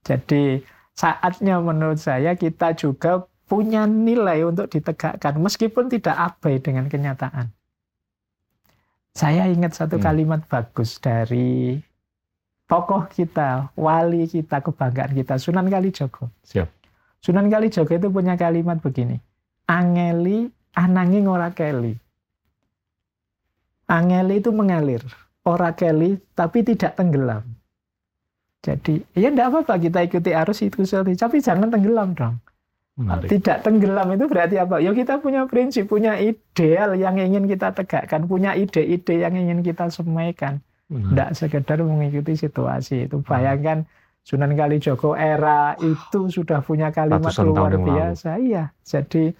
Jadi 0.06 0.62
saatnya 0.94 1.58
menurut 1.58 1.98
saya 1.98 2.38
kita 2.38 2.74
juga 2.78 3.26
punya 3.48 3.88
nilai 3.88 4.44
untuk 4.44 4.68
ditegakkan, 4.68 5.40
meskipun 5.40 5.88
tidak 5.88 6.14
abai 6.14 6.60
dengan 6.60 6.86
kenyataan. 6.86 7.50
Saya 9.16 9.50
ingat 9.50 9.74
satu 9.74 9.98
Hmm. 9.98 10.04
kalimat 10.04 10.40
bagus 10.46 11.02
dari 11.02 11.82
tokoh 12.70 13.08
kita, 13.10 13.72
wali 13.74 14.28
kita, 14.30 14.62
kebanggaan 14.62 15.16
kita, 15.16 15.34
Sunan 15.40 15.66
Kalijogo. 15.66 16.30
Siap. 16.46 16.68
Sunan 17.18 17.50
Kalijogo 17.50 17.90
itu 17.90 18.08
punya 18.14 18.38
kalimat 18.38 18.78
begini, 18.78 19.18
angeli 19.66 20.54
ananging 20.78 21.26
ora 21.26 21.50
keli. 21.50 21.98
Angeli 23.90 24.38
itu 24.38 24.54
mengalir, 24.54 25.02
ora 25.42 25.74
keli 25.74 26.22
tapi 26.38 26.62
tidak 26.62 26.94
tenggelam. 26.94 27.42
Jadi 28.62 29.02
ya 29.16 29.32
tidak 29.34 29.46
apa-apa 29.50 29.74
kita 29.80 29.98
ikuti 30.06 30.30
arus 30.30 30.62
itu 30.62 30.86
saja, 30.86 31.10
tapi 31.18 31.42
jangan 31.42 31.72
tenggelam 31.72 32.14
dong. 32.14 32.38
Menarik. 32.98 33.30
Tidak 33.30 33.62
tenggelam 33.62 34.10
itu 34.14 34.26
berarti 34.26 34.58
apa? 34.58 34.82
Ya 34.82 34.90
kita 34.90 35.22
punya 35.22 35.46
prinsip, 35.46 35.86
punya 35.86 36.18
ideal 36.18 36.98
yang 36.98 37.14
ingin 37.14 37.46
kita 37.46 37.70
tegakkan, 37.70 38.26
punya 38.26 38.58
ide-ide 38.58 39.22
yang 39.22 39.38
ingin 39.38 39.62
kita 39.62 39.86
semaikan. 39.86 40.58
Tidak 40.90 41.30
sekedar 41.36 41.78
mengikuti 41.84 42.34
situasi. 42.34 43.06
Itu 43.06 43.22
bayangkan 43.22 43.86
Sunan 44.28 44.52
Kalijogo 44.52 45.16
era 45.16 45.72
itu 45.80 46.28
sudah 46.28 46.60
punya 46.60 46.92
kalimat 46.92 47.32
Ratusan 47.32 47.48
luar 47.48 47.80
biasa. 47.80 48.36
Iya, 48.36 48.76
jadi 48.84 49.32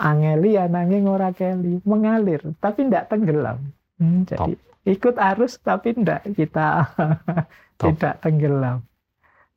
angeli 0.00 0.56
ananging 0.56 1.04
ora 1.04 1.30
keli, 1.36 1.84
mengalir 1.84 2.40
tapi 2.58 2.88
tidak 2.88 3.12
tenggelam. 3.12 3.60
Hmm, 4.00 4.24
jadi 4.24 4.56
ikut 4.88 5.16
arus 5.20 5.60
tapi 5.60 5.92
tidak 5.92 6.24
kita 6.32 6.88
tidak 7.84 8.14
tenggelam. 8.24 8.80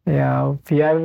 Ya 0.03 0.51
biar 0.67 0.99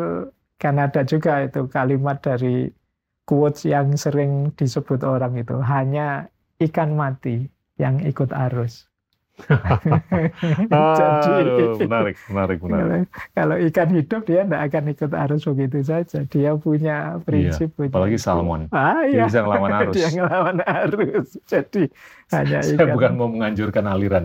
kan 0.59 0.75
ada 0.83 1.07
juga 1.07 1.47
itu 1.47 1.71
kalimat 1.71 2.19
dari 2.19 2.75
quotes 3.23 3.63
yang 3.63 3.95
sering 3.95 4.51
disebut 4.59 5.07
orang 5.07 5.39
itu 5.39 5.55
hanya 5.63 6.27
ikan 6.59 6.99
mati 6.99 7.47
yang 7.79 8.03
ikut 8.03 8.35
arus. 8.51 8.91
Aduh, 10.71 11.79
menarik, 11.79 12.17
menarik, 12.29 12.59
menarik. 12.61 13.07
kalau 13.33 13.57
ikan 13.71 13.89
hidup 13.95 14.23
dia 14.27 14.43
tidak 14.45 14.63
akan 14.69 14.85
ikut 14.93 15.13
arus 15.15 15.43
begitu 15.47 15.79
saja. 15.83 16.19
Dia 16.27 16.53
punya 16.59 17.17
prinsip. 17.23 17.71
punya 17.75 17.89
Iya, 17.89 17.95
Apalagi 17.95 18.19
itu. 18.19 18.25
salmon. 18.25 18.61
Ah, 18.71 19.07
Dia 19.07 19.15
iya. 19.15 19.25
bisa 19.25 19.41
ngelawan 19.47 19.73
arus. 19.85 19.95
Dia 19.95 20.09
ngelawan 20.13 20.59
arus. 20.63 21.29
Jadi 21.47 21.83
hanya 22.29 22.59
Saya 22.67 22.75
ikan. 22.77 22.95
bukan 22.99 23.13
mau 23.15 23.29
menganjurkan 23.31 23.85
aliran 23.87 24.25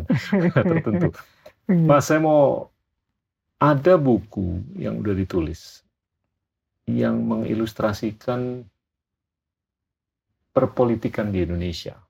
tertentu. 0.66 1.14
Hmm. 1.70 1.88
Mas, 1.88 2.12
saya 2.12 2.20
mau 2.20 2.68
ada 3.56 3.96
buku 3.96 4.60
yang 4.76 5.00
udah 5.00 5.16
ditulis 5.16 5.80
yang 6.84 7.24
mengilustrasikan 7.24 8.68
perpolitikan 10.52 11.32
di 11.32 11.48
Indonesia. 11.48 12.03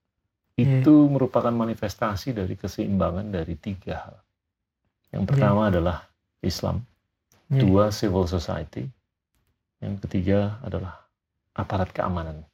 Iya. 0.53 0.85
Itu 0.85 1.09
merupakan 1.09 1.49
manifestasi 1.49 2.38
dari 2.38 2.53
keseimbangan 2.53 3.34
dari 3.34 3.57
tiga 3.57 4.05
hal. 4.05 4.17
Yang 5.09 5.23
pertama 5.34 5.69
adalah 5.69 6.05
Islam, 6.45 6.85
Iya. 7.49 7.61
dua 7.65 7.84
civil 7.89 8.25
society, 8.30 8.85
yang 9.81 9.97
ketiga 9.97 10.61
adalah 10.61 11.05
aparat 11.53 11.89
keamanan. 11.89 12.45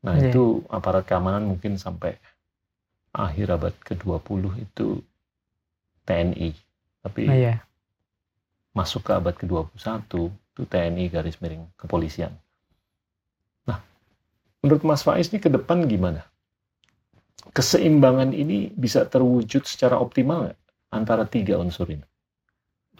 Nah, 0.00 0.16
Iya. 0.16 0.32
itu 0.32 0.64
aparat 0.68 1.04
keamanan 1.04 1.44
mungkin 1.44 1.76
sampai 1.76 2.16
akhir 3.12 3.52
abad 3.52 3.74
ke-20 3.84 4.56
itu 4.60 5.04
TNI. 6.04 6.56
Tapi 7.00 7.22
Oh, 7.28 7.36
iya. 7.36 7.64
masuk 8.72 9.08
ke 9.08 9.12
abad 9.16 9.34
ke-21 9.36 10.32
itu 10.32 10.62
TNI 10.68 11.04
garis 11.08 11.36
miring 11.40 11.64
kepolisian. 11.76 12.32
Nah, 13.68 13.80
menurut 14.64 14.84
Mas 14.84 15.04
Faiz 15.04 15.28
ini 15.32 15.40
ke 15.40 15.48
depan 15.52 15.84
gimana? 15.84 16.24
Keseimbangan 17.50 18.36
ini 18.36 18.68
bisa 18.76 19.08
terwujud 19.08 19.64
secara 19.64 19.96
optimal 19.96 20.52
antara 20.92 21.24
tiga 21.24 21.56
unsur 21.56 21.88
ini? 21.88 22.04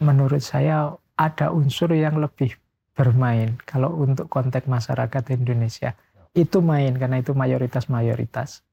menurut 0.01 0.41
saya 0.41 0.97
ada 1.15 1.53
unsur 1.53 1.93
yang 1.93 2.17
lebih 2.17 2.57
bermain 2.97 3.55
kalau 3.63 3.93
untuk 4.01 4.27
konteks 4.27 4.65
masyarakat 4.65 5.23
Indonesia. 5.37 5.93
Itu 6.33 6.59
main 6.59 6.97
karena 6.97 7.21
itu 7.21 7.37
mayoritas-mayoritas. 7.37 8.65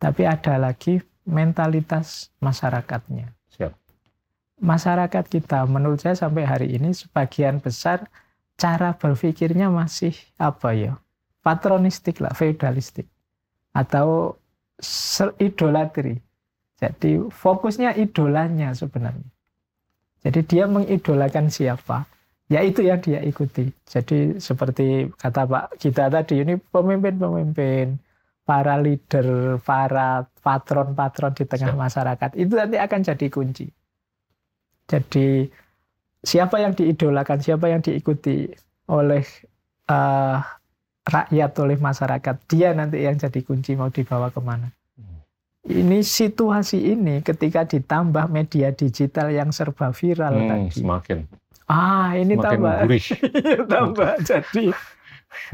Tapi 0.00 0.24
ada 0.24 0.56
lagi 0.56 1.04
mentalitas 1.28 2.32
masyarakatnya. 2.40 3.28
Siap. 3.52 3.72
Masyarakat 4.64 5.24
kita 5.28 5.68
menurut 5.68 6.00
saya 6.00 6.16
sampai 6.16 6.48
hari 6.48 6.68
ini 6.80 6.96
sebagian 6.96 7.60
besar 7.60 8.08
cara 8.56 8.96
berpikirnya 8.96 9.68
masih 9.68 10.16
apa 10.40 10.72
ya? 10.74 10.94
patronistik 11.40 12.20
lah, 12.20 12.36
feudalistik 12.36 13.08
atau 13.72 14.36
idolatri. 15.38 16.18
Jadi 16.80 17.28
fokusnya 17.28 17.94
idolanya 18.00 18.72
sebenarnya. 18.72 19.28
Jadi 20.20 20.40
dia 20.44 20.64
mengidolakan 20.68 21.48
siapa, 21.48 22.04
ya 22.48 22.60
itu 22.60 22.84
yang 22.84 23.00
dia 23.00 23.20
ikuti. 23.24 23.72
Jadi 23.88 24.36
seperti 24.40 25.08
kata 25.16 25.48
Pak 25.48 25.80
kita 25.80 26.12
tadi 26.12 26.44
ini 26.44 26.56
pemimpin-pemimpin, 26.60 27.96
para 28.44 28.76
leader, 28.80 29.56
para 29.62 30.26
patron-patron 30.42 31.32
di 31.36 31.44
tengah 31.46 31.72
masyarakat 31.76 32.36
itu 32.36 32.52
nanti 32.56 32.76
akan 32.76 33.00
jadi 33.00 33.26
kunci. 33.30 33.70
Jadi 34.90 35.46
siapa 36.20 36.60
yang 36.60 36.74
diidolakan, 36.74 37.38
siapa 37.40 37.70
yang 37.70 37.80
diikuti 37.80 38.50
oleh 38.90 39.22
uh, 39.86 40.42
rakyat, 41.10 41.50
oleh 41.58 41.76
masyarakat, 41.76 42.34
dia 42.46 42.70
nanti 42.72 43.02
yang 43.02 43.18
jadi 43.18 43.40
kunci 43.42 43.74
mau 43.74 43.90
dibawa 43.90 44.30
ke 44.30 44.38
mana 44.38 44.70
ini 45.68 46.00
situasi 46.00 46.96
ini 46.96 47.20
ketika 47.20 47.68
ditambah 47.68 48.32
media 48.32 48.72
digital 48.72 49.28
yang 49.28 49.52
serba 49.52 49.92
viral 49.92 50.32
hmm, 50.32 50.48
tadi. 50.48 50.80
Semakin. 50.80 51.18
Ah, 51.68 52.16
ini 52.16 52.34
semakin 52.34 52.48
tambah. 52.48 52.76
Gurih. 52.88 53.06
tambah 53.72 54.12
jadi 54.24 54.64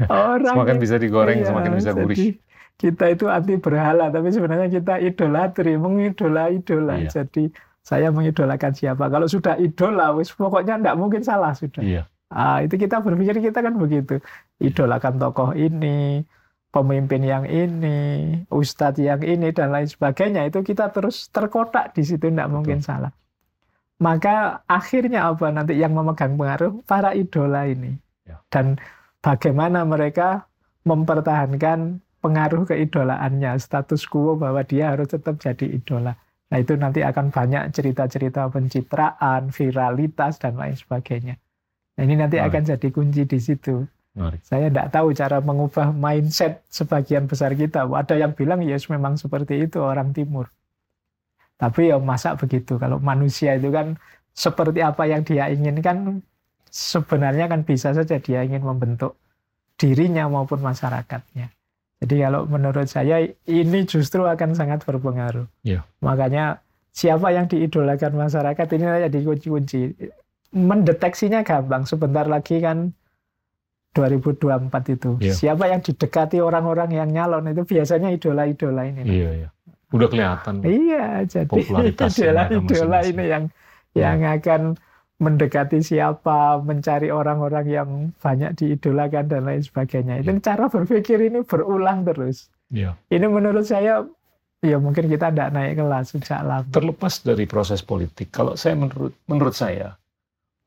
orang 0.07 0.53
semakin 0.55 0.77
bisa 0.79 0.95
digoreng, 0.95 1.37
iya, 1.43 1.47
semakin 1.51 1.71
bisa 1.75 1.91
gurih. 1.91 2.39
Kita 2.77 3.09
itu 3.09 3.25
anti 3.27 3.57
berhala, 3.57 4.13
tapi 4.13 4.29
sebenarnya 4.29 4.69
kita 4.69 5.01
idolatri, 5.01 5.75
mengidola 5.75 6.53
idola. 6.53 7.01
Iya. 7.01 7.25
Jadi 7.25 7.49
saya 7.83 8.13
mengidolakan 8.13 8.71
siapa. 8.77 9.09
Kalau 9.11 9.27
sudah 9.27 9.59
idola, 9.59 10.13
wis 10.15 10.31
pokoknya 10.31 10.79
tidak 10.79 10.95
mungkin 10.95 11.21
salah 11.25 11.51
sudah. 11.51 11.83
Iya. 11.83 12.03
Ah, 12.27 12.59
itu 12.59 12.75
kita 12.75 12.99
berpikir 12.99 13.39
kita 13.39 13.63
kan 13.63 13.75
begitu. 13.79 14.19
Idolakan 14.59 15.15
tokoh 15.15 15.55
ini, 15.55 16.27
pemimpin 16.71 17.23
yang 17.23 17.45
ini, 17.47 17.99
ustadz 18.51 18.99
yang 18.99 19.23
ini 19.23 19.55
dan 19.55 19.71
lain 19.71 19.87
sebagainya 19.87 20.51
itu 20.51 20.59
kita 20.61 20.91
terus 20.91 21.31
terkotak 21.31 21.95
di 21.95 22.03
situ 22.03 22.27
tidak 22.27 22.51
mungkin 22.51 22.83
salah. 22.83 23.09
Maka 23.97 24.61
akhirnya 24.69 25.25
apa 25.31 25.49
nanti 25.49 25.73
yang 25.79 25.97
memegang 25.97 26.37
pengaruh 26.37 26.85
para 26.85 27.17
idola 27.17 27.65
ini 27.65 27.97
ya. 28.29 28.37
dan 28.53 28.77
bagaimana 29.25 29.81
mereka 29.87 30.45
mempertahankan 30.85 31.97
pengaruh 32.21 32.69
keidolaannya, 32.69 33.57
status 33.57 34.05
quo 34.05 34.37
bahwa 34.37 34.61
dia 34.61 34.93
harus 34.93 35.09
tetap 35.09 35.41
jadi 35.41 35.81
idola. 35.81 36.13
Nah 36.47 36.57
itu 36.61 36.77
nanti 36.77 37.01
akan 37.01 37.33
banyak 37.33 37.73
cerita-cerita 37.73 38.47
pencitraan, 38.53 39.49
viralitas 39.49 40.39
dan 40.39 40.55
lain 40.55 40.77
sebagainya. 40.77 41.35
Nah, 41.97 42.01
ini 42.05 42.13
nanti 42.13 42.37
akan 42.37 42.61
jadi 42.61 42.87
kunci 42.93 43.25
di 43.25 43.39
situ. 43.41 43.83
Saya 44.45 44.73
tidak 44.73 44.89
tahu 44.89 45.13
cara 45.13 45.37
mengubah 45.41 45.93
mindset 45.93 46.65
sebagian 46.73 47.29
besar 47.29 47.53
kita. 47.53 47.85
Ada 47.85 48.17
yang 48.17 48.33
bilang 48.33 48.65
ya 48.65 48.77
yes, 48.77 48.89
memang 48.89 49.13
seperti 49.17 49.65
itu 49.65 49.77
orang 49.81 50.13
timur. 50.13 50.49
Tapi 51.57 51.93
ya 51.93 51.97
masa 52.01 52.33
begitu. 52.33 52.77
Kalau 52.81 52.97
manusia 52.97 53.57
itu 53.57 53.69
kan 53.69 53.97
seperti 54.33 54.81
apa 54.81 55.05
yang 55.09 55.21
dia 55.21 55.49
inginkan 55.49 56.21
sebenarnya 56.69 57.49
kan 57.49 57.65
bisa 57.65 57.93
saja 57.93 58.17
dia 58.21 58.45
ingin 58.45 58.61
membentuk 58.61 59.17
dirinya 59.77 60.25
maupun 60.29 60.61
masyarakatnya. 60.61 61.53
Jadi 61.97 62.15
kalau 62.21 62.45
menurut 62.45 62.85
saya 62.85 63.25
ini 63.49 63.79
justru 63.89 64.25
akan 64.25 64.53
sangat 64.53 64.85
berpengaruh. 64.85 65.49
Ya. 65.65 65.81
Makanya 66.01 66.61
siapa 66.93 67.33
yang 67.33 67.49
diidolakan 67.49 68.17
masyarakat 68.17 68.67
ini 68.77 68.85
jadi 69.09 69.19
kunci-kunci. 69.25 69.81
Mendeteksinya 70.57 71.45
gampang. 71.45 71.85
Sebentar 71.85 72.25
lagi 72.25 72.57
kan 72.57 72.97
2024 73.97 74.93
itu. 74.93 75.09
Iya. 75.17 75.33
Siapa 75.33 75.65
yang 75.69 75.81
didekati 75.81 76.37
orang-orang 76.37 76.93
yang 76.93 77.09
nyalon 77.09 77.49
itu 77.49 77.65
biasanya 77.65 78.13
idola-idola 78.13 78.85
ini. 78.85 79.01
Iya, 79.05 79.29
iya. 79.45 79.49
Udah 79.89 80.07
kelihatan. 80.11 80.61
Iya, 80.61 81.25
jadi 81.25 81.61
idola-idola 82.13 82.99
ini 83.07 83.23
yang 83.25 83.43
iya. 83.97 84.13
yang 84.13 84.19
akan 84.37 84.61
mendekati 85.17 85.81
siapa, 85.81 86.61
mencari 86.61 87.09
orang-orang 87.09 87.65
yang 87.65 87.89
banyak 88.21 88.53
diidolakan 88.53 89.25
dan 89.25 89.49
lain 89.49 89.65
sebagainya. 89.65 90.21
Itu 90.21 90.37
iya. 90.37 90.43
cara 90.45 90.69
berpikir 90.69 91.17
ini 91.25 91.41
berulang 91.41 92.05
terus. 92.05 92.53
Iya. 92.69 92.93
Ini 93.09 93.25
menurut 93.25 93.65
saya 93.65 94.05
ya 94.61 94.77
mungkin 94.77 95.09
kita 95.09 95.33
tidak 95.33 95.49
naik 95.57 95.73
kelas 95.81 96.13
sejak 96.13 96.41
lama. 96.45 96.69
Terlepas 96.69 97.25
dari 97.25 97.49
proses 97.49 97.81
politik, 97.81 98.29
kalau 98.29 98.53
saya 98.53 98.77
menurut 98.77 99.13
menurut 99.25 99.57
saya 99.57 99.97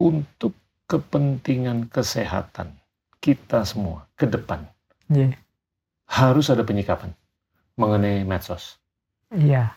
untuk 0.01 0.57
kepentingan 0.89 1.93
kesehatan 1.93 2.75
kita 3.21 3.63
semua 3.69 4.09
ke 4.17 4.25
depan 4.25 4.65
yeah. 5.13 5.37
harus 6.09 6.49
ada 6.49 6.65
penyikapan 6.65 7.13
mengenai 7.77 8.25
medsos. 8.25 8.81
Iya. 9.31 9.47
Yeah. 9.47 9.69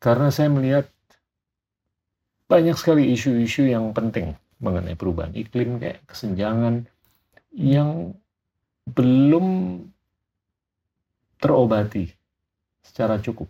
Karena 0.00 0.32
saya 0.32 0.48
melihat 0.50 0.88
banyak 2.48 2.74
sekali 2.80 3.12
isu-isu 3.12 3.68
yang 3.68 3.92
penting 3.92 4.34
mengenai 4.58 4.96
perubahan 4.96 5.36
iklim 5.36 5.78
kayak 5.78 6.02
kesenjangan 6.08 6.88
yang 7.52 8.16
belum 8.88 9.84
terobati 11.38 12.10
secara 12.82 13.20
cukup 13.20 13.46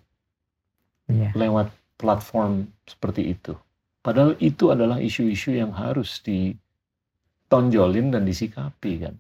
yeah. 1.09 1.33
lewat 1.33 1.71
platform 1.97 2.69
seperti 2.85 3.33
itu. 3.39 3.55
Padahal 3.99 4.39
itu 4.39 4.71
adalah 4.71 5.03
isu-isu 5.03 5.53
yang 5.53 5.75
harus 5.75 6.23
ditonjolin 6.23 8.15
dan 8.15 8.23
disikapi 8.25 8.93
kan. 9.05 9.15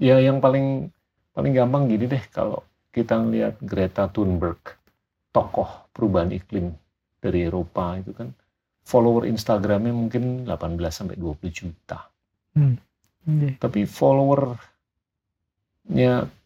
Ya 0.00 0.16
yang 0.22 0.40
paling 0.40 0.88
paling 1.34 1.52
gampang 1.52 1.90
gini 1.90 2.08
deh 2.08 2.24
kalau 2.32 2.64
kita 2.90 3.20
ngelihat 3.20 3.60
Greta 3.62 4.10
Thunberg, 4.10 4.58
tokoh 5.30 5.90
perubahan 5.94 6.34
iklim 6.34 6.74
dari 7.20 7.46
Eropa 7.46 8.00
itu 8.00 8.10
kan 8.16 8.32
follower 8.82 9.28
Instagramnya 9.28 9.94
mungkin 9.94 10.42
18 10.48 10.50
sampai 10.90 11.14
20 11.14 11.50
juta. 11.52 12.10
Hmm. 12.56 12.74
Yeah. 13.28 13.54
Tapi 13.60 13.84
followernya 13.86 14.58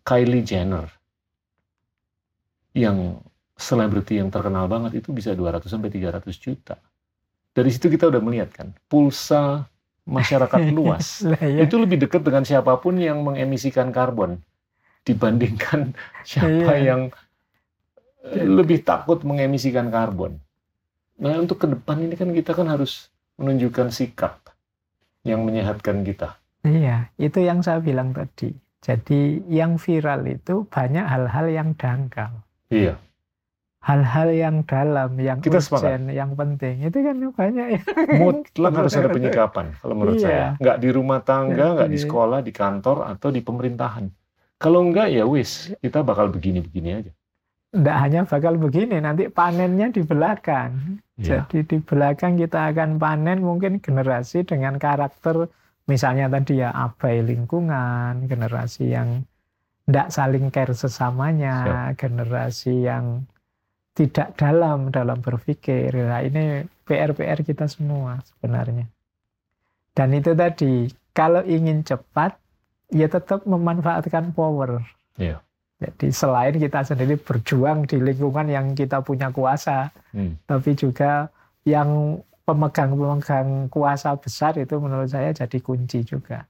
Kylie 0.05 0.45
Jenner 0.45 0.91
yang 2.75 3.23
selebriti 3.55 4.19
yang 4.19 4.35
terkenal 4.35 4.67
banget 4.67 4.99
itu 4.99 5.15
bisa 5.15 5.31
200 5.33 5.71
sampai 5.71 5.89
300 5.89 6.27
juta. 6.37 6.75
Dari 7.55 7.71
situ 7.71 7.87
kita 7.87 8.11
udah 8.11 8.19
melihat 8.19 8.51
kan 8.51 8.75
pulsa 8.91 9.71
masyarakat 10.05 10.61
luas 10.77 11.23
ya. 11.23 11.65
itu 11.65 11.79
lebih 11.79 12.03
dekat 12.03 12.27
dengan 12.27 12.43
siapa 12.43 12.75
pun 12.83 12.99
yang 12.99 13.23
mengemisikan 13.23 13.95
karbon 13.95 14.43
dibandingkan 15.07 15.95
siapa 16.29 16.75
iya. 16.77 16.93
yang 16.93 17.01
eh, 18.27 18.45
lebih 18.45 18.83
takut 18.83 19.23
mengemisikan 19.23 19.89
karbon. 19.89 20.37
Nah 21.23 21.39
untuk 21.39 21.63
ke 21.63 21.67
depan 21.71 22.03
ini 22.03 22.19
kan 22.19 22.35
kita 22.35 22.53
kan 22.59 22.67
harus 22.67 23.09
menunjukkan 23.39 23.95
sikap 23.95 24.43
yang 25.23 25.47
menyehatkan 25.47 26.03
kita. 26.03 26.37
Iya, 26.65 27.13
itu 27.21 27.39
yang 27.45 27.63
saya 27.63 27.79
bilang 27.79 28.11
tadi. 28.11 28.51
Jadi 28.85 29.41
yang 29.49 29.81
viral 29.81 30.27
itu 30.29 30.69
banyak 30.69 31.07
hal-hal 31.07 31.47
yang 31.49 31.73
dangkal. 31.79 32.45
Iya 32.69 33.01
hal-hal 33.85 34.29
yang 34.33 34.57
dalam, 34.65 35.13
yang 35.21 35.39
kita 35.45 35.61
urgen, 35.61 36.09
yang 36.09 36.33
penting 36.33 36.89
itu 36.89 37.05
kan 37.05 37.17
banyak 37.21 37.67
ya. 37.77 37.81
Mutlak 38.17 38.73
harus 38.81 38.97
ada 38.97 39.13
penyikapan 39.17 39.77
kalau 39.77 39.95
menurut 39.95 40.17
iya. 40.19 40.25
saya. 40.25 40.47
Nggak 40.57 40.77
di 40.81 40.89
rumah 40.89 41.21
tangga, 41.21 41.67
nggak 41.77 41.91
di 41.93 41.99
sekolah, 42.01 42.41
di 42.41 42.53
kantor 42.57 43.13
atau 43.13 43.29
di 43.29 43.45
pemerintahan. 43.45 44.09
Kalau 44.57 44.81
enggak 44.81 45.13
ya 45.13 45.29
wis 45.29 45.77
kita 45.85 46.01
bakal 46.01 46.33
begini-begini 46.33 46.91
aja. 46.97 47.13
Enggak 47.77 47.97
hanya 48.01 48.21
bakal 48.25 48.57
begini, 48.57 48.97
nanti 49.05 49.29
panennya 49.29 49.93
di 49.93 50.01
belakang. 50.01 51.03
Ya. 51.21 51.45
Jadi 51.45 51.69
di 51.69 51.79
belakang 51.85 52.41
kita 52.41 52.73
akan 52.73 52.97
panen 52.97 53.45
mungkin 53.45 53.85
generasi 53.85 54.49
dengan 54.49 54.81
karakter 54.81 55.45
misalnya 55.85 56.33
tadi 56.33 56.65
ya 56.65 56.73
abai 56.73 57.21
lingkungan, 57.21 58.25
generasi 58.25 58.97
yang 58.97 59.29
tidak 59.85 60.09
saling 60.09 60.49
care 60.49 60.73
sesamanya, 60.73 61.55
Siap. 61.93 62.01
generasi 62.01 62.89
yang 62.89 63.29
tidak 63.95 64.35
dalam 64.35 64.91
dalam 64.91 65.23
berpikir. 65.23 65.95
Nah, 65.95 66.21
ini 66.27 66.67
PR-PR 66.83 67.47
kita 67.47 67.71
semua 67.71 68.19
sebenarnya. 68.27 68.91
Dan 69.95 70.11
itu 70.19 70.35
tadi, 70.35 70.91
kalau 71.15 71.47
ingin 71.47 71.87
cepat, 71.87 72.35
ya 72.91 73.07
tetap 73.07 73.47
memanfaatkan 73.47 74.35
power. 74.35 74.83
Yeah. 75.15 75.39
Jadi 75.79 76.11
selain 76.11 76.55
kita 76.59 76.83
sendiri 76.83 77.15
berjuang 77.19 77.87
di 77.87 78.03
lingkungan 78.03 78.51
yang 78.51 78.75
kita 78.75 79.03
punya 79.07 79.31
kuasa, 79.31 79.95
hmm. 80.11 80.43
tapi 80.47 80.75
juga 80.75 81.31
yang 81.63 82.19
pemegang-pemegang 82.45 83.73
kuasa 83.73 84.15
besar 84.19 84.59
itu 84.61 84.77
menurut 84.77 85.09
saya 85.09 85.33
jadi 85.33 85.59
kunci 85.63 86.03
juga. 86.05 86.45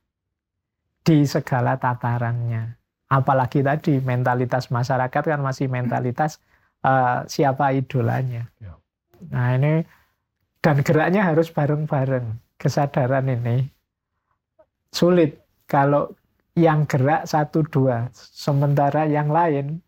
di 1.04 1.28
segala 1.28 1.76
tatarannya. 1.76 2.80
Apalagi 3.12 3.60
tadi 3.60 4.00
mentalitas 4.00 4.72
masyarakat 4.72 5.36
kan 5.36 5.36
masih 5.36 5.68
mentalitas 5.68 6.40
uh, 6.84 7.24
siapa 7.26 7.72
idolanya. 7.72 8.46
Ya. 8.60 8.76
Nah 9.32 9.56
ini 9.56 9.74
dan 10.60 10.84
geraknya 10.84 11.24
harus 11.24 11.48
bareng-bareng. 11.50 12.40
Kesadaran 12.54 13.26
ini 13.28 13.66
sulit 14.94 15.42
kalau 15.66 16.14
yang 16.54 16.86
gerak 16.86 17.26
satu 17.26 17.66
dua, 17.66 18.06
sementara 18.14 19.10
yang 19.10 19.26
lain 19.26 19.82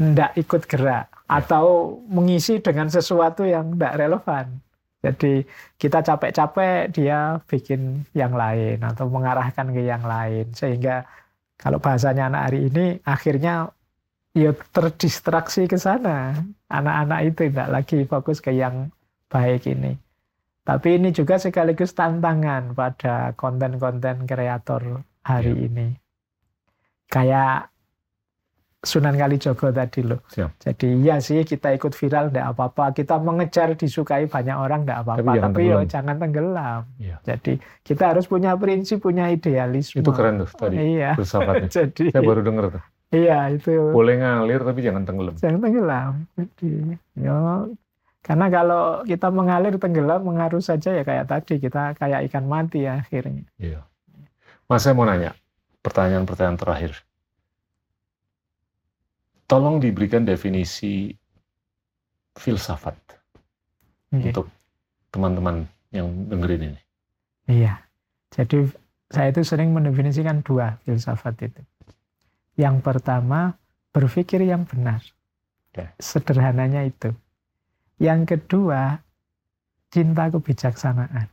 tidak 0.00 0.32
ikut 0.40 0.62
gerak 0.64 1.12
atau 1.28 1.96
mengisi 2.08 2.60
dengan 2.64 2.88
sesuatu 2.88 3.44
yang 3.44 3.76
tidak 3.76 3.94
relevan. 4.00 4.46
Jadi 5.04 5.44
kita 5.76 6.00
capek-capek 6.02 6.90
dia 6.90 7.38
bikin 7.44 8.02
yang 8.16 8.32
lain 8.32 8.80
atau 8.82 9.06
mengarahkan 9.06 9.70
ke 9.70 9.84
yang 9.84 10.02
lain 10.02 10.50
sehingga 10.56 11.04
kalau 11.60 11.78
bahasanya 11.78 12.32
anak 12.32 12.42
hari 12.50 12.68
ini 12.72 12.86
akhirnya 13.04 13.70
ya 14.36 14.52
terdistraksi 14.52 15.64
ke 15.64 15.80
sana. 15.80 16.36
Anak-anak 16.68 17.20
itu 17.32 17.48
tidak 17.48 17.68
lagi 17.72 17.98
fokus 18.04 18.44
ke 18.44 18.52
yang 18.52 18.92
baik 19.32 19.64
ini. 19.64 19.96
Tapi 20.66 20.98
ini 20.98 21.14
juga 21.14 21.38
sekaligus 21.38 21.94
tantangan 21.96 22.74
pada 22.74 23.32
konten-konten 23.38 24.28
kreator 24.28 25.00
hari 25.24 25.54
ya. 25.54 25.64
ini. 25.70 25.88
Kayak 27.06 27.70
Sunan 28.86 29.18
Kalijogo 29.18 29.74
tadi 29.74 30.06
loh. 30.06 30.22
Siap. 30.30 30.62
Jadi 30.62 31.02
iya 31.02 31.18
sih 31.18 31.42
kita 31.42 31.74
ikut 31.74 31.90
viral 31.90 32.30
tidak 32.30 32.54
apa-apa. 32.54 32.94
Kita 32.94 33.18
mengejar 33.18 33.74
disukai 33.74 34.30
banyak 34.30 34.54
orang 34.54 34.86
tidak 34.86 34.98
apa-apa. 35.02 35.30
Tapi, 35.34 35.42
Tapi 35.42 35.62
yo 35.66 35.78
jangan 35.90 36.16
tenggelam. 36.22 36.82
Ya. 37.02 37.18
Jadi 37.26 37.58
kita 37.82 38.14
harus 38.14 38.30
punya 38.30 38.54
prinsip, 38.54 39.02
punya 39.02 39.26
idealisme. 39.30 40.02
Itu 40.02 40.14
keren 40.14 40.46
tuh 40.46 40.50
tadi. 40.54 41.02
Iya. 41.02 41.18
Jadi 41.76 42.14
saya 42.14 42.22
baru 42.22 42.46
dengar 42.46 42.78
tuh. 42.78 42.84
Iya 43.14 43.54
itu. 43.54 43.70
Boleh 43.94 44.18
ngalir 44.18 44.60
tapi 44.66 44.82
jangan 44.82 45.06
tenggelam. 45.06 45.34
Jangan 45.38 45.60
tenggelam. 45.62 46.12
Jadi 46.34 46.70
yo 47.18 47.36
karena 48.26 48.46
kalau 48.50 49.06
kita 49.06 49.30
mengalir 49.30 49.78
tenggelam 49.78 50.26
mengaruh 50.26 50.58
saja 50.58 50.90
ya 50.90 51.06
kayak 51.06 51.30
tadi 51.30 51.62
kita 51.62 51.94
kayak 51.94 52.26
ikan 52.26 52.50
mati 52.50 52.82
ya 52.82 52.98
akhirnya. 52.98 53.46
Iya. 53.62 53.86
Mas 54.66 54.82
saya 54.82 54.98
mau 54.98 55.06
nanya 55.06 55.38
pertanyaan-pertanyaan 55.86 56.58
terakhir 56.58 56.92
tolong 59.46 59.78
diberikan 59.78 60.26
definisi 60.26 61.14
filsafat 62.34 62.98
okay. 64.10 64.34
untuk 64.34 64.50
teman-teman 65.14 65.64
yang 65.94 66.10
dengerin 66.26 66.74
ini. 66.74 66.80
Iya. 67.46 67.78
Jadi 68.34 68.66
saya 69.06 69.30
itu 69.30 69.46
sering 69.46 69.70
mendefinisikan 69.70 70.42
dua 70.42 70.82
filsafat 70.82 71.46
itu. 71.46 71.62
Yang 72.56 72.76
pertama, 72.80 73.54
berpikir 73.92 74.44
yang 74.44 74.64
benar. 74.64 75.04
Okay. 75.72 75.92
Sederhananya 76.00 76.88
itu. 76.88 77.12
Yang 78.00 78.36
kedua, 78.36 79.00
cinta 79.92 80.28
kebijaksanaan. 80.28 81.28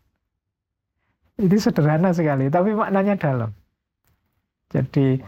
Ini 1.39 1.57
sederhana 1.57 2.13
sekali, 2.13 2.47
tapi 2.47 2.77
maknanya 2.77 3.17
dalam. 3.17 3.51
Jadi 4.69 5.19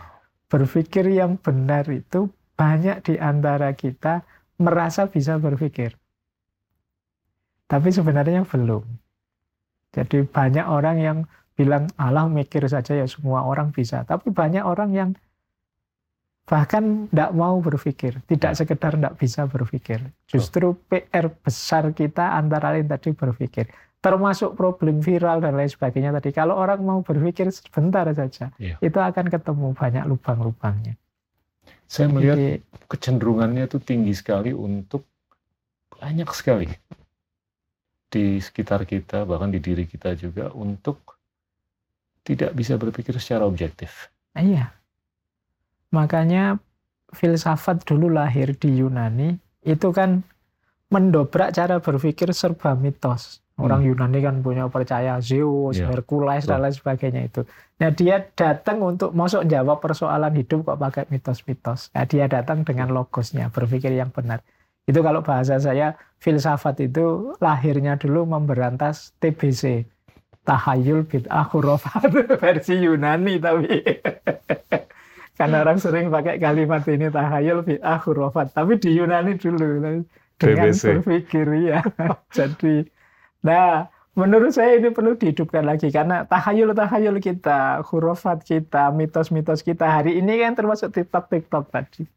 berpikir 0.47 1.09
yang 1.11 1.35
benar 1.41 1.89
itu 1.89 2.29
banyak 2.55 3.03
di 3.03 3.15
antara 3.19 3.73
kita 3.75 4.23
merasa 4.61 5.09
bisa 5.11 5.35
berpikir. 5.35 5.95
Tapi 7.65 7.89
sebenarnya 7.89 8.45
belum. 8.45 8.85
Jadi 9.91 10.27
banyak 10.27 10.65
orang 10.67 10.97
yang 11.01 11.17
bilang 11.55 11.89
Allah 11.97 12.27
mikir 12.27 12.63
saja 12.67 12.93
ya 12.95 13.07
semua 13.07 13.43
orang 13.43 13.73
bisa. 13.73 14.05
Tapi 14.05 14.29
banyak 14.29 14.61
orang 14.61 14.91
yang 14.93 15.09
bahkan 16.45 17.09
tidak 17.09 17.31
mau 17.33 17.57
berpikir, 17.57 18.21
tidak 18.29 18.53
ya. 18.53 18.57
sekedar 18.61 18.93
tidak 18.93 19.17
bisa 19.17 19.49
berpikir. 19.49 19.99
Justru 20.29 20.77
PR 20.85 21.33
besar 21.33 21.89
kita 21.89 22.37
antara 22.37 22.77
lain 22.77 22.85
tadi 22.85 23.17
berpikir. 23.17 23.65
Termasuk 23.97 24.53
problem 24.53 25.01
viral 25.01 25.41
dan 25.41 25.57
lain 25.57 25.65
sebagainya 25.65 26.13
tadi. 26.21 26.29
Kalau 26.29 26.53
orang 26.53 26.85
mau 26.85 27.01
berpikir 27.01 27.49
sebentar 27.49 28.05
saja, 28.13 28.53
ya. 28.61 28.77
itu 28.77 28.99
akan 29.01 29.33
ketemu 29.33 29.73
banyak 29.73 30.05
lubang-lubangnya. 30.05 30.93
Saya 31.89 32.13
melihat 32.13 32.37
Jadi, 32.37 32.61
kecenderungannya 32.85 33.65
itu 33.65 33.81
tinggi 33.81 34.13
sekali 34.13 34.53
untuk 34.53 35.09
banyak 35.97 36.29
sekali 36.29 36.69
di 38.13 38.37
sekitar 38.37 38.85
kita, 38.85 39.25
bahkan 39.25 39.49
di 39.49 39.57
diri 39.57 39.89
kita 39.89 40.13
juga 40.13 40.53
untuk 40.53 41.17
tidak 42.21 42.53
bisa 42.53 42.77
berpikir 42.77 43.17
secara 43.17 43.49
objektif. 43.49 44.13
Iya. 44.37 44.84
Makanya 45.95 46.59
filsafat 47.15 47.87
dulu 47.87 48.11
lahir 48.11 48.51
di 48.59 48.83
Yunani 48.83 49.39
itu 49.63 49.95
kan 49.95 50.19
mendobrak 50.91 51.55
cara 51.55 51.79
berpikir 51.79 52.35
serba 52.35 52.75
mitos. 52.75 53.39
Orang 53.55 53.87
hmm. 53.87 53.95
Yunani 53.95 54.19
kan 54.19 54.35
punya 54.43 54.67
percaya 54.67 55.15
Zeus, 55.23 55.79
yeah. 55.79 55.87
Hercules 55.87 56.43
dan 56.43 56.59
lain 56.59 56.75
sebagainya 56.75 57.31
itu. 57.31 57.47
Nah 57.79 57.87
dia 57.95 58.19
datang 58.35 58.83
untuk 58.83 59.15
masuk 59.15 59.47
jawab 59.47 59.79
persoalan 59.79 60.35
hidup 60.35 60.67
kok 60.67 60.75
pakai 60.75 61.03
mitos-mitos. 61.07 61.87
Nah, 61.95 62.03
dia 62.03 62.27
datang 62.27 62.67
dengan 62.67 62.91
logosnya, 62.91 63.47
berpikir 63.47 63.95
yang 63.95 64.11
benar. 64.11 64.43
Itu 64.83 64.99
kalau 64.99 65.23
bahasa 65.23 65.55
saya 65.55 65.95
filsafat 66.19 66.83
itu 66.83 67.31
lahirnya 67.39 67.95
dulu 67.95 68.27
memberantas 68.27 69.15
TBC, 69.23 69.87
tahayul 70.43 71.07
bid'ah 71.07 71.47
khurafat 71.47 72.11
versi 72.43 72.75
Yunani 72.83 73.39
tapi 73.39 73.81
karena 75.35 75.61
orang 75.67 75.77
sering 75.77 76.07
pakai 76.09 76.39
kalimat 76.39 76.81
ini 76.87 77.11
tahayul 77.11 77.67
bid'ah 77.67 77.99
khurafat 77.99 78.55
tapi 78.55 78.79
di 78.79 78.95
Yunani 78.95 79.35
dulu 79.35 79.59
dengan 79.59 79.95
TBC. 80.39 81.03
berpikir 81.03 81.47
ya. 81.67 81.79
Jadi 82.37 82.87
Nah, 83.45 83.85
menurut 84.17 84.57
saya 84.57 84.81
ini 84.81 84.89
perlu 84.89 85.13
dihidupkan 85.13 85.61
lagi 85.61 85.93
karena 85.93 86.25
tahayul-tahayul 86.25 87.21
kita, 87.21 87.85
hurufat 87.85 88.41
kita, 88.41 88.89
mitos-mitos 88.89 89.61
kita 89.61 89.85
hari 89.85 90.17
ini 90.17 90.41
kan 90.41 90.57
termasuk 90.57 90.89
TikTok-TikTok 90.97 91.69
tadi. 91.69 92.09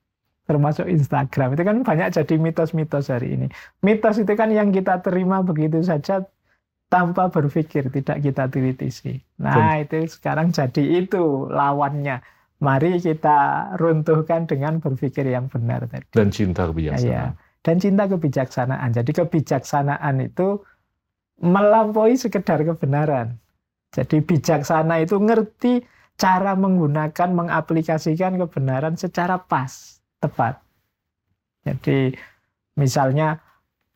Termasuk 0.49 0.89
Instagram. 0.89 1.53
Itu 1.53 1.63
kan 1.69 1.77
banyak 1.85 2.09
jadi 2.17 2.35
mitos-mitos 2.41 3.13
hari 3.13 3.37
ini. 3.37 3.47
Mitos 3.85 4.17
itu 4.17 4.33
kan 4.33 4.49
yang 4.49 4.73
kita 4.73 5.05
terima 5.05 5.45
begitu 5.45 5.85
saja 5.85 6.25
tanpa 6.89 7.29
berpikir, 7.29 7.93
tidak 7.93 8.25
kita 8.25 8.49
kritisi. 8.49 9.21
Nah, 9.37 9.85
itu 9.85 10.09
sekarang 10.09 10.57
jadi 10.57 11.05
itu 11.05 11.53
lawannya. 11.53 12.25
Mari 12.59 12.99
kita 12.99 13.71
runtuhkan 13.79 14.51
dengan 14.51 14.83
berpikir 14.83 15.31
yang 15.31 15.47
benar 15.47 15.87
tadi. 15.87 16.11
Dan 16.11 16.35
cinta 16.35 16.67
kebijaksanaan. 16.67 17.07
Ya, 17.07 17.39
dan 17.63 17.77
cinta 17.79 18.11
kebijaksanaan. 18.11 18.91
Jadi 18.91 19.11
kebijaksanaan 19.15 20.27
itu 20.27 20.67
melampaui 21.39 22.19
sekedar 22.19 22.59
kebenaran. 22.67 23.39
Jadi 23.95 24.21
bijaksana 24.21 25.01
itu 25.01 25.17
ngerti 25.23 25.87
cara 26.19 26.59
menggunakan, 26.59 27.29
mengaplikasikan 27.31 28.37
kebenaran 28.37 28.99
secara 28.99 29.39
pas, 29.39 30.03
tepat. 30.19 30.59
Jadi 31.63 32.13
misalnya 32.75 33.39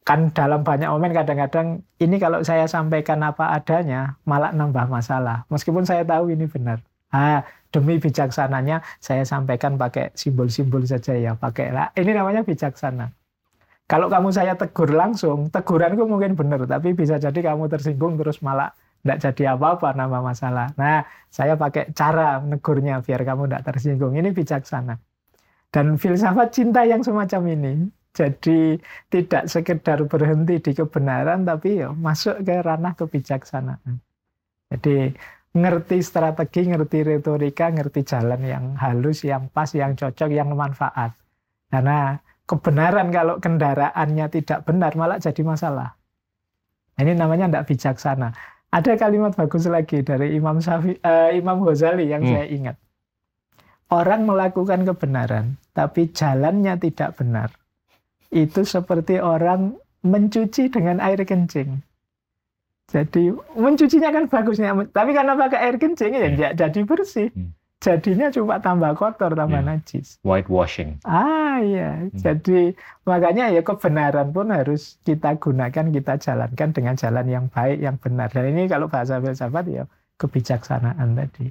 kan 0.02 0.34
dalam 0.34 0.66
banyak 0.66 0.90
momen 0.90 1.14
kadang-kadang 1.14 1.86
ini 2.02 2.18
kalau 2.18 2.42
saya 2.42 2.66
sampaikan 2.66 3.22
apa 3.22 3.54
adanya 3.54 4.18
malah 4.26 4.54
nambah 4.54 4.86
masalah. 4.86 5.46
Meskipun 5.50 5.82
saya 5.86 6.06
tahu 6.06 6.30
ini 6.34 6.46
benar. 6.46 6.82
Ah, 7.12 7.44
demi 7.72 7.96
bijaksananya 7.96 8.84
saya 9.00 9.24
sampaikan 9.24 9.80
pakai 9.80 10.12
simbol-simbol 10.12 10.84
saja 10.84 11.16
ya, 11.16 11.32
pakai 11.32 11.72
lah. 11.72 11.88
Ini 11.96 12.12
namanya 12.12 12.44
bijaksana. 12.44 13.10
Kalau 13.88 14.08
kamu 14.08 14.30
saya 14.32 14.54
tegur 14.54 14.92
langsung, 14.94 15.50
teguranku 15.52 16.06
mungkin 16.06 16.38
benar, 16.38 16.64
tapi 16.64 16.94
bisa 16.96 17.18
jadi 17.18 17.52
kamu 17.52 17.68
tersinggung 17.68 18.16
terus 18.20 18.40
malah 18.40 18.72
tidak 19.02 19.18
jadi 19.18 19.58
apa-apa 19.58 19.98
nama 19.98 20.22
masalah. 20.22 20.70
Nah, 20.78 21.02
saya 21.26 21.58
pakai 21.58 21.90
cara 21.90 22.38
negurnya 22.38 23.02
biar 23.02 23.26
kamu 23.26 23.50
tidak 23.50 23.62
tersinggung. 23.66 24.14
Ini 24.14 24.30
bijaksana. 24.30 24.94
Dan 25.74 25.98
filsafat 25.98 26.54
cinta 26.54 26.86
yang 26.86 27.02
semacam 27.02 27.42
ini. 27.50 27.72
Jadi 28.12 28.76
tidak 29.08 29.48
sekedar 29.48 30.04
berhenti 30.04 30.60
di 30.60 30.72
kebenaran, 30.76 31.48
tapi 31.48 31.80
ya 31.80 31.90
masuk 31.96 32.44
ke 32.44 32.60
ranah 32.60 32.92
kebijaksanaan. 32.92 33.96
Jadi 34.68 35.16
ngerti 35.52 36.00
strategi, 36.00 36.64
ngerti 36.68 37.04
retorika, 37.04 37.68
ngerti 37.68 38.00
jalan 38.08 38.40
yang 38.40 38.64
halus, 38.80 39.24
yang 39.24 39.52
pas, 39.52 39.68
yang 39.76 39.92
cocok, 39.92 40.30
yang 40.32 40.48
manfaat. 40.56 41.12
Karena 41.68 42.16
kebenaran 42.48 43.12
kalau 43.12 43.36
kendaraannya 43.40 44.26
tidak 44.32 44.64
benar 44.64 44.96
malah 44.96 45.20
jadi 45.20 45.40
masalah. 45.44 45.96
Ini 46.96 47.16
namanya 47.16 47.48
tidak 47.48 47.66
bijaksana. 47.68 48.28
Ada 48.72 48.96
kalimat 48.96 49.36
bagus 49.36 49.68
lagi 49.68 50.00
dari 50.00 50.32
Imam 50.32 50.56
Syafi, 50.56 50.96
uh, 51.04 51.28
Imam 51.36 51.60
Ghazali 51.60 52.08
yang 52.08 52.24
hmm. 52.24 52.32
saya 52.32 52.46
ingat. 52.48 52.76
Orang 53.92 54.24
melakukan 54.24 54.88
kebenaran, 54.88 55.60
tapi 55.76 56.08
jalannya 56.08 56.80
tidak 56.80 57.20
benar. 57.20 57.52
Itu 58.32 58.64
seperti 58.64 59.20
orang 59.20 59.76
mencuci 60.00 60.72
dengan 60.72 61.04
air 61.04 61.20
kencing. 61.28 61.84
Jadi 62.92 63.32
mencucinya 63.56 64.12
kan 64.12 64.28
bagusnya, 64.28 64.76
tapi 64.92 65.16
karena 65.16 65.32
pakai 65.32 65.58
air 65.64 65.76
kencing 65.80 66.12
ya 66.12 66.28
nggak 66.28 66.52
jadi 66.60 66.80
bersih. 66.84 67.32
Hmm. 67.32 67.56
Jadinya 67.82 68.30
cuma 68.30 68.62
tambah 68.62 68.94
kotor, 68.94 69.34
tambah 69.34 69.58
Iya. 69.58 69.66
najis. 69.74 70.22
Whitewashing. 70.22 71.02
Ah 71.02 71.58
iya, 71.58 72.06
Hmm. 72.06 72.14
jadi 72.14 72.76
makanya 73.02 73.50
ya 73.50 73.64
kebenaran 73.64 74.30
pun 74.30 74.54
harus 74.54 75.02
kita 75.02 75.34
gunakan, 75.34 75.90
kita 75.90 76.14
jalankan 76.14 76.68
dengan 76.70 76.94
jalan 76.94 77.26
yang 77.26 77.44
baik, 77.50 77.82
yang 77.82 77.96
benar. 77.98 78.30
Dan 78.30 78.54
ini 78.54 78.70
kalau 78.70 78.86
bahasa 78.86 79.18
filsafat 79.18 79.64
ya 79.66 79.84
kebijaksanaan 80.14 81.18
tadi. 81.18 81.50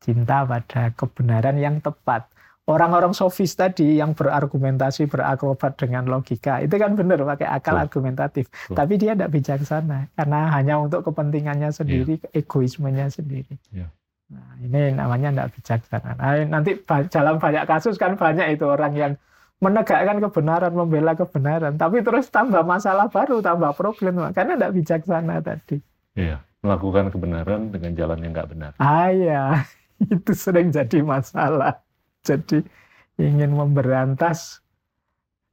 Cinta 0.00 0.42
pada 0.42 0.94
kebenaran 0.96 1.58
yang 1.60 1.78
tepat. 1.78 2.26
Orang-orang 2.62 3.10
sofis 3.10 3.58
tadi 3.58 3.98
yang 3.98 4.14
berargumentasi, 4.14 5.10
berakrobat 5.10 5.74
dengan 5.74 6.06
logika, 6.06 6.62
itu 6.62 6.78
kan 6.78 6.94
benar 6.94 7.18
pakai 7.26 7.50
akal 7.50 7.74
Betul. 7.74 7.84
argumentatif. 7.90 8.44
Betul. 8.46 8.76
Tapi 8.78 8.92
dia 9.02 9.12
tidak 9.18 9.30
bijaksana 9.34 9.98
karena 10.14 10.40
hanya 10.54 10.78
untuk 10.78 11.02
kepentingannya 11.10 11.74
sendiri, 11.74 12.22
egoismenya 12.30 13.10
sendiri. 13.10 13.58
Iya. 13.74 13.90
Nah, 14.30 14.54
ini 14.62 14.94
namanya 14.94 15.34
tidak 15.34 15.48
bijaksana. 15.58 16.10
Nah, 16.14 16.38
nanti 16.46 16.78
dalam 17.10 17.42
banyak 17.42 17.64
kasus 17.66 17.98
kan 17.98 18.14
banyak 18.14 18.54
itu 18.54 18.64
orang 18.70 18.94
yang 18.94 19.12
menegakkan 19.58 20.22
kebenaran, 20.22 20.70
membela 20.70 21.18
kebenaran, 21.18 21.74
tapi 21.74 21.98
terus 22.06 22.30
tambah 22.30 22.62
masalah 22.62 23.10
baru, 23.10 23.42
tambah 23.42 23.74
problem 23.74 24.22
karena 24.30 24.54
tidak 24.54 24.72
bijaksana 24.78 25.42
tadi. 25.42 25.82
Iya. 26.14 26.38
Melakukan 26.62 27.10
kebenaran 27.10 27.74
dengan 27.74 27.90
jalan 27.98 28.22
yang 28.22 28.30
nggak 28.38 28.50
benar. 28.54 28.70
Ah 28.78 29.10
ya, 29.10 29.66
itu 30.14 30.30
sering 30.30 30.70
jadi 30.70 31.02
masalah. 31.02 31.82
Jadi 32.28 32.58
ingin 33.20 33.50
memberantas 33.60 34.62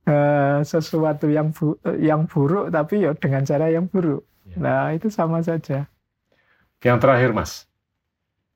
eh, 0.07 0.59
sesuatu 0.71 1.25
yang 1.29 1.47
bu- 1.55 1.79
eh, 1.87 1.97
yang 2.09 2.21
buruk 2.31 2.65
tapi 2.75 3.05
ya 3.05 3.11
dengan 3.15 3.43
cara 3.49 3.67
yang 3.75 3.85
buruk. 3.91 4.21
Iya. 4.47 4.57
Nah, 4.63 4.83
itu 4.95 5.07
sama 5.11 5.39
saja. 5.45 5.87
Yang 6.83 6.97
terakhir, 7.03 7.31
Mas. 7.35 7.51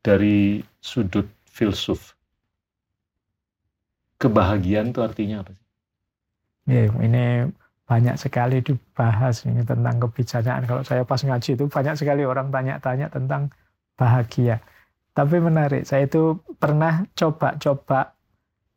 Dari 0.05 0.63
sudut 0.81 1.27
filsuf. 1.47 2.15
Kebahagiaan 4.21 4.89
itu 4.91 4.99
artinya 5.07 5.35
apa 5.45 5.51
sih? 5.57 5.65
Ya, 6.63 6.87
ini 7.05 7.51
banyak 7.83 8.15
sekali 8.15 8.63
dibahas 8.63 9.43
ini 9.43 9.61
tentang 9.67 9.95
kebijaksanaan. 9.99 10.63
Kalau 10.69 10.83
saya 10.87 11.03
pas 11.03 11.19
ngaji 11.19 11.49
itu 11.59 11.65
banyak 11.67 11.95
sekali 11.99 12.23
orang 12.23 12.47
tanya-tanya 12.55 13.07
tentang 13.11 13.51
bahagia. 13.99 14.63
Tapi 15.13 15.37
menarik, 15.37 15.85
saya 15.85 16.09
itu 16.09 16.41
pernah 16.57 17.05
coba-coba 17.13 18.17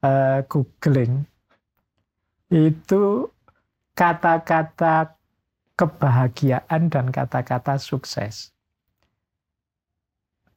eh, 0.04 0.44
googling 0.46 1.24
itu 2.52 3.26
kata-kata 3.96 5.16
kebahagiaan 5.74 6.92
dan 6.92 7.08
kata-kata 7.08 7.80
sukses. 7.80 8.52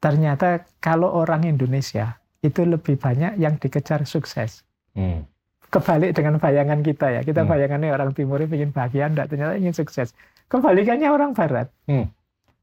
Ternyata 0.00 0.64
kalau 0.80 1.12
orang 1.12 1.44
Indonesia 1.44 2.16
itu 2.40 2.64
lebih 2.64 2.96
banyak 2.96 3.36
yang 3.36 3.56
dikejar 3.60 4.04
sukses 4.08 4.64
Hmm. 4.96 5.22
kebalik 5.70 6.16
dengan 6.16 6.40
bayangan 6.40 6.80
kita 6.80 7.06
ya. 7.14 7.20
Kita 7.24 7.44
Hmm. 7.44 7.50
bayangannya 7.52 7.92
orang 7.92 8.10
timur 8.16 8.40
ingin 8.42 8.72
bahagia, 8.72 9.06
enggak, 9.06 9.28
ternyata 9.32 9.54
ingin 9.60 9.76
sukses. 9.76 10.16
Kebalikannya 10.48 11.08
orang 11.08 11.30
barat. 11.36 11.68
Hmm. 11.86 12.08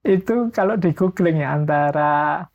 Itu 0.03 0.49
kalau 0.51 0.75
di 0.75 0.91
googling 0.91 1.39
ya 1.39 1.53
antara 1.55 2.45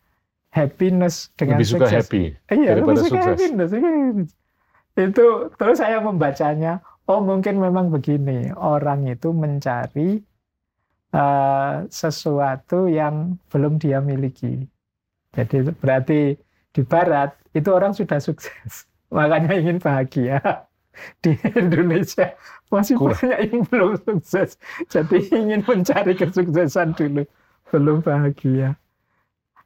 happiness 0.52 1.32
dengan 1.34 1.58
Lebih 1.58 1.66
suka 1.66 1.86
sukses. 1.88 2.06
happy. 2.06 2.22
Iya, 2.52 2.76
daripada 2.76 3.00
lebih 3.00 3.08
suka 3.08 3.18
sukses. 3.18 3.40
happiness. 3.40 3.70
happiness. 3.72 4.30
Itu 4.94 5.26
terus 5.56 5.78
saya 5.80 5.98
membacanya, 6.04 6.72
oh 7.08 7.20
mungkin 7.24 7.56
memang 7.58 7.88
begini, 7.88 8.52
orang 8.54 9.08
itu 9.08 9.32
mencari 9.32 10.20
eh, 11.14 11.74
sesuatu 11.88 12.88
yang 12.88 13.38
belum 13.50 13.80
dia 13.80 13.98
miliki. 14.04 14.68
Jadi 15.32 15.72
berarti 15.80 16.36
di 16.72 16.82
barat 16.84 17.32
itu 17.52 17.68
orang 17.72 17.92
sudah 17.96 18.20
sukses, 18.20 18.88
makanya 19.16 19.52
ingin 19.56 19.78
bahagia. 19.80 20.40
Di 21.24 21.32
Indonesia 21.56 22.36
masih 22.68 23.00
Kurang. 23.00 23.16
banyak 23.16 23.38
yang 23.48 23.64
belum 23.64 23.96
sukses, 24.04 24.60
jadi 24.92 25.24
ingin 25.32 25.64
mencari 25.64 26.12
kesuksesan 26.12 26.92
dulu, 26.92 27.24
belum 27.72 28.04
bahagia. 28.04 28.76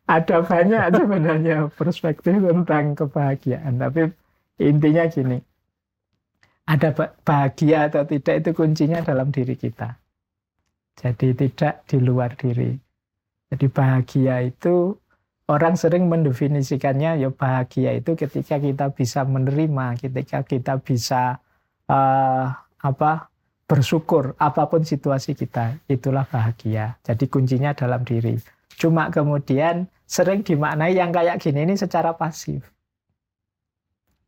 Ada 0.07 0.47
banyak 0.47 0.83
sebenarnya 0.95 1.57
perspektif 1.75 2.39
tentang 2.39 2.95
kebahagiaan, 2.95 3.75
tapi 3.75 4.07
intinya 4.63 5.05
gini, 5.11 5.39
ada 6.67 6.95
ba- 6.95 7.15
bahagia 7.27 7.91
atau 7.91 8.07
tidak 8.07 8.35
itu 8.43 8.51
kuncinya 8.55 9.03
dalam 9.03 9.35
diri 9.35 9.59
kita. 9.59 9.99
Jadi 10.97 11.35
tidak 11.35 11.83
di 11.91 11.99
luar 11.99 12.39
diri. 12.39 12.75
Jadi 13.51 13.67
bahagia 13.71 14.43
itu 14.47 14.95
orang 15.47 15.79
sering 15.79 16.11
mendefinisikannya 16.11 17.23
ya 17.23 17.31
bahagia 17.31 17.95
itu 17.95 18.19
ketika 18.19 18.59
kita 18.59 18.91
bisa 18.91 19.23
menerima, 19.23 19.99
ketika 19.99 20.43
kita 20.43 20.75
bisa 20.83 21.39
eh, 21.87 22.47
apa 22.83 23.13
bersyukur 23.67 24.39
apa 24.39 24.71
pun 24.71 24.83
situasi 24.87 25.35
kita, 25.35 25.79
itulah 25.91 26.27
bahagia. 26.27 26.99
Jadi 27.03 27.27
kuncinya 27.27 27.75
dalam 27.75 28.03
diri. 28.07 28.39
Cuma 28.77 29.09
kemudian 29.09 29.89
sering 30.05 30.45
dimaknai 30.45 30.95
yang 30.95 31.11
kayak 31.11 31.41
gini 31.41 31.65
ini 31.65 31.75
secara 31.75 32.13
pasif. 32.13 32.63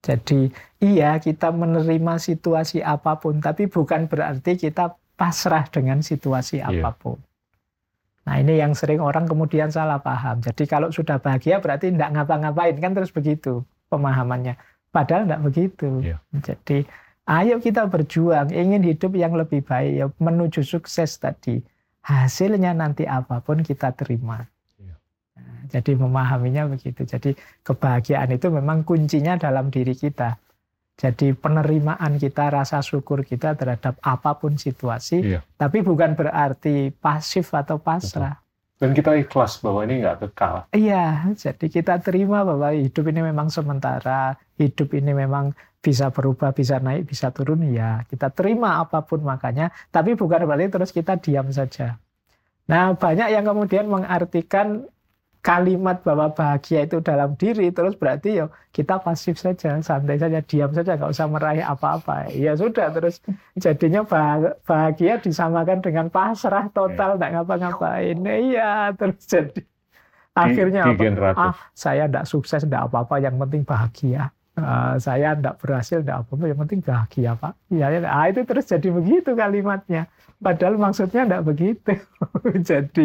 Jadi 0.00 0.48
iya 0.80 1.18
kita 1.18 1.52
menerima 1.52 2.16
situasi 2.16 2.80
apa 2.80 3.18
pun, 3.18 3.42
tapi 3.42 3.68
bukan 3.68 4.08
berarti 4.08 4.56
kita 4.56 4.94
pasrah 5.18 5.66
dengan 5.68 6.00
situasi 6.00 6.62
Iya. 6.62 6.70
apa 6.70 6.90
pun. 6.94 7.18
Nah 8.24 8.38
ini 8.38 8.60
yang 8.60 8.72
sering 8.76 9.02
orang 9.02 9.26
kemudian 9.26 9.68
salah 9.68 9.98
paham. 9.98 10.38
Jadi 10.40 10.64
kalau 10.68 10.88
sudah 10.94 11.18
bahagia 11.18 11.58
berarti 11.58 11.90
tidak 11.90 12.14
ngapa-ngapain 12.14 12.76
kan 12.78 12.92
terus 12.94 13.10
begitu 13.10 13.64
pemahamannya. 13.90 14.54
Padahal 14.94 15.26
tidak 15.26 15.42
begitu. 15.44 15.88
Iya. 16.00 16.16
Jadi 16.40 16.84
ayo 17.28 17.56
kita 17.60 17.88
berjuang, 17.90 18.48
ingin 18.54 18.84
hidup 18.84 19.12
yang 19.18 19.36
lebih 19.36 19.60
baik, 19.66 19.92
ya, 19.92 20.06
menuju 20.22 20.64
sukses 20.64 21.18
tadi. 21.20 21.60
Hasilnya 22.02 22.72
nanti 22.72 23.04
apa 23.04 23.40
pun 23.44 23.60
kita 23.60 23.92
terima. 23.92 24.46
Iya. 24.80 24.94
Nah, 25.36 25.60
jadi 25.68 25.92
memahaminya 25.98 26.70
begitu. 26.72 27.04
Jadi 27.04 27.36
kebahagiaan 27.62 28.32
itu 28.32 28.48
memang 28.48 28.82
kuncinya 28.86 29.36
dalam 29.36 29.68
diri 29.68 29.92
kita. 29.92 30.40
Jadi 30.98 31.30
penerimaan 31.30 32.18
kita, 32.18 32.50
rasa 32.50 32.82
syukur 32.82 33.22
kita 33.22 33.54
terhadap 33.54 34.02
apa 34.02 34.34
pun 34.34 34.58
situasi, 34.58 35.22
Iya. 35.22 35.40
tapi 35.54 35.78
bukan 35.78 36.18
berarti 36.18 36.90
pasif 36.90 37.54
atau 37.54 37.78
pasrah. 37.78 38.42
Dan 38.78 38.94
kita 38.94 39.18
ikhlas 39.18 39.59
bahwa 39.59 39.82
ini 39.82 40.06
nggak 40.06 40.30
kekal. 40.30 40.70
Iya, 40.70 41.34
jadi 41.34 41.66
kita 41.66 41.98
terima 41.98 42.46
bahwa 42.46 42.70
hidup 42.70 43.10
ini 43.10 43.26
memang 43.26 43.50
sementara, 43.50 44.38
hidup 44.55 44.94
ini 44.94 45.10
memang 45.10 45.50
bisa 45.82 46.14
berubah, 46.14 46.55
bisa 46.55 46.78
naik, 46.78 47.10
bisa 47.10 47.34
turun, 47.34 47.66
ya 47.74 48.06
kita 48.06 48.30
terima 48.30 48.78
apa 48.78 49.02
pun 49.02 49.22
makanya, 49.26 49.74
tapi 49.90 50.14
bukan 50.14 50.46
berarti 50.46 50.70
terus 50.70 50.90
kita 50.94 51.18
diam 51.18 51.50
saja. 51.50 51.98
Nah, 52.70 52.94
banyak 52.94 53.34
yang 53.34 53.42
kemudian 53.42 53.90
mengartikan 53.90 54.86
kalimat 55.48 55.96
bahwa 56.04 56.26
bahagia 56.38 56.84
itu 56.84 56.96
dalam 57.00 57.30
diri, 57.40 57.72
terus 57.76 57.94
berarti 57.96 58.28
ya 58.40 58.46
kita 58.76 59.00
pasif 59.00 59.40
saja, 59.40 59.80
santai 59.80 60.20
saja, 60.22 60.38
diam 60.44 60.70
saja, 60.76 60.90
nggak 61.00 61.12
usah 61.14 61.26
meraih 61.34 61.64
apa-apa. 61.64 62.28
Ya 62.36 62.52
sudah, 62.52 62.92
terus 62.92 63.24
jadinya 63.56 64.04
bah- 64.04 64.60
bahagia 64.68 65.16
disamakan 65.24 65.78
dengan 65.80 66.06
pasrah 66.12 66.68
total, 66.76 67.16
nggak 67.16 67.30
ngapa-ngapain. 67.32 68.16
Iya, 68.20 68.92
terus 68.98 69.24
jadi 69.24 69.60
akhirnya 70.36 70.80
di 70.86 70.92
apa? 70.94 71.02
generatif. 71.02 71.40
ah 71.50 71.54
saya 71.74 72.04
tidak 72.06 72.24
sukses 72.30 72.62
tidak 72.62 72.82
apa-apa 72.86 73.14
yang 73.24 73.34
penting 73.42 73.62
bahagia 73.66 74.30
Eh, 74.58 74.94
saya 74.98 75.38
tidak 75.38 75.54
berhasil 75.62 76.02
tidak 76.02 76.26
apa-apa 76.26 76.44
yang 76.50 76.58
penting 76.66 76.80
bahagia 76.82 77.30
pak 77.38 77.54
ya, 77.70 77.86
ya. 77.94 77.98
Ah, 78.10 78.26
itu 78.26 78.42
terus 78.42 78.66
jadi 78.66 78.88
begitu 78.90 79.30
kalimatnya 79.38 80.10
padahal 80.42 80.74
maksudnya 80.74 81.22
tidak 81.30 81.42
begitu 81.46 81.94
jadi 82.70 83.04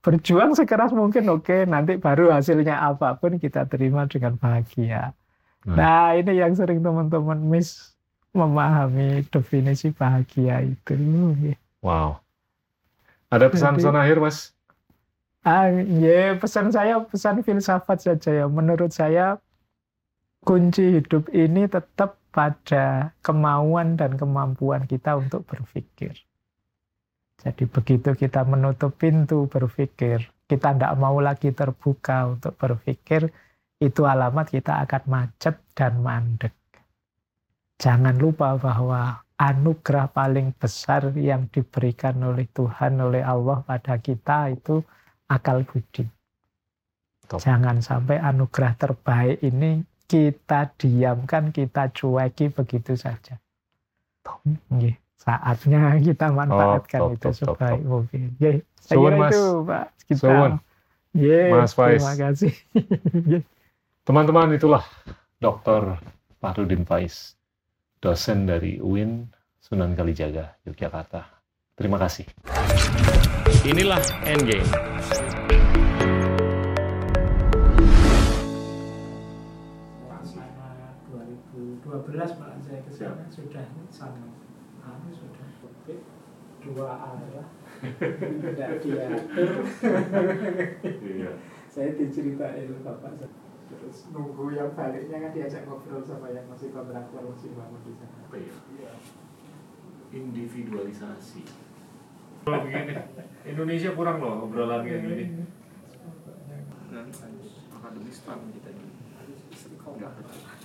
berjuang 0.00 0.52
sekeras 0.56 0.92
mungkin 0.96 1.24
oke 1.28 1.68
nanti 1.68 2.00
baru 2.00 2.32
hasilnya 2.32 2.76
apa 2.90 3.16
pun 3.20 3.36
kita 3.36 3.68
terima 3.68 4.08
dengan 4.08 4.36
bahagia 4.40 5.12
Hmm. 5.60 5.76
nah 5.76 6.16
ini 6.16 6.40
yang 6.40 6.56
sering 6.56 6.80
teman-teman 6.80 7.36
miss 7.36 7.92
memahami 8.32 9.28
definisi 9.28 9.92
bahagia 9.92 10.64
itu 10.64 10.96
Wow. 11.84 12.20
Ada 13.28 13.46
pesan-pesan 13.52 13.92
akhir, 13.96 14.16
Mas? 14.24 14.52
Ah, 15.40 15.72
ya 15.72 16.36
pesan 16.36 16.68
saya 16.68 17.00
pesan 17.00 17.40
filsafat 17.40 17.98
saja 18.04 18.30
ya. 18.44 18.46
Menurut 18.48 18.92
saya 18.92 19.40
kunci 20.44 21.00
hidup 21.00 21.28
ini 21.32 21.64
tetap 21.68 22.20
pada 22.32 22.84
kemauan 23.26 23.96
dan 24.00 24.16
kemampuan 24.20 24.84
kita 24.84 25.16
untuk 25.16 25.44
berpikir. 25.48 26.14
Jadi 27.40 27.64
begitu 27.64 28.12
kita 28.12 28.44
menutup 28.44 29.00
pintu 29.00 29.48
berpikir, 29.48 30.28
kita 30.44 30.76
tidak 30.76 30.92
mau 31.00 31.16
lagi 31.24 31.56
terbuka 31.56 32.36
untuk 32.36 32.52
berpikir, 32.60 33.32
itu 33.80 34.04
alamat 34.04 34.52
kita 34.52 34.84
akan 34.84 35.02
macet 35.08 35.56
dan 35.72 36.04
mandek. 36.04 36.52
Jangan 37.80 38.20
lupa 38.20 38.60
bahwa 38.60 39.24
anugerah 39.40 40.12
paling 40.12 40.52
besar 40.52 41.16
yang 41.16 41.48
diberikan 41.48 42.20
oleh 42.20 42.44
Tuhan, 42.52 43.00
oleh 43.00 43.24
Allah 43.24 43.64
pada 43.64 43.96
kita 43.96 44.52
itu 44.52 44.84
akal 45.32 45.64
budi. 45.64 46.04
Top. 47.24 47.40
Jangan 47.40 47.80
sampai 47.80 48.20
anugerah 48.20 48.76
terbaik 48.76 49.40
ini 49.40 49.80
kita 50.04 50.76
diamkan, 50.76 51.56
kita 51.56 51.88
cueki 51.88 52.52
begitu 52.52 53.00
saja. 53.00 53.40
Nggih, 54.44 54.92
saatnya 55.20 55.80
kita 56.06 56.26
manfaatkan 56.32 57.00
top, 57.00 57.12
itu 57.12 57.28
top, 57.28 57.32
top, 57.36 57.56
sebaik 57.60 57.82
mungkin. 57.84 58.20
Nggih, 58.40 58.56
saya 58.80 58.96
kira 58.96 59.16
Mas. 59.20 59.30
itu 59.30 59.44
Pak. 59.68 59.86
Kita. 60.08 60.20
Suwun. 60.24 60.52
Nggih, 61.10 61.46
Mas 61.52 61.72
Faiz. 61.76 62.00
terima 62.00 62.14
kasih. 62.16 62.52
Nggih. 63.12 63.42
Teman-teman 64.08 64.56
itulah 64.56 64.84
Dr. 65.38 66.00
Fahrudin 66.40 66.88
Faiz, 66.88 67.36
dosen 68.00 68.48
dari 68.48 68.80
UIN 68.80 69.28
Sunan 69.60 69.92
Kalijaga, 69.92 70.56
Yogyakarta. 70.64 71.28
Terima 71.76 72.00
kasih. 72.00 72.24
Inilah 73.64 74.00
Endgame. 74.24 74.68
Sama 80.24 80.68
2012 81.12 82.40
malah 82.40 82.58
saya 82.64 82.80
ke 82.84 82.92
sana 82.92 83.24
sudah 83.28 83.64
sama 83.92 84.39
dua 86.60 86.88
arah 86.92 87.46
tidak 88.44 88.68
diatur 88.84 89.64
saya 91.70 91.90
diceritain 91.96 92.68
bapak 92.84 93.12
saya. 93.16 93.30
terus 93.70 93.98
nunggu 94.10 94.50
yang 94.52 94.74
baliknya 94.74 95.16
kan 95.22 95.30
diajak 95.32 95.62
ngobrol 95.64 96.02
sama 96.02 96.34
yang 96.34 96.44
masih 96.50 96.74
kontraktor 96.74 97.22
masih 97.22 97.54
bangun 97.54 97.80
di 97.86 97.92
sana 97.94 98.18
Iya. 98.30 98.92
Individualisasi. 100.10 101.42
Kalau 102.42 102.66
begini, 102.66 102.98
Indonesia 103.46 103.90
kurang 103.94 104.18
loh 104.18 104.50
obrolan 104.50 104.82
kayak 104.82 105.06
gini. 105.06 105.26
akademis 107.70 108.18
kita 108.26 108.68
ini. 108.74 108.90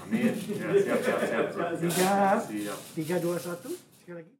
Amin. 0.01 0.21
Ya, 0.21 0.33
siap, 0.33 0.99
siap, 1.01 1.19
siap, 1.21 1.47
siap. 1.53 1.69
Tiga. 1.77 2.41
Siap. 2.41 2.79
tiga 2.97 3.15
dua 3.21 3.37
satu 3.37 3.69
sekali 4.05 4.21
lagi 4.21 4.31